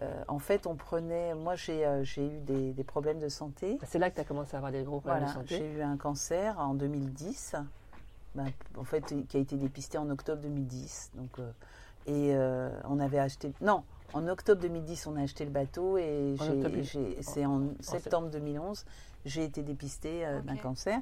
euh, 0.00 0.22
en 0.28 0.38
fait, 0.38 0.66
on 0.66 0.74
prenait. 0.74 1.34
Moi, 1.34 1.54
j'ai 1.54 1.84
euh, 1.84 2.02
j'ai 2.02 2.24
eu 2.26 2.40
des, 2.40 2.72
des 2.72 2.84
problèmes 2.84 3.18
de 3.18 3.28
santé. 3.28 3.78
C'est 3.86 3.98
là 3.98 4.08
que 4.08 4.14
tu 4.14 4.20
as 4.22 4.24
commencé 4.24 4.54
à 4.54 4.58
avoir 4.58 4.72
des 4.72 4.82
gros 4.84 5.00
problèmes 5.00 5.24
Voilà, 5.24 5.42
de 5.42 5.48
santé. 5.48 5.58
j'ai 5.58 5.72
eu 5.78 5.82
un 5.82 5.96
cancer 5.98 6.58
en 6.58 6.72
2010, 6.74 7.56
ben, 8.34 8.46
en 8.76 8.84
fait, 8.84 9.14
qui 9.28 9.36
a 9.36 9.40
été 9.40 9.56
dépisté 9.56 9.98
en 9.98 10.08
octobre 10.10 10.42
2010. 10.42 11.12
Donc, 11.14 11.38
euh, 11.38 11.50
et 12.06 12.34
euh, 12.34 12.70
on 12.84 13.00
avait 13.00 13.18
acheté. 13.18 13.52
Non, 13.60 13.82
en 14.12 14.26
octobre 14.28 14.60
2010, 14.62 15.06
on 15.06 15.16
a 15.16 15.22
acheté 15.22 15.44
le 15.44 15.50
bateau 15.50 15.98
et 15.98 16.34
c'est 17.20 17.44
en 17.46 17.62
septembre 17.80 18.28
2011, 18.30 18.84
j'ai 19.24 19.44
été 19.44 19.62
dépistée 19.62 20.24
euh, 20.24 20.40
d'un 20.42 20.56
cancer. 20.56 20.98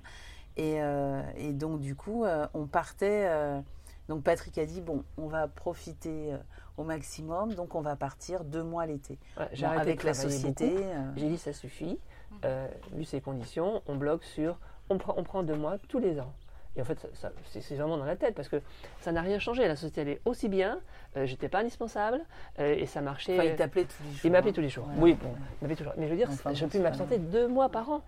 Et, 0.57 0.81
euh, 0.81 1.23
et 1.37 1.53
donc, 1.53 1.81
du 1.81 1.95
coup, 1.95 2.25
euh, 2.25 2.47
on 2.55 2.67
partait. 2.67 3.27
euh, 3.29 3.61
donc, 4.09 4.23
Patrick 4.23 4.57
a 4.59 4.65
dit 4.67 4.81
bon, 4.81 5.05
on 5.19 5.27
va 5.27 5.49
profiter 5.49 6.33
euh, 6.33 6.39
au 6.79 6.85
maximum, 6.85 7.55
donc 7.55 7.75
on 7.75 7.81
va 7.83 7.95
partir 7.97 8.43
deux 8.45 8.63
mois 8.63 8.87
l'été. 8.87 9.19
Ouais, 9.37 9.49
j'ai 9.53 9.67
Bon, 9.67 9.73
arrêté 9.73 9.85
de 9.85 9.91
avec 9.91 10.05
la 10.05 10.13
travailler 10.13 10.35
société. 10.37 10.71
beaucoup. 10.71 10.83
euh, 10.89 11.11
J'ai 11.17 11.29
dit 11.29 11.39
ça 11.39 11.53
suffit. 11.53 11.99
Euh, 12.45 12.69
vu 12.93 13.05
ces 13.05 13.21
conditions, 13.21 13.83
on 13.87 13.97
bloque 13.97 14.25
sur. 14.25 14.59
On 14.89 14.99
prend 14.99 15.43
deux 15.43 15.57
mois 15.57 15.79
tous 15.89 15.99
les 15.99 16.21
ans. 16.21 16.33
Et 16.77 16.83
en 16.83 16.85
fait, 16.85 16.99
ça- 17.01 17.09
ça- 17.15 17.33
c'est 17.61 17.75
vraiment 17.75 17.97
dans 17.97 18.05
la 18.05 18.17
tête 18.17 18.35
parce 18.35 18.49
que 18.49 18.61
ça 19.01 19.11
n'a 19.13 19.23
rien 19.23 19.39
changé. 19.39 19.67
La 19.67 19.77
société 19.77 20.03
allait 20.03 20.21
aussi 20.25 20.49
bien. 20.49 20.79
Euh, 21.17 21.25
J'étais 21.27 21.49
pas 21.49 21.61
indispensable 21.61 22.21
euh, 22.59 22.75
et 22.77 22.87
ça 22.87 23.01
marchait. 23.01 23.35
Enfin, 23.39 23.45
il 23.49 23.57
t'appelait 23.57 23.85
tous 23.85 24.03
les 24.05 24.11
jours. 24.11 24.21
Il 24.25 24.31
m'appelait 24.33 24.51
hein. 24.51 24.55
tous 24.55 24.61
les 24.61 24.69
jours. 24.69 24.85
Voilà. 24.85 25.03
Oui, 25.03 25.15
bon, 25.15 25.31
il 25.33 25.65
m'appelait 25.65 25.77
toujours. 25.77 25.93
Mais 25.97 26.07
je 26.07 26.11
veux 26.11 26.17
dire, 26.17 26.29
Enfin, 26.31 26.53
je 26.53 26.67
pas 26.67 26.79
m'absenter 26.79 27.19
deux 27.19 27.49
mois 27.49 27.69
par 27.71 27.91
an. 27.91 28.03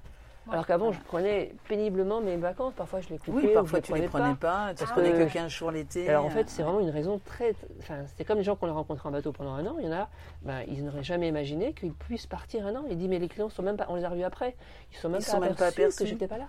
Alors 0.50 0.66
qu'avant, 0.66 0.92
je 0.92 1.00
prenais 1.00 1.52
péniblement 1.68 2.22
mes 2.22 2.36
vacances. 2.36 2.72
Parfois, 2.74 3.00
je 3.02 3.10
les 3.10 3.18
coupais. 3.18 3.32
Oui, 3.36 3.46
ou 3.50 3.52
parfois 3.54 3.80
je 3.80 3.84
tu 3.84 3.94
les 3.94 4.08
prenais 4.08 4.34
pas, 4.34 4.70
tu 4.70 4.76
Parce 4.76 4.92
prenais 4.92 5.12
que- 5.12 5.24
que 5.24 5.32
15 5.32 5.50
jours 5.50 5.70
l'été. 5.70 6.08
Alors 6.08 6.24
en 6.24 6.30
fait, 6.30 6.40
euh, 6.40 6.44
c'est 6.46 6.62
vraiment 6.62 6.80
une 6.80 6.88
raison 6.88 7.20
très. 7.22 7.54
Enfin, 7.80 7.96
c'est 8.16 8.24
comme 8.24 8.38
les 8.38 8.44
gens 8.44 8.56
qu'on 8.56 8.66
a 8.68 8.72
rencontrés 8.72 9.06
en 9.06 9.12
bateau 9.12 9.30
pendant 9.32 9.52
un 9.52 9.66
an. 9.66 9.76
Il 9.78 9.84
y 9.84 9.88
en 9.88 9.92
a, 9.92 10.08
ben, 10.42 10.62
ils 10.66 10.82
n'auraient 10.84 11.02
jamais 11.02 11.28
imaginé 11.28 11.74
qu'ils 11.74 11.92
puissent 11.92 12.26
partir 12.26 12.66
un 12.66 12.74
an. 12.76 12.84
Il 12.88 12.96
dit, 12.96 13.08
mais 13.08 13.18
les 13.18 13.28
clients 13.28 13.50
sont 13.50 13.62
même 13.62 13.76
pas. 13.76 13.86
On 13.90 13.96
les 13.96 14.04
a 14.04 14.08
revus 14.08 14.24
après. 14.24 14.56
Ils 14.90 14.96
sont 14.96 15.10
même 15.10 15.20
Ils 15.20 15.24
pas 15.26 15.32
sont 15.32 15.40
même 15.40 15.54
pas 15.54 15.66
aperçus 15.66 15.82
aperçus. 15.82 15.98
que 16.04 16.06
j'étais 16.08 16.26
pas 16.28 16.38
là. 16.38 16.48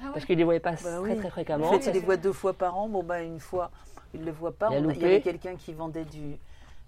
Ah 0.00 0.06
ouais. 0.06 0.12
Parce 0.14 0.24
qu'ils 0.24 0.38
les 0.38 0.44
voyaient 0.44 0.60
pas 0.60 0.72
Bah 0.72 0.76
très 0.76 0.98
oui. 0.98 1.16
très 1.16 1.30
fréquemment. 1.30 1.68
En 1.68 1.78
fait, 1.78 1.86
il 1.90 1.92
les 1.92 2.00
voit 2.00 2.16
deux 2.16 2.32
fois 2.32 2.52
par 2.52 2.76
an. 2.76 2.88
Bon, 2.88 3.02
ben, 3.02 3.24
une 3.24 3.40
fois, 3.40 3.70
il 4.12 4.20
ne 4.20 4.26
le 4.26 4.32
voit 4.32 4.52
pas. 4.52 4.68
Il 4.72 4.88
a 4.88 4.92
y 4.94 5.04
avait 5.04 5.20
quelqu'un 5.20 5.56
qui 5.56 5.72
vendait 5.72 6.04
du. 6.04 6.36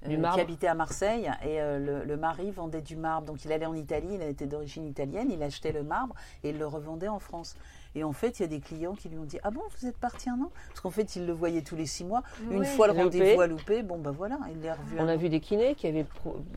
Du 0.07 0.14
euh, 0.14 0.18
marbre. 0.18 0.36
qui 0.36 0.40
habitait 0.42 0.66
à 0.66 0.74
Marseille 0.74 1.30
et 1.42 1.61
euh, 1.61 1.78
le, 1.78 2.04
le 2.04 2.16
mari 2.18 2.50
vendait 2.50 2.82
du 2.82 2.96
marbre. 2.96 3.26
Donc 3.26 3.44
il 3.46 3.52
allait 3.52 3.66
en 3.66 3.74
Italie, 3.74 4.09
il 4.12 4.22
était 4.22 4.46
d'origine 4.46 4.86
italienne, 4.86 5.30
il 5.32 5.42
achetait 5.42 5.72
le 5.72 5.82
marbre 5.82 6.14
et 6.44 6.50
il 6.50 6.59
le 6.59 6.66
revendait 6.66 7.09
en 7.09 7.18
France. 7.18 7.57
Et 7.97 8.05
en 8.05 8.12
fait, 8.12 8.38
il 8.38 8.42
y 8.42 8.44
a 8.44 8.49
des 8.49 8.61
clients 8.61 8.94
qui 8.94 9.09
lui 9.09 9.16
ont 9.16 9.24
dit 9.24 9.38
Ah 9.42 9.51
bon, 9.51 9.62
vous 9.80 9.88
êtes 9.88 9.97
parti 9.97 10.28
un 10.28 10.34
an? 10.34 10.51
Parce 10.68 10.80
qu'en 10.80 10.90
fait, 10.90 11.16
il 11.16 11.24
le 11.26 11.32
voyait 11.32 11.62
tous 11.62 11.76
les 11.76 11.86
six 11.86 12.05
mois. 12.05 12.22
Une 12.51 12.62
fois 12.64 12.88
le 12.88 12.92
rendez-vous 12.92 13.40
a 13.40 13.47
loupé, 13.47 13.82
bon 13.82 13.97
ben 13.99 14.11
voilà, 14.11 14.38
il 14.53 14.61
l'a 14.62 14.74
revu. 14.74 14.97
On 15.01 15.09
a 15.09 15.14
an. 15.14 15.16
vu 15.16 15.30
des 15.30 15.40
kinés 15.40 15.74
qui 15.74 15.86
avaient 15.86 16.05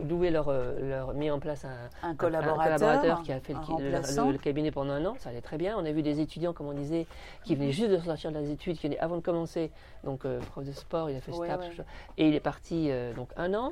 loué 0.08 0.32
leur, 0.32 0.50
euh, 0.50 0.78
leur 0.90 1.14
mis 1.14 1.32
en 1.32 1.40
place 1.40 1.64
un, 1.64 1.70
un 2.04 2.10
un 2.10 2.16
collaborateur, 2.16 2.78
collaborateur 2.78 3.22
qui 3.24 3.32
a 3.32 3.40
fait 3.40 3.54
le, 3.54 4.38
cabinet 4.38 4.72
pendant 4.72 4.92
un 4.92 5.06
an, 5.06 5.16
ça 5.18 5.30
allait 5.30 5.40
très 5.42 5.58
bien. 5.58 5.78
On 5.78 5.86
a 5.86 5.92
vu 5.94 6.02
des 6.04 6.20
étudiants, 6.20 6.52
comme 6.52 6.68
on 6.68 6.74
disait, 6.74 7.08
qui 7.46 7.54
Mhm. 7.54 7.60
venaient 7.62 7.72
juste 7.72 7.90
de 7.92 7.98
sortir 8.00 8.32
de 8.32 8.38
leurs 8.38 8.50
études, 8.50 8.78
qui 8.78 8.88
venaient 8.88 9.00
avant 9.00 9.16
de 9.16 9.22
commencer, 9.22 9.72
donc 10.04 10.26
euh, 10.26 10.40
prof 10.52 10.66
de 10.66 10.74
sport, 10.74 11.10
il 11.10 11.16
a 11.16 11.22
fait 11.22 11.32
Ouais, 11.32 11.48
STAPS, 11.48 11.78
ouais. 11.78 11.86
et 12.18 12.28
il 12.28 12.36
est 12.36 12.40
parti 12.42 12.88
euh, 12.92 13.14
donc 13.14 13.30
un 13.38 13.54
an. 13.54 13.72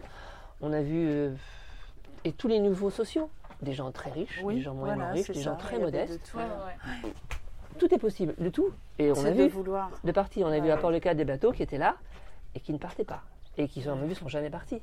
On 0.61 0.71
a 0.71 0.81
vu 0.81 1.05
euh, 1.09 1.33
et 2.23 2.31
tous 2.31 2.47
les 2.47 2.59
nouveaux 2.59 2.89
sociaux, 2.91 3.29
des 3.61 3.73
gens 3.73 3.91
très 3.91 4.11
riches, 4.11 4.39
Oui, 4.43 4.55
des 4.55 4.61
gens 4.61 4.73
moins 4.73 4.93
voilà, 4.95 5.11
riches, 5.11 5.27
des 5.27 5.33
ça, 5.35 5.41
gens 5.41 5.55
très 5.55 5.75
avait 5.75 5.79
de 5.79 5.85
modestes. 5.85 6.31
tout. 6.31 6.37
Ouais, 6.37 6.43
ouais, 6.43 7.03
ouais. 7.05 7.11
Tout 7.77 7.93
est 7.93 7.97
possible, 7.99 8.33
de 8.37 8.49
tout. 8.49 8.71
Et 8.99 9.11
on 9.11 9.25
a 9.25 9.31
de 9.31 9.35
vu 9.43 9.47
vouloir. 9.49 9.91
de 10.03 10.11
partir. 10.11 10.47
On 10.47 10.51
a 10.51 10.59
vu 10.59 10.69
à 10.69 10.77
part 10.77 10.91
le 10.91 10.99
cas 10.99 11.13
des 11.13 11.25
bateaux 11.25 11.51
qui 11.51 11.63
étaient 11.63 11.77
là 11.77 11.95
et 12.55 12.59
qui 12.59 12.73
ne 12.73 12.77
partaient 12.77 13.03
pas 13.05 13.21
et 13.57 13.67
qui, 13.67 13.87
à 13.87 13.95
mon 13.95 14.03
avis, 14.03 14.15
sont 14.15 14.27
jamais 14.27 14.49
partis. 14.49 14.81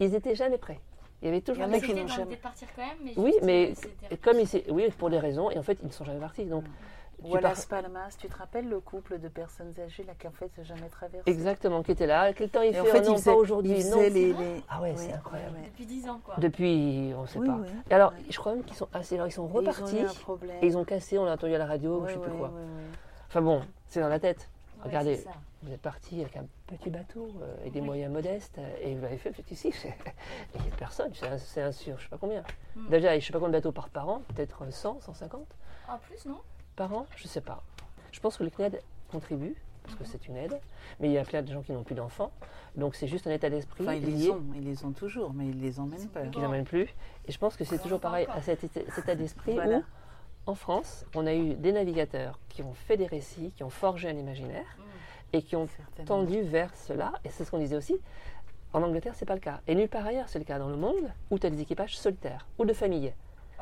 Ils 0.00 0.14
étaient 0.14 0.34
jamais 0.34 0.58
prêts. 0.58 0.80
Il 1.22 1.26
y 1.26 1.28
avait 1.28 1.40
toujours 1.40 1.66
des- 1.68 1.80
qui 1.80 1.94
n'ont 1.94 2.02
dans 2.02 2.06
jamais- 2.08 2.22
l'idée 2.24 2.36
de 2.36 2.40
partir 2.40 2.68
quand 2.74 2.82
même, 2.82 2.96
mais 3.04 3.12
Oui, 3.16 3.32
mais 3.42 3.74
euh, 4.12 4.16
comme 4.22 4.40
il 4.40 4.46
s'est- 4.48 4.64
oui, 4.70 4.90
pour 4.98 5.08
des 5.10 5.18
raisons, 5.20 5.50
et 5.50 5.58
en 5.58 5.62
fait, 5.62 5.78
ils 5.82 5.86
ne 5.86 5.92
sont 5.92 6.04
jamais 6.04 6.18
partis. 6.18 6.44
Donc, 6.44 6.64
tu 6.64 6.70
Voilà, 7.20 7.50
pars- 7.50 7.66
Palmas, 7.82 8.16
tu 8.18 8.26
te 8.28 8.36
rappelles 8.36 8.68
le 8.68 8.80
couple 8.80 9.18
de 9.20 9.28
personnes 9.28 9.72
âgées 9.78 10.02
là 10.02 10.12
qui 10.18 10.26
en 10.26 10.32
fait 10.32 10.50
jamais 10.62 10.88
traversé 10.88 11.30
exactement, 11.30 11.82
qui 11.84 11.92
était 11.92 12.06
là. 12.06 12.32
Quel 12.32 12.50
temps 12.50 12.62
il 12.62 12.74
Et 12.74 12.80
en 12.80 12.84
fait, 12.84 12.90
fait, 12.90 12.98
Oh 12.98 13.04
non, 13.04 13.12
il 13.12 13.16
faisait, 13.18 13.30
pas 13.30 13.36
aujourd'hui, 13.36 13.72
non. 13.74 13.78
faisait 13.98 14.10
les, 14.10 14.32
les- 14.32 14.62
Ah 14.68 14.80
ouais, 14.82 14.90
Oui, 14.90 14.96
c'est 15.06 15.12
incroyable. 15.12 15.54
ouais, 15.54 15.60
ouais. 15.60 15.66
Depuis 15.68 15.86
10 15.86 16.08
ans, 16.08 16.20
quoi. 16.24 16.34
Depuis, 16.38 17.12
on 17.16 17.22
ne 17.22 17.26
sait 17.28 17.38
Oui, 17.38 17.46
pas. 17.46 17.58
oui. 17.60 17.68
Et 17.90 17.94
alors, 17.94 18.10
Ouais. 18.12 18.18
je 18.28 18.36
crois 18.38 18.54
même 18.54 18.64
qu'ils 18.64 18.76
sont 18.76 18.88
assez, 18.92 19.14
alors 19.14 19.28
ils 19.28 19.32
sont 19.32 19.46
Et 19.46 19.50
ils 19.50 19.56
ont 19.56 19.62
eu 19.62 19.66
repartis 19.68 20.00
un 20.00 20.14
problème. 20.14 20.56
et 20.62 20.66
ils 20.66 20.76
ont 20.76 20.84
cassé. 20.84 21.16
On 21.18 21.26
a 21.26 21.32
entendu 21.34 21.54
à 21.54 21.58
la 21.58 21.66
radio, 21.66 22.04
je 22.08 22.14
sais 22.14 22.18
plus 22.18 22.30
quoi. 22.32 22.48
ouais, 22.48 22.54
ouais. 22.54 22.60
Enfin 23.28 23.40
bon, 23.42 23.62
c'est 23.88 24.00
dans 24.00 24.08
la 24.08 24.18
tête. 24.18 24.48
Ouais, 24.78 24.86
Regardez, 24.88 25.24
vous 25.62 25.72
êtes 25.72 25.80
parti 25.80 26.20
avec 26.22 26.36
un 26.36 26.44
petit 26.66 26.90
bateau 26.90 27.28
euh, 27.40 27.54
avec 27.60 27.72
des 27.72 27.80
moyens 27.80 28.12
modestes 28.12 28.58
euh, 28.58 28.76
et 28.82 28.96
vous 28.96 29.02
l'avez 29.02 29.16
fait 29.16 29.32
fait 29.32 29.48
ici. 29.52 29.72
Il 30.56 30.60
n'y 30.60 30.66
a 30.72 30.74
personne, 30.76 31.12
c'est 31.14 31.28
un, 31.28 31.66
un 31.68 31.72
sur 31.72 31.96
je 31.98 32.02
sais 32.02 32.08
pas 32.08 32.18
combien. 32.18 32.42
Mm. 32.74 32.88
Déjà, 32.90 33.16
je 33.16 33.24
sais 33.24 33.32
pas 33.32 33.38
combien 33.38 33.50
de 33.52 33.58
bateaux 33.58 33.70
partent 33.70 33.92
par 33.92 34.08
an, 34.08 34.22
peut-être 34.34 34.64
100, 34.72 35.00
150 35.02 35.46
En 35.88 35.98
plus, 35.98 36.26
non? 36.26 36.38
Par 36.88 36.92
an, 36.98 37.06
je 37.16 37.28
sais 37.28 37.40
pas. 37.40 37.62
Je 38.10 38.18
pense 38.18 38.36
que 38.36 38.42
le 38.42 38.50
CNED 38.50 38.80
contribue, 39.10 39.54
parce 39.84 39.94
que 39.96 40.04
c'est 40.04 40.26
une 40.26 40.36
aide, 40.36 40.58
mais 40.98 41.08
il 41.08 41.12
y 41.12 41.18
a 41.18 41.24
plein 41.24 41.42
de 41.42 41.52
gens 41.52 41.62
qui 41.62 41.70
n'ont 41.72 41.84
plus 41.84 41.94
d'enfants, 41.94 42.32
donc 42.74 42.96
c'est 42.96 43.06
juste 43.06 43.26
un 43.28 43.30
état 43.30 43.50
d'esprit 43.50 43.84
Enfin, 43.84 43.94
ils 43.94 44.04
les 44.04 44.30
ont, 44.30 44.42
ils 44.56 44.64
les 44.64 44.84
ont 44.84 44.90
toujours, 44.90 45.32
mais 45.32 45.46
ils 45.46 45.60
les 45.60 45.78
emmènent 45.78 46.08
pas. 46.08 46.26
qui 46.26 46.40
n'emmène 46.40 46.64
plus. 46.64 46.88
Et 47.26 47.30
je 47.32 47.38
pense 47.38 47.56
que 47.56 47.62
c'est 47.64 47.78
toujours 47.78 48.00
pareil 48.00 48.26
à 48.34 48.42
cet 48.42 48.64
état, 48.64 48.80
cet 48.88 49.04
état 49.04 49.14
d'esprit 49.14 49.52
Voilà. 49.54 49.78
où, 49.78 49.82
en 50.46 50.54
France, 50.56 51.06
on 51.14 51.24
a 51.28 51.34
eu 51.34 51.54
des 51.54 51.70
navigateurs 51.70 52.40
qui 52.48 52.62
ont 52.64 52.72
fait 52.74 52.96
des 52.96 53.06
récits, 53.06 53.52
qui 53.56 53.62
ont 53.62 53.70
forgé 53.70 54.08
un 54.08 54.16
imaginaire 54.16 54.66
et 55.32 55.42
qui 55.42 55.54
ont 55.54 55.68
tendu 56.04 56.42
vers 56.42 56.74
cela. 56.74 57.12
Et 57.24 57.28
c'est 57.30 57.44
ce 57.44 57.50
qu'on 57.52 57.58
disait 57.58 57.76
aussi. 57.76 57.96
En 58.72 58.82
Angleterre, 58.82 59.14
c'est 59.14 59.24
pas 59.26 59.34
le 59.34 59.40
cas. 59.40 59.60
Et 59.68 59.76
nulle 59.76 59.88
part 59.88 60.04
ailleurs, 60.04 60.28
c'est 60.28 60.40
le 60.40 60.44
cas 60.44 60.58
dans 60.58 60.68
le 60.68 60.76
monde 60.76 61.12
où 61.30 61.38
tu 61.38 61.46
as 61.46 61.50
des 61.50 61.60
équipages 61.60 61.96
solitaires 61.96 62.48
ou 62.58 62.64
de 62.64 62.72
famille. 62.72 63.12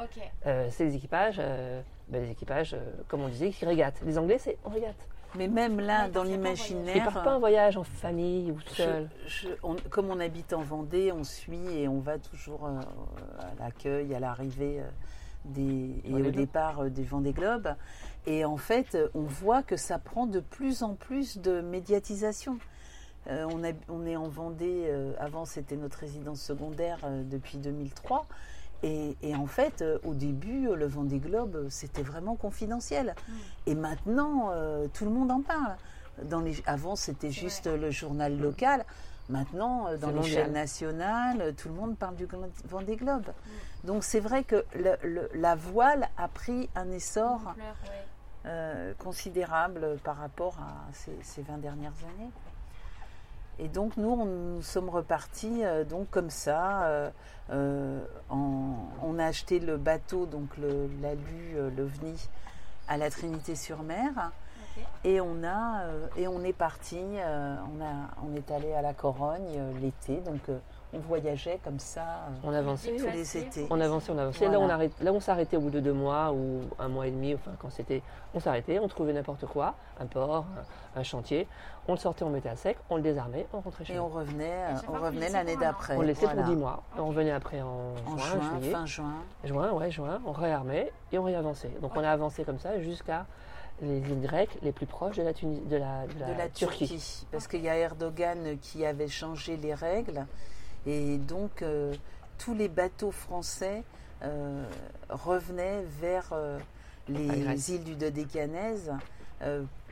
Ok. 0.03 0.19
Euh, 0.47 0.69
c'est 0.71 0.87
des 0.87 0.97
équipages, 0.97 1.37
euh, 1.39 1.83
ben, 2.11 2.23
des 2.25 2.31
équipages, 2.31 2.75
euh, 2.75 2.79
comme 3.09 3.23
on 3.23 3.29
disait, 3.29 3.51
qui 3.51 3.65
régatent. 3.65 4.01
Les 4.05 4.19
Anglais, 4.19 4.39
c'est 4.39 4.59
on 4.65 4.71
régate. 4.71 4.97
Mais 5.37 5.47
même 5.47 5.79
là, 5.79 6.05
Ouais, 6.07 6.11
dans 6.11 6.25
l'imaginaire. 6.25 6.97
Ils 6.97 7.05
partent 7.05 7.25
pas 7.25 7.37
en 7.37 7.39
voyage 7.39 7.77
en 7.77 7.85
famille 7.85 8.51
ou 8.51 8.59
seul. 8.67 9.09
je- 9.29 9.49
on- 9.63 9.77
comme 9.89 10.11
on 10.11 10.19
habite 10.19 10.53
en 10.53 10.63
Vendée, 10.63 11.13
on 11.13 11.23
suit 11.23 11.69
et 11.73 11.87
on 11.87 12.01
va 12.01 12.19
toujours 12.19 12.67
euh, 12.67 12.81
à 13.39 13.63
l'accueil, 13.63 14.13
à 14.13 14.19
l'arrivée 14.19 14.81
euh, 14.81 14.89
des, 15.45 16.01
et 16.05 16.11
Vendée 16.11 16.15
au 16.15 16.25
Globe. 16.25 16.35
départ 16.35 16.81
euh, 16.81 16.89
des 16.91 17.05
Vendée 17.05 17.33
Globes. 17.33 17.75
Et 18.27 18.45
en 18.45 18.57
fait, 18.57 18.99
on 19.15 19.23
voit 19.23 19.63
que 19.63 19.77
ça 19.77 19.99
prend 20.01 20.27
de 20.27 20.41
plus 20.41 20.83
en 20.83 20.95
plus 20.95 21.39
de 21.39 21.61
médiatisation. 21.61 22.59
Euh, 23.29 23.47
on, 23.53 23.63
a- 23.63 23.73
on 23.89 24.05
est 24.07 24.17
en 24.17 24.29
Vendée, 24.29 24.87
euh, 24.89 25.13
avant 25.21 25.45
c'était 25.45 25.77
notre 25.77 25.99
résidence 25.99 26.41
secondaire 26.43 26.99
euh, 27.05 27.23
depuis 27.23 27.59
2003. 27.59 28.27
Et, 28.83 29.17
et 29.23 29.35
en 29.37 29.47
fait, 29.47 29.83
euh, 29.83 29.99
au 30.05 30.15
début, 30.15 30.69
euh, 30.69 30.75
le 30.77 30.87
Vendée 30.87 31.19
Globe, 31.19 31.55
euh, 31.57 31.67
c'était 31.71 32.03
vraiment 32.03 32.35
confidentiel. 32.37 33.15
Et 33.67 33.75
maintenant, 33.75 34.51
euh, 34.53 34.87
tout 34.93 35.05
le 35.05 35.11
monde 35.11 35.31
en 35.31 35.43
parle. 35.43 35.77
Dans 36.25 36.41
les, 36.41 36.63
avant, 36.67 36.97
c'était 36.97 37.31
juste 37.31 37.67
le 37.67 37.91
journal 37.91 38.39
local. 38.39 38.85
Maintenant, 39.29 39.87
euh, 39.87 39.97
dans 39.97 40.09
les 40.09 40.15
mondial. 40.15 40.45
chaînes 40.45 40.53
nationales, 40.53 41.55
tout 41.57 41.69
le 41.69 41.75
monde 41.75 41.97
parle 41.97 42.17
du 42.17 42.27
Vendée 42.69 42.97
Globe. 42.97 43.27
Donc 43.85 44.03
c'est 44.03 44.19
vrai 44.21 44.45
que 44.45 44.65
le- 44.75 44.97
le- 45.07 45.31
la 45.35 45.55
voile 45.55 46.09
a 46.19 46.27
pris 46.29 46.69
un 46.75 46.91
essor 46.91 47.41
euh, 48.47 48.93
considérable 48.99 49.99
par 50.03 50.17
rapport 50.17 50.57
à 50.59 50.93
ces, 50.93 51.17
ces 51.23 51.43
20 51.43 51.59
dernières 51.59 51.93
années. 52.17 52.31
Et 53.63 53.69
donc 53.69 53.97
nous, 53.97 54.11
on, 54.11 54.25
nous 54.25 54.63
sommes 54.63 54.89
repartis 54.89 55.65
euh, 55.65 55.85
donc 55.85 56.09
comme 56.11 56.31
ça. 56.31 56.85
euh, 56.85 57.11
euh, 57.51 58.01
en- 58.31 58.75
on 59.03 59.19
a 59.19 59.27
acheté 59.27 59.59
le 59.61 59.77
bateau, 59.77 60.25
donc 60.27 60.57
le- 60.57 60.89
l'alu, 61.03 61.57
l'OVNI, 61.77 62.29
à 62.89 62.97
la 62.97 63.11
Trinité-sur-Mer. 63.11 64.31
Et 65.05 65.21
on 65.21 65.43
a 65.45 65.83
et 66.17 66.27
on 66.29 66.43
est 66.43 66.53
parti. 66.53 66.99
on 66.99 67.85
a 67.85 67.93
on 68.25 68.35
est 68.37 68.51
allé 68.51 68.73
à 68.73 68.81
la 68.83 68.95
Corogne 68.95 69.61
l'été, 69.81 70.19
donc 70.21 70.41
on 70.93 70.99
voyageait 70.99 71.61
comme 71.63 71.79
ça 71.79 72.01
euh, 72.03 72.31
On 72.45 72.53
avançait. 72.53 72.97
tous 72.97 73.07
les 73.07 73.37
étés. 73.39 73.67
On 73.71 73.81
avançait, 73.81 74.11
on 74.13 74.19
avançait. 74.19 74.49
Là, 74.49 74.59
on 74.59 74.69
arrête, 74.69 74.93
là, 75.01 75.13
on 75.13 75.21
s'arrêtait 75.21 75.57
au 75.57 75.61
bout 75.61 75.71
de 75.71 75.81
deux 75.81 75.93
mois 75.93 76.33
ou 76.33 76.61
un 76.79 76.89
mois 76.89 77.07
et 77.07 77.11
demi, 77.11 77.35
enfin, 77.35 77.53
quand 77.59 77.71
c'était. 77.71 78.03
On 78.35 78.41
s'arrêtait, 78.41 78.79
on 78.79 78.89
trouvait 78.89 79.13
n'importe 79.13 79.47
quoi, 79.47 79.75
un 80.01 80.07
port, 80.07 80.45
un, 80.97 81.01
un 81.01 81.03
chantier. 81.03 81.47
On 81.89 81.93
le 81.93 81.99
sortait, 81.99 82.23
on 82.25 82.31
mettait 82.31 82.49
à 82.49 82.57
sec, 82.57 82.77
on 82.91 82.97
le 82.97 83.03
désarmait, 83.03 83.47
on 83.53 83.61
rentrait 83.61 83.85
chez 83.85 83.95
Et 83.95 83.97
nous. 83.97 84.03
on 84.03 84.09
revenait, 84.09 84.51
euh, 84.51 84.77
chaque 84.81 84.91
on 84.91 84.93
revenait 84.95 85.21
laissez 85.21 85.33
l'année 85.33 85.57
d'après. 85.57 85.97
on 85.97 86.01
le 86.03 86.07
laissait 86.09 86.27
voilà. 86.27 86.43
pour 86.43 86.51
10 86.53 86.57
mois. 86.57 86.83
Et 86.97 87.01
on 87.01 87.09
revenait 87.09 87.31
après 87.33 87.61
en, 87.63 87.95
En 88.07 88.17
juin, 88.19 88.27
juin, 88.41 88.59
juillet. 88.61 88.73
fin 88.73 88.87
juin. 88.87 89.15
Juin, 89.45 89.73
ouais, 89.73 89.91
juin, 89.91 90.21
on 90.27 90.33
réarmait 90.33 90.93
et 91.13 91.19
on 91.19 91.23
réavançait. 91.25 91.71
Donc 91.81 91.93
on 91.97 92.05
a 92.05 92.11
avancé 92.11 92.45
comme 92.45 92.59
ça 92.59 92.81
jusqu'à 92.81 93.27
les 93.83 93.99
îles 93.99 94.21
grecques 94.21 94.59
les 94.63 94.73
plus 94.73 94.87
proches 94.87 95.17
de 95.17 95.23
la, 95.23 95.33
Tunis- 95.33 95.67
de 95.67 95.77
la, 95.77 96.07
de 96.07 96.21
la 96.21 96.27
de 96.35 96.39
la 96.39 96.49
Turquie. 96.51 96.87
Turquie. 96.87 97.27
Parce 97.33 97.49
qu'il 97.49 97.63
y 97.63 97.69
a 97.69 97.77
Erdogan 97.77 98.59
qui 98.61 98.85
avait 98.85 99.09
changé 99.09 99.57
les 99.57 99.75
règles. 99.75 100.27
Et 100.87 101.19
donc, 101.19 101.63
euh, 101.63 101.95
tous 102.39 102.55
les 102.55 102.69
bateaux 102.69 103.11
français 103.11 103.85
euh, 104.23 104.65
revenaient 105.09 105.83
vers 106.01 106.29
euh, 106.33 106.59
les 107.09 107.71
îles 107.73 107.85
du 107.85 107.97
Dodécanèse 107.97 108.93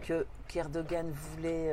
que 0.03 0.26
qu'Erdogan 0.49 1.11
voulait 1.11 1.72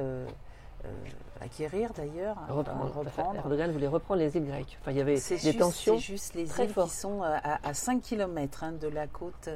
acquérir 1.42 1.92
d'ailleurs, 1.94 2.38
enfin, 2.44 2.54
Reprendre. 2.54 2.94
reprendre. 3.00 3.36
Erdogan 3.38 3.72
voulait 3.72 3.88
reprendre 3.88 4.20
les 4.22 4.36
îles 4.38 4.46
grecques. 4.46 4.78
Enfin, 4.82 4.92
il 4.92 4.98
y 4.98 5.02
avait 5.02 5.16
des 5.16 5.20
juste, 5.38 5.58
tensions 5.60 5.96
c'est 5.96 6.02
juste 6.02 6.34
les 6.36 6.46
très 6.46 6.66
îles 6.66 6.70
fortes. 6.74 6.90
qui 6.90 6.96
sont 6.96 7.22
à, 7.24 7.60
à 7.68 7.74
5 7.74 8.02
km 8.02 8.72
de 8.80 8.88
la 8.88 9.08
côte 9.08 9.50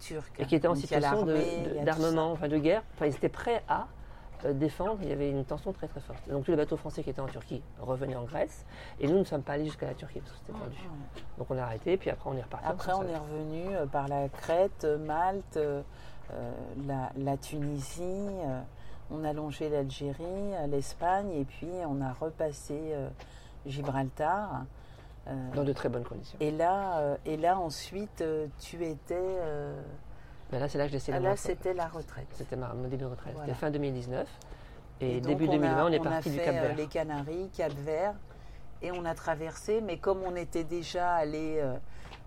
turque. 0.00 0.32
et 0.38 0.46
qui 0.46 0.54
étaient 0.56 0.68
en 0.68 0.74
situation 0.74 1.24
de- 1.24 1.36
y 1.36 1.78
de- 1.80 1.84
d'armement, 1.84 2.32
enfin 2.32 2.48
de 2.48 2.58
guerre. 2.58 2.82
Enfin, 2.94 3.06
ils 3.06 3.14
étaient 3.14 3.28
prêts 3.28 3.62
à 3.68 3.86
euh, 4.44 4.52
défendre. 4.52 4.98
Il 5.02 5.08
y 5.08 5.12
avait 5.12 5.30
une 5.30 5.44
tension 5.44 5.72
très 5.72 5.88
très 5.88 6.00
forte. 6.00 6.28
Donc 6.28 6.44
tous 6.44 6.50
les 6.50 6.56
bateaux 6.56 6.76
français 6.76 7.02
qui 7.02 7.10
étaient 7.10 7.20
en 7.20 7.26
Turquie 7.26 7.62
revenaient 7.80 8.16
en 8.16 8.24
Grèce. 8.24 8.64
Et 9.00 9.06
nous 9.06 9.18
ne 9.18 9.24
sommes 9.24 9.42
pas 9.42 9.54
allés 9.54 9.66
jusqu'à 9.66 9.86
la 9.86 9.94
Turquie 9.94 10.20
parce 10.20 10.32
que 10.32 10.38
c'était 10.38 10.58
tendu. 10.58 10.76
Donc 11.38 11.50
on 11.50 11.58
a 11.58 11.62
arrêté, 11.62 11.96
puis 11.96 12.10
après 12.10 12.30
on 12.30 12.36
est 12.36 12.42
reparti. 12.42 12.66
Après, 12.66 12.92
on 12.92 13.02
est 13.02 13.16
revenu 13.16 13.74
euh, 13.74 13.86
par 13.86 14.08
la 14.08 14.28
Crète, 14.28 14.84
euh, 14.84 14.98
Malte, 14.98 15.56
euh, 15.56 15.82
la, 16.86 17.10
la 17.16 17.36
Tunisie, 17.36 18.02
euh, 18.02 18.60
on 19.10 19.24
a 19.24 19.32
longé 19.32 19.68
l'Algérie, 19.68 20.52
l'Espagne, 20.68 21.30
et 21.32 21.44
puis 21.44 21.68
on 21.88 22.00
a 22.00 22.12
repassé 22.12 22.94
Gibraltar. 23.66 24.64
Dans 25.54 25.64
de 25.64 25.72
très 25.72 25.88
bonnes 25.88 26.04
conditions. 26.04 26.38
et 26.40 26.50
là, 26.50 27.16
et 27.26 27.36
là 27.36 27.58
ensuite, 27.58 28.24
tu 28.60 28.84
étais. 28.84 29.38
Mais 30.52 30.58
là, 30.58 30.68
c'est 30.68 30.78
là 30.78 30.84
que 30.84 30.90
j'ai 30.90 30.96
décidé 30.98 31.18
de 31.18 31.22
là, 31.22 31.36
c'était 31.36 31.74
la 31.74 31.86
retraite. 31.88 32.26
C'était 32.32 32.56
ma- 32.56 32.72
mon 32.74 32.82
début 32.88 33.04
de 33.04 33.06
retraite. 33.06 33.34
Voilà. 33.34 33.46
C'était 33.48 33.58
fin 33.58 33.70
2019. 33.70 34.28
Et, 35.00 35.20
donc, 35.20 35.28
début 35.28 35.46
on 35.46 35.52
a- 35.52 35.56
2020, 35.56 35.84
on 35.86 35.92
est 35.92 36.00
parti 36.00 36.30
du 36.30 36.38
fait, 36.38 36.44
Cap 36.44 36.54
euh, 36.56 36.60
Vert. 36.68 36.76
les 36.76 36.86
Canaries, 36.86 37.50
Cap 37.56 37.72
Vert, 37.72 38.14
et 38.82 38.90
on 38.92 39.04
a 39.04 39.14
traversé. 39.14 39.80
Mais 39.80 39.98
comme 39.98 40.22
on 40.24 40.34
était 40.36 40.64
déjà 40.64 41.14
allé 41.14 41.58
euh, 41.60 41.74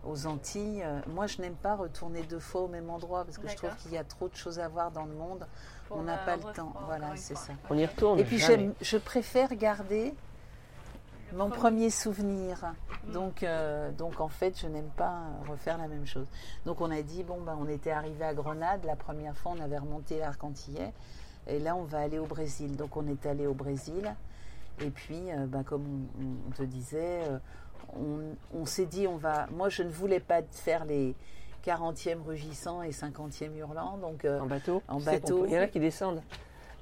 aux 0.06 0.26
Antilles, 0.26 0.82
euh, 0.84 1.00
moi 1.14 1.28
je 1.28 1.42
n'aime 1.42 1.56
pas 1.56 1.76
retourner 1.76 2.24
deux 2.24 2.40
fois 2.40 2.62
au 2.62 2.68
même 2.68 2.90
endroit 2.90 3.26
parce 3.26 3.38
que 3.38 3.48
je 3.48 3.56
trouve 3.56 3.76
qu'il 3.76 3.92
y 3.92 3.98
a 3.98 4.04
trop 4.04 4.28
de 4.28 4.36
choses 4.36 4.60
à 4.60 4.68
voir 4.68 4.92
dans 4.92 5.06
le 5.06 5.14
monde. 5.14 5.46
Pour, 5.88 5.98
on 5.98 6.04
n'a 6.04 6.18
pas 6.18 6.38
le 6.38 6.44
temps. 6.54 6.74
Voilà, 6.88 7.16
c'est 7.16 7.36
fois. 7.36 7.44
ça. 7.48 7.54
On 7.70 7.78
y 7.78 7.86
retourne. 7.86 8.20
Et 8.20 8.24
puis 8.24 8.40
je 8.40 8.98
préfère 8.98 9.54
garder 9.56 10.14
mon 11.34 11.50
premier 11.50 11.90
souvenir. 11.90 12.74
Donc, 13.12 13.44
euh, 13.44 13.92
donc 13.92 14.20
en 14.22 14.28
fait, 14.30 14.60
je 14.60 14.68
n'aime 14.68 14.90
pas 14.96 15.22
refaire 15.50 15.78
la 15.78 15.88
même 15.88 16.06
chose. 16.06 16.26
Donc 16.66 16.80
on 16.82 16.90
a 16.92 17.02
dit, 17.02 17.24
bon, 17.24 17.42
ben, 17.42 17.58
on 17.60 17.68
était 17.68 17.92
arrivé 17.92 18.24
à 18.24 18.34
Grenade, 18.34 18.84
la 18.86 18.96
première 18.96 19.36
fois 19.36 19.54
on 19.58 19.62
avait 19.62 19.78
remonté 19.78 20.20
l'Arc-Antillais, 20.20 20.94
et 21.48 21.60
là 21.60 21.76
on 21.76 21.84
va 21.84 22.00
aller 22.00 22.20
au 22.20 22.26
Brésil. 22.26 22.76
Donc 22.78 22.96
on 22.98 23.08
est 23.08 23.26
allé 23.26 23.48
au 23.48 23.54
Brésil, 23.54 24.14
et 24.80 24.90
puis 24.90 25.32
euh, 25.32 25.46
ben, 25.46 25.64
comme 25.64 26.08
on, 26.20 26.50
on 26.50 26.52
te 26.52 26.64
disait, 26.64 27.24
euh, 27.28 27.38
on, 28.00 28.36
on 28.60 28.66
s'est 28.66 28.86
dit, 28.86 29.08
on 29.08 29.18
va... 29.18 29.48
Moi 29.52 29.70
je 29.70 29.84
ne 29.84 29.90
voulais 29.90 30.20
pas 30.22 30.42
faire 30.52 30.86
les 30.86 31.16
40e 31.66 32.22
rugissants 32.26 32.84
et 32.84 32.92
50e 32.92 33.56
hurlants, 33.56 33.98
donc... 33.98 34.26
euh, 34.26 34.40
En 34.40 34.46
bateau. 34.48 34.82
En 34.88 35.00
bateau. 35.00 35.46
Il 35.46 35.54
y 35.54 35.58
en 35.58 35.62
a 35.62 35.68
qui 35.68 35.80
descendent. 35.80 36.22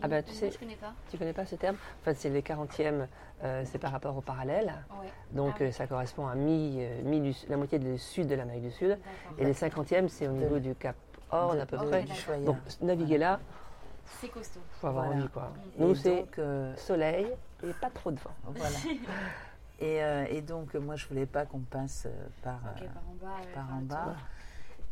Ah 0.04 0.08
ben 0.08 0.24
tu 0.24 0.34
sais, 0.34 0.50
je 0.50 0.58
connais 0.58 0.76
pas. 0.76 0.94
tu 1.12 1.18
connais 1.20 1.34
pas 1.34 1.46
ce 1.46 1.56
terme? 1.56 1.76
Enfin, 2.02 2.14
c'est 2.16 2.32
les 2.32 2.42
40e, 2.42 3.06
euh, 3.44 3.64
c'est 3.66 3.80
par 3.80 3.92
rapport 3.92 4.16
au 4.18 4.22
parallèle. 4.22 4.74
Ouais. 5.02 5.08
Donc 5.32 5.54
Ah 5.56 5.58
oui. 5.62 5.68
euh, 5.68 5.72
ça 5.72 5.88
correspond 5.88 6.28
à 6.28 6.36
mi, 6.36 6.78
euh, 6.80 7.02
mi 7.04 7.20
du, 7.22 7.34
la 7.50 7.58
moitié 7.58 7.80
du 7.80 7.98
sud 7.98 8.28
de 8.28 8.36
l'Amérique 8.36 8.64
du 8.64 8.72
Sud. 8.72 8.98
Et 9.38 9.46
les 9.46 9.54
50e, 9.54 10.08
c'est 10.08 10.28
au 10.28 10.32
niveau 10.34 10.60
du 10.60 10.76
Cap 10.76 10.96
Horn 11.32 11.60
à 11.60 11.66
peu 11.66 11.78
de- 11.78 11.86
près. 11.86 12.04
du 12.04 12.14
Choya. 12.14 12.46
Donc 12.46 12.58
naviguer 12.82 13.18
là, 13.18 13.40
C'est 14.06 14.28
costaud. 14.30 14.60
faut 14.80 14.88
avoir 14.88 15.06
Voilà. 15.06 15.20
envie 15.22 15.30
quoi. 15.30 15.52
Et 15.78 15.82
Nous 15.82 15.96
c'est 15.96 16.26
euh, 16.40 16.76
soleil 16.76 17.28
et 17.64 17.74
pas 17.74 17.90
trop 17.90 18.12
de 18.12 18.20
vent. 18.20 18.32
Voilà. 18.56 18.76
Et, 19.80 20.04
euh, 20.04 20.26
et 20.30 20.42
donc, 20.42 20.76
moi, 20.76 20.96
je 20.96 21.08
voulais 21.08 21.26
pas 21.26 21.48
qu'on 21.48 21.62
passe 21.62 22.08
par, 22.44 22.60
Ok, 22.76 22.88
par 23.56 23.66
en 23.74 23.82
par 23.82 24.06
bas. 24.06 24.16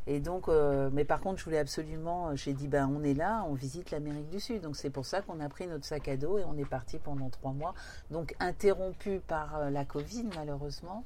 Et 0.07 0.19
donc, 0.19 0.47
euh, 0.47 0.89
mais 0.91 1.05
par 1.05 1.19
contre, 1.19 1.39
je 1.39 1.45
voulais 1.45 1.59
absolument, 1.59 2.29
euh, 2.29 2.35
j'ai 2.35 2.53
dit, 2.53 2.67
ben, 2.67 2.87
on 2.87 3.03
est 3.03 3.13
là, 3.13 3.45
on 3.47 3.53
visite 3.53 3.91
l'Amérique 3.91 4.29
du 4.29 4.39
Sud. 4.39 4.61
Donc, 4.61 4.75
c'est 4.75 4.89
pour 4.89 5.05
ça 5.05 5.21
qu'on 5.21 5.39
a 5.39 5.49
pris 5.49 5.67
notre 5.67 5.85
sac 5.85 6.07
à 6.07 6.17
dos 6.17 6.39
et 6.39 6.43
on 6.45 6.57
est 6.57 6.65
parti 6.65 6.97
pendant 6.97 7.29
trois 7.29 7.51
mois. 7.51 7.73
Donc, 8.09 8.35
interrompu 8.39 9.19
par 9.19 9.57
euh, 9.57 9.69
la 9.69 9.85
Covid, 9.85 10.25
malheureusement. 10.35 11.03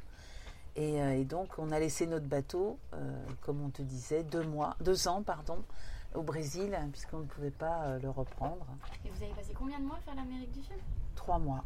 Et, 0.76 0.96
et 0.96 1.24
donc, 1.24 1.50
on 1.60 1.72
a 1.72 1.80
laissé 1.80 2.08
notre 2.08 2.26
bateau, 2.26 2.80
comme 3.42 3.62
on 3.64 3.70
te 3.70 3.84
disait, 3.84 4.24
deux 4.24 4.44
mois, 4.44 4.76
deux 4.82 5.08
ans, 5.08 5.22
pardon, 5.22 5.64
au 6.16 6.24
Brésil, 6.24 6.74
hein, 6.74 6.90
puisqu'on 6.92 7.20
ne 7.20 7.26
pouvait 7.26 7.52
pas 7.52 8.00
le 8.00 8.10
reprendre. 8.10 8.66
Et 9.06 9.10
vous 9.12 9.24
avez 9.24 9.34
passé 9.34 9.54
combien 9.54 9.78
de 9.78 9.84
mois 9.84 9.98
à 9.98 10.00
faire 10.00 10.16
l'Amérique 10.16 10.52
du 10.52 10.64
Sud? 10.64 10.78
Trois 11.14 11.38
mois. 11.38 11.64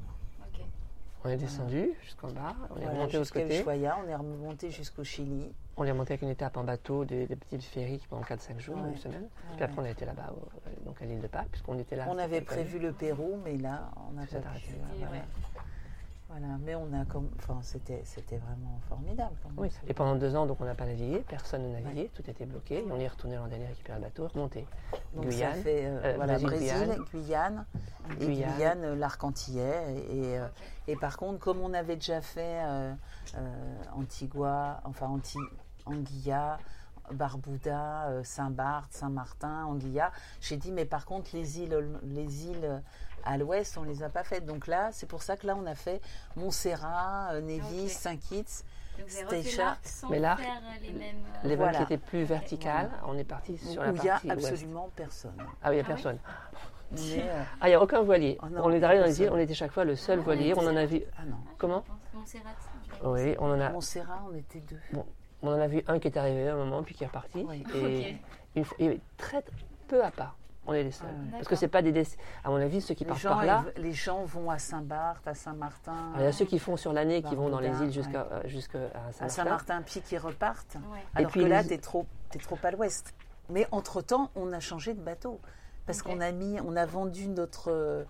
On 1.24 1.30
est 1.30 1.38
descendu 1.38 1.90
jusqu'en 2.04 2.30
bas, 2.30 2.56
on 2.70 2.80
est 2.80 2.88
remonté 2.88 3.18
au 3.18 3.22
jusqu'à 3.22 3.42
côté. 3.42 3.60
Ushuaia, 3.60 3.98
on 4.04 4.08
est 4.08 4.16
remonté 4.16 4.70
jusqu'au 4.72 5.04
Chili. 5.04 5.52
On 5.76 5.84
est 5.84 5.92
remonté 5.92 6.14
avec 6.14 6.22
une 6.22 6.30
étape 6.30 6.58
en 6.58 6.64
bateau, 6.64 7.06
des, 7.06 7.28
des 7.28 7.36
petits 7.36 7.60
ferries 7.62 8.04
pendant 8.10 8.24
4-5 8.24 8.60
jours, 8.60 8.78
Ouais. 8.78 8.90
une 8.92 8.98
semaine. 8.98 9.24
Ouais, 9.24 9.56
Puis 9.56 9.64
après 9.64 9.82
on 9.82 9.86
a 9.86 9.90
été 9.90 10.06
là-bas, 10.06 10.32
au- 10.34 10.46
euh, 10.70 10.86
donc 10.86 11.02
à 11.02 11.06
l'île 11.06 11.20
de 11.22 11.28
Pâques, 11.28 11.50
puisqu'on 11.52 11.78
était 11.78 11.96
là. 11.96 12.06
On 12.10 12.18
avait 12.18 12.42
prévu 12.42 12.80
le 12.80 12.94
Pérou, 12.94 13.40
mais 13.44 13.58
là, 13.58 13.92
on 13.98 14.26
s'est 14.26 14.40
pas 14.40 14.50
arrêté. 14.50 14.68
pu. 14.68 14.74
Et 14.76 14.78
Voilà. 15.00 15.12
ouais. 15.12 15.22
Voilà. 16.30 16.48
mais 16.60 16.76
on 16.76 16.92
a 16.94 17.06
comme, 17.06 17.30
enfin, 17.38 17.60
c'était, 17.62 18.02
c'était 18.04 18.38
vraiment 18.38 18.80
formidable. 18.90 19.36
quand 19.42 19.50
même. 19.50 19.60
Oui, 19.60 19.70
et 19.88 19.94
pendant 19.94 20.16
deux 20.16 20.36
ans, 20.36 20.46
donc 20.46 20.60
on 20.62 20.66
n'a 20.66 20.76
pas 20.76 20.86
navigué, 20.86 21.24
personne 21.28 21.64
ne 21.64 21.74
naviguait, 21.74 22.10
tout 22.14 22.30
était 22.30 22.46
bloqué. 22.46 22.80
Et 22.80 22.92
on 22.92 23.00
est 23.00 23.08
retourné 23.08 23.38
l'an 23.38 23.48
dernier 23.48 23.68
récupérer 23.68 23.98
le 24.00 24.04
bateau, 24.06 24.28
remonté. 24.28 24.66
Donc 25.16 25.28
Guyane, 25.28 25.56
ça 25.56 25.62
fait 25.62 25.86
euh, 25.86 26.00
euh, 26.04 26.14
voilà, 26.18 26.38
Brésil, 26.38 26.74
Brésil, 26.74 27.02
Guyane, 27.12 27.66
et 28.20 28.26
Guyane. 28.26 28.56
Guyane, 28.56 28.84
euh, 28.84 28.96
l'Arc-Antillais. 28.96 30.06
Et, 30.12 30.38
euh, 30.38 30.48
et 30.88 30.96
par 30.96 31.18
contre, 31.18 31.40
comme 31.40 31.62
on 31.62 31.74
avait 31.74 31.96
déjà 31.96 32.22
fait 32.22 32.62
Antigua, 33.96 34.82
enfin 34.84 35.08
Anti, 35.08 35.38
Anguilla, 35.86 36.58
Barbuda, 37.12 38.22
Saint-Barth, 38.24 38.92
Saint-Martin, 38.92 39.66
Anguilla, 39.66 40.12
j'ai 40.42 40.58
dit 40.58 40.72
mais 40.72 40.86
par 40.86 41.06
contre 41.06 41.30
les 41.34 41.62
îles, 41.62 41.78
les 42.04 42.48
îles 42.48 42.82
à 43.28 43.38
l'ouest, 43.38 43.78
on 43.78 43.84
les 43.84 44.04
a 44.04 44.10
pas 44.10 44.24
faites. 44.24 44.46
Donc 44.46 44.68
là, 44.68 44.90
c'est 44.92 45.06
pour 45.08 45.22
ça 45.24 45.38
que 45.38 45.46
là 45.48 45.56
on 45.56 45.66
a 45.66 45.76
fait 45.76 46.02
Montserrat, 46.36 47.30
euh, 47.34 47.42
Nevis, 47.42 47.84
Ok. 47.86 47.90
Saint-Kitts. 47.90 48.64
Sans 49.84 50.10
Mais 50.10 50.20
faire 50.20 50.38
euh, 50.40 50.82
les 50.82 50.92
mêmes. 50.92 51.18
euh, 51.44 51.48
Les 51.48 51.56
Voilà. 51.56 51.78
vols 51.78 51.86
qui 51.88 51.94
étaient 51.94 52.04
plus 52.04 52.24
verticales, 52.24 52.90
on 53.08 53.16
est 53.16 53.24
parti 53.24 53.56
sur 53.56 53.82
la 53.84 53.92
Où 53.92 53.96
il 53.96 54.02
n'y 54.02 54.10
a 54.10 54.14
partie 54.14 54.28
ouest. 54.32 54.48
absolument 54.48 54.90
personne. 54.96 55.36
Ah 55.62 55.70
oui, 55.70 55.74
il 55.74 55.74
n'y 55.76 55.80
a 55.82 55.84
Ah 55.84 55.88
personne. 55.88 56.18
Est, 56.96 57.20
euh, 57.22 57.44
Ah, 57.62 57.68
il 57.68 57.70
n'y 57.72 57.76
a 57.76 57.82
aucun 57.84 58.02
voilier. 58.02 58.40
Oh 58.42 58.48
non, 58.50 58.62
on 58.64 58.72
est 58.72 58.82
arrivé 58.82 59.02
dans 59.02 59.06
les 59.08 59.22
îles, 59.22 59.30
on 59.32 59.38
était 59.38 59.54
chaque 59.54 59.72
fois 59.72 59.84
le 59.86 59.96
seul 59.96 60.18
Ah, 60.20 60.24
voilier. 60.24 60.54
On 60.58 60.66
en 60.66 60.76
a 60.76 60.86
vu. 60.86 61.04
ah 61.16 61.26
non. 61.26 61.36
Comment 61.60 61.84
Montserrat. 62.14 62.50
Oui, 63.04 63.36
on 63.38 63.52
en 63.52 63.60
a. 63.60 63.70
Montserrat, 63.70 64.24
on 64.32 64.36
était 64.36 64.62
deux. 64.62 64.80
On 65.44 65.50
en 65.50 65.60
a 65.62 65.68
vu 65.68 65.84
un 65.88 66.00
qui 66.00 66.08
est 66.08 66.18
arrivé 66.18 66.48
à 66.48 66.54
un 66.54 66.58
moment, 66.58 66.82
puis 66.82 66.96
qui 66.96 67.04
est 67.04 67.08
reparti. 67.08 67.46
Oui. 67.48 67.64
Et 67.76 68.14
Ok. 68.16 68.20
une 68.56 68.66
fois- 68.66 68.78
et 68.80 69.00
très 69.18 69.44
peu 69.88 70.04
à 70.04 70.10
part. 70.10 70.36
On 70.68 70.74
est 70.74 70.84
les 70.84 70.92
seuls. 70.92 71.08
Ah. 71.10 71.32
Parce 71.32 71.48
que 71.48 71.56
c'est 71.56 71.68
pas 71.70 71.82
des. 71.82 71.92
dess- 71.94 72.18
À 72.44 72.50
mon 72.50 72.58
avis, 72.58 72.82
ceux 72.82 72.94
qui 72.94 73.04
Les 73.06 73.08
partent 73.10 73.22
gens, 73.22 73.30
par 73.30 73.46
là. 73.46 73.64
les 73.78 73.94
gens 73.94 74.24
vont 74.26 74.50
à 74.52 74.60
Saint-Barth, 74.60 75.26
à 75.28 75.34
Saint-Martin, 75.34 76.12
Il 76.18 76.24
y 76.24 76.26
a 76.26 76.32
ceux 76.32 76.46
qui 76.46 76.60
font 76.60 76.76
sur 76.78 76.92
l'année, 76.94 77.22
qui 77.24 77.36
vont 77.36 77.50
dans 77.50 77.60
les 77.60 77.70
îles 77.82 77.92
jusqu'à 77.92 78.28
euh, 78.32 78.42
jusqu'à 78.46 78.80
à 78.80 79.12
Saint-Martin. 79.12 79.30
Saint-Martin, 79.30 79.82
puis 79.84 80.02
qui 80.02 80.18
repartent. 80.18 80.76
Ouais. 80.92 81.00
Alors 81.16 81.32
puis 81.32 81.42
que 81.42 81.46
là, 81.48 81.62
les- 81.62 81.70
t'es 81.70 81.78
trop, 81.78 82.06
t'es 82.30 82.40
trop 82.40 82.58
à 82.64 82.72
l'ouest. 82.72 83.14
Mais 83.50 83.66
entre-temps, 83.72 84.30
on 84.36 84.52
a 84.52 84.60
changé 84.60 84.94
de 84.94 85.00
bateau. 85.02 85.40
Parce 85.86 86.02
qu'on 86.02 86.20
a 86.20 86.32
mis, 86.34 86.60
on 86.60 86.76
a 86.76 86.86
vendu 86.86 87.28
notre, 87.30 88.06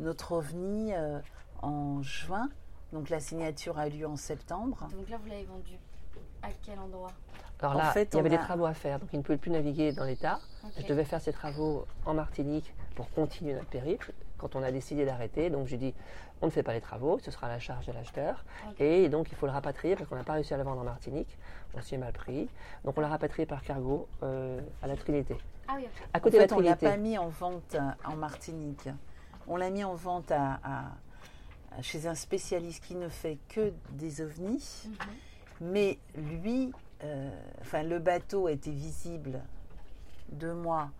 notre 0.00 0.32
ovni 0.32 0.92
euh, 0.92 1.18
en 1.62 2.02
juin. 2.02 2.50
Donc 2.92 3.08
la 3.08 3.20
signature 3.20 3.78
a 3.78 3.88
eu 3.88 3.92
lieu 3.92 4.06
en 4.06 4.16
septembre. 4.16 4.86
Donc 4.94 5.08
là, 5.08 5.16
vous 5.16 5.30
l'avez 5.30 5.44
vendu 5.46 5.78
à 6.42 6.48
quel 6.62 6.78
endroit? 6.78 7.10
Alors 7.62 7.74
En 7.76 7.78
là, 7.78 7.90
fait, 7.92 8.08
il 8.12 8.16
y 8.16 8.20
avait 8.20 8.28
on 8.28 8.32
des 8.32 8.38
travaux 8.38 8.66
à 8.66 8.74
faire, 8.74 8.98
donc 8.98 9.08
ils 9.12 9.18
ne 9.18 9.22
pouvaient 9.22 9.38
plus 9.38 9.50
naviguer 9.50 9.92
dans 9.92 10.04
l'État. 10.04 10.40
Je 10.78 10.86
devais 10.86 11.04
faire 11.04 11.20
ces 11.20 11.32
travaux 11.32 11.86
en 12.04 12.14
Martinique 12.14 12.72
pour 12.96 13.10
continuer 13.12 13.54
notre 13.54 13.66
périple. 13.68 14.12
Quand 14.38 14.56
on 14.56 14.62
a 14.62 14.72
décidé 14.72 15.04
d'arrêter, 15.04 15.50
donc 15.50 15.68
j'ai 15.68 15.76
dit 15.76 15.94
on 16.40 16.46
ne 16.46 16.50
fait 16.50 16.64
pas 16.64 16.72
les 16.72 16.80
travaux, 16.80 17.20
ce 17.20 17.30
sera 17.30 17.46
à 17.46 17.50
la 17.50 17.60
charge 17.60 17.86
de 17.86 17.92
l'acheteur. 17.92 18.44
Et 18.80 19.08
donc 19.08 19.28
il 19.30 19.36
faut 19.36 19.46
le 19.46 19.52
rapatrier 19.52 19.94
parce 19.94 20.08
qu'on 20.08 20.16
n'a 20.16 20.24
pas 20.24 20.32
réussi 20.32 20.52
à 20.52 20.56
le 20.56 20.64
vendre 20.64 20.80
en 20.80 20.84
Martinique. 20.84 21.38
On 21.74 21.80
s'y 21.80 21.94
est 21.94 21.98
mal 21.98 22.12
pris. 22.12 22.48
Donc 22.84 22.98
on 22.98 23.00
l'a 23.00 23.08
rapatrié 23.08 23.46
par 23.46 23.62
cargo 23.62 24.08
euh, 24.24 24.60
à 24.82 24.88
la 24.88 24.96
Trinité. 24.96 25.36
Ah 25.68 25.74
oui. 25.76 25.86
À 26.12 26.18
En 26.18 26.20
côté 26.20 26.38
fait, 26.38 26.48
de 26.48 26.54
on 26.54 26.58
la 26.58 26.70
l'a 26.70 26.76
Trinité. 26.76 26.96
pas 26.96 27.00
mis 27.00 27.16
en 27.18 27.28
vente 27.28 27.76
euh, 27.76 27.80
en 28.04 28.16
Martinique. 28.16 28.88
On 29.46 29.56
l'a 29.56 29.70
mis 29.70 29.84
en 29.84 29.94
vente 29.94 30.32
à, 30.32 30.58
à- 30.64 30.82
à- 31.78 31.82
chez 31.82 32.06
un 32.08 32.16
spécialiste 32.16 32.84
qui 32.84 32.96
ne 32.96 33.08
fait 33.08 33.38
que 33.48 33.72
des 33.90 34.20
ovnis. 34.20 34.88
Mhm. 34.88 34.96
Mais 35.60 35.98
lui, 36.16 36.72
enfin, 37.60 37.82
le 37.82 37.98
bateau 37.98 38.48
était 38.48 38.70
visible 38.70 39.40
deux 40.30 40.54
mois 40.54 40.90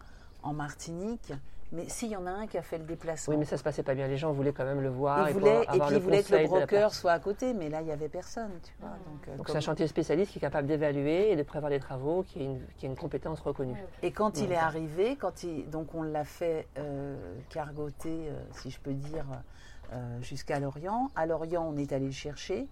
en 0.43 0.53
Martinique. 0.53 1.33
Mais 1.75 1.89
s'il 1.89 2.11
y 2.11 2.17
en 2.17 2.27
a 2.27 2.31
un 2.31 2.47
qui 2.47 2.59
a 2.59 2.63
fait 2.63 2.77
le 2.77 2.85
déplacement, 2.85 3.33
Oui, 3.33 3.39
mais 3.39 3.47
ça 3.47 3.57
se 3.57 3.63
passait 3.63 3.83
pas 3.83 3.95
bien. 3.95 4.07
Les 4.07 4.19
gens 4.19 4.31
voulaient 4.31 4.53
quand 4.53 4.67
même 4.67 4.83
le 4.83 4.91
voir. 4.91 5.27
et 5.27 5.33
pour 5.33 5.49
et 5.49 5.67
avoir 5.69 5.87
puis 5.89 5.97
il 5.97 6.03
voulait 6.03 6.23
que 6.23 6.33
le 6.35 6.43
de 6.43 6.47
broker 6.47 6.93
soit 6.93 7.13
à 7.13 7.19
côté, 7.19 7.55
mais 7.55 7.71
là 7.71 7.81
il 7.81 7.89
y 7.89 7.93
avait 7.93 8.11
personne, 8.11 8.51
tu 8.63 8.73
vois. 8.79 8.91
Donc, 8.91 9.27
euh, 9.29 9.37
Donc 9.39 9.47
comme- 9.47 9.53
c'est 9.55 9.57
un 9.57 9.61
chantier 9.63 9.87
spécialiste 9.87 10.33
qui 10.33 10.39
est 10.39 10.41
capable 10.43 10.69
d'évaluer 10.69 11.31
et 11.33 11.37
de 11.37 11.43
prévoir 11.43 11.71
des 11.71 11.81
travaux, 11.81 12.25
qui 12.25 12.41
a 12.41 12.43
une, 12.43 12.61
qui 12.77 12.85
a 12.85 12.91
une 12.91 12.97
compétence 12.97 13.41
reconnue. 13.41 13.73
Ok. 13.73 13.79
Et 14.03 14.13
quand 14.13 14.37
il 14.43 14.51
Ouais. 14.51 14.55
est 14.57 14.59
arrivé, 14.59 15.17
quand 15.17 15.45
il, 15.45 15.71
donc 15.71 15.95
on 15.95 16.03
l'a 16.03 16.27
fait 16.27 16.69
euh, 16.77 17.17
cargoter, 17.49 18.29
euh, 18.29 18.43
si 18.53 18.69
je 18.69 18.79
peux 18.79 18.93
dire, 18.93 19.25
euh, 19.95 20.21
jusqu'à 20.21 20.61
Lorient. 20.61 21.11
À 21.17 21.25
Lorient, 21.25 21.67
on 21.67 21.79
est 21.79 21.93
allé 21.93 22.05
le 22.05 22.13
chercher. 22.13 22.69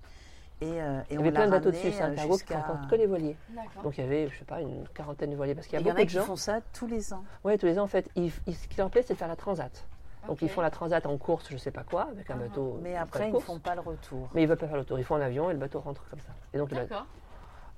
Et, 0.63 0.81
euh, 0.83 1.01
et 1.03 1.05
Il 1.11 1.15
y 1.15 1.19
on 1.19 1.21
avait 1.23 1.33
plein 1.33 1.47
de 1.47 1.51
bateaux 1.53 1.71
dessus, 1.71 1.91
c'est 1.93 2.03
un 2.03 2.15
cargo 2.15 2.37
qui 2.37 2.45
transporte 2.45 2.89
que 2.91 2.95
les 2.95 3.07
voiliers. 3.07 3.37
Donc 3.83 3.97
il 3.97 4.03
y 4.03 4.07
avait, 4.07 4.29
je 4.29 4.39
sais 4.39 4.45
pas, 4.45 4.61
une 4.61 4.87
quarantaine 4.95 5.31
de 5.31 5.37
voiliers. 5.37 5.55
Parce 5.55 5.67
qu'il 5.67 5.79
y 5.79 5.83
Il 5.83 5.87
a 5.87 5.89
y 5.89 5.91
en 5.91 5.95
beaucoup 5.95 6.03
a 6.03 6.05
de 6.05 6.11
qui 6.11 6.17
gens. 6.17 6.25
font 6.25 6.37
ça 6.37 6.61
tous 6.75 6.87
les 6.87 7.13
ans. 7.15 7.25
Oui, 7.45 7.57
tous 7.57 7.67
les 7.67 7.79
ans, 7.79 7.85
en 7.85 7.87
fait, 7.89 8.09
ils- 8.15 8.31
ils- 8.47 8.55
ce 8.55 8.69
qui 8.69 8.77
leur 8.77 8.91
plaît, 8.91 9.03
c'est 9.03 9.15
de 9.15 9.19
faire 9.19 9.29
la 9.29 9.37
transat. 9.37 9.87
Donc 10.27 10.33
Ok. 10.33 10.43
ils 10.43 10.51
font 10.51 10.61
la 10.61 10.71
transat 10.71 11.07
en 11.07 11.17
course, 11.17 11.47
je 11.51 11.57
sais 11.57 11.71
pas 11.71 11.83
quoi, 11.83 12.03
avec 12.11 12.29
un 12.31 12.35
Mhm. 12.35 12.41
bateau. 12.49 12.79
Mais 12.83 12.95
après, 12.95 13.29
ils 13.31 13.33
ne 13.35 13.39
font 13.39 13.59
pas 13.59 13.75
le 13.75 13.81
retour. 13.81 14.29
Mais 14.35 14.43
ils 14.43 14.47
veulent 14.47 14.59
pas 14.59 14.67
faire 14.69 14.77
le 14.77 14.85
tour. 14.85 14.99
Ils 14.99 15.05
font 15.05 15.15
en 15.15 15.21
avion 15.23 15.49
et 15.49 15.55
le 15.55 15.59
bateau 15.59 15.81
rentre 15.81 16.05
comme 16.11 16.21
ça. 16.21 16.33
Et 16.53 16.59
donc 16.59 16.69
D'accord. 16.75 17.07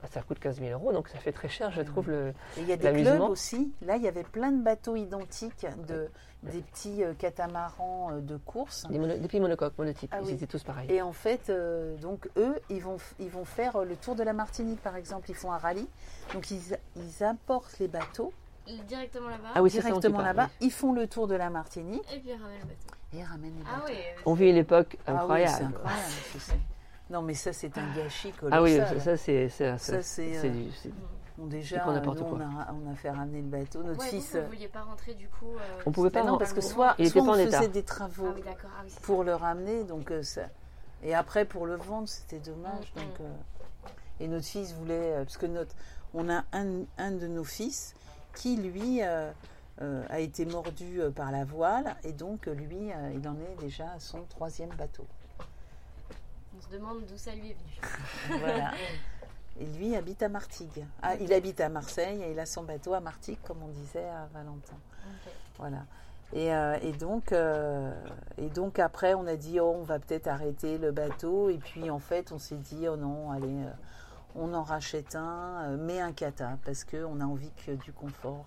Bah, 0.03 0.09
ça 0.11 0.21
coûte 0.23 0.39
15 0.41 0.59
000 0.59 0.71
euros, 0.73 0.93
donc 0.93 1.09
ça 1.09 1.19
fait 1.19 1.33
très 1.33 1.49
cher, 1.49 1.71
je 1.71 1.81
trouve. 1.83 2.11
Le... 2.11 2.35
Il 2.59 2.67
y 2.69 2.73
a 2.73 2.77
des 2.77 2.93
clubs 3.03 3.21
aussi. 3.23 3.73
Là, 3.83 3.97
il 3.97 4.03
y 4.03 4.09
avait 4.09 4.25
plein 4.25 4.51
de 4.53 4.63
bateaux 4.63 4.97
identiques, 4.97 5.65
de, 5.87 6.09
des 6.43 6.61
petits 6.61 7.05
euh, 7.05 7.15
catamarans 7.15 8.11
euh, 8.13 8.21
de 8.21 8.37
course. 8.37 8.85
Des, 8.91 8.99
mono- 8.99 9.17
des 9.17 9.29
petits 9.29 9.39
monocoques, 9.41 9.79
monotypes, 9.79 10.11
Ah 10.13 10.19
ils 10.23 10.27
oui. 10.27 10.33
étaient 10.33 10.49
tous 10.49 10.65
pareils. 10.65 10.91
Et 10.93 11.01
en 11.03 11.13
fait, 11.13 11.51
euh, 11.51 11.97
donc 11.99 12.29
eux, 12.37 12.57
ils 12.69 12.83
vont, 12.83 12.97
ils 13.21 13.31
vont 13.31 13.45
faire 13.45 13.85
le 13.85 13.95
tour 13.97 14.17
de 14.17 14.25
la 14.25 14.33
Martinique, 14.33 14.81
par 14.83 14.97
exemple. 14.97 15.31
Ils 15.31 15.37
font 15.37 15.53
un 15.53 15.59
rallye. 15.59 15.87
Donc 16.35 16.51
ils, 16.51 16.77
ils 16.97 17.25
apportent 17.25 17.79
les 17.79 17.89
bateaux 17.89 18.33
Directement 18.89 19.29
là-bas. 19.29 19.49
Ah 19.57 19.63
oui, 19.63 19.71
directement 19.71 20.21
là-bas. 20.21 20.49
oui. 20.61 20.67
ils 20.67 20.73
font 20.73 20.93
le 20.93 21.07
tour 21.09 21.27
de 21.27 21.35
la 21.35 21.51
Martinique 21.51 22.03
Et 22.15 22.19
puis 22.21 22.31
ils 22.31 22.41
ramènent 22.41 22.61
le 22.61 22.67
bateau. 22.67 22.95
et 23.13 23.17
ils 23.19 23.25
ramènent 23.25 23.55
les 23.59 23.65
Ah 23.69 23.81
bateaux. 23.81 23.93
oui. 23.93 23.99
On 24.25 24.35
vit 24.35 24.51
une 24.51 24.57
époque 24.57 24.97
Ah 25.07 25.13
oui, 25.13 25.19
incroyable. 25.19 25.55
c'est 25.59 25.65
incroyable. 25.65 26.03
Non, 27.13 27.21
mais 27.21 27.35
ça, 27.35 27.53
c'est 27.53 27.77
un 27.77 27.95
gâchis 27.95 28.33
colossal. 28.33 28.59
Ah 28.59 28.63
oui, 28.63 28.77
ça, 28.77 28.99
ça, 29.01 29.17
c'est 29.19 29.49
Ça, 29.51 30.03
c'est, 30.03 30.37
euh, 30.39 30.53
Bon, 31.37 31.47
déjà, 31.47 31.85
nous, 31.85 32.11
on, 32.23 32.41
a, 32.41 32.73
on 32.73 32.91
a 32.91 32.95
fait 32.95 33.11
ramener 33.11 33.41
le 33.43 33.49
bateau. 33.49 33.83
Notre 33.83 34.01
Ouais, 34.01 34.09
fils. 34.09 34.33
vous 34.33 34.39
ne 34.39 34.47
vouliez 34.47 34.69
pas 34.69 34.83
rentrer 34.83 35.15
du 35.15 35.29
coup. 35.29 35.55
euh, 35.57 35.83
On 35.87 35.93
pouvait 35.93 36.11
pas 36.11 36.23
non, 36.23 36.33
ren- 36.33 36.39
parce 36.39 36.53
que 36.53 36.61
soit, 36.61 36.95
Il 36.99 37.11
soit 37.11 37.21
était 37.21 37.27
pas 37.27 37.33
on 37.33 37.35
en 37.35 37.45
faisait 37.45 37.49
état. 37.49 37.67
des 37.69 37.83
travaux 37.83 38.27
Ah 38.29 38.33
oui. 38.35 38.43
Ah 38.47 38.83
oui, 38.85 38.93
pour 39.03 39.25
le 39.25 39.35
ramener, 39.35 39.85
donc 39.85 40.11
euh, 40.11 40.23
ça. 40.23 40.43
Et 41.03 41.15
après, 41.15 41.45
pour 41.45 41.67
le 41.67 41.77
vendre, 41.77 42.09
c'était 42.09 42.39
dommage. 42.39 42.93
Mm, 42.97 43.01
Donc, 43.01 43.19
mm. 43.21 43.23
euh, 43.23 43.91
Et 44.21 44.29
notre 44.29 44.47
fils 44.47 44.73
voulait. 44.75 45.13
euh, 45.15 45.25
parce 45.25 45.37
que 45.39 45.47
notre, 45.47 45.75
on 46.15 46.29
a 46.31 46.45
un, 46.53 46.85
un 46.99 47.11
de 47.13 47.27
nos 47.27 47.45
fils 47.45 47.95
qui, 48.35 48.57
lui, 48.57 49.03
euh, 49.03 49.31
euh, 49.81 50.03
a 50.11 50.21
été 50.21 50.45
mordu 50.45 51.01
euh, 51.01 51.11
par 51.11 51.33
la 51.33 51.45
voile. 51.45 51.97
Et 52.05 52.13
donc, 52.13 52.47
euh, 52.47 52.55
lui, 52.55 52.93
euh, 52.93 53.13
il 53.15 53.27
en 53.27 53.37
est 53.37 53.57
déjà 53.61 53.91
à 53.93 54.01
son 54.01 54.23
troisième 54.29 54.71
bateau. 54.71 55.07
On 56.63 56.71
se 56.71 56.77
demande 56.77 57.05
d'où 57.07 57.17
ça 57.17 57.35
lui 57.35 57.51
est 57.51 57.55
venu. 57.55 58.41
Voilà. 58.41 58.73
Et 59.61 59.67
lui 59.67 59.95
habite 59.97 60.23
à 60.23 60.29
Martigues. 60.29 60.87
Ah, 61.03 61.15
il 61.17 61.33
habite 61.33 61.61
à 61.61 61.69
Marseille 61.69 62.23
et 62.23 62.33
il 62.33 62.39
a 62.41 62.47
son 62.47 62.63
bateau 62.63 62.95
à 62.95 63.01
Martigues, 63.01 63.39
comme 63.45 63.63
on 63.63 63.69
disait 63.69 64.09
à 64.09 64.27
Valentin. 64.33 64.77
Voilà. 65.59 65.85
Et, 66.33 66.55
euh, 66.55 66.79
et 66.81 66.93
donc, 66.93 67.33
euh, 67.33 67.93
et 68.39 68.49
donc 68.49 68.79
après, 68.79 69.13
on 69.13 69.27
a 69.27 69.37
dit, 69.37 69.61
oh, 69.61 69.75
on 69.79 69.83
va 69.83 69.99
peut-être 69.99 70.27
arrêter 70.27 70.79
le 70.79 70.91
bateau. 70.91 71.51
Et 71.51 71.59
puis 71.59 71.91
en 71.91 71.99
fait, 71.99 72.33
on 72.33 72.39
s'est 72.39 72.57
dit, 72.57 72.89
oh 72.89 72.97
non, 72.97 73.31
allez, 73.31 73.47
euh, 73.47 73.71
on 74.35 74.55
en 74.55 74.63
rachète 74.63 75.15
un, 75.15 75.65
euh, 75.65 75.77
mais 75.79 76.01
un 76.01 76.13
kata, 76.13 76.57
parce 76.65 76.85
qu'on 76.85 77.21
a 77.21 77.25
envie 77.25 77.53
que 77.67 77.73
du 77.73 77.93
confort. 77.93 78.47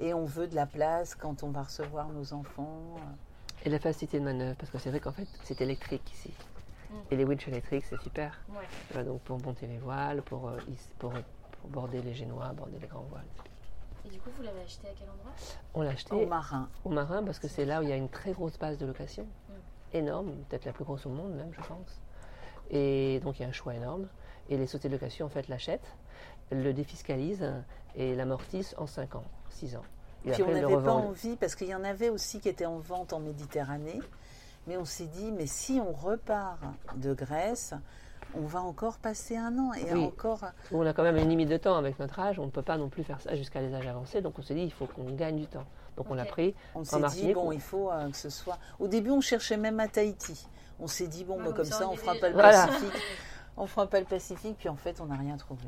Et 0.00 0.14
on 0.14 0.24
veut 0.24 0.46
de 0.46 0.54
la 0.54 0.66
place 0.66 1.14
quand 1.14 1.42
on 1.42 1.50
va 1.50 1.64
recevoir 1.64 2.08
nos 2.08 2.32
enfants. 2.32 2.96
Et 3.64 3.68
la 3.68 3.78
facilité 3.78 4.18
de 4.18 4.24
manœuvre, 4.24 4.56
parce 4.56 4.70
que 4.70 4.78
c'est 4.78 4.90
vrai 4.90 5.00
qu'en 5.00 5.12
fait, 5.12 5.28
c'est 5.44 5.60
électrique 5.60 6.10
ici. 6.12 6.32
Mm. 6.90 6.94
Et 7.10 7.16
les 7.16 7.24
winches 7.24 7.48
électriques, 7.48 7.84
c'est 7.88 8.00
super. 8.00 8.40
Ouais. 8.94 9.04
Donc 9.04 9.20
pour 9.22 9.38
monter 9.42 9.66
les 9.66 9.78
voiles, 9.78 10.22
pour, 10.22 10.48
euh, 10.48 10.58
pour, 10.98 11.12
pour 11.12 11.70
border 11.70 12.02
les 12.02 12.14
génois, 12.14 12.52
border 12.52 12.78
les 12.80 12.86
grands 12.86 13.06
voiles. 13.10 13.24
Et 14.06 14.10
du 14.10 14.18
coup, 14.20 14.30
vous 14.36 14.42
l'avez 14.42 14.62
acheté 14.62 14.88
à 14.88 14.92
quel 14.98 15.08
endroit? 15.10 15.32
On 15.74 15.82
l'a 15.82 15.90
acheté 15.90 16.14
Au 16.14 16.26
marin. 16.26 16.68
au 16.84 16.88
marin 16.88 17.22
parce 17.22 17.38
que 17.38 17.48
c'est 17.48 17.64
là 17.66 17.80
où 17.80 17.82
il 17.82 17.90
y 17.90 17.92
a 17.92 17.96
une 17.96 18.08
très 18.08 18.32
grosse 18.32 18.58
base 18.58 18.78
de 18.78 18.86
location. 18.86 19.26
Énorme, 19.92 20.32
peut-être 20.48 20.64
la 20.66 20.72
plus 20.72 20.84
grosse 20.84 21.06
au 21.06 21.10
monde 21.10 21.32
même, 21.34 21.52
je 21.52 21.66
pense. 21.66 22.00
Et 22.70 23.20
donc 23.20 23.38
il 23.38 23.42
y 23.42 23.44
a 23.44 23.48
un 23.48 23.52
choix 23.52 23.74
énorme. 23.74 24.06
Et 24.50 24.56
les 24.56 24.66
sociétés 24.66 24.88
de 24.88 24.94
location, 24.94 25.26
en 25.26 25.28
fait, 25.28 25.48
l'achètent, 25.48 25.94
le 26.50 26.72
défiscalisent 26.72 27.52
et 27.96 28.14
l'amortissent 28.14 28.74
en 28.78 28.86
5 28.86 29.16
ans, 29.16 29.24
6 29.50 29.76
ans. 29.76 29.82
Et 30.24 30.30
Puis 30.32 30.42
on 30.42 30.46
après, 30.46 30.60
le 30.62 30.68
n'avait 30.68 30.84
pas 30.84 30.92
envie, 30.92 31.36
parce 31.36 31.54
qu'il 31.54 31.68
y 31.68 31.74
en 31.74 31.84
avait 31.84 32.08
aussi 32.08 32.40
qui 32.40 32.48
étaient 32.48 32.66
en 32.66 32.78
vente 32.78 33.12
en 33.12 33.20
Méditerranée, 33.20 34.00
mais 34.68 34.76
on 34.76 34.84
s'est 34.84 35.06
dit, 35.06 35.32
mais 35.32 35.46
si 35.46 35.80
on 35.84 35.92
repart 35.92 36.58
de 36.96 37.14
Grèce, 37.14 37.72
on 38.34 38.42
va 38.42 38.60
encore 38.60 38.98
passer 38.98 39.36
un 39.38 39.58
an 39.58 39.72
et 39.72 39.92
Oui. 39.94 40.04
encore. 40.04 40.44
On 40.70 40.84
a 40.86 40.92
quand 40.92 41.02
même 41.02 41.16
une 41.16 41.30
limite 41.30 41.48
de 41.48 41.56
temps 41.56 41.76
avec 41.76 41.98
notre 41.98 42.18
âge, 42.20 42.38
on 42.38 42.44
ne 42.44 42.50
peut 42.50 42.62
pas 42.62 42.76
non 42.76 42.90
plus 42.90 43.02
faire 43.02 43.20
ça 43.22 43.34
jusqu'à 43.34 43.62
les 43.62 43.74
âges 43.74 43.86
avancés, 43.86 44.20
donc 44.20 44.38
on 44.38 44.42
s'est 44.42 44.54
dit 44.54 44.62
il 44.62 44.72
faut 44.72 44.86
qu'on 44.86 45.04
gagne 45.14 45.36
du 45.36 45.46
temps. 45.46 45.64
Donc 45.96 46.10
on 46.10 46.14
l'a 46.14 46.24
Ok. 46.24 46.28
pris 46.28 46.54
On 46.74 46.84
s'est 46.84 47.00
dit, 47.10 47.32
bon, 47.32 47.48
on- 47.48 47.52
il 47.52 47.60
faut 47.60 47.90
euh, 47.90 48.10
que 48.10 48.16
ce 48.16 48.28
soit. 48.28 48.58
Au 48.78 48.86
début, 48.86 49.10
on 49.10 49.22
cherchait 49.22 49.56
même 49.56 49.80
à 49.80 49.88
Tahiti. 49.88 50.46
On 50.78 50.86
s'est 50.86 51.08
dit, 51.08 51.24
bon, 51.24 51.38
Ouais, 51.38 51.46
bah, 51.46 51.52
comme 51.56 51.64
ça, 51.64 51.88
on 51.88 51.96
fera 51.96 52.14
pas 52.14 52.28
le. 52.28 52.34
Voilà. 52.34 52.66
Pacifique. 52.68 53.02
On 53.56 53.66
fera 53.66 53.86
pas 53.88 53.98
le 53.98 54.06
Pacifique, 54.06 54.56
puis 54.58 54.68
en 54.68 54.76
fait, 54.76 55.00
on 55.00 55.06
n'a 55.06 55.16
rien 55.16 55.36
trouvé. 55.38 55.66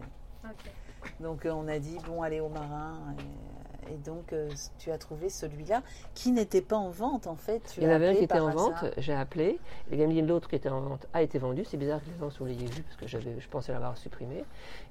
Donc 1.18 1.46
euh, 1.46 1.50
on 1.50 1.66
a 1.66 1.78
dit, 1.78 1.96
bon, 2.06 2.22
allez 2.22 2.40
au 2.40 2.48
marin. 2.48 2.98
Et, 3.18 3.69
et 3.88 3.96
donc, 3.96 4.32
euh, 4.32 4.48
tu 4.78 4.90
as 4.90 4.98
trouvé 4.98 5.28
celui-là 5.28 5.82
qui 6.14 6.32
n'était 6.32 6.60
pas 6.60 6.76
en 6.76 6.90
vente, 6.90 7.26
en 7.26 7.36
fait. 7.36 7.60
Tu 7.72 7.80
Il 7.80 7.84
y 7.84 7.86
en 7.86 7.90
avait 7.94 8.08
un 8.08 8.14
qui 8.14 8.24
était 8.24 8.38
en 8.40 8.48
hasard. 8.48 8.70
vente, 8.82 8.84
j'ai 8.98 9.14
appelé. 9.14 9.58
Le 9.90 9.96
gars 9.96 10.06
me 10.06 10.12
dit 10.12 10.22
l'autre 10.22 10.48
qui 10.48 10.56
était 10.56 10.68
en 10.68 10.80
vente 10.80 11.06
a 11.12 11.22
été 11.22 11.38
vendu. 11.38 11.64
C'est 11.64 11.76
bizarre 11.76 12.00
que 12.00 12.06
les 12.10 12.16
annonces 12.16 12.38
vous 12.38 12.46
l'ayez 12.46 12.66
vu 12.66 12.82
parce 12.82 12.96
que 12.96 13.06
j'avais, 13.06 13.38
je 13.40 13.48
pensais 13.48 13.72
l'avoir 13.72 13.96
supprimé. 13.96 14.44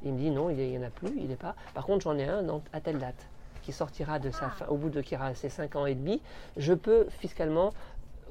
Il 0.03 0.14
me 0.14 0.18
dit 0.18 0.32
non, 0.32 0.49
il 0.49 0.57
n'y 0.57 0.78
en 0.78 0.84
a 0.84 0.90
plus, 0.90 1.11
il 1.18 1.28
n'est 1.28 1.36
pas. 1.36 1.56
Par 1.74 1.86
contre, 1.86 2.03
j'en 2.03 2.18
ai 2.18 2.26
un 2.28 2.45
à 2.74 2.82
telle 2.82 2.99
date 2.99 3.28
qui 3.61 3.72
sortira 3.74 4.20
de 4.20 4.32
sa 4.32 4.45
Ah. 4.45 4.49
fin, 4.52 4.66
au 4.68 4.78
bout 4.78 4.90
de 4.90 5.02
qui 5.02 5.16
aura 5.16 5.34
ses 5.36 5.49
5 5.49 5.76
ans 5.76 5.86
et 5.86 5.95
demi. 5.95 6.22
Je 6.57 6.74
peux 6.74 7.07
fiscalement 7.10 7.72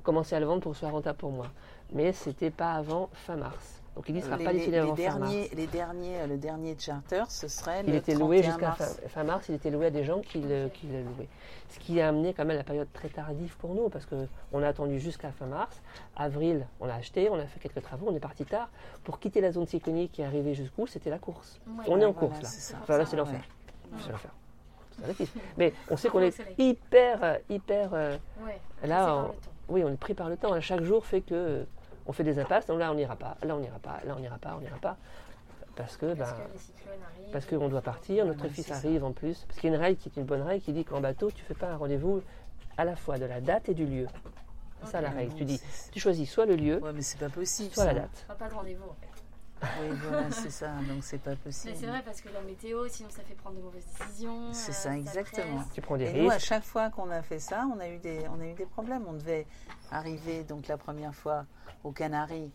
commencer 0.03 0.35
à 0.35 0.41
le 0.41 0.47
vendre 0.47 0.63
pour 0.63 0.73
que 0.73 0.77
ce 0.77 0.81
soit 0.81 0.91
rentable 0.91 1.19
pour 1.19 1.31
moi. 1.33 1.47
Mais 1.93 2.13
c'était 2.13 2.51
pas 2.51 2.73
avant 2.73 3.09
fin 3.13 3.37
mars. 3.37 3.78
Donc 3.99 4.09
il 4.09 4.15
ne 4.15 4.21
sera 4.21 4.37
les, 4.37 4.45
pas 4.45 4.53
liquidé 4.53 4.71
les 4.71 4.79
avant 4.79 4.91
fin 4.95 5.03
derniers, 5.03 5.41
mars. 5.41 5.51
les 5.57 5.67
derniers, 5.67 6.27
le 6.29 6.37
dernier 6.37 6.77
charter, 6.79 7.25
ce 7.29 7.49
serait 7.49 7.83
Il 7.85 7.91
le 7.91 7.97
était 7.97 8.15
loué 8.15 8.43
31 8.43 8.51
jusqu'à 8.53 8.67
mars. 8.69 9.01
fin, 9.03 9.09
fin 9.09 9.25
mars, 9.25 9.49
il 9.49 9.57
était 9.57 9.71
loué 9.71 9.87
à 9.87 9.91
des 9.91 10.05
gens 10.05 10.21
qui 10.21 10.39
le, 10.41 10.69
qui 10.69 10.87
le 10.87 11.03
louaient. 11.03 11.27
Ce 11.69 11.81
qui 11.81 12.01
a 12.01 12.07
amené 12.11 12.33
quand 12.33 12.45
même 12.45 12.57
la 12.57 12.63
période 12.63 12.87
très 12.93 13.09
tardive 13.09 13.57
pour 13.57 13.75
nous, 13.75 13.89
parce 13.89 14.07
qu'on 14.07 14.63
a 14.63 14.69
attendu 14.69 15.01
jusqu'à 15.01 15.33
fin 15.33 15.47
mars. 15.47 15.83
Avril, 16.15 16.65
on 16.79 16.89
a 16.89 16.95
acheté, 16.95 17.29
on 17.29 17.35
a 17.41 17.45
fait 17.47 17.59
quelques 17.59 17.83
travaux, 17.83 18.07
on 18.09 18.15
est 18.15 18.21
parti 18.21 18.45
tard. 18.45 18.69
Pour 19.03 19.19
quitter 19.19 19.41
la 19.41 19.51
zone 19.51 19.67
cyclonique 19.67 20.21
et 20.21 20.25
arriver 20.25 20.55
jusqu'où, 20.55 20.87
c'était 20.87 21.11
la 21.11 21.19
course. 21.19 21.59
Ouais. 21.67 21.85
on 21.89 21.99
est 22.01 22.05
en 22.05 22.13
Voilà, 22.13 22.29
course 22.29 22.43
là. 22.43 22.49
c'est 22.49 22.61
ça. 22.61 22.79
Enfin, 22.81 22.99
là, 22.99 23.05
c'est 23.05 23.13
Ouais. 23.17 23.19
l'enfer. 23.19 23.41
C'est 24.01 24.13
l'enfer. 24.13 24.31
Mais 25.59 25.73
on 25.91 25.97
sait 25.97 26.09
qu'on 26.09 26.21
est 26.21 26.41
hyper, 26.57 27.25
euh, 27.25 27.37
hyper. 27.51 27.91
euh, 27.95 28.17
Ouais. 28.47 28.61
Là, 28.87 29.17
on- 29.17 29.35
oui, 29.75 29.83
on 29.85 29.89
est 29.93 29.97
pris 29.97 30.15
par 30.15 30.29
le 30.29 30.37
temps. 30.37 30.59
Chaque 30.61 30.83
jour 30.85 31.05
fait 31.05 31.21
que 31.21 31.35
euh, 31.35 31.65
on 32.09 32.13
fait 32.13 32.25
des 32.25 32.39
impasses. 32.39 32.67
Donc 32.67 32.79
là, 32.81 32.91
on 32.91 32.95
n'ira 32.95 33.15
pas. 33.17 33.37
Là, 33.43 33.55
on 33.55 33.61
n'ira 33.61 33.79
pas. 33.79 34.01
Là, 34.05 34.15
on 34.17 34.21
n'ira 34.21 34.39
pas. 34.39 34.55
On 34.57 34.61
n'ira 34.61 34.79
pas. 34.79 34.97
Parce 35.77 35.97
que, 35.97 36.15
Parce 36.15 36.33
ben, 36.33 36.37
que 36.39 36.53
les 36.55 36.59
cyclones 36.59 36.95
arrivent. 37.15 37.33
parce 37.33 37.47
qu'on 37.47 37.69
doit 37.69 37.83
partir. 37.83 38.27
Notre 38.27 38.49
fils 38.49 38.67
ça. 38.67 38.75
arrive 38.77 39.05
en 39.05 39.13
plus. 39.13 39.45
Parce 39.47 39.61
qu'il 39.61 39.71
y 39.71 39.73
a 39.73 39.77
une 39.77 39.81
règle 39.83 39.99
qui 40.01 40.09
est 40.09 40.17
une 40.21 40.27
bonne 40.27 40.43
règle 40.43 40.65
qui 40.65 40.73
dit 40.73 40.85
qu'en 40.85 41.01
bateau, 41.01 41.31
tu 41.31 41.45
fais 41.45 41.55
pas 41.55 41.69
un 41.69 41.77
rendez-vous 41.77 42.21
à 42.77 42.85
la 42.85 42.97
fois 42.97 43.19
de 43.19 43.25
la 43.27 43.41
date 43.41 43.69
et 43.69 43.75
du 43.75 43.87
lieu. 43.87 44.07
C'est 44.85 44.91
ça 44.93 45.01
la 45.01 45.11
règle. 45.11 45.35
Tu 45.35 45.45
dis, 45.45 45.61
tu 45.93 45.99
choisis 46.01 46.29
soit 46.31 46.47
le 46.47 46.55
lieu, 46.57 46.83
Ouais, 46.83 46.93
mais 46.93 47.03
c'est 47.03 47.19
pas 47.19 47.29
possible. 47.29 47.73
soit 47.75 47.85
ça. 47.85 47.93
la 47.93 48.01
date. 48.01 48.25
Pas, 48.29 48.35
pas 48.35 48.49
de 48.49 48.55
rendez-vous 48.55 48.85
en 48.91 48.95
fait. 48.95 49.08
Oui, 49.63 49.97
voilà, 50.03 50.31
c'est 50.31 50.51
ça. 50.51 50.69
Donc 50.89 51.03
c'est 51.03 51.19
pas 51.19 51.31
Mais 51.31 51.37
possible. 51.37 51.75
c'est 51.79 51.87
vrai 51.87 52.03
parce 52.05 52.21
que 52.21 52.29
la 52.29 52.41
météo, 52.43 52.87
sinon 52.89 53.11
ça 53.11 53.23
fait 53.23 53.35
prendre 53.35 53.57
de 53.57 53.63
mauvaises 53.63 53.87
décisions. 53.99 54.53
C'est 54.53 54.71
euh, 54.71 54.75
ça, 54.75 54.97
exactement. 54.97 55.65
Tu 55.75 55.81
prends 55.81 55.97
des 55.97 56.07
Et 56.07 56.23
nous, 56.23 56.31
à 56.31 56.39
chaque 56.39 56.65
fois 56.65 56.91
qu'on 56.91 57.11
a 57.11 57.23
fait 57.23 57.41
ça, 57.41 57.67
on 57.75 57.81
a 57.81 57.89
eu 57.89 57.99
des, 57.99 58.21
on 58.29 58.41
a 58.41 58.47
eu 58.47 58.55
des 58.55 58.67
problèmes. 58.67 59.05
On 59.09 59.15
devait 59.15 59.47
arriver 59.91 60.45
donc 60.45 60.69
la 60.69 60.77
première 60.77 61.15
fois 61.15 61.45
aux 61.85 61.93
Canaries. 61.93 62.51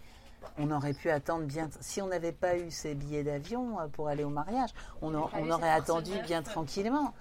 On 0.58 0.72
aurait 0.72 0.94
pu 0.94 1.10
attendre 1.10 1.46
bien. 1.46 1.70
Si 1.80 2.02
on 2.02 2.08
n'avait 2.08 2.34
pas 2.34 2.58
eu 2.58 2.70
ces 2.70 2.96
billets 2.96 3.24
d'avion 3.24 3.80
euh, 3.80 3.88
pour 3.88 4.08
aller 4.08 4.24
au 4.24 4.30
mariage, 4.30 4.72
on, 5.02 5.14
on 5.16 5.52
aurait 5.52 5.72
attendu 5.72 6.12
bien 6.26 6.42
tranquillement. 6.42 7.14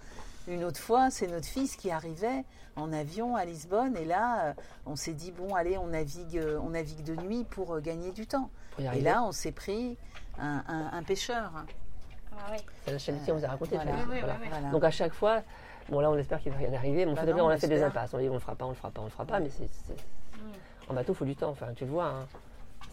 Une 0.49 0.65
autre 0.65 0.81
fois, 0.81 1.11
c'est 1.11 1.29
notre 1.29 1.47
fils 1.47 1.77
qui 1.77 1.93
arrivait 1.93 2.45
en 2.75 2.93
avion 2.93 3.37
à 3.37 3.45
Lisbonne 3.45 3.97
et 3.97 4.05
là, 4.05 4.47
euh, 4.47 4.53
on 4.87 4.97
s'est 4.97 5.13
dit 5.13 5.31
bon, 5.31 5.55
allez, 5.55 5.79
on 5.79 5.89
navigue, 5.89 6.41
on 6.61 6.71
navigue 6.71 7.05
de 7.05 7.15
nuit 7.15 7.45
pour 7.45 7.81
gagner 7.81 8.11
du 8.11 8.27
temps. 8.27 8.51
Pour 8.73 8.85
y 8.85 8.99
Et 8.99 9.01
là, 9.01 9.23
on 9.23 9.33
s'est 9.33 9.53
pris 9.53 9.97
un, 10.39 10.63
un- 10.69 10.91
un 10.99 11.03
pêcheur. 11.03 11.51
Ah. 12.35 12.53
C'est 12.85 12.93
la 12.93 12.99
chaîne 12.99 13.23
qui 13.23 13.31
on 13.31 13.37
vous 13.37 13.45
a 13.45 13.49
raconté. 13.49 13.77
Voilà. 13.77 13.91
ça. 13.93 13.97
Oui, 13.99 14.05
oui, 14.13 14.19
Voilà. 14.21 14.35
oui, 14.35 14.41
oui. 14.45 14.49
Voilà. 14.51 14.71
Donc 14.71 14.85
à 14.85 14.91
chaque 14.91 15.13
fois, 15.13 15.43
bon 15.91 16.01
là 16.01 16.11
on 16.11 16.17
espère 16.17 16.41
qu'il 16.41 16.51
va 16.53 16.59
rien 16.59 16.73
arriver, 16.73 17.05
mais 17.07 17.15
Bah 17.15 17.21
fait 17.23 17.33
non, 17.35 17.45
on 17.47 17.49
a 17.51 17.59
fait 17.59 17.69
des 17.69 17.83
impasses. 17.83 18.15
On 18.15 18.19
dit 18.19 18.29
on 18.29 18.33
le 18.35 18.39
fera 18.39 18.55
pas, 18.55 18.65
on 18.65 18.71
le 18.71 18.75
fera 18.75 18.91
pas, 18.91 19.01
on 19.03 19.05
le 19.05 19.11
fera 19.11 19.25
pas, 19.25 19.35
on 19.37 19.37
le 19.37 19.39
fera 19.39 19.39
pas, 19.39 19.41
mais 19.41 19.51
c'est, 19.51 19.69
c'est- 19.87 19.93
Mm. 20.39 20.91
en 20.91 20.95
bateau 20.95 21.13
il 21.13 21.17
faut 21.17 21.25
du 21.27 21.37
temps. 21.37 21.51
Enfin 21.51 21.69
tu 21.77 21.85
le 21.85 21.91
vois, 21.91 22.07
hein. 22.07 22.27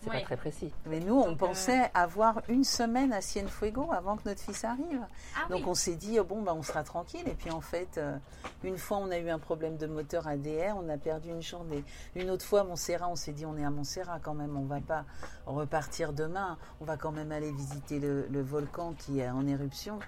C'est 0.02 0.10
Ouais. 0.10 0.20
pas 0.20 0.26
très 0.26 0.38
précis. 0.38 0.72
Mais 0.86 1.00
nous, 1.00 1.16
on 1.16 1.30
Donc, 1.32 1.42
euh, 1.44 1.48
pensait 1.48 1.92
avoir 1.94 2.42
une 2.48 2.64
semaine 2.64 3.12
à 3.14 3.22
Cienfuego 3.22 3.92
avant 3.92 4.16
que 4.18 4.28
notre 4.28 4.42
fils 4.42 4.64
arrive. 4.64 5.02
Ah 5.36 5.48
Donc 5.50 5.60
oui. 5.60 5.66
on 5.68 5.74
s'est 5.76 5.96
dit, 5.96 6.20
oh, 6.20 6.24
bon, 6.24 6.42
bah, 6.42 6.54
on 6.56 6.64
sera 6.64 6.84
tranquille. 6.84 7.28
Et 7.28 7.34
puis 7.36 7.52
en 7.52 7.62
fait, 7.62 7.98
euh, 7.98 8.18
une 8.64 8.78
fois, 8.78 8.98
on 8.98 9.12
a 9.12 9.18
eu 9.18 9.30
un 9.30 9.40
problème 9.40 9.78
de 9.78 9.88
moteur 9.88 10.28
ADR, 10.28 10.76
on 10.78 10.88
a 10.90 10.98
perdu 10.98 11.30
une 11.30 11.42
journée. 11.42 11.84
Une 12.16 12.30
autre 12.30 12.46
fois, 12.46 12.64
Montserrat, 12.64 13.08
on 13.10 13.16
s'est 13.16 13.34
dit, 13.34 13.46
on 13.46 13.58
est 13.58 13.66
à 13.66 13.70
Montserrat 13.70 14.20
quand 14.22 14.34
même, 14.34 14.58
on 14.58 14.66
va 14.66 14.80
pas 14.80 15.06
repartir 15.46 16.14
demain. 16.14 16.58
On 16.82 16.86
va 16.86 16.98
quand 16.98 17.12
même 17.12 17.32
aller 17.32 17.52
visiter 17.52 18.00
le, 18.00 18.28
le 18.30 18.42
volcan 18.42 18.94
qui 18.98 19.20
est 19.20 19.30
en 19.30 19.46
éruption. 19.48 19.96
Ouais. 19.98 20.04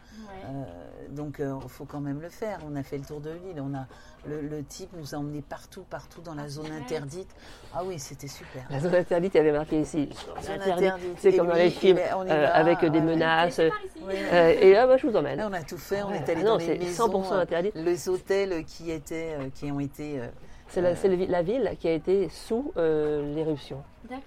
Euh, 0.45 0.63
donc 1.09 1.37
il 1.39 1.69
faut 1.69 1.85
quand 1.85 1.99
même 2.01 2.21
le 2.21 2.29
faire. 2.29 2.59
On 2.65 2.75
a 2.75 2.83
fait 2.83 2.97
le 2.97 3.05
tour 3.05 3.19
de 3.21 3.31
l'île. 3.31 3.59
On 3.61 3.73
a 3.75 3.87
le, 4.27 4.41
le 4.41 4.63
type 4.63 4.89
nous 4.93 5.15
a 5.15 5.17
emmenés 5.17 5.41
partout, 5.41 5.83
partout 5.89 6.21
dans 6.21 6.35
la 6.35 6.43
Ah, 6.43 6.49
zone 6.49 6.71
interdite. 6.71 7.29
Ah 7.73 7.81
oui, 7.83 7.97
c'était 7.99 8.27
super. 8.27 8.63
La 8.69 8.79
zone 8.79 8.95
interdite, 8.95 9.33
il 9.33 9.37
y 9.37 9.39
avait 9.41 9.51
marqué 9.51 9.79
ici. 9.81 10.09
Zone 10.41 10.53
Interdite, 10.55 10.73
interdite. 10.87 11.17
c'est 11.17 11.35
comme 11.35 11.47
dans 11.47 11.53
les 11.55 11.69
films, 11.71 11.97
euh, 11.97 12.47
avec 12.53 12.79
des 12.81 12.89
ouais. 12.89 13.01
menaces. 13.01 13.59
Euh, 13.59 14.49
et 14.59 14.73
là, 14.73 14.85
moi, 14.85 14.97
je 14.97 15.07
vous 15.07 15.15
emmène. 15.15 15.37
Là, 15.37 15.47
on 15.49 15.53
a 15.53 15.63
tout 15.63 15.77
fait. 15.77 16.03
On 16.03 16.09
Ouais. 16.09 16.17
est 16.17 16.29
allé 16.29 16.41
Ah 16.41 16.45
non, 16.45 16.51
dans 16.53 16.57
les 16.57 16.65
c'est 16.65 16.77
maisons, 16.77 17.07
100% 17.07 17.33
euh, 17.33 17.41
interdit. 17.41 17.71
les 17.75 18.09
hôtels 18.09 18.63
qui 18.65 18.91
étaient, 18.91 19.35
euh, 19.39 19.49
qui 19.53 19.71
ont 19.71 19.79
été. 19.79 20.19
euh, 20.19 20.27
C'est 20.69 20.81
la, 20.81 20.93
la 21.27 21.41
ville 21.41 21.71
qui 21.79 21.87
a 21.87 21.91
été 21.93 22.29
sous 22.29 22.71
euh, 22.77 23.33
l'éruption 23.35 23.83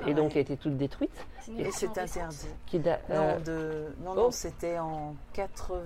et 0.07 0.15
donc 0.15 0.33
qui 0.33 0.39
a 0.39 0.41
été 0.41 0.57
toute 0.57 0.77
détruite. 0.77 1.11
Et 1.59 1.71
c'est 1.71 1.87
interdit. 1.99 2.47
Qui 2.67 2.79
da- 2.79 3.01
Non, 3.09 3.39
de, 3.45 3.87
non, 4.05 4.11
oh. 4.13 4.15
non, 4.15 4.31
c'était 4.31 4.79
en 4.79 5.15
80, 5.35 5.79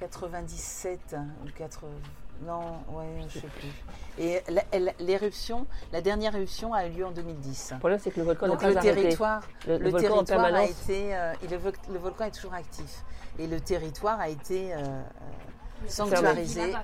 97 0.00 1.14
hein, 1.14 1.26
ou 1.44 1.48
80. 1.56 1.88
Non, 2.46 2.60
ouais, 2.90 3.06
je 3.30 3.38
sais 3.40 3.46
plus. 3.46 4.22
Et 4.22 4.42
l'éruption, 5.00 5.66
la 5.92 6.02
dernière 6.02 6.34
éruption 6.36 6.74
a 6.74 6.86
eu 6.86 6.90
lieu 6.90 7.06
en 7.06 7.10
2010. 7.10 7.70
le 7.72 7.78
problème, 7.78 7.98
c'est 8.02 8.10
que 8.10 8.20
le 8.20 8.26
volcan 8.26 8.46
n'a 8.46 8.52
Donc 8.52 8.60
pas 8.60 8.70
le 8.70 8.76
arrêté. 8.76 8.94
territoire, 8.94 9.42
Le, 9.66 9.78
le, 9.78 9.84
le 9.84 9.90
volcan 9.90 10.18
en 10.18 10.24
territoire 10.24 10.54
a 10.54 10.64
été, 10.64 11.16
euh, 11.16 11.32
et 11.42 11.48
le, 11.48 11.56
vo- 11.56 11.70
le 11.90 11.98
volcan 11.98 12.24
est 12.26 12.30
toujours 12.32 12.52
actif. 12.54 13.02
Et 13.38 13.46
le 13.46 13.58
territoire 13.60 14.20
a 14.20 14.28
été 14.28 14.74
euh, 14.74 15.02
c'est 15.86 15.92
sanctuarisé. 15.96 16.74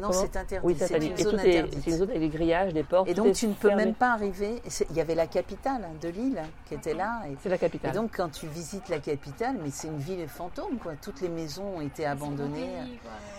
Non, 0.00 0.12
c'est 0.12 0.36
interdit. 0.36 0.66
Oui, 0.66 0.76
c'est 0.78 0.96
une 0.96 1.12
Et 1.12 1.22
zone 1.22 1.38
interdite. 1.40 1.78
c'est 1.84 1.90
une 1.90 1.96
zone 1.96 2.10
avec 2.10 2.20
des 2.20 2.28
grillages, 2.28 2.72
des 2.72 2.82
portes. 2.82 3.08
Et 3.08 3.14
donc 3.14 3.34
tu 3.34 3.46
ne 3.46 3.52
peux 3.54 3.68
fermé. 3.68 3.84
même 3.86 3.94
pas 3.94 4.12
arriver. 4.12 4.62
et 4.64 4.70
c'est- 4.70 4.86
Il 4.90 4.96
y 4.96 5.00
avait 5.00 5.14
la 5.14 5.26
capitale 5.26 5.82
de 6.00 6.08
l'île 6.08 6.42
qui 6.66 6.74
était 6.74 6.94
là. 6.94 7.22
Et, 7.30 7.36
C'est 7.40 7.48
la 7.48 7.54
et 7.56 7.58
capitale. 7.58 7.92
donc 7.94 8.10
quand 8.16 8.28
tu 8.30 8.46
visites 8.46 8.88
la 8.88 8.98
capitale, 8.98 9.56
mais 9.62 9.70
c'est 9.70 9.88
une 9.88 9.98
ville 9.98 10.26
fantôme 10.28 10.78
quoi. 10.82 10.92
Toutes 11.00 11.20
les 11.20 11.28
maisons 11.28 11.76
ont 11.76 11.80
été 11.80 12.06
abandonnées. 12.06 12.70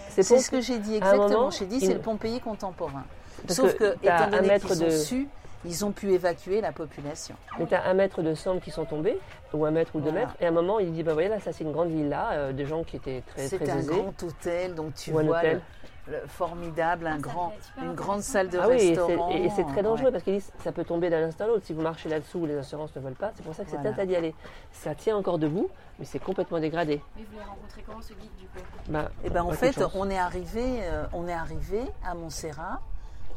C'est 0.09 0.23
c'est 0.23 0.35
C'est 0.37 0.39
ce 0.43 0.51
que 0.51 0.61
j'ai 0.61 0.79
dit 0.79 0.93
un 0.93 0.97
exactement. 0.97 1.49
J'ai 1.51 1.65
dit 1.65 1.79
c'est 1.79 1.93
le 1.93 1.99
Pompéi 1.99 2.39
contemporain. 2.39 3.03
Sauf 3.49 3.75
que 3.75 3.95
étant 4.01 4.13
un 4.13 4.29
donné 4.29 4.47
mètre 4.47 4.67
qu'ils 4.67 4.75
sont 4.77 4.85
de- 4.85 4.89
su, 4.89 5.27
ils 5.65 5.83
ont 5.83 5.91
pu 5.91 6.11
évacuer 6.13 6.61
la 6.61 6.71
population. 6.71 7.35
Mais 7.59 7.65
tu 7.65 7.73
as 7.75 7.83
un 7.85 7.93
mètre 7.93 8.21
de 8.21 8.33
cendres 8.35 8.61
qui 8.61 8.71
sont 8.71 8.85
tombés, 8.85 9.17
ou 9.53 9.65
un 9.65 9.71
mètre 9.71 9.95
ou 9.95 9.99
deux 9.99 10.11
Voilà. 10.11 10.27
mètres, 10.27 10.35
et 10.39 10.45
à 10.45 10.49
un 10.49 10.51
moment, 10.51 10.79
il 10.79 10.93
dit 10.93 11.03
bah 11.03 11.13
voyez 11.13 11.27
là, 11.27 11.39
ça 11.39 11.51
c'est 11.51 11.63
une 11.63 11.71
grande 11.73 11.89
villa, 11.89 12.29
euh, 12.33 12.53
des 12.53 12.65
gens 12.65 12.83
qui 12.83 12.95
étaient 12.95 13.23
très, 13.27 13.47
C'est 13.47 13.57
très 13.59 13.71
un 13.71 13.77
aisés. 13.79 13.87
grand 13.91 14.23
hôtel, 14.23 14.75
donc 14.75 14.93
tu 14.95 15.11
Ou 15.11 15.19
un 15.19 15.23
vois 15.23 15.43
le 15.43 15.59
formidable, 16.27 17.07
un 17.07 17.13
Ça 17.15 17.17
grand, 17.19 17.53
une 17.81 17.93
grande 17.93 18.21
salle 18.21 18.49
de 18.49 18.59
Ah 18.59 18.67
oui, 18.69 18.75
et 18.75 18.79
c'est- 18.95 19.01
restaurant. 19.01 19.29
et, 19.31 19.45
et 19.45 19.49
c'est 19.49 19.63
très 19.65 19.81
dangereux 19.83 20.05
ouais. 20.07 20.11
parce 20.11 20.23
qu'ils 20.23 20.33
disent 20.35 20.51
ça 20.63 20.71
peut 20.71 20.83
tomber 20.83 21.09
d'un 21.09 21.23
instant 21.23 21.45
à 21.45 21.47
l'autre. 21.47 21.65
Si 21.65 21.73
vous 21.73 21.81
marchez 21.81 22.09
là-dessous, 22.09 22.45
les 22.45 22.57
assurances 22.57 22.95
ne 22.95 23.01
veulent 23.01 23.13
pas. 23.15 23.31
C'est 23.35 23.43
pour 23.43 23.55
ça 23.55 23.63
que 23.63 23.69
c'est 23.69 23.75
Voilà. 23.77 23.91
interdit 23.91 24.11
d'y 24.11 24.15
aller. 24.17 24.35
Ça 24.71 24.93
tient 24.95 25.15
encore 25.17 25.39
debout, 25.39 25.69
mais 25.99 26.05
c'est 26.05 26.19
complètement 26.19 26.59
dégradé. 26.59 27.01
Mais 27.15 27.23
vous 27.23 27.37
l'avez 27.37 27.49
rencontré 27.49 27.83
comment 27.85 28.01
ce 28.01 28.13
guide 28.13 28.35
du 28.37 28.45
coup? 28.45 28.59
Bah, 28.89 29.09
Et 29.23 29.29
ben 29.29 29.43
en 29.43 29.51
fait, 29.51 29.79
on 29.95 30.09
est 30.09 30.17
arrivé, 30.17 30.79
euh, 30.83 31.05
on 31.13 31.27
est 31.27 31.33
arrivé 31.33 31.81
à 32.07 32.13
Montserrat. 32.13 32.81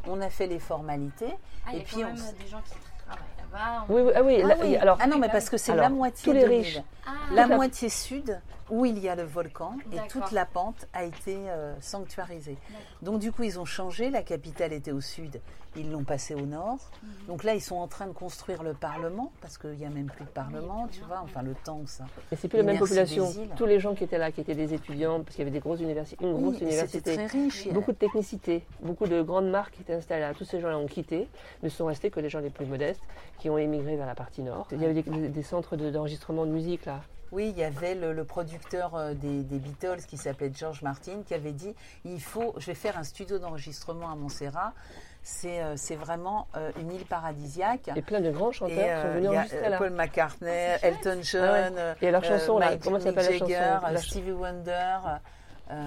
On 0.07 0.21
a 0.21 0.29
fait 0.29 0.47
les 0.47 0.59
formalités. 0.59 1.33
Ah, 1.65 1.69
il 1.71 1.75
y 1.75 1.77
et 1.79 1.81
a 1.81 1.83
puis 1.85 1.95
quand 1.97 2.01
on 2.03 2.05
même 2.05 2.15
s- 2.15 2.35
des 2.41 2.47
gens 2.47 2.61
qui 2.61 2.71
travaillent 3.05 3.23
là-bas. 3.37 3.85
on- 3.89 3.93
Oui, 3.93 4.01
oui, 4.05 4.11
ah 4.15 4.23
oui, 4.23 4.41
Ah, 4.43 4.47
là, 4.47 4.55
oui. 4.61 4.75
alors 4.77 4.97
Ah 5.01 5.07
non, 5.07 5.17
mais 5.17 5.27
parce 5.29 5.49
que 5.49 5.57
c'est 5.57 5.75
la 5.75 5.89
moitié 5.89 6.23
tous 6.23 6.31
les 6.37 6.43
de 6.43 6.49
riches. 6.49 6.79
Ah, 7.05 7.11
La 7.33 7.47
la- 7.47 7.55
moitié 7.57 7.89
sud, 7.89 8.39
où 8.69 8.85
il 8.85 8.99
y 8.99 9.09
a 9.09 9.15
le 9.15 9.23
volcan, 9.23 9.73
et 9.91 10.07
toute 10.09 10.31
la 10.31 10.45
pente 10.45 10.87
a 10.93 11.03
été 11.03 11.35
euh, 11.49 11.73
sanctuarisée. 11.81 12.57
Donc 13.01 13.19
du 13.19 13.31
coup, 13.31 13.43
ils 13.43 13.59
ont 13.59 13.65
changé. 13.65 14.09
La 14.09 14.21
capitale 14.23 14.73
était 14.73 14.91
au 14.91 15.01
sud, 15.01 15.39
ils 15.75 15.89
l'ont 15.91 16.03
passée 16.03 16.35
au 16.35 16.41
nord. 16.45 16.77
Mhm. 17.03 17.09
Donc 17.27 17.43
là, 17.43 17.53
ils 17.55 17.61
sont 17.61 17.75
en 17.77 17.87
train 17.87 18.07
de 18.07 18.11
construire 18.13 18.63
le 18.63 18.73
Parlement, 18.73 19.31
parce 19.41 19.57
qu'il 19.57 19.71
n'y 19.71 19.85
a 19.85 19.89
même 19.89 20.07
plus 20.07 20.25
de 20.25 20.29
Parlement, 20.29 20.87
tu 20.91 21.01
vois. 21.01 21.21
Enfin, 21.23 21.41
le 21.41 21.53
temps 21.55 21.79
que 21.83 21.89
ça. 21.89 22.05
mais 22.31 22.37
c'est 22.37 22.47
plus 22.47 22.57
la 22.57 22.63
même 22.63 22.77
population. 22.79 23.27
Tous 23.55 23.65
les 23.65 23.79
gens 23.79 23.95
qui 23.95 24.03
étaient 24.03 24.17
là, 24.17 24.31
qui 24.31 24.41
étaient 24.41 24.55
des 24.55 24.73
étudiants, 24.73 25.21
parce 25.23 25.35
qu'il 25.35 25.39
y 25.45 25.47
avait 25.47 25.51
des 25.57 25.59
grosses 25.61 25.79
universités, 25.81 26.23
une 26.25 26.33
Oui, 26.33 26.41
grosse 26.41 26.61
université. 26.61 27.01
très 27.15 27.25
riche. 27.27 27.67
Beaucoup 27.71 27.91
de 27.91 27.97
technicité, 27.97 28.65
beaucoup 28.81 29.07
de 29.07 29.21
grandes 29.21 29.49
marques 29.49 29.73
qui 29.75 29.81
étaient 29.81 29.93
installées 29.93 30.21
là. 30.21 30.33
Tous 30.33 30.45
ces 30.45 30.59
gens-là 30.59 30.77
ont 30.77 30.87
quitté, 30.87 31.27
ne 31.63 31.69
sont 31.69 31.85
restés 31.85 32.09
que 32.11 32.19
les 32.19 32.29
gens 32.29 32.39
les 32.39 32.49
plus 32.49 32.65
modestes 32.65 33.01
qui 33.39 33.49
ont 33.49 33.57
émigré 33.57 33.95
vers 33.95 34.07
la 34.07 34.15
partie 34.15 34.41
nord. 34.41 34.67
Il 34.71 34.81
y 34.81 34.85
avait 34.85 34.93
des, 35.01 35.29
des- 35.29 35.43
centres 35.43 35.75
de- 35.77 35.89
d'enregistrement 35.89 36.45
de, 36.45 36.51
musique 36.51 36.85
là. 36.85 37.01
Oui, 37.31 37.49
il 37.55 37.59
y 37.59 37.63
avait 37.63 37.95
le, 37.95 38.13
le 38.13 38.23
producteur 38.23 38.95
euh, 38.95 39.13
des, 39.13 39.43
des 39.43 39.59
Beatles 39.59 40.01
qui 40.07 40.17
s'appelait 40.17 40.51
George 40.53 40.81
Martin 40.81 41.21
qui 41.25 41.33
avait 41.33 41.51
dit 41.51 41.75
il 42.05 42.21
faut, 42.21 42.53
je 42.57 42.65
vais 42.67 42.73
faire 42.75 42.97
un 42.97 43.03
studio 43.03 43.37
d'enregistrement 43.39 44.11
à 44.11 44.15
Montserrat. 44.15 44.73
C'est 45.21 45.61
euh, 45.61 45.75
vraiment 45.99 46.47
euh, 46.55 46.71
une 46.79 46.91
île 46.93 47.05
paradisiaque. 47.05 47.89
Et 47.95 48.01
plein 48.01 48.21
de 48.21 48.31
grands 48.31 48.51
chanteurs 48.53 48.77
Et, 48.79 48.89
euh, 48.91 49.01
sont 49.01 49.09
venus 49.09 49.19
il 49.29 49.33
y 49.33 49.35
a, 49.35 49.39
enregistrer 49.39 49.69
là. 49.69 49.77
Paul 49.77 49.89
McCartney, 49.91 50.49
chouette. 50.79 50.83
Elton 50.83 51.19
John, 51.21 51.73
Ah 51.77 51.81
ouais. 51.81 51.95
Et 52.01 52.11
leur 52.11 52.23
chanson, 52.23 52.57
là, 52.57 52.69
Mike- 52.69 52.83
comment 52.83 52.99
s'appelle 52.99 53.25
la 53.25 53.37
chanson 53.37 53.87
La 53.91 53.97
Stevie 53.97 54.31
Wonder. 54.31 54.97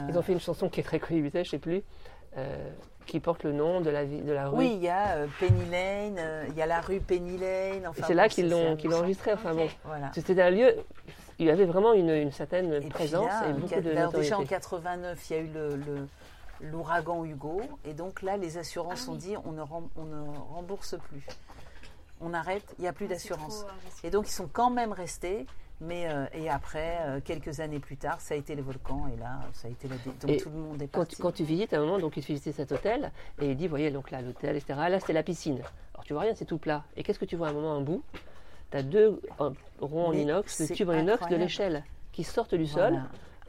Ils 0.09 0.17
ont 0.19 0.23
fait 0.23 0.33
une 0.33 0.41
chanson 0.41 0.69
qui 0.69 0.81
est 0.81 0.85
très 0.85 1.01
connue, 1.01 1.29
je 1.35 1.43
sais 1.43 1.59
plus, 1.59 1.83
euh, 2.37 2.71
qui 3.07 3.19
porte 3.19 3.43
le 3.43 3.53
nom 3.53 3.81
de 3.81 3.91
la, 3.91 4.05
vie, 4.05 4.21
de 4.21 4.33
la 4.33 4.49
rue. 4.49 4.59
Oui, 4.59 4.73
il 4.77 4.83
y 4.85 4.89
a 4.89 5.17
euh, 5.17 5.27
Penny 5.41 5.65
Lane, 5.71 6.17
euh, 6.19 6.45
il 6.51 6.55
y 6.55 6.63
a 6.63 6.67
la 6.67 6.81
rue 6.81 7.01
Penny 7.01 7.37
Lane. 7.37 7.87
Enfin, 7.89 8.05
c'est 8.07 8.15
là 8.15 8.25
bon, 8.25 8.29
qu'ils 8.29 8.49
l'ont 8.49 8.77
l'ont 8.85 8.97
enregistré. 8.99 9.33
Enfin 9.33 9.55
bon, 9.55 9.67
Voilà. 9.85 10.11
c'était 10.15 10.41
un 10.41 10.51
lieu. 10.51 10.77
Il 11.43 11.47
y 11.49 11.51
avait 11.51 11.65
vraiment 11.65 11.93
une, 11.93 12.11
une 12.11 12.31
certaine 12.31 12.73
Et 12.75 12.81
présence 12.89 13.27
là, 13.27 13.49
et 13.49 13.53
beaucoup 13.55 13.67
quat- 13.75 13.81
de 13.83 13.91
alors 13.91 14.13
déjà 14.13 14.37
en 14.37 14.43
notoriété. 14.43 14.55
89, 14.55 15.31
il 15.31 15.33
y 15.33 15.37
a 15.37 15.43
eu 15.43 15.49
le- 15.49 15.75
le- 15.77 16.09
l'ouragan 16.71 17.25
Hugo, 17.25 17.63
et 17.85 17.95
donc 17.95 18.23
là, 18.23 18.37
les 18.37 18.59
assurances 18.59 19.07
Ah 19.09 19.11
ont 19.11 19.15
oui. 19.15 19.19
dit 19.19 19.35
on 19.45 19.51
ne, 19.51 19.61
rem- 19.61 19.89
on 19.97 20.05
ne 20.05 20.23
rembourse 20.55 20.95
plus. 21.09 21.27
On 22.21 22.33
arrête, 22.33 22.63
il 22.79 22.83
n'y 22.83 22.87
a 22.89 22.93
plus 22.93 23.07
Ah, 23.07 23.09
c'est 23.09 23.15
d'assurance. 23.15 23.65
trop, 23.65 23.69
risqué. 23.85 24.07
Et 24.07 24.11
donc 24.13 24.29
ils 24.29 24.33
sont 24.33 24.49
quand 24.53 24.71
même 24.71 24.93
restés, 24.93 25.47
mais 25.81 26.09
euh, 26.09 26.27
et 26.33 26.49
après, 26.49 26.99
euh, 27.01 27.21
quelques 27.25 27.59
années 27.59 27.81
plus 27.81 27.97
tard, 27.97 28.21
ça 28.21 28.35
a 28.35 28.37
été 28.37 28.55
les 28.55 28.63
volcans, 28.63 29.09
et 29.13 29.19
là, 29.19 29.41
ça 29.53 29.67
a 29.67 29.71
été 29.73 29.89
la 29.89 29.97
dé- 29.97 30.13
donc 30.21 30.31
Et 30.31 30.37
tout 30.37 30.51
le 30.51 30.57
monde 30.61 30.81
est 30.81 30.87
Quand 30.87 31.01
parti. 31.01 31.17
tu, 31.17 31.23
quand 31.23 31.33
tu 31.33 31.43
visites, 31.43 31.73
à 31.73 31.79
un 31.79 31.81
moment, 31.81 31.99
donc 31.99 32.17
il 32.17 32.23
visiter 32.23 32.53
cet 32.53 32.71
hôtel 32.71 33.11
et 33.41 33.51
il 33.51 33.57
dit, 33.57 33.67
voyez, 33.67 33.91
donc 33.91 34.13
là, 34.13 34.23
l'hôtel, 34.23 34.55
etc. 34.55 34.75
Là, 34.89 35.01
c'était 35.01 35.13
la 35.13 35.25
piscine. 35.25 35.59
Alors 35.95 36.05
tu 36.05 36.13
vois 36.13 36.23
rien, 36.23 36.35
c'est 36.37 36.45
tout 36.45 36.59
plat. 36.59 36.85
Et 36.97 37.03
qu'est-ce 37.03 37.19
que 37.19 37.25
tu 37.25 37.35
vois 37.35 37.49
à 37.49 37.51
un 37.51 37.55
moment, 37.55 37.75
un 37.75 37.81
bout? 37.81 38.05
Tu 38.73 38.77
as 38.79 38.83
deux 38.83 39.21
ronds 39.81 40.07
en 40.07 40.11
Mais 40.11 40.23
inox, 40.23 40.53
c'est 40.55 40.73
tubes 40.75 40.89
en 40.89 40.95
inox 40.95 41.29
de 41.29 41.37
l'échelle 41.37 41.85
qui 42.11 42.25
sortent 42.25 42.55
du 42.57 42.67
sol, 42.67 43.01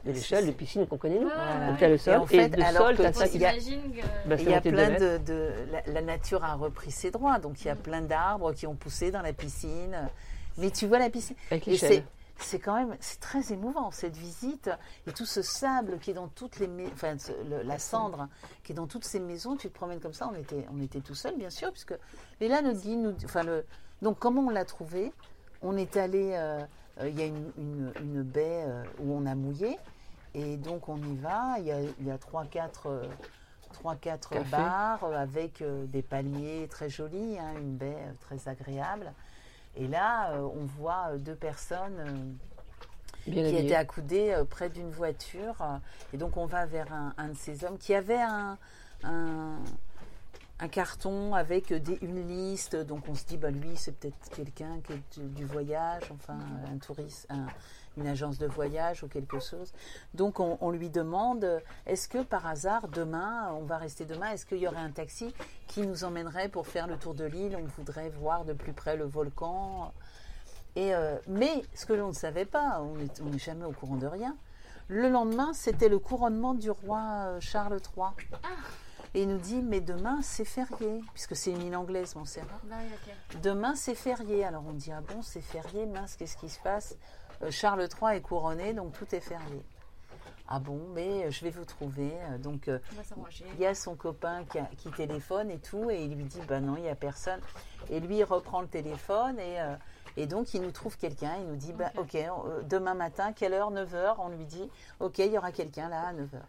de 0.04 0.12
l'échelle 0.12 0.46
de 0.46 0.52
piscine 0.52 0.86
qu'on 0.86 0.98
connaît 0.98 1.18
nous. 1.18 1.28
Voilà. 1.34 1.68
Donc 1.68 1.78
tu 1.78 1.84
as 1.84 1.88
le 1.88 1.98
sol, 1.98 2.14
Et 2.14 2.16
en 2.18 2.26
fait, 2.26 2.48
de 2.50 2.62
alors 2.62 2.86
sol, 2.86 2.96
tu 2.96 3.04
as 3.04 3.12
ça 3.12 3.26
il 3.26 3.30
qui 3.32 3.38
y 3.38 3.44
a- 3.46 3.52
bah, 4.26 4.36
Il 4.38 4.48
y 4.48 4.52
a 4.52 4.54
monté 4.56 4.70
de 4.70 4.76
plein 4.76 4.90
mètres. 4.90 5.00
de, 5.24 5.32
de- 5.32 5.50
la, 5.72 5.92
la 5.92 6.02
nature 6.02 6.44
a 6.44 6.54
repris 6.54 6.90
ses 6.90 7.10
droits, 7.10 7.38
donc 7.38 7.60
il 7.62 7.66
y 7.66 7.70
a 7.70 7.76
plein 7.76 8.02
d'arbres 8.02 8.52
qui 8.52 8.66
ont 8.66 8.74
poussé 8.76 9.10
dans 9.10 9.22
la 9.22 9.32
piscine. 9.32 9.96
Mais 10.58 10.70
tu 10.70 10.86
vois 10.86 10.98
la 11.00 11.10
piscine. 11.10 11.34
Avec 11.50 11.66
Et 11.66 11.72
l'échelle. 11.72 12.04
c'est 12.38 12.58
quand 12.58 12.74
même 12.76 12.96
c'est 13.00 13.18
très 13.20 13.52
émouvant 13.52 13.90
cette 13.90 14.16
visite 14.16 14.70
et 15.06 15.12
tout 15.12 15.24
ce 15.26 15.40
sable 15.42 15.98
qui 15.98 16.10
est 16.10 16.14
dans 16.14 16.28
toutes 16.28 16.58
les 16.58 16.68
mais- 16.68 16.86
enfin 16.92 17.16
le- 17.50 17.62
la 17.62 17.78
cendre 17.78 18.28
qui 18.62 18.72
est 18.72 18.74
dans 18.74 18.86
toutes 18.86 19.04
ces 19.04 19.20
maisons. 19.20 19.56
Tu 19.56 19.68
te 19.68 19.74
promènes 19.74 20.00
comme 20.00 20.12
ça. 20.12 20.30
On 20.32 20.36
était 20.38 20.64
on 20.72 20.80
était 20.82 21.00
tout 21.00 21.14
seul 21.14 21.36
bien 21.36 21.50
sûr 21.50 21.70
puisque 21.72 21.94
Léla 22.40 22.62
nous 22.62 22.72
dit 22.72 22.96
nous 22.96 23.14
enfin 23.24 23.42
le 23.42 23.64
donc 24.04 24.18
comment 24.20 24.42
on 24.42 24.50
l'a 24.50 24.64
trouvé? 24.64 25.12
On 25.62 25.76
est 25.76 25.96
allé 25.96 26.32
euh, 26.34 26.62
euh, 27.00 27.08
il 27.08 27.18
y 27.18 27.22
a 27.22 27.26
une, 27.26 27.50
une- 27.58 27.92
une 28.00 28.22
baie 28.22 28.62
euh, 28.66 28.84
où 29.00 29.12
on 29.12 29.26
a 29.26 29.34
mouillé 29.34 29.76
et 30.34 30.56
donc 30.56 30.88
on 30.88 30.98
y 30.98 31.16
va. 31.16 31.56
Il 31.58 31.64
y 31.66 31.72
a 31.72 31.80
il 31.80 32.06
y 32.06 32.10
a 32.10 32.18
trois 32.18 32.44
quatre 32.44 33.02
trois 33.72 33.96
quatre 33.96 34.30
Café. 34.30 34.50
bars 34.50 35.02
avec 35.04 35.64
des 35.88 36.02
palmiers 36.02 36.68
très 36.68 36.88
jolis, 36.88 37.38
hein, 37.40 37.54
une 37.58 37.76
baie 37.76 37.96
très 38.20 38.46
agréable. 38.48 39.12
Et 39.76 39.88
là, 39.88 40.34
on 40.38 40.64
voit 40.78 41.16
deux 41.18 41.34
personnes 41.34 42.36
Bien 43.26 43.42
qui 43.42 43.48
habillé. 43.48 43.64
étaient 43.64 43.74
accoudées 43.74 44.36
près 44.48 44.68
d'une 44.68 44.90
voiture. 44.90 45.56
et 46.12 46.16
donc, 46.16 46.36
on 46.36 46.46
va 46.46 46.66
vers 46.66 46.92
un, 46.92 47.12
un 47.16 47.28
de 47.28 47.34
ces 47.36 47.64
hommes 47.64 47.78
qui 47.78 47.92
avait 47.94 48.20
un, 48.22 48.56
un, 49.02 49.56
un 50.64 50.68
carton 50.68 51.34
avec 51.34 51.70
une 51.70 52.26
liste. 52.26 52.74
Donc, 52.74 53.06
on 53.08 53.14
se 53.14 53.24
dit, 53.26 53.36
bah, 53.36 53.50
lui, 53.50 53.76
c'est 53.76 53.92
peut-être 53.92 54.30
quelqu'un 54.34 54.80
qui 54.82 54.94
est 54.94 55.28
du, 55.28 55.44
voyage, 55.44 56.04
enfin, 56.10 56.38
un 56.72 56.78
touriste, 56.78 57.26
un- 57.28 57.46
une 57.98 58.06
agence 58.06 58.38
de 58.38 58.46
voyage 58.46 59.02
ou 59.04 59.08
quelque 59.08 59.38
chose. 59.38 59.72
Donc, 60.14 60.40
on, 60.40 60.70
lui 60.70 60.88
demande, 60.88 61.62
est-ce 61.86 62.08
que 62.08 62.22
par 62.22 62.46
hasard, 62.46 62.88
demain, 62.88 63.52
on 63.52 63.64
va 63.64 63.76
rester 63.76 64.06
demain, 64.06 64.30
est-ce 64.30 64.46
qu'il 64.46 64.58
y 64.58 64.66
aurait 64.66 64.78
un 64.78 64.90
taxi 64.90 65.34
qui 65.68 65.86
nous 65.86 66.02
emmènerait 66.02 66.48
pour 66.48 66.66
faire 66.66 66.86
le 66.86 66.96
tour 66.96 67.14
de 67.14 67.24
l'île? 67.24 67.56
On 67.60 67.66
voudrait 67.76 68.08
voir 68.08 68.44
de 68.44 68.54
plus 68.54 68.72
près 68.72 68.96
le 68.96 69.04
volcan. 69.04 69.92
Et, 70.76 70.94
euh, 70.94 71.16
mais 71.28 71.62
ce 71.74 71.84
que 71.84 71.92
l'on 71.92 72.08
ne 72.08 72.12
savait 72.14 72.46
pas, 72.46 72.82
on 72.82 73.26
n'est 73.28 73.38
jamais 73.38 73.66
au 73.66 73.72
courant 73.72 73.96
de 73.96 74.06
rien. 74.06 74.34
Le 74.88 75.08
lendemain, 75.08 75.52
c'était 75.52 75.88
le 75.88 75.98
couronnement 75.98 76.54
du 76.54 76.70
roi 76.70 77.00
euh, 77.26 77.40
Charles 77.40 77.80
III. 77.96 78.08
Et 79.14 79.22
il 79.22 79.28
nous 79.28 79.38
dit, 79.38 79.62
mais 79.62 79.80
demain, 79.80 80.18
c'est 80.22 80.44
férié, 80.44 81.00
puisque 81.12 81.36
c'est 81.36 81.52
une 81.52 81.62
île 81.62 81.76
anglaise, 81.76 82.16
Montserrat. 82.16 82.46
Bah 82.64 82.76
oui, 82.80 82.90
ok. 83.32 83.40
Demain, 83.42 83.74
c'est 83.76 83.94
férié. 83.94 84.44
Alors 84.44 84.64
on 84.66 84.72
dit, 84.72 84.90
ah 84.92 85.00
bon, 85.00 85.22
c'est 85.22 85.40
férié, 85.40 85.86
mince, 85.86 86.16
qu'est-ce 86.16 86.36
qui 86.36 86.48
se 86.48 86.58
passe 86.60 86.96
Euh, 87.42 87.50
Charles 87.50 87.88
III 88.00 88.16
est 88.16 88.20
couronné, 88.20 88.72
donc 88.74 88.92
tout 88.92 89.12
est 89.14 89.20
férié. 89.20 89.62
Ah 90.48 90.58
bon, 90.60 90.80
mais 90.94 91.24
euh, 91.26 91.30
je 91.30 91.42
vais 91.44 91.50
vous 91.50 91.64
trouver. 91.64 92.12
Euh, 92.30 92.38
Donc 92.38 92.68
il 93.54 93.60
y 93.60 93.66
a 93.66 93.74
son 93.74 93.94
copain 93.96 94.44
qui, 94.44 94.58
a- 94.58 94.68
qui 94.76 94.90
téléphone 94.90 95.50
et 95.50 95.58
tout, 95.58 95.90
et 95.90 96.04
il 96.04 96.14
lui 96.16 96.24
dit, 96.24 96.40
bah 96.48 96.60
non, 96.60 96.76
il 96.76 96.82
n'y 96.82 96.88
a 96.88 96.94
personne. 96.94 97.40
Et 97.90 97.98
lui, 98.00 98.18
il 98.18 98.24
reprend 98.24 98.60
le 98.60 98.68
téléphone, 98.68 99.38
et, 99.38 99.60
euh, 99.60 99.74
et 100.16 100.26
donc 100.26 100.54
il 100.54 100.62
nous 100.62 100.70
trouve 100.70 100.96
quelqu'un, 100.98 101.36
il 101.40 101.46
nous 101.46 101.56
dit, 101.56 101.72
bah 101.72 101.90
ok, 101.96 102.16
demain 102.68 102.94
matin, 102.94 103.32
quelle 103.32 103.54
heure? 103.54 103.72
9h 103.72 104.16
On 104.18 104.28
lui 104.28 104.44
dit, 104.44 104.68
ok, 105.00 105.18
il 105.18 105.32
y 105.32 105.38
aura 105.38 105.50
quelqu'un 105.52 105.88
là 105.88 106.08
à 106.08 106.12
9h. 106.12 106.40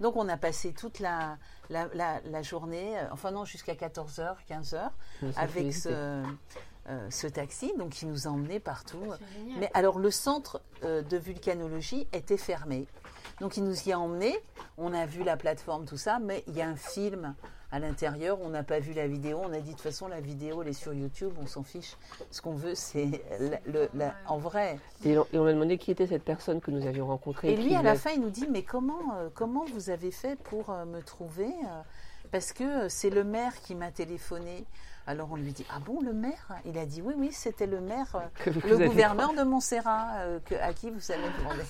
Donc 0.00 0.16
on 0.16 0.28
a 0.28 0.36
passé 0.36 0.72
toute 0.72 0.98
la, 1.00 1.38
la, 1.70 1.88
la- 1.94 2.20
la 2.24 2.42
journée, 2.42 2.98
euh, 2.98 3.06
enfin 3.12 3.30
non, 3.30 3.44
jusqu'à 3.44 3.74
14h, 3.74 4.36
15h, 4.48 4.90
On 5.22 5.32
s'est 5.32 5.38
avec 5.38 5.54
félicité. 5.54 5.90
ce, 5.90 6.22
euh, 6.90 7.10
ce 7.10 7.26
taxi, 7.26 7.72
donc 7.78 7.90
qui 7.90 8.06
nous 8.06 8.26
a 8.26 8.30
emmenés 8.30 8.60
partout. 8.60 9.12
Mais 9.58 9.70
alors 9.74 9.98
le 9.98 10.10
centre 10.10 10.60
euh, 10.82 11.02
de 11.02 11.16
vulcanologie 11.16 12.06
était 12.12 12.36
fermé. 12.36 12.86
Donc 13.40 13.56
il 13.56 13.64
nous 13.64 13.88
y 13.88 13.92
a 13.92 13.98
emmenés, 13.98 14.38
on 14.78 14.92
a 14.92 15.06
vu 15.06 15.22
la 15.24 15.36
plateforme, 15.36 15.86
tout 15.86 15.96
ça, 15.96 16.18
mais 16.20 16.44
il 16.46 16.54
y 16.56 16.62
a 16.62 16.68
un 16.68 16.76
film 16.76 17.34
à 17.74 17.80
l'intérieur, 17.80 18.38
on 18.40 18.50
n'a 18.50 18.62
pas 18.62 18.78
vu 18.78 18.92
la 18.92 19.08
vidéo, 19.08 19.40
on 19.42 19.52
a 19.52 19.58
dit 19.58 19.70
de 19.70 19.72
toute 19.72 19.80
façon 19.80 20.06
la 20.06 20.20
vidéo 20.20 20.62
elle 20.62 20.68
est 20.68 20.72
sur 20.72 20.94
YouTube, 20.94 21.32
on 21.42 21.46
s'en 21.46 21.64
fiche. 21.64 21.96
Ce 22.30 22.40
qu'on 22.40 22.54
veut 22.54 22.76
c'est 22.76 23.08
la- 23.40 23.58
le- 23.66 23.88
la- 23.94 24.14
en 24.28 24.38
vrai. 24.38 24.78
Et 25.04 25.18
on, 25.18 25.26
et 25.32 25.38
on 25.38 25.44
m'a 25.44 25.52
demandé 25.52 25.76
qui 25.76 25.90
était 25.90 26.06
cette 26.06 26.22
personne 26.22 26.60
que 26.60 26.70
nous 26.70 26.86
avions 26.86 27.06
rencontrée. 27.08 27.52
Et 27.52 27.56
lui 27.56 27.74
à 27.74 27.82
la 27.82 27.96
fin 27.96 28.10
il 28.10 28.20
nous 28.20 28.30
dit 28.30 28.46
mais 28.48 28.62
comment, 28.62 29.16
euh, 29.16 29.28
comment 29.34 29.64
vous 29.74 29.90
avez 29.90 30.12
fait 30.12 30.36
pour 30.38 30.70
euh, 30.70 30.84
me 30.84 31.02
trouver 31.02 31.46
euh, 31.46 31.82
Parce 32.30 32.52
que 32.52 32.88
c'est 32.88 33.10
le 33.10 33.24
maire 33.24 33.60
qui 33.60 33.74
m'a 33.74 33.90
téléphoné. 33.90 34.64
Alors 35.06 35.28
on 35.32 35.36
lui 35.36 35.52
dit 35.52 35.66
ah 35.70 35.78
bon 35.84 36.00
le 36.00 36.12
maire? 36.14 36.48
Il 36.64 36.78
a 36.78 36.86
dit 36.86 37.02
oui 37.02 37.14
oui 37.16 37.30
c'était 37.32 37.66
le 37.66 37.80
maire. 37.80 38.06
euh, 38.16 38.20
que 38.42 38.50
vous 38.50 38.60
le 38.66 38.86
gouverneur 38.88 39.34
de 39.34 39.42
Montserrat, 39.42 40.14
euh, 40.20 40.38
que- 40.44 40.54
à 40.54 40.72
qui 40.72 40.90
vous 40.90 41.10
avez 41.10 41.22
demandé. 41.38 41.60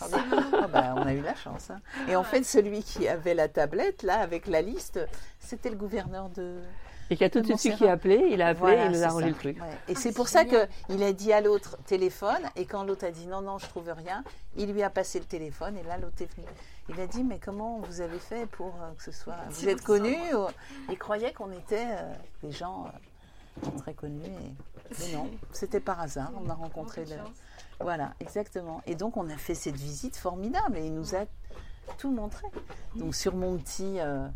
Ah 0.62 0.66
bah, 0.68 0.94
on 0.96 1.02
a 1.02 1.12
eu 1.12 1.20
la 1.20 1.34
chance. 1.34 1.70
hein. 1.70 1.80
Et 2.08 2.14
en 2.16 2.22
fait, 2.22 2.44
celui 2.44 2.82
qui 2.84 3.08
avait 3.08 3.34
la 3.34 3.48
tablette, 3.48 4.02
là, 4.04 4.20
avec 4.20 4.46
la 4.46 4.62
liste, 4.62 5.00
c'était 5.40 5.70
le 5.70 5.76
gouverneur 5.76 6.28
de. 6.30 6.60
Et 7.10 7.16
qui 7.16 7.24
a 7.24 7.28
tout 7.28 7.40
de 7.40 7.46
suite 7.46 7.58
su 7.58 7.72
qui 7.74 7.86
a 7.86 7.92
appelé, 7.92 8.28
il 8.30 8.40
a 8.40 8.46
appelé 8.48 8.60
Voilà, 8.60 8.82
et 8.84 8.86
il 8.86 8.92
nous 8.92 8.98
c'est 8.98 9.02
a 9.04 9.08
arrangé 9.08 9.26
le 9.28 9.34
truc. 9.34 9.60
Ouais. 9.60 9.68
Et 9.88 9.92
Ah, 9.94 9.98
c'est 10.00 10.12
pour 10.12 10.28
ça 10.28 10.44
qu'il 10.46 11.02
a 11.02 11.12
dit 11.12 11.32
à 11.34 11.40
l'autre 11.42 11.76
téléphone, 11.84 12.40
et 12.56 12.64
quand 12.64 12.82
l'autre 12.84 13.04
a 13.04 13.10
dit 13.10 13.26
non, 13.26 13.42
non, 13.42 13.58
je 13.58 13.66
trouve 13.66 13.90
rien, 13.94 14.24
il 14.56 14.72
lui 14.72 14.82
a 14.82 14.88
passé 14.90 15.18
le 15.18 15.26
téléphone, 15.26 15.76
et 15.76 15.82
là, 15.82 15.98
l'autre 15.98 16.22
est 16.22 16.32
venu. 16.34 16.46
Il 16.88 16.98
a 17.00 17.06
dit, 17.06 17.22
mais 17.24 17.38
comment 17.44 17.78
vous 17.80 18.00
avez 18.00 18.18
fait 18.18 18.46
pour 18.46 18.68
euh, 18.80 18.90
que 18.96 19.02
ce 19.02 19.12
soit. 19.12 19.36
Vous 19.50 19.68
êtes 19.68 19.80
ça. 19.80 19.84
connus 19.86 20.16
ou- 20.34 20.46
Il 20.90 20.98
croyait 20.98 21.32
qu'on 21.32 21.50
était 21.52 21.86
euh, 21.90 22.12
des 22.42 22.52
gens 22.52 22.86
euh, 22.86 22.98
très 23.78 23.94
connus. 23.94 24.24
et- 24.24 24.54
Mais 25.00 25.12
non, 25.16 25.30
c'était 25.52 25.80
par 25.80 26.00
hasard. 26.00 26.30
On 26.44 26.48
a 26.50 26.54
rencontré. 26.54 27.04
Le- 27.04 27.16
voilà, 27.80 28.14
exactement. 28.20 28.82
Et 28.86 28.94
donc, 28.94 29.16
on 29.16 29.28
a 29.30 29.36
fait 29.36 29.54
cette 29.54 29.76
visite 29.76 30.16
formidable 30.16 30.76
et 30.78 30.86
il 30.86 30.94
nous 30.94 31.14
a 31.14 31.24
tout 31.98 32.10
montré. 32.10 32.46
Donc, 32.96 33.14
sur 33.14 33.34
mon 33.34 33.56
petit, 33.58 33.98
euh, 34.00 34.26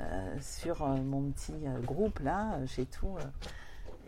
euh, 0.00 0.36
sur 0.40 0.82
euh, 0.82 0.96
mon 0.96 1.30
petit 1.30 1.54
groupe, 1.84 2.18
là, 2.20 2.58
j'ai 2.66 2.86
tout. 2.86 3.16
euh, 3.18 3.22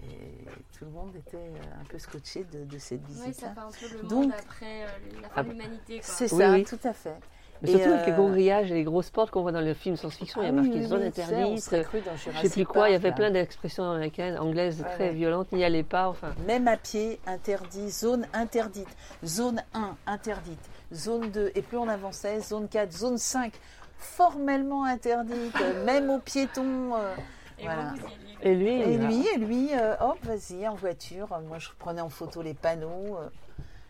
et 0.02 0.46
tout 0.78 0.86
le 0.86 0.90
monde 0.92 1.14
était 1.14 1.52
un 1.78 1.84
peu 1.84 1.98
scotché 1.98 2.44
de, 2.44 2.64
de 2.64 2.78
cette 2.78 3.02
Oui, 3.06 3.14
visite-là. 3.16 3.48
ça 3.48 3.54
fait 3.54 3.60
un 3.60 3.70
peu 3.88 3.94
le 3.96 4.02
Donc- 4.08 4.12
monde 4.12 4.32
après 4.38 4.84
euh, 4.84 4.88
la 5.20 5.28
fin 5.28 5.34
Ah 5.36 5.42
de 5.42 5.48
bah, 5.48 5.52
l'humanité. 5.54 6.00
C'est 6.02 6.32
Oui, 6.32 6.38
ça, 6.40 6.52
oui. 6.52 6.64
tout 6.64 6.78
à 6.84 6.92
fait. 6.94 7.16
Mais 7.62 7.68
surtout 7.68 7.88
avec 7.90 8.06
les 8.06 8.12
euh, 8.12 8.16
gros 8.16 8.28
grillages 8.30 8.70
et 8.70 8.74
les 8.74 8.84
grosses 8.84 9.10
portes 9.10 9.30
qu'on 9.30 9.42
voit 9.42 9.52
dans 9.52 9.60
le 9.60 9.74
film 9.74 9.96
science-fiction, 9.96 10.40
il 10.42 10.44
y 10.44 10.48
a 10.48 10.50
ah 10.50 10.52
marqué 10.52 10.70
oui, 10.78 10.84
zone 10.84 11.02
oui, 11.04 11.10
sais, 11.12 11.22
interdite, 11.22 11.60
serait 11.60 11.82
cru 11.82 12.00
dans 12.00 12.16
je 12.16 12.30
sais 12.42 12.48
plus 12.50 12.66
quoi, 12.66 12.88
il 12.88 12.92
y 12.92 12.94
avait 12.94 13.08
là. 13.10 13.14
plein 13.14 13.30
d'expressions 13.30 13.90
américaines, 13.90 14.38
anglaises 14.38 14.80
Ouais, 14.80 14.94
très 14.94 15.08
ouais. 15.08 15.14
violentes, 15.14 15.52
n'y 15.52 15.64
allez 15.64 15.82
pas, 15.82 16.08
enfin. 16.08 16.34
Même 16.46 16.68
à 16.68 16.76
pied, 16.76 17.20
interdit, 17.26 17.90
zone 17.90 18.26
interdite, 18.32 18.88
zone 19.24 19.62
1, 19.74 19.96
interdite, 20.06 20.70
zone 20.92 21.30
2, 21.30 21.52
et 21.54 21.62
plus 21.62 21.76
on 21.76 21.88
avançait, 21.88 22.40
zone 22.40 22.68
4, 22.68 22.92
zone 22.92 23.18
5, 23.18 23.52
formellement 23.98 24.84
interdite, 24.84 25.54
même 25.84 26.08
aux 26.10 26.18
piétons. 26.20 26.94
euh, 26.96 27.14
Et 27.58 27.64
voilà. 27.64 27.82
vous, 27.82 27.96
vous 27.96 28.02
y 28.02 28.06
alliez. 28.06 28.16
Et 28.42 28.54
lui, 28.54 28.70
Et 28.80 28.96
lui, 28.96 29.26
et 29.34 29.38
lui, 29.38 29.68
euh, 29.74 29.94
hop, 30.00 30.16
vas-y, 30.22 30.66
en 30.66 30.74
voiture. 30.74 31.28
Moi, 31.46 31.58
je 31.58 31.68
prenais 31.78 32.00
en 32.00 32.08
photo 32.08 32.40
les 32.40 32.54
panneaux. 32.54 33.18
euh, 33.18 33.28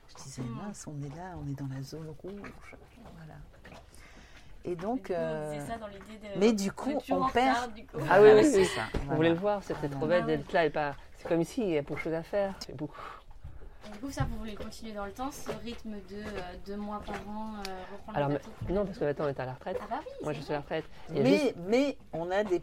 je 0.09 0.24
disais, 0.24 0.42
Hmm. 0.42 0.66
mince, 0.66 0.86
on 0.88 1.01
est 1.06 1.14
là, 1.16 1.36
on 1.40 1.48
est 1.48 1.55
dans 1.55 1.68
la 1.72 1.80
zone 1.82 2.12
rouge. 2.20 2.74
Et 4.64 4.74
donc, 4.76 5.10
euh, 5.10 5.66
ça 5.66 5.76
dans 5.78 5.86
l'idée 5.86 6.00
de- 6.34 6.38
mais 6.38 6.52
du 6.52 6.70
coup, 6.70 6.90
on 6.90 7.00
perd- 7.00 7.56
retard, 7.56 7.68
coup. 7.74 7.98
Ah 8.10 8.20
oui, 8.20 8.28
oui, 8.34 8.44
c'est 8.44 8.58
oui. 8.58 8.64
ça. 8.66 8.82
On 8.94 8.98
voilà. 8.98 9.16
voulait 9.16 9.28
le 9.30 9.34
voir, 9.36 9.62
c'était 9.62 9.88
Voilà. 9.88 9.96
trop 9.96 10.06
bête 10.06 10.20
Ah 10.24 10.26
d'être 10.26 10.52
là 10.52 10.64
et 10.66 10.70
pas. 10.70 10.94
C'est 11.16 11.28
comme 11.28 11.40
ici, 11.40 11.62
il 11.62 11.70
y 11.70 11.78
a 11.78 11.82
beaucoup 11.82 11.94
de 11.94 12.00
choses 12.00 12.14
à 12.14 12.22
faire. 12.22 12.54
C'est 12.64 12.76
beaucoup. 12.76 13.00
Du 13.92 13.98
coup, 13.98 14.10
ça, 14.10 14.24
vous 14.30 14.36
voulez 14.36 14.54
continuer 14.54 14.92
dans 14.92 15.06
le 15.06 15.12
temps, 15.12 15.30
ce 15.32 15.50
rythme 15.64 15.92
de 16.10 16.16
euh, 16.16 16.40
deux 16.66 16.76
mois 16.76 17.00
par 17.04 17.16
an, 17.28 17.54
euh, 17.66 17.72
reprendre 17.92 18.16
Alors, 18.18 18.28
le 18.28 18.34
mais- 18.34 18.40
bateau 18.40 18.74
non, 18.74 18.84
parce 18.84 18.98
que 18.98 19.04
maintenant 19.04 19.24
on 19.24 19.28
est 19.28 19.40
à 19.40 19.46
la 19.46 19.52
retraite. 19.54 19.78
Ah 19.80 19.86
bah 19.90 20.00
oui, 20.00 20.12
Moi, 20.22 20.32
je 20.34 20.40
suis 20.40 20.50
à 20.52 20.56
la 20.56 20.60
retraite. 20.60 20.84
Mais, 21.08 21.24
juste- 21.38 21.54
mais 21.66 21.96
on 22.12 22.30
a 22.30 22.44
des. 22.44 22.60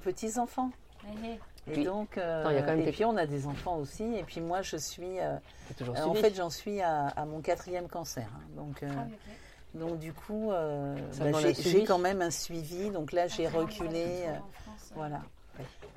Eh, 1.07 1.39
eh. 1.69 1.81
Et 1.81 1.83
donc, 1.83 2.17
euh, 2.17 2.43
y 2.53 2.57
a 2.57 2.61
quand 2.61 2.67
même 2.67 2.79
et 2.81 2.85
des- 2.85 2.91
puis 2.91 3.03
on 3.03 3.17
a 3.17 3.25
des 3.25 3.45
enfants 3.47 3.77
aussi. 3.77 4.03
Et 4.15 4.23
puis 4.23 4.39
moi, 4.39 4.61
je 4.61 4.77
suis. 4.77 5.19
euh, 5.19 5.35
c'est 5.67 5.73
toujours 5.75 5.95
euh, 5.97 6.03
en 6.05 6.13
fait, 6.13 6.33
j'en 6.35 6.49
suis 6.49 6.79
à, 6.81 7.07
à 7.07 7.25
mon 7.25 7.41
quatrième 7.41 7.89
cancer. 7.89 8.27
hein. 8.33 8.41
Donc, 8.55 8.83
euh, 8.83 8.87
Ah 8.89 9.03
oui, 9.07 9.13
ok. 9.13 9.33
Donc 9.73 9.99
du 9.99 10.13
coup, 10.13 10.51
euh, 10.51 10.95
bah, 11.19 11.31
j'ai 11.59 11.83
quand 11.83 11.99
même 11.99 12.21
un 12.21 12.31
suivi. 12.31 12.89
Donc 12.89 13.11
là, 13.11 13.27
j'ai 13.27 13.47
on 13.47 13.59
reculé. 13.59 14.23
euh, 14.27 14.33
France. 14.63 14.91
Voilà. 14.95 15.21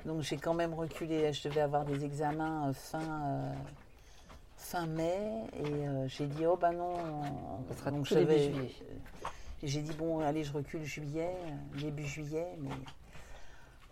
Donc 0.05 0.21
j'ai 0.21 0.37
quand 0.37 0.53
même 0.53 0.73
reculé. 0.73 1.31
Je 1.33 1.47
devais 1.47 1.61
avoir 1.61 1.85
des 1.85 2.03
examens 2.05 2.69
euh, 2.69 2.73
fin, 2.73 2.99
euh, 3.01 3.53
fin 4.57 4.85
mai. 4.87 5.43
Et 5.57 5.65
euh, 5.65 6.07
j'ai 6.07 6.27
dit, 6.27 6.45
oh 6.45 6.57
ben 6.57 6.73
non. 6.73 6.93
Ça 7.69 7.75
sera 7.77 7.91
Donc 7.91 8.07
tout 8.07 8.13
je 8.13 8.19
début 8.19 8.31
vais- 8.31 8.51
juillet. 8.53 8.75
J'ai 9.63 9.81
dit, 9.81 9.93
bon, 9.93 10.19
allez, 10.21 10.43
je 10.43 10.51
recule 10.53 10.83
juillet, 10.83 11.35
euh, 11.45 11.79
début 11.79 12.05
juillet. 12.05 12.47
Mais 12.59 12.69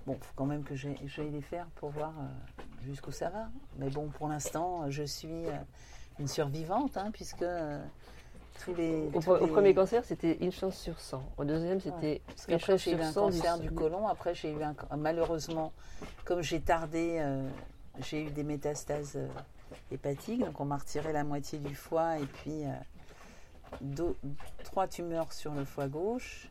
bon, 0.08 0.16
faut 0.20 0.34
quand 0.36 0.46
même 0.48 0.64
que 0.64 0.76
j'ai- 0.76 0.98
j'aille 1.06 1.30
les 1.30 1.42
faire 1.42 1.68
pour 1.76 1.90
voir 1.92 2.12
jusqu'où 2.84 3.12
ça 3.12 3.30
va. 3.30 3.50
Mais 3.78 3.90
bon, 3.90 4.08
pour 4.08 4.28
l'instant, 4.28 4.90
je 4.90 5.04
suis 5.04 5.46
une 6.18 6.28
survivante, 6.28 6.98
hein, 6.98 7.12
puisque 7.14 7.44
euh, 7.44 7.80
tous 8.64 8.74
les. 8.76 9.08
Au, 9.14 9.20
tous 9.20 9.30
au 9.32 9.46
les- 9.46 9.52
premier 9.52 9.74
cancer, 9.74 10.04
c'était 10.06 10.38
une 10.44 10.52
chance 10.52 10.78
sur 10.78 11.00
100. 11.00 11.24
Au 11.38 11.44
deuxième, 11.46 11.80
c'était 11.80 12.22
Parce 12.28 12.48
une 12.48 12.60
chance 12.60 12.82
j'ai 12.82 12.92
eu 12.92 13.02
un 13.02 13.12
100 13.12 13.22
cancer 13.22 13.60
du 13.60 13.72
côlon. 13.72 14.08
Après, 14.08 14.36
j'ai 14.36 14.52
eu 14.52 14.62
un, 14.64 14.76
malheureusement, 14.98 15.72
comme 16.26 16.42
j'ai 16.42 16.60
tardé, 16.62 17.18
euh, 17.20 17.48
j'ai 18.00 18.24
eu 18.26 18.30
des 18.32 18.44
métastases 18.44 19.14
euh, 19.16 19.28
hépatique. 19.92 20.44
Donc 20.46 20.60
on 20.60 20.66
m'a 20.66 20.78
retiré 20.78 21.12
la 21.14 21.24
moitié 21.24 21.60
du 21.60 21.76
foie 21.76 22.18
et 22.20 22.26
puis 22.26 22.66
euh, 22.66 22.72
deux- 23.82 24.16
trois 24.64 24.88
tumeurs 24.88 25.32
sur 25.34 25.54
le 25.54 25.66
foie 25.66 25.88
gauche. 25.88 26.50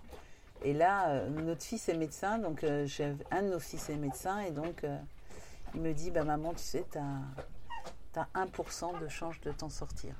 Et 0.64 0.72
là, 0.74 1.24
notre 1.28 1.62
fils 1.62 1.88
est 1.88 1.96
médecin, 1.96 2.38
donc 2.38 2.66
j'ai 2.86 3.14
un 3.30 3.42
de 3.42 3.48
nos 3.50 3.60
fils 3.60 3.88
est 3.90 3.96
médecin 3.96 4.40
et 4.40 4.50
donc 4.50 4.84
il 5.72 5.80
me 5.80 5.92
dit, 5.92 6.10
bah 6.10 6.24
maman, 6.24 6.52
tu 6.52 6.58
sais, 6.64 6.84
tu 6.90 6.98
as, 6.98 8.26
1% 8.34 9.00
de 9.00 9.06
chance 9.06 9.36
de 9.44 9.52
t'en 9.52 9.68
sortir. 9.68 10.14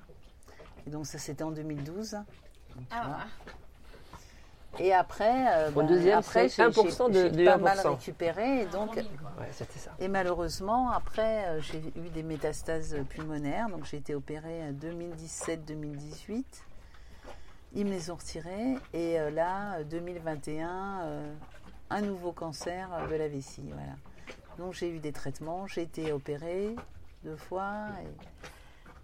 Et 0.87 0.91
donc 0.91 1.07
ça 1.07 1.19
c'était 1.19 1.43
en 1.45 1.51
2012. 1.51 2.13
Donc, 2.13 2.25
tu 2.77 2.85
Ah. 2.91 3.27
Et 4.79 4.93
après, 4.93 5.47
euh, 5.53 5.71
Au 5.71 5.73
bah, 5.73 5.83
deuxième, 5.85 6.19
après, 6.19 6.49
c'est 6.49 6.63
j'ai- 6.63 6.69
1% 6.71 7.09
j'ai- 7.13 7.31
de- 7.31 7.45
pas 7.45 7.57
mal 7.57 7.79
1%. 7.79 7.91
récupéré 7.97 8.61
et 8.63 8.67
donc. 8.67 8.95
Ouais, 8.97 9.05
c'était 9.51 9.79
ça. 9.79 9.91
et 9.99 10.07
malheureusement, 10.09 10.91
après, 10.91 11.47
euh, 11.49 11.61
j'ai 11.61 11.79
eu 11.97 12.09
des 12.11 12.23
métastases 12.23 12.97
pulmonaires. 13.09 13.69
Donc, 13.71 13.87
j'ai 13.87 13.97
été 13.97 14.15
opérée 14.15 14.63
en 14.69 14.73
2017-2018. 14.73 16.65
Ils 17.75 17.87
me 17.87 17.91
les 17.91 18.11
ont 18.11 18.17
retirées. 18.17 18.77
Et 18.93 19.19
euh, 19.19 19.31
là, 19.31 19.79
euh, 19.79 19.85
2021, 19.85 21.01
euh, 21.03 21.35
un 21.91 22.01
nouveau 22.03 22.33
cancer 22.33 22.89
euh, 22.93 23.09
de 23.09 23.15
la 23.17 23.27
vessie. 23.29 23.65
Voilà. 23.73 23.93
Donc, 24.59 24.75
j'ai 24.75 24.91
eu 24.91 24.99
des 25.01 25.13
traitements. 25.13 25.67
J'ai 25.67 25.83
été 25.83 26.13
opérée 26.13 26.77
deux 27.25 27.37
fois. 27.37 27.87
Et, 28.03 28.07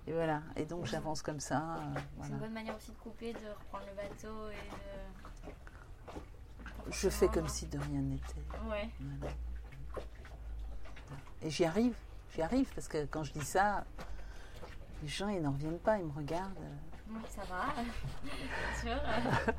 et 0.06 0.12
voilà. 0.12 0.42
Et 0.56 0.64
donc, 0.64 0.86
j'avance 0.86 1.22
comme 1.22 1.40
ça. 1.40 1.76
euh, 1.76 1.94
C'est 2.22 2.28
une 2.30 2.38
bonne 2.38 2.52
manière 2.52 2.76
aussi 2.76 2.92
de 2.92 2.96
couper, 2.98 3.32
de 3.32 3.38
reprendre 3.58 3.84
le 3.88 3.94
bateau 3.96 4.50
et 4.50 4.54
de. 4.54 4.60
Je 6.92 7.08
fais 7.08 7.28
comme 7.28 7.48
si 7.48 7.66
de 7.66 7.78
rien 7.78 8.00
n'était. 8.00 8.34
Ouais. 8.68 8.88
Voilà. 9.00 9.34
Et 11.42 11.50
j'y 11.50 11.64
arrive, 11.64 11.94
j'y 12.34 12.42
arrive, 12.42 12.70
parce 12.74 12.88
que 12.88 13.04
quand 13.06 13.24
je 13.24 13.32
dis 13.32 13.44
ça, 13.44 13.84
les 15.02 15.08
gens, 15.08 15.28
ils 15.28 15.40
n'en 15.42 15.52
reviennent 15.52 15.78
pas, 15.78 15.98
ils 15.98 16.04
me 16.04 16.12
regardent. 16.12 16.58
Oui, 17.10 17.20
ça 17.28 17.42
va. 17.44 17.66
Bien 18.24 18.94
sûr. 18.94 19.02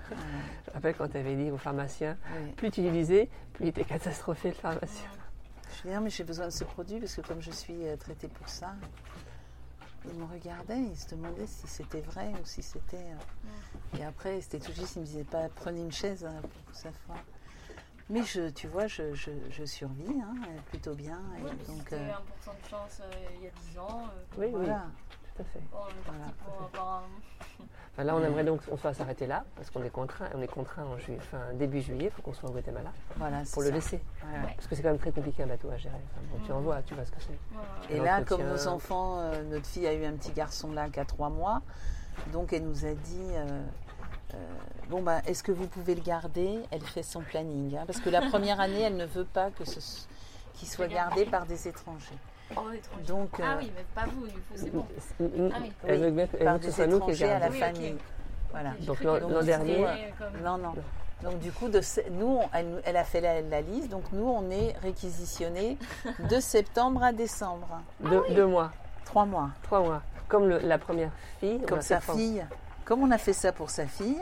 Je 0.10 0.70
me 0.70 0.74
rappelle 0.74 0.96
quand 0.96 1.08
tu 1.08 1.18
avais 1.18 1.36
dit 1.36 1.52
au 1.52 1.58
pharmacien, 1.58 2.18
Oui. 2.36 2.52
plus 2.54 2.72
tu 2.72 2.82
l'utilisais, 2.82 3.30
plus 3.54 3.66
il 3.66 3.70
était 3.70 3.84
catastrophé 3.86 4.50
le 4.50 4.56
pharmacien. 4.56 5.10
Je 5.78 5.84
dis, 5.90 5.94
non, 5.96 6.02
mais 6.02 6.10
j'ai 6.10 6.24
besoin 6.24 6.46
de 6.46 6.52
ce 6.52 6.64
produit, 6.64 7.00
parce 7.00 7.16
que 7.16 7.22
comme 7.22 7.42
je 7.42 7.52
suis 7.52 7.88
euh, 7.88 7.96
traitée 7.98 8.28
pour 8.28 8.48
ça, 8.50 8.76
ils 10.07 10.19
me 10.19 10.26
regardaient, 10.26 10.80
ils 10.82 10.98
se 10.98 11.10
demandaient 11.15 11.48
si 11.48 11.68
c'était 11.68 12.02
vrai 12.02 12.34
ou 12.41 12.45
si 12.45 12.61
c'était... 12.61 12.98
euh, 12.98 13.48
Et 13.98 14.03
après, 14.03 14.41
c'était 14.41 14.60
tout 14.60 14.72
juste, 14.73 14.95
ils 14.95 15.02
me 15.02 15.06
disaient 15.06 15.23
pas, 15.23 15.49
prenez 15.49 15.82
une 15.82 15.91
chaise 15.91 16.26
hein, 16.26 16.41
pour 16.65 16.76
ça 16.76 16.91
soit... 17.06 17.22
Mais 18.07 18.22
je, 18.23 18.49
tu 18.52 18.68
vois, 18.68 18.86
je, 18.86 19.15
je, 19.15 19.32
je 19.49 19.65
survis 19.65 20.22
hein, 20.22 20.36
plutôt 20.69 20.94
bien. 20.94 21.19
Et 21.40 21.44
Ouais, 21.44 21.52
donc, 21.68 21.77
C'était 21.80 21.95
euh, 21.95 22.11
1% 22.14 22.64
de 22.64 22.69
chance 22.69 23.02
il 23.36 23.44
y 23.44 23.48
a 23.48 23.49
10 23.49 23.80
ans. 23.80 24.07
euh, 24.15 24.23
Oui, 24.38 24.45
oui, 24.45 24.52
voilà. 24.52 24.91
tout 25.36 25.41
à 25.41 25.45
fait. 25.45 25.60
bon, 25.72 25.77
on 25.82 25.88
est 25.88 25.91
parti 26.03 26.06
Voilà. 26.06 26.34
pour 26.45 26.61
avoir 26.80 27.03
un. 27.03 27.65
Enfin, 27.96 28.04
là, 28.04 28.14
on 28.14 28.22
aimerait 28.22 28.44
donc 28.44 28.66
qu'on 28.66 28.76
soit 28.76 28.94
s'arrêter 28.94 29.26
là, 29.26 29.46
parce 29.56 29.70
qu'on 29.70 29.82
est 29.82 29.90
contraint, 29.90 30.28
on 30.36 30.42
est 30.42 30.48
contraint 30.50 30.84
en 30.84 30.98
fin, 30.98 31.54
début 31.54 31.80
juillet, 31.82 32.06
il 32.06 32.12
faut 32.12 32.22
qu'on 32.22 32.34
soit 32.34 32.50
au 32.50 32.52
Guatemala 32.52 32.92
voilà, 33.16 33.44
pour 33.54 33.62
le 33.62 33.70
ça. 33.70 33.74
laisser. 33.76 33.96
Ouais, 33.96 34.38
ouais. 34.38 34.54
Parce 34.54 34.68
que 34.68 34.76
c'est 34.76 34.82
quand 34.82 34.90
même 34.90 35.00
très 35.00 35.14
compliqué 35.14 35.44
un 35.44 35.48
bateau 35.48 35.70
à 35.70 35.78
gérer. 35.78 35.96
Enfin, 35.96 36.22
bon, 36.30 36.46
tu 36.46 36.52
en 36.52 36.60
vois, 36.60 36.82
tu 36.82 36.94
vois 36.94 37.06
ce 37.06 37.12
que 37.12 37.22
c'est. 37.22 37.30
Ouais, 37.30 37.98
Et 37.98 38.04
là, 38.04 38.22
comme 38.24 38.44
nos 38.44 38.68
enfants, 38.68 39.20
euh, 39.20 39.44
notre 39.44 39.66
fille 39.66 39.88
a 39.88 39.94
eu 39.94 40.04
un 40.04 40.12
petit 40.14 40.34
garçon 40.34 40.74
là 40.74 40.90
qui 40.90 41.00
a 41.00 41.06
trois 41.06 41.30
mois, 41.30 41.62
donc 42.34 42.52
elle 42.52 42.66
nous 42.66 42.86
a 42.86 42.94
dit 42.94 43.30
euh, 43.32 43.62
euh, 44.34 44.38
bon 44.90 45.02
bah 45.02 45.22
est-ce 45.26 45.42
que 45.42 45.54
vous 45.54 45.68
pouvez 45.68 45.96
le 45.96 46.02
garder? 46.02 46.60
Elle 46.72 46.84
fait 46.84 47.04
son 47.04 47.22
planning, 47.22 47.78
hein, 47.78 47.84
parce 47.88 48.02
que 48.02 48.10
la 48.10 48.24
première 48.30 48.60
année, 48.60 48.82
elle 48.82 48.98
ne 48.98 49.06
veut 49.06 49.24
pas 49.24 49.52
que 49.52 49.64
ce 49.64 49.80
qu'il 50.56 50.68
soit 50.68 50.88
gardé 50.88 51.24
par 51.24 51.46
des 51.46 51.70
étrangers. 51.70 52.18
Oh, 52.52 52.72
étranger. 52.74 53.04
Donc, 53.08 53.30
Ah 53.40 53.44
euh, 53.44 53.56
oui, 53.60 53.72
mais 53.76 53.86
pas 53.96 54.08
vous, 54.14 54.26
du 54.28 54.34
coup, 54.34 54.54
c'est 54.56 54.72
bon. 54.72 54.86
Ah 55.20 55.58
oui. 55.62 55.72
Elle 55.88 56.00
veut 56.00 56.12
par 56.46 56.54
veut 56.54 56.60
que 56.60 56.66
ce 56.66 56.70
des 56.70 56.76
soit 56.76 56.88
nous 56.88 57.00
qui 57.00 57.12
le 57.12 57.14
étrangers 57.14 57.32
à 57.32 57.40
la 57.40 57.52
famille. 57.52 57.96
Voilà. 58.52 58.70
Donc, 58.82 59.02
l'an- 59.02 59.44
dernier- 59.44 59.86
Non, 60.44 60.58
non. 60.58 60.74
Donc 61.24 61.40
du 61.40 61.52
coup, 61.52 61.70
de 61.70 61.80
nous, 62.12 62.40
elle, 62.54 62.82
elle 62.86 62.98
a 62.98 63.04
fait 63.06 63.22
la, 63.22 63.42
la 63.42 63.62
liste, 63.62 63.90
donc 63.90 64.04
nous, 64.12 64.28
on 64.28 64.52
est 64.52 64.76
réquisitionnés 64.84 65.78
de 66.30 66.40
septembre 66.40 67.02
à 67.04 67.14
décembre. 67.14 67.82
Deux, 68.02 68.22
deux 68.32 68.46
mois, 68.46 68.72
Trois 69.06 69.26
mois. 69.26 69.50
trois 69.64 69.80
mois. 69.82 70.02
Comme 70.28 70.48
le- 70.50 70.60
la 70.60 70.78
première 70.78 71.12
fille. 71.40 71.62
Comme 71.68 71.82
sa 71.82 72.00
fille, 72.02 72.46
comme 72.84 73.02
on 73.02 73.12
a 73.12 73.18
fait 73.18 73.34
ça 73.34 73.52
pour 73.54 73.70
sa 73.70 73.88
fille, 73.88 74.20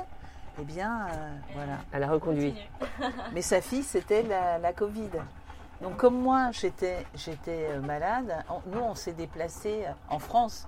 eh 0.62 0.64
bien, 0.64 1.08
euh, 1.12 1.32
voilà. 1.56 1.74
Elle 1.92 2.04
a 2.04 2.10
reconduit. 2.10 2.54
Mais 3.34 3.42
sa 3.42 3.60
fille, 3.60 3.84
c'était 3.84 4.22
la, 4.24 4.60
la 4.60 4.72
Covid. 4.72 5.10
Donc 5.84 5.98
comme 5.98 6.18
moi, 6.20 6.50
j'étais 6.52 7.06
j'étais 7.14 7.68
euh, 7.72 7.82
malade, 7.82 8.34
on- 8.50 8.70
nous, 8.76 8.82
on 8.82 8.96
s'est 8.96 9.12
déplacés 9.14 9.84
en 10.10 10.18
France. 10.20 10.68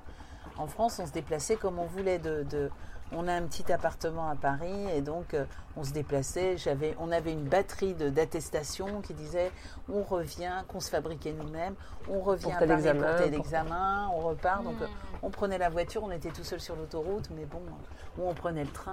En 0.58 0.68
France, 0.68 1.00
on 1.00 1.06
se 1.08 1.12
déplaçait 1.12 1.56
comme 1.56 1.80
on 1.80 1.86
voulait. 1.86 2.20
De, 2.20 2.44
de- 2.44 2.70
on 3.12 3.28
a 3.28 3.34
un 3.34 3.44
petit 3.44 3.72
appartement 3.72 4.30
à 4.30 4.36
Paris 4.36 4.90
et 4.94 5.02
donc 5.02 5.36
euh, 5.36 5.46
on 5.78 5.84
se 5.84 5.92
déplaçait. 5.92 6.58
J'avais, 6.58 6.96
on 7.00 7.12
avait 7.12 7.32
une 7.34 7.44
batterie 7.44 7.94
d'attestations 7.94 9.02
qui 9.02 9.14
disait 9.14 9.52
on 9.88 10.02
revient, 10.02 10.64
qu'on 10.68 10.80
se 10.80 10.90
fabriquait 10.90 11.32
nous-mêmes, 11.34 11.76
on 12.10 12.20
revient 12.20 12.46
Pour 12.46 12.56
à 12.56 12.58
Paris 12.60 12.72
examen, 12.74 13.08
pour 13.08 13.16
tel 13.18 13.30
pour- 13.32 13.40
examen, 13.46 14.10
on 14.16 14.20
repart. 14.22 14.64
Donc 14.64 14.82
euh, 14.82 14.86
Hmm. 14.88 15.18
on 15.24 15.30
prenait 15.30 15.60
la 15.60 15.70
voiture, 15.70 16.04
on 16.04 16.12
était 16.12 16.32
tout 16.32 16.44
seul 16.44 16.60
sur 16.60 16.76
l'autoroute, 16.76 17.30
mais 17.36 17.46
bon, 17.46 17.60
euh, 17.60 18.22
ou 18.22 18.28
on 18.30 18.34
prenait 18.34 18.64
le 18.64 18.72
train. 18.72 18.92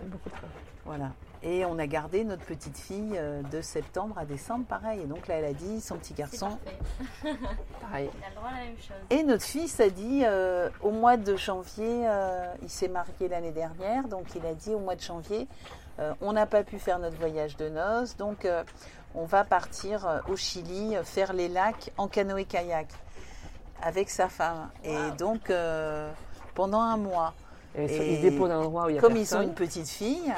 euh, 0.00 0.06
Beaucoup 0.06 0.30
de 0.30 0.34
temps. 0.34 0.46
voilà. 0.86 1.10
Et 1.42 1.64
on 1.64 1.78
a 1.78 1.86
gardé 1.86 2.22
notre 2.24 2.44
petite 2.44 2.76
fille 2.76 3.14
euh, 3.16 3.42
de 3.44 3.62
septembre 3.62 4.18
à 4.18 4.26
décembre, 4.26 4.66
pareil. 4.66 5.00
Et 5.00 5.06
donc 5.06 5.26
là, 5.26 5.36
elle 5.36 5.46
a 5.46 5.52
dit 5.54 5.80
son 5.80 5.96
petit 5.96 6.12
garçon. 6.12 6.58
parfait. 7.22 7.38
Pareil. 7.80 8.10
Il 8.18 8.24
a 8.24 8.28
le 8.28 8.34
droit 8.34 8.48
à 8.48 8.52
la 8.60 8.64
même 8.66 8.76
chose. 8.76 8.96
Et 9.08 9.22
notre 9.22 9.44
fils 9.44 9.80
a 9.80 9.88
dit 9.88 10.20
euh, 10.24 10.68
au 10.82 10.90
mois 10.90 11.16
de 11.16 11.36
janvier, 11.36 12.06
euh, 12.06 12.52
il 12.62 12.68
s'est 12.68 12.88
marié 12.88 13.28
l'année 13.28 13.52
dernière, 13.52 14.06
donc 14.08 14.26
il 14.36 14.44
a 14.44 14.52
dit 14.52 14.74
au 14.74 14.80
mois 14.80 14.96
de 14.96 15.00
janvier, 15.00 15.48
euh, 15.98 16.12
on 16.20 16.34
n'a 16.34 16.44
pas 16.46 16.62
pu 16.62 16.78
faire 16.78 16.98
notre 16.98 17.16
voyage 17.16 17.56
de 17.56 17.68
noces, 17.70 18.16
donc 18.18 18.44
euh, 18.44 18.62
on 19.14 19.24
va 19.24 19.42
partir 19.44 20.06
euh, 20.06 20.18
au 20.28 20.36
Chili 20.36 20.94
euh, 20.94 21.02
faire 21.04 21.32
les 21.32 21.48
lacs 21.48 21.90
en 21.96 22.06
canoë-kayak 22.06 22.88
avec 23.82 24.10
sa 24.10 24.28
femme. 24.28 24.68
Et 24.84 24.94
donc 25.18 25.48
euh, 25.48 26.10
pendant 26.54 26.80
un 26.80 26.98
mois. 26.98 27.32
Et, 27.76 27.84
ils 27.84 27.88
se- 27.88 27.94
Et 27.94 28.12
ils 28.12 28.16
se 28.18 28.22
déposent 28.22 28.50
à 28.50 28.54
un 28.56 28.60
endroit 28.60 28.86
où 28.86 28.88
il 28.90 28.96
y 28.96 28.98
a 28.98 29.00
Comme 29.00 29.16
ils 29.16 29.34
ont 29.34 29.40
une 29.40 29.54
petite 29.54 29.88
fille, 29.88 30.32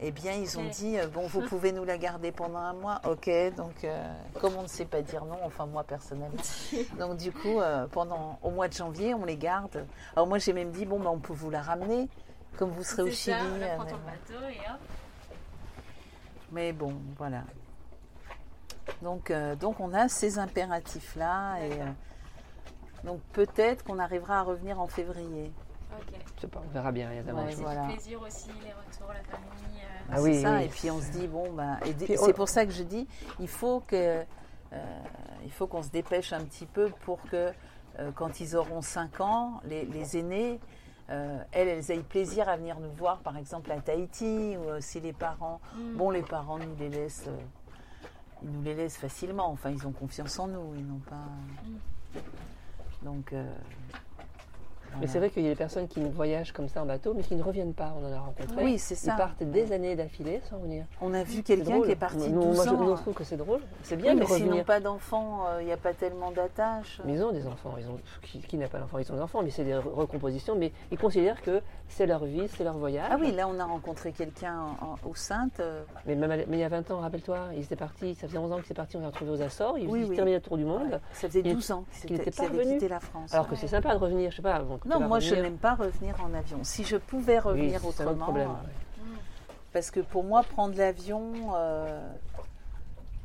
eh 0.00 0.12
bien, 0.12 0.32
ils 0.32 0.58
ont 0.58 0.64
dit 0.64 0.98
euh, 0.98 1.08
bon, 1.08 1.26
vous 1.26 1.40
pouvez 1.40 1.72
nous 1.72 1.84
la 1.84 1.98
garder 1.98 2.30
pendant 2.30 2.58
un 2.58 2.72
mois, 2.72 3.00
ok. 3.04 3.28
Donc, 3.56 3.82
euh, 3.82 4.12
comme 4.40 4.54
on 4.56 4.62
ne 4.62 4.68
sait 4.68 4.84
pas 4.84 5.02
dire 5.02 5.24
non, 5.24 5.38
enfin 5.42 5.66
moi 5.66 5.82
personnellement. 5.82 6.36
Donc, 6.98 7.16
du 7.16 7.32
coup, 7.32 7.60
euh, 7.60 7.86
pendant 7.88 8.38
au 8.42 8.50
mois 8.50 8.68
de 8.68 8.74
janvier, 8.74 9.14
on 9.14 9.24
les 9.24 9.36
garde. 9.36 9.84
Alors 10.14 10.28
moi, 10.28 10.38
j'ai 10.38 10.52
même 10.52 10.70
dit 10.70 10.84
bon, 10.86 11.00
ben, 11.00 11.10
on 11.10 11.18
peut 11.18 11.32
vous 11.32 11.50
la 11.50 11.62
ramener, 11.62 12.08
comme 12.56 12.70
vous 12.70 12.84
serez 12.84 13.02
au 13.02 13.10
Chili. 13.10 13.36
ça, 13.36 13.42
on 13.42 13.76
prend 13.76 13.84
mais, 13.84 13.90
ton 13.90 13.96
bon. 13.96 14.02
bateau 14.04 14.46
et 14.48 14.70
hop. 14.70 14.80
Mais 16.52 16.72
bon, 16.72 16.94
voilà. 17.16 17.42
Donc, 19.02 19.32
donc 19.60 19.80
on 19.80 19.92
a 19.92 20.08
ces 20.08 20.38
impératifs 20.38 21.14
là 21.14 21.58
et 21.60 21.72
donc 23.04 23.20
peut-être 23.34 23.84
qu'on 23.84 23.98
arrivera 23.98 24.38
à 24.38 24.42
revenir 24.42 24.80
en 24.80 24.86
février. 24.86 25.52
Ok. 25.92 26.14
Je 26.36 26.40
sais 26.42 26.46
pas, 26.48 26.62
on 26.64 26.68
verra 26.72 26.92
bien, 26.92 27.10
il 27.12 27.16
y 27.16 27.18
a 27.18 27.22
tellement 27.22 27.40
Ouais, 27.40 27.46
de 27.46 27.50
choses. 27.52 27.60
voilà. 27.60 27.86
Le 27.88 27.92
plaisir 27.94 28.20
aussi, 28.22 28.48
les 28.62 28.72
retours, 28.72 29.08
la 29.08 29.22
famille. 29.24 29.80
euh, 29.82 30.04
Ah 30.10 30.16
C'est 30.16 30.22
oui, 30.22 30.42
ça, 30.42 30.56
oui. 30.56 30.64
et 30.64 30.68
puis 30.68 30.90
on 30.90 31.00
se 31.00 31.10
dit 31.10 31.26
bon 31.26 31.52
bah 31.52 31.78
et 31.84 31.92
d- 31.94 32.04
Puis 32.04 32.16
on- 32.18 32.24
c'est 32.24 32.32
pour 32.32 32.48
ça 32.48 32.64
que 32.66 32.72
je 32.72 32.82
dis 32.82 33.06
il 33.40 33.48
faut 33.48 33.80
que 33.80 34.24
euh, 34.72 35.02
il 35.44 35.50
faut 35.52 35.66
qu'on 35.66 35.82
se 35.82 35.90
dépêche 35.90 36.32
un 36.32 36.44
petit 36.44 36.66
peu 36.66 36.90
pour 37.02 37.20
que 37.22 37.52
euh, 37.98 38.10
quand 38.14 38.38
ils 38.40 38.54
auront 38.56 38.80
5 38.82 39.20
ans, 39.20 39.60
les, 39.64 39.84
les 39.86 40.16
aînés 40.18 40.60
euh, 41.10 41.42
elles, 41.52 41.68
elles 41.68 41.90
aient 41.90 42.02
plaisir 42.02 42.48
à 42.50 42.56
venir 42.58 42.78
nous 42.80 42.92
voir, 42.92 43.18
par 43.20 43.36
exemple 43.38 43.72
à 43.72 43.80
Tahiti, 43.80 44.56
ou 44.58 44.68
euh, 44.68 44.80
si 44.80 45.00
les 45.00 45.14
parents, 45.14 45.58
Mm. 45.74 45.96
bon, 45.96 46.10
les 46.10 46.22
parents 46.22 46.58
nous 46.58 46.76
les 46.78 46.90
laissent, 46.90 47.24
euh, 47.28 47.36
ils 48.42 48.50
nous 48.50 48.62
les 48.62 48.74
laissent 48.74 48.98
facilement. 48.98 49.48
Enfin, 49.50 49.70
ils 49.70 49.86
ont 49.86 49.92
confiance 49.92 50.38
en 50.38 50.48
nous, 50.48 50.74
ils 50.76 50.86
n'ont 50.86 51.00
pas. 51.00 51.16
Donc. 53.02 53.32
Mais 55.00 55.06
c'est 55.06 55.18
vrai 55.18 55.30
qu'il 55.30 55.42
y 55.42 55.46
a 55.46 55.50
des 55.50 55.54
personnes 55.56 55.86
qui 55.88 56.00
voyagent 56.02 56.52
comme 56.52 56.68
ça 56.68 56.82
en 56.82 56.86
bateau, 56.86 57.14
mais 57.14 57.22
qui 57.22 57.34
ne 57.36 57.42
reviennent 57.42 57.74
pas. 57.74 57.94
On 58.00 58.06
en 58.06 58.12
a 58.12 58.18
rencontré. 58.20 58.64
Oui, 58.64 58.78
c'est 58.78 58.94
ça. 58.94 59.12
Ils 59.12 59.16
partent 59.16 59.42
des 59.42 59.72
années 59.72 59.96
d'affilée 59.96 60.40
sans 60.48 60.56
revenir. 60.56 60.84
On 61.00 61.14
a 61.14 61.22
vu 61.22 61.42
quelqu'un 61.42 61.80
qui 61.82 61.90
est 61.90 61.96
parti 61.96 62.30
Nous, 62.30 62.42
12 62.42 62.56
moi, 62.56 62.64
je, 62.64 62.70
ans. 62.70 62.76
nous, 62.84 62.92
hein. 62.92 62.96
trouve 62.96 63.14
que 63.14 63.24
c'est 63.24 63.36
drôle. 63.36 63.60
C'est 63.82 63.96
bien 63.96 64.12
Oui, 64.12 64.16
de 64.16 64.20
mais 64.20 64.26
s'ils 64.26 64.44
n'ont 64.44 64.46
revenir. 64.50 64.64
pas 64.64 64.80
d'enfants, 64.80 65.46
euh, 65.48 65.62
il 65.62 65.66
n'y 65.66 65.72
a 65.72 65.76
pas 65.76 65.94
tellement 65.94 66.30
d'attaches. 66.32 67.00
Mais 67.04 67.14
ils 67.14 67.22
ont 67.24 67.32
des 67.32 67.46
enfants. 67.46 67.74
Ils 67.78 67.86
ont... 67.88 67.98
Qui, 68.22 68.40
qui 68.40 68.56
n'a 68.56 68.68
pas 68.68 68.78
d'enfants? 68.78 68.98
Ils 68.98 69.10
ont 69.12 69.14
des 69.16 69.20
enfants, 69.22 69.42
mais 69.42 69.50
c'est 69.50 69.64
des 69.64 69.74
re- 69.74 69.88
recompositions. 69.92 70.56
Mais 70.56 70.72
ils 70.90 70.98
considèrent 70.98 71.40
que 71.42 71.60
c'est 71.88 72.06
leur 72.06 72.24
vie, 72.24 72.48
c'est 72.48 72.64
leur 72.64 72.76
voyage. 72.76 73.08
Ah 73.10 73.16
oui, 73.20 73.32
là 73.32 73.48
on 73.48 73.58
a 73.58 73.64
rencontré 73.64 74.12
quelqu'un 74.12 74.58
au 75.04 75.14
Saintes. 75.14 75.60
euh, 75.60 75.82
Mais, 76.06 76.14
même 76.14 76.44
il 76.50 76.58
y 76.58 76.64
a 76.64 76.68
20 76.68 76.90
ans, 76.90 77.00
rappelle-toi, 77.00 77.38
ils 77.56 77.62
étaient 77.62 77.76
partis, 77.76 78.14
ça 78.14 78.26
faisait 78.26 78.38
11 78.38 78.52
ans 78.52 78.56
qu'ils 78.56 78.64
étaient 78.66 78.74
partis, 78.74 78.96
on 78.96 79.00
s'est 79.00 79.06
retrouvés 79.06 79.30
aux 79.30 79.42
Açores, 79.42 79.78
ils 79.78 79.88
Oui, 79.88 80.00
ils 80.02 80.10
oui. 80.10 80.16
terminaient 80.16 80.36
le 80.38 80.42
tour 80.42 80.56
du 80.58 80.64
monde. 80.64 81.00
ça 81.12 81.28
faisait 81.28 81.40
Il- 81.44 81.54
12 81.54 81.70
ans 81.70 81.84
qu'il 81.92 82.00
qu'ils 82.08 82.16
n'était 82.18 82.30
étaient- 82.30 82.36
pas 82.42 82.48
avaient 82.48 82.62
revenu. 82.64 82.88
la 82.88 83.00
France. 83.00 83.32
Alors 83.34 83.48
que 83.48 83.56
c'est 83.56 83.68
sympa 83.68 83.94
de 83.94 83.98
revenir, 83.98 84.30
je 84.30 84.36
sais 84.36 84.42
pas. 84.42 84.58
bon, 84.60 84.77
non, 84.86 85.00
moi 85.00 85.20
je 85.20 85.34
n'aime 85.34 85.58
pas 85.58 85.74
revenir 85.74 86.14
en 86.24 86.34
avion. 86.34 86.58
Si 86.62 86.84
je 86.84 86.96
pouvais 86.96 87.38
revenir 87.38 87.80
oui, 87.82 87.88
autrement, 87.90 88.24
problème. 88.24 88.48
euh, 88.48 89.02
mm. 89.02 89.18
parce 89.72 89.90
que 89.90 90.00
pour 90.00 90.24
moi 90.24 90.42
prendre 90.42 90.76
l'avion, 90.76 91.32
euh, 91.54 92.00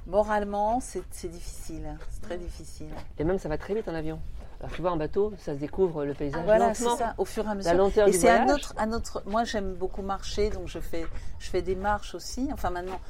moralement, 0.07 0.79
c'est 0.81 1.29
difficile, 1.29 1.97
c'est 2.09 2.21
très 2.21 2.37
difficile. 2.37 2.89
Et 3.17 3.23
même 3.23 3.39
ça 3.39 3.49
va 3.49 3.57
très 3.57 3.73
vite 3.73 3.87
en 3.87 3.95
avion. 3.95 4.19
Alors, 4.59 4.71
tu 4.75 4.81
vois, 4.81 4.91
en 4.91 4.97
bateau, 4.97 5.33
ça 5.39 5.53
se 5.55 5.59
découvre 5.59 6.05
le 6.05 6.13
paysage 6.13 6.45
Voilà, 6.45 6.73
c'est 6.73 6.85
lentement. 6.85 6.97
ça, 6.97 7.15
au 7.17 7.25
fur 7.25 7.45
et 7.45 7.49
à 7.49 7.55
mesure. 7.55 7.71
La 7.71 7.77
lenteur 7.77 8.07
et 8.07 8.13
c'est 8.13 8.29
un 8.29 8.45
voyage. 8.45 8.55
autre, 8.55 8.73
un 8.77 8.93
autre. 8.93 9.21
Moi, 9.25 9.43
j'aime 9.43 9.73
beaucoup 9.73 10.01
marcher, 10.01 10.51
donc 10.51 10.69
je 10.69 10.79
fais, 10.79 11.05
je 11.39 11.49
fais 11.49 11.61
des 11.61 11.75
marches 11.75 12.15
aussi. 12.15 12.47
Enfin, 12.53 12.69
maintenant, 12.69 13.01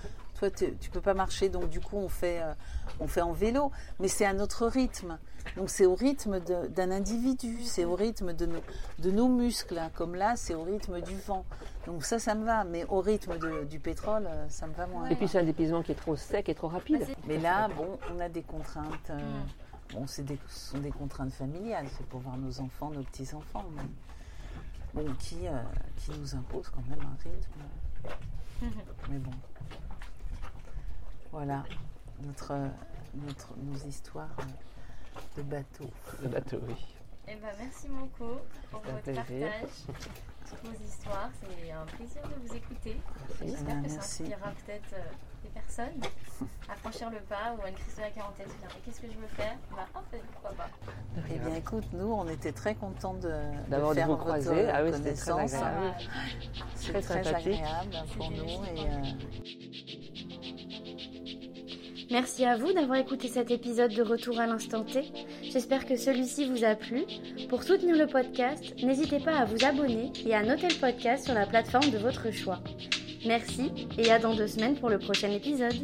toi, 0.49 0.51
tu 0.51 0.75
tu 0.77 0.89
peux 0.89 1.01
pas 1.01 1.13
marcher, 1.13 1.49
donc 1.49 1.69
du 1.69 1.79
coup, 1.79 1.97
on 1.97 2.09
fait, 2.09 2.41
euh, 2.41 2.53
on 2.99 3.07
fait 3.07 3.21
en 3.21 3.31
vélo. 3.31 3.71
Mais 3.99 4.07
c'est 4.07 4.25
un 4.25 4.39
autre 4.39 4.67
rythme. 4.67 5.17
Donc, 5.57 5.69
c'est 5.69 5.85
au 5.85 5.93
rythme 5.95 6.39
d'un 6.39 6.91
individu, 6.91 7.61
c'est 7.63 7.83
au 7.85 7.95
rythme 7.95 8.33
de 8.33 8.45
nos, 8.45 8.61
de 8.99 9.11
nos 9.11 9.27
muscles. 9.27 9.77
hein. 9.77 9.89
Comme 9.93 10.15
là, 10.15 10.35
c'est 10.37 10.53
au 10.55 10.63
rythme 10.63 11.01
du 11.01 11.15
vent. 11.17 11.43
Donc 11.85 12.05
ça, 12.05 12.17
ça 12.17 12.33
me 12.33 12.45
va. 12.45 12.63
Mais 12.63 12.85
au 12.85 13.01
rythme 13.01 13.37
de- 13.37 13.65
du 13.65 13.79
pétrole, 13.79 14.25
euh, 14.25 14.45
ça 14.49 14.67
me 14.67 14.73
va 14.73 14.87
moins. 14.87 15.07
Et 15.09 15.15
puis, 15.15 15.27
c'est 15.27 15.39
un 15.39 15.43
dépaysement 15.43 15.81
qui 15.83 15.91
est 15.91 15.95
trop 15.95 16.15
sec 16.15 16.47
et 16.49 16.55
trop 16.55 16.69
rapide. 16.69 17.05
Mais 17.27 17.37
là, 17.37 17.67
bon, 17.69 17.99
on 18.15 18.19
a 18.21 18.29
des 18.29 18.41
contraintes. 18.43 19.09
euh, 19.09 19.19
Bon, 19.93 20.07
c'est 20.07 20.23
des, 20.23 20.39
ce 20.47 20.71
sont 20.71 20.77
des 20.79 20.89
contraintes 20.91 21.33
familiales. 21.33 21.85
C'est 21.97 22.05
pour 22.07 22.21
voir 22.21 22.37
nos 22.37 22.59
enfants, 22.61 22.89
nos 22.89 23.03
petits-enfants. 23.03 23.65
mais 23.75 23.83
Bon, 25.03 25.13
qui, 25.19 25.45
euh, 25.47 25.51
qui 25.97 26.11
nous 26.19 26.35
imposent 26.35 26.69
quand 26.69 26.87
même 26.89 26.99
un 27.01 27.17
rythme. 27.23 27.51
Mais 29.09 29.17
bon. 29.17 29.31
Voilà 31.33 31.63
notre, 32.21 32.53
notre, 33.15 33.57
nos 33.57 33.75
histoires 33.87 34.37
de 35.35 35.41
bateau. 35.41 35.89
Le 36.21 36.29
bateau, 36.29 36.59
oui. 36.67 36.75
Eh 37.27 37.35
ben, 37.37 37.49
merci 37.57 37.87
beaucoup 37.87 38.37
pour 38.69 38.81
votre 38.81 39.01
plaisir. 39.01 39.23
partage, 39.23 39.69
toutes 40.47 40.63
vos 40.63 40.85
histoires. 40.85 41.31
C'est 41.41 41.71
un 41.71 41.85
plaisir 41.87 42.21
de 42.21 42.47
vous 42.47 42.55
écouter. 42.55 43.01
J'espère 43.41 43.81
que 43.81 43.89
ça 43.89 43.97
inspirera 43.97 44.51
peut-être 44.51 44.93
euh, 44.93 45.11
personnes 45.53 46.01
à 46.69 46.75
franchir 46.75 47.09
le 47.09 47.19
pas 47.19 47.55
ou 47.57 47.61
à 47.65 47.69
une 47.69 47.75
Christelle 47.75 48.11
qui 48.13 48.19
a 48.19 48.25
en 48.27 48.31
tête 48.31 48.47
se 48.49 48.57
dire 48.57 48.67
mais 48.73 48.81
qu'est-ce 48.85 49.01
que 49.01 49.07
je 49.07 49.17
veux 49.17 49.27
faire? 49.35 49.55
Bah 49.71 49.85
en 49.95 50.01
fait 50.11 50.21
pourquoi 50.31 50.51
pas. 50.51 50.69
Eh 51.29 51.37
bien, 51.39 51.55
écoute, 51.55 51.85
nous, 51.93 52.11
on 52.11 52.27
était 52.27 52.51
très 52.51 52.75
contents 52.75 53.13
de, 53.13 53.27
de 53.29 53.69
D'avoir 53.69 53.91
de 53.91 53.95
faire 53.95 54.07
vous 54.07 54.13
votre 54.13 54.25
croiser. 54.25 54.69
Ah 54.69 54.83
oui, 54.83 54.91
c'était 54.93 55.13
très 55.13 55.31
connaissance. 55.31 55.61
agréable. 55.61 55.95
C'est 56.75 56.91
Très 56.91 57.01
très, 57.01 57.27
agréable 57.35 57.95
pour 58.17 58.31
nous. 58.31 58.45
Et, 58.45 58.79
euh, 58.79 59.03
Merci 62.11 62.45
à 62.45 62.57
vous 62.57 62.71
d'avoir 62.73 62.99
écouté 62.99 63.27
cet 63.27 63.49
épisode 63.49 63.91
de 63.93 64.03
Retour 64.03 64.39
à 64.39 64.45
l'instant 64.45 64.83
T. 64.83 65.11
J'espère 65.43 65.85
que 65.85 65.95
celui-ci 65.95 66.47
vous 66.47 66.63
a 66.63 66.75
plu. 66.75 67.05
Pour 67.49 67.63
soutenir 67.63 67.95
le 67.95 68.05
podcast, 68.07 68.63
n'hésitez 68.83 69.19
pas 69.19 69.37
à 69.37 69.45
vous 69.45 69.63
abonner 69.65 70.11
et 70.25 70.35
à 70.35 70.43
noter 70.43 70.67
le 70.67 70.79
podcast 70.79 71.25
sur 71.25 71.33
la 71.33 71.47
plateforme 71.47 71.89
de 71.89 71.97
votre 71.97 72.29
choix. 72.31 72.59
Merci 73.25 73.71
et 73.97 74.11
à 74.11 74.19
dans 74.19 74.33
deux 74.33 74.47
semaines 74.47 74.75
pour 74.75 74.89
le 74.89 74.99
prochain 74.99 75.31
épisode. 75.31 75.75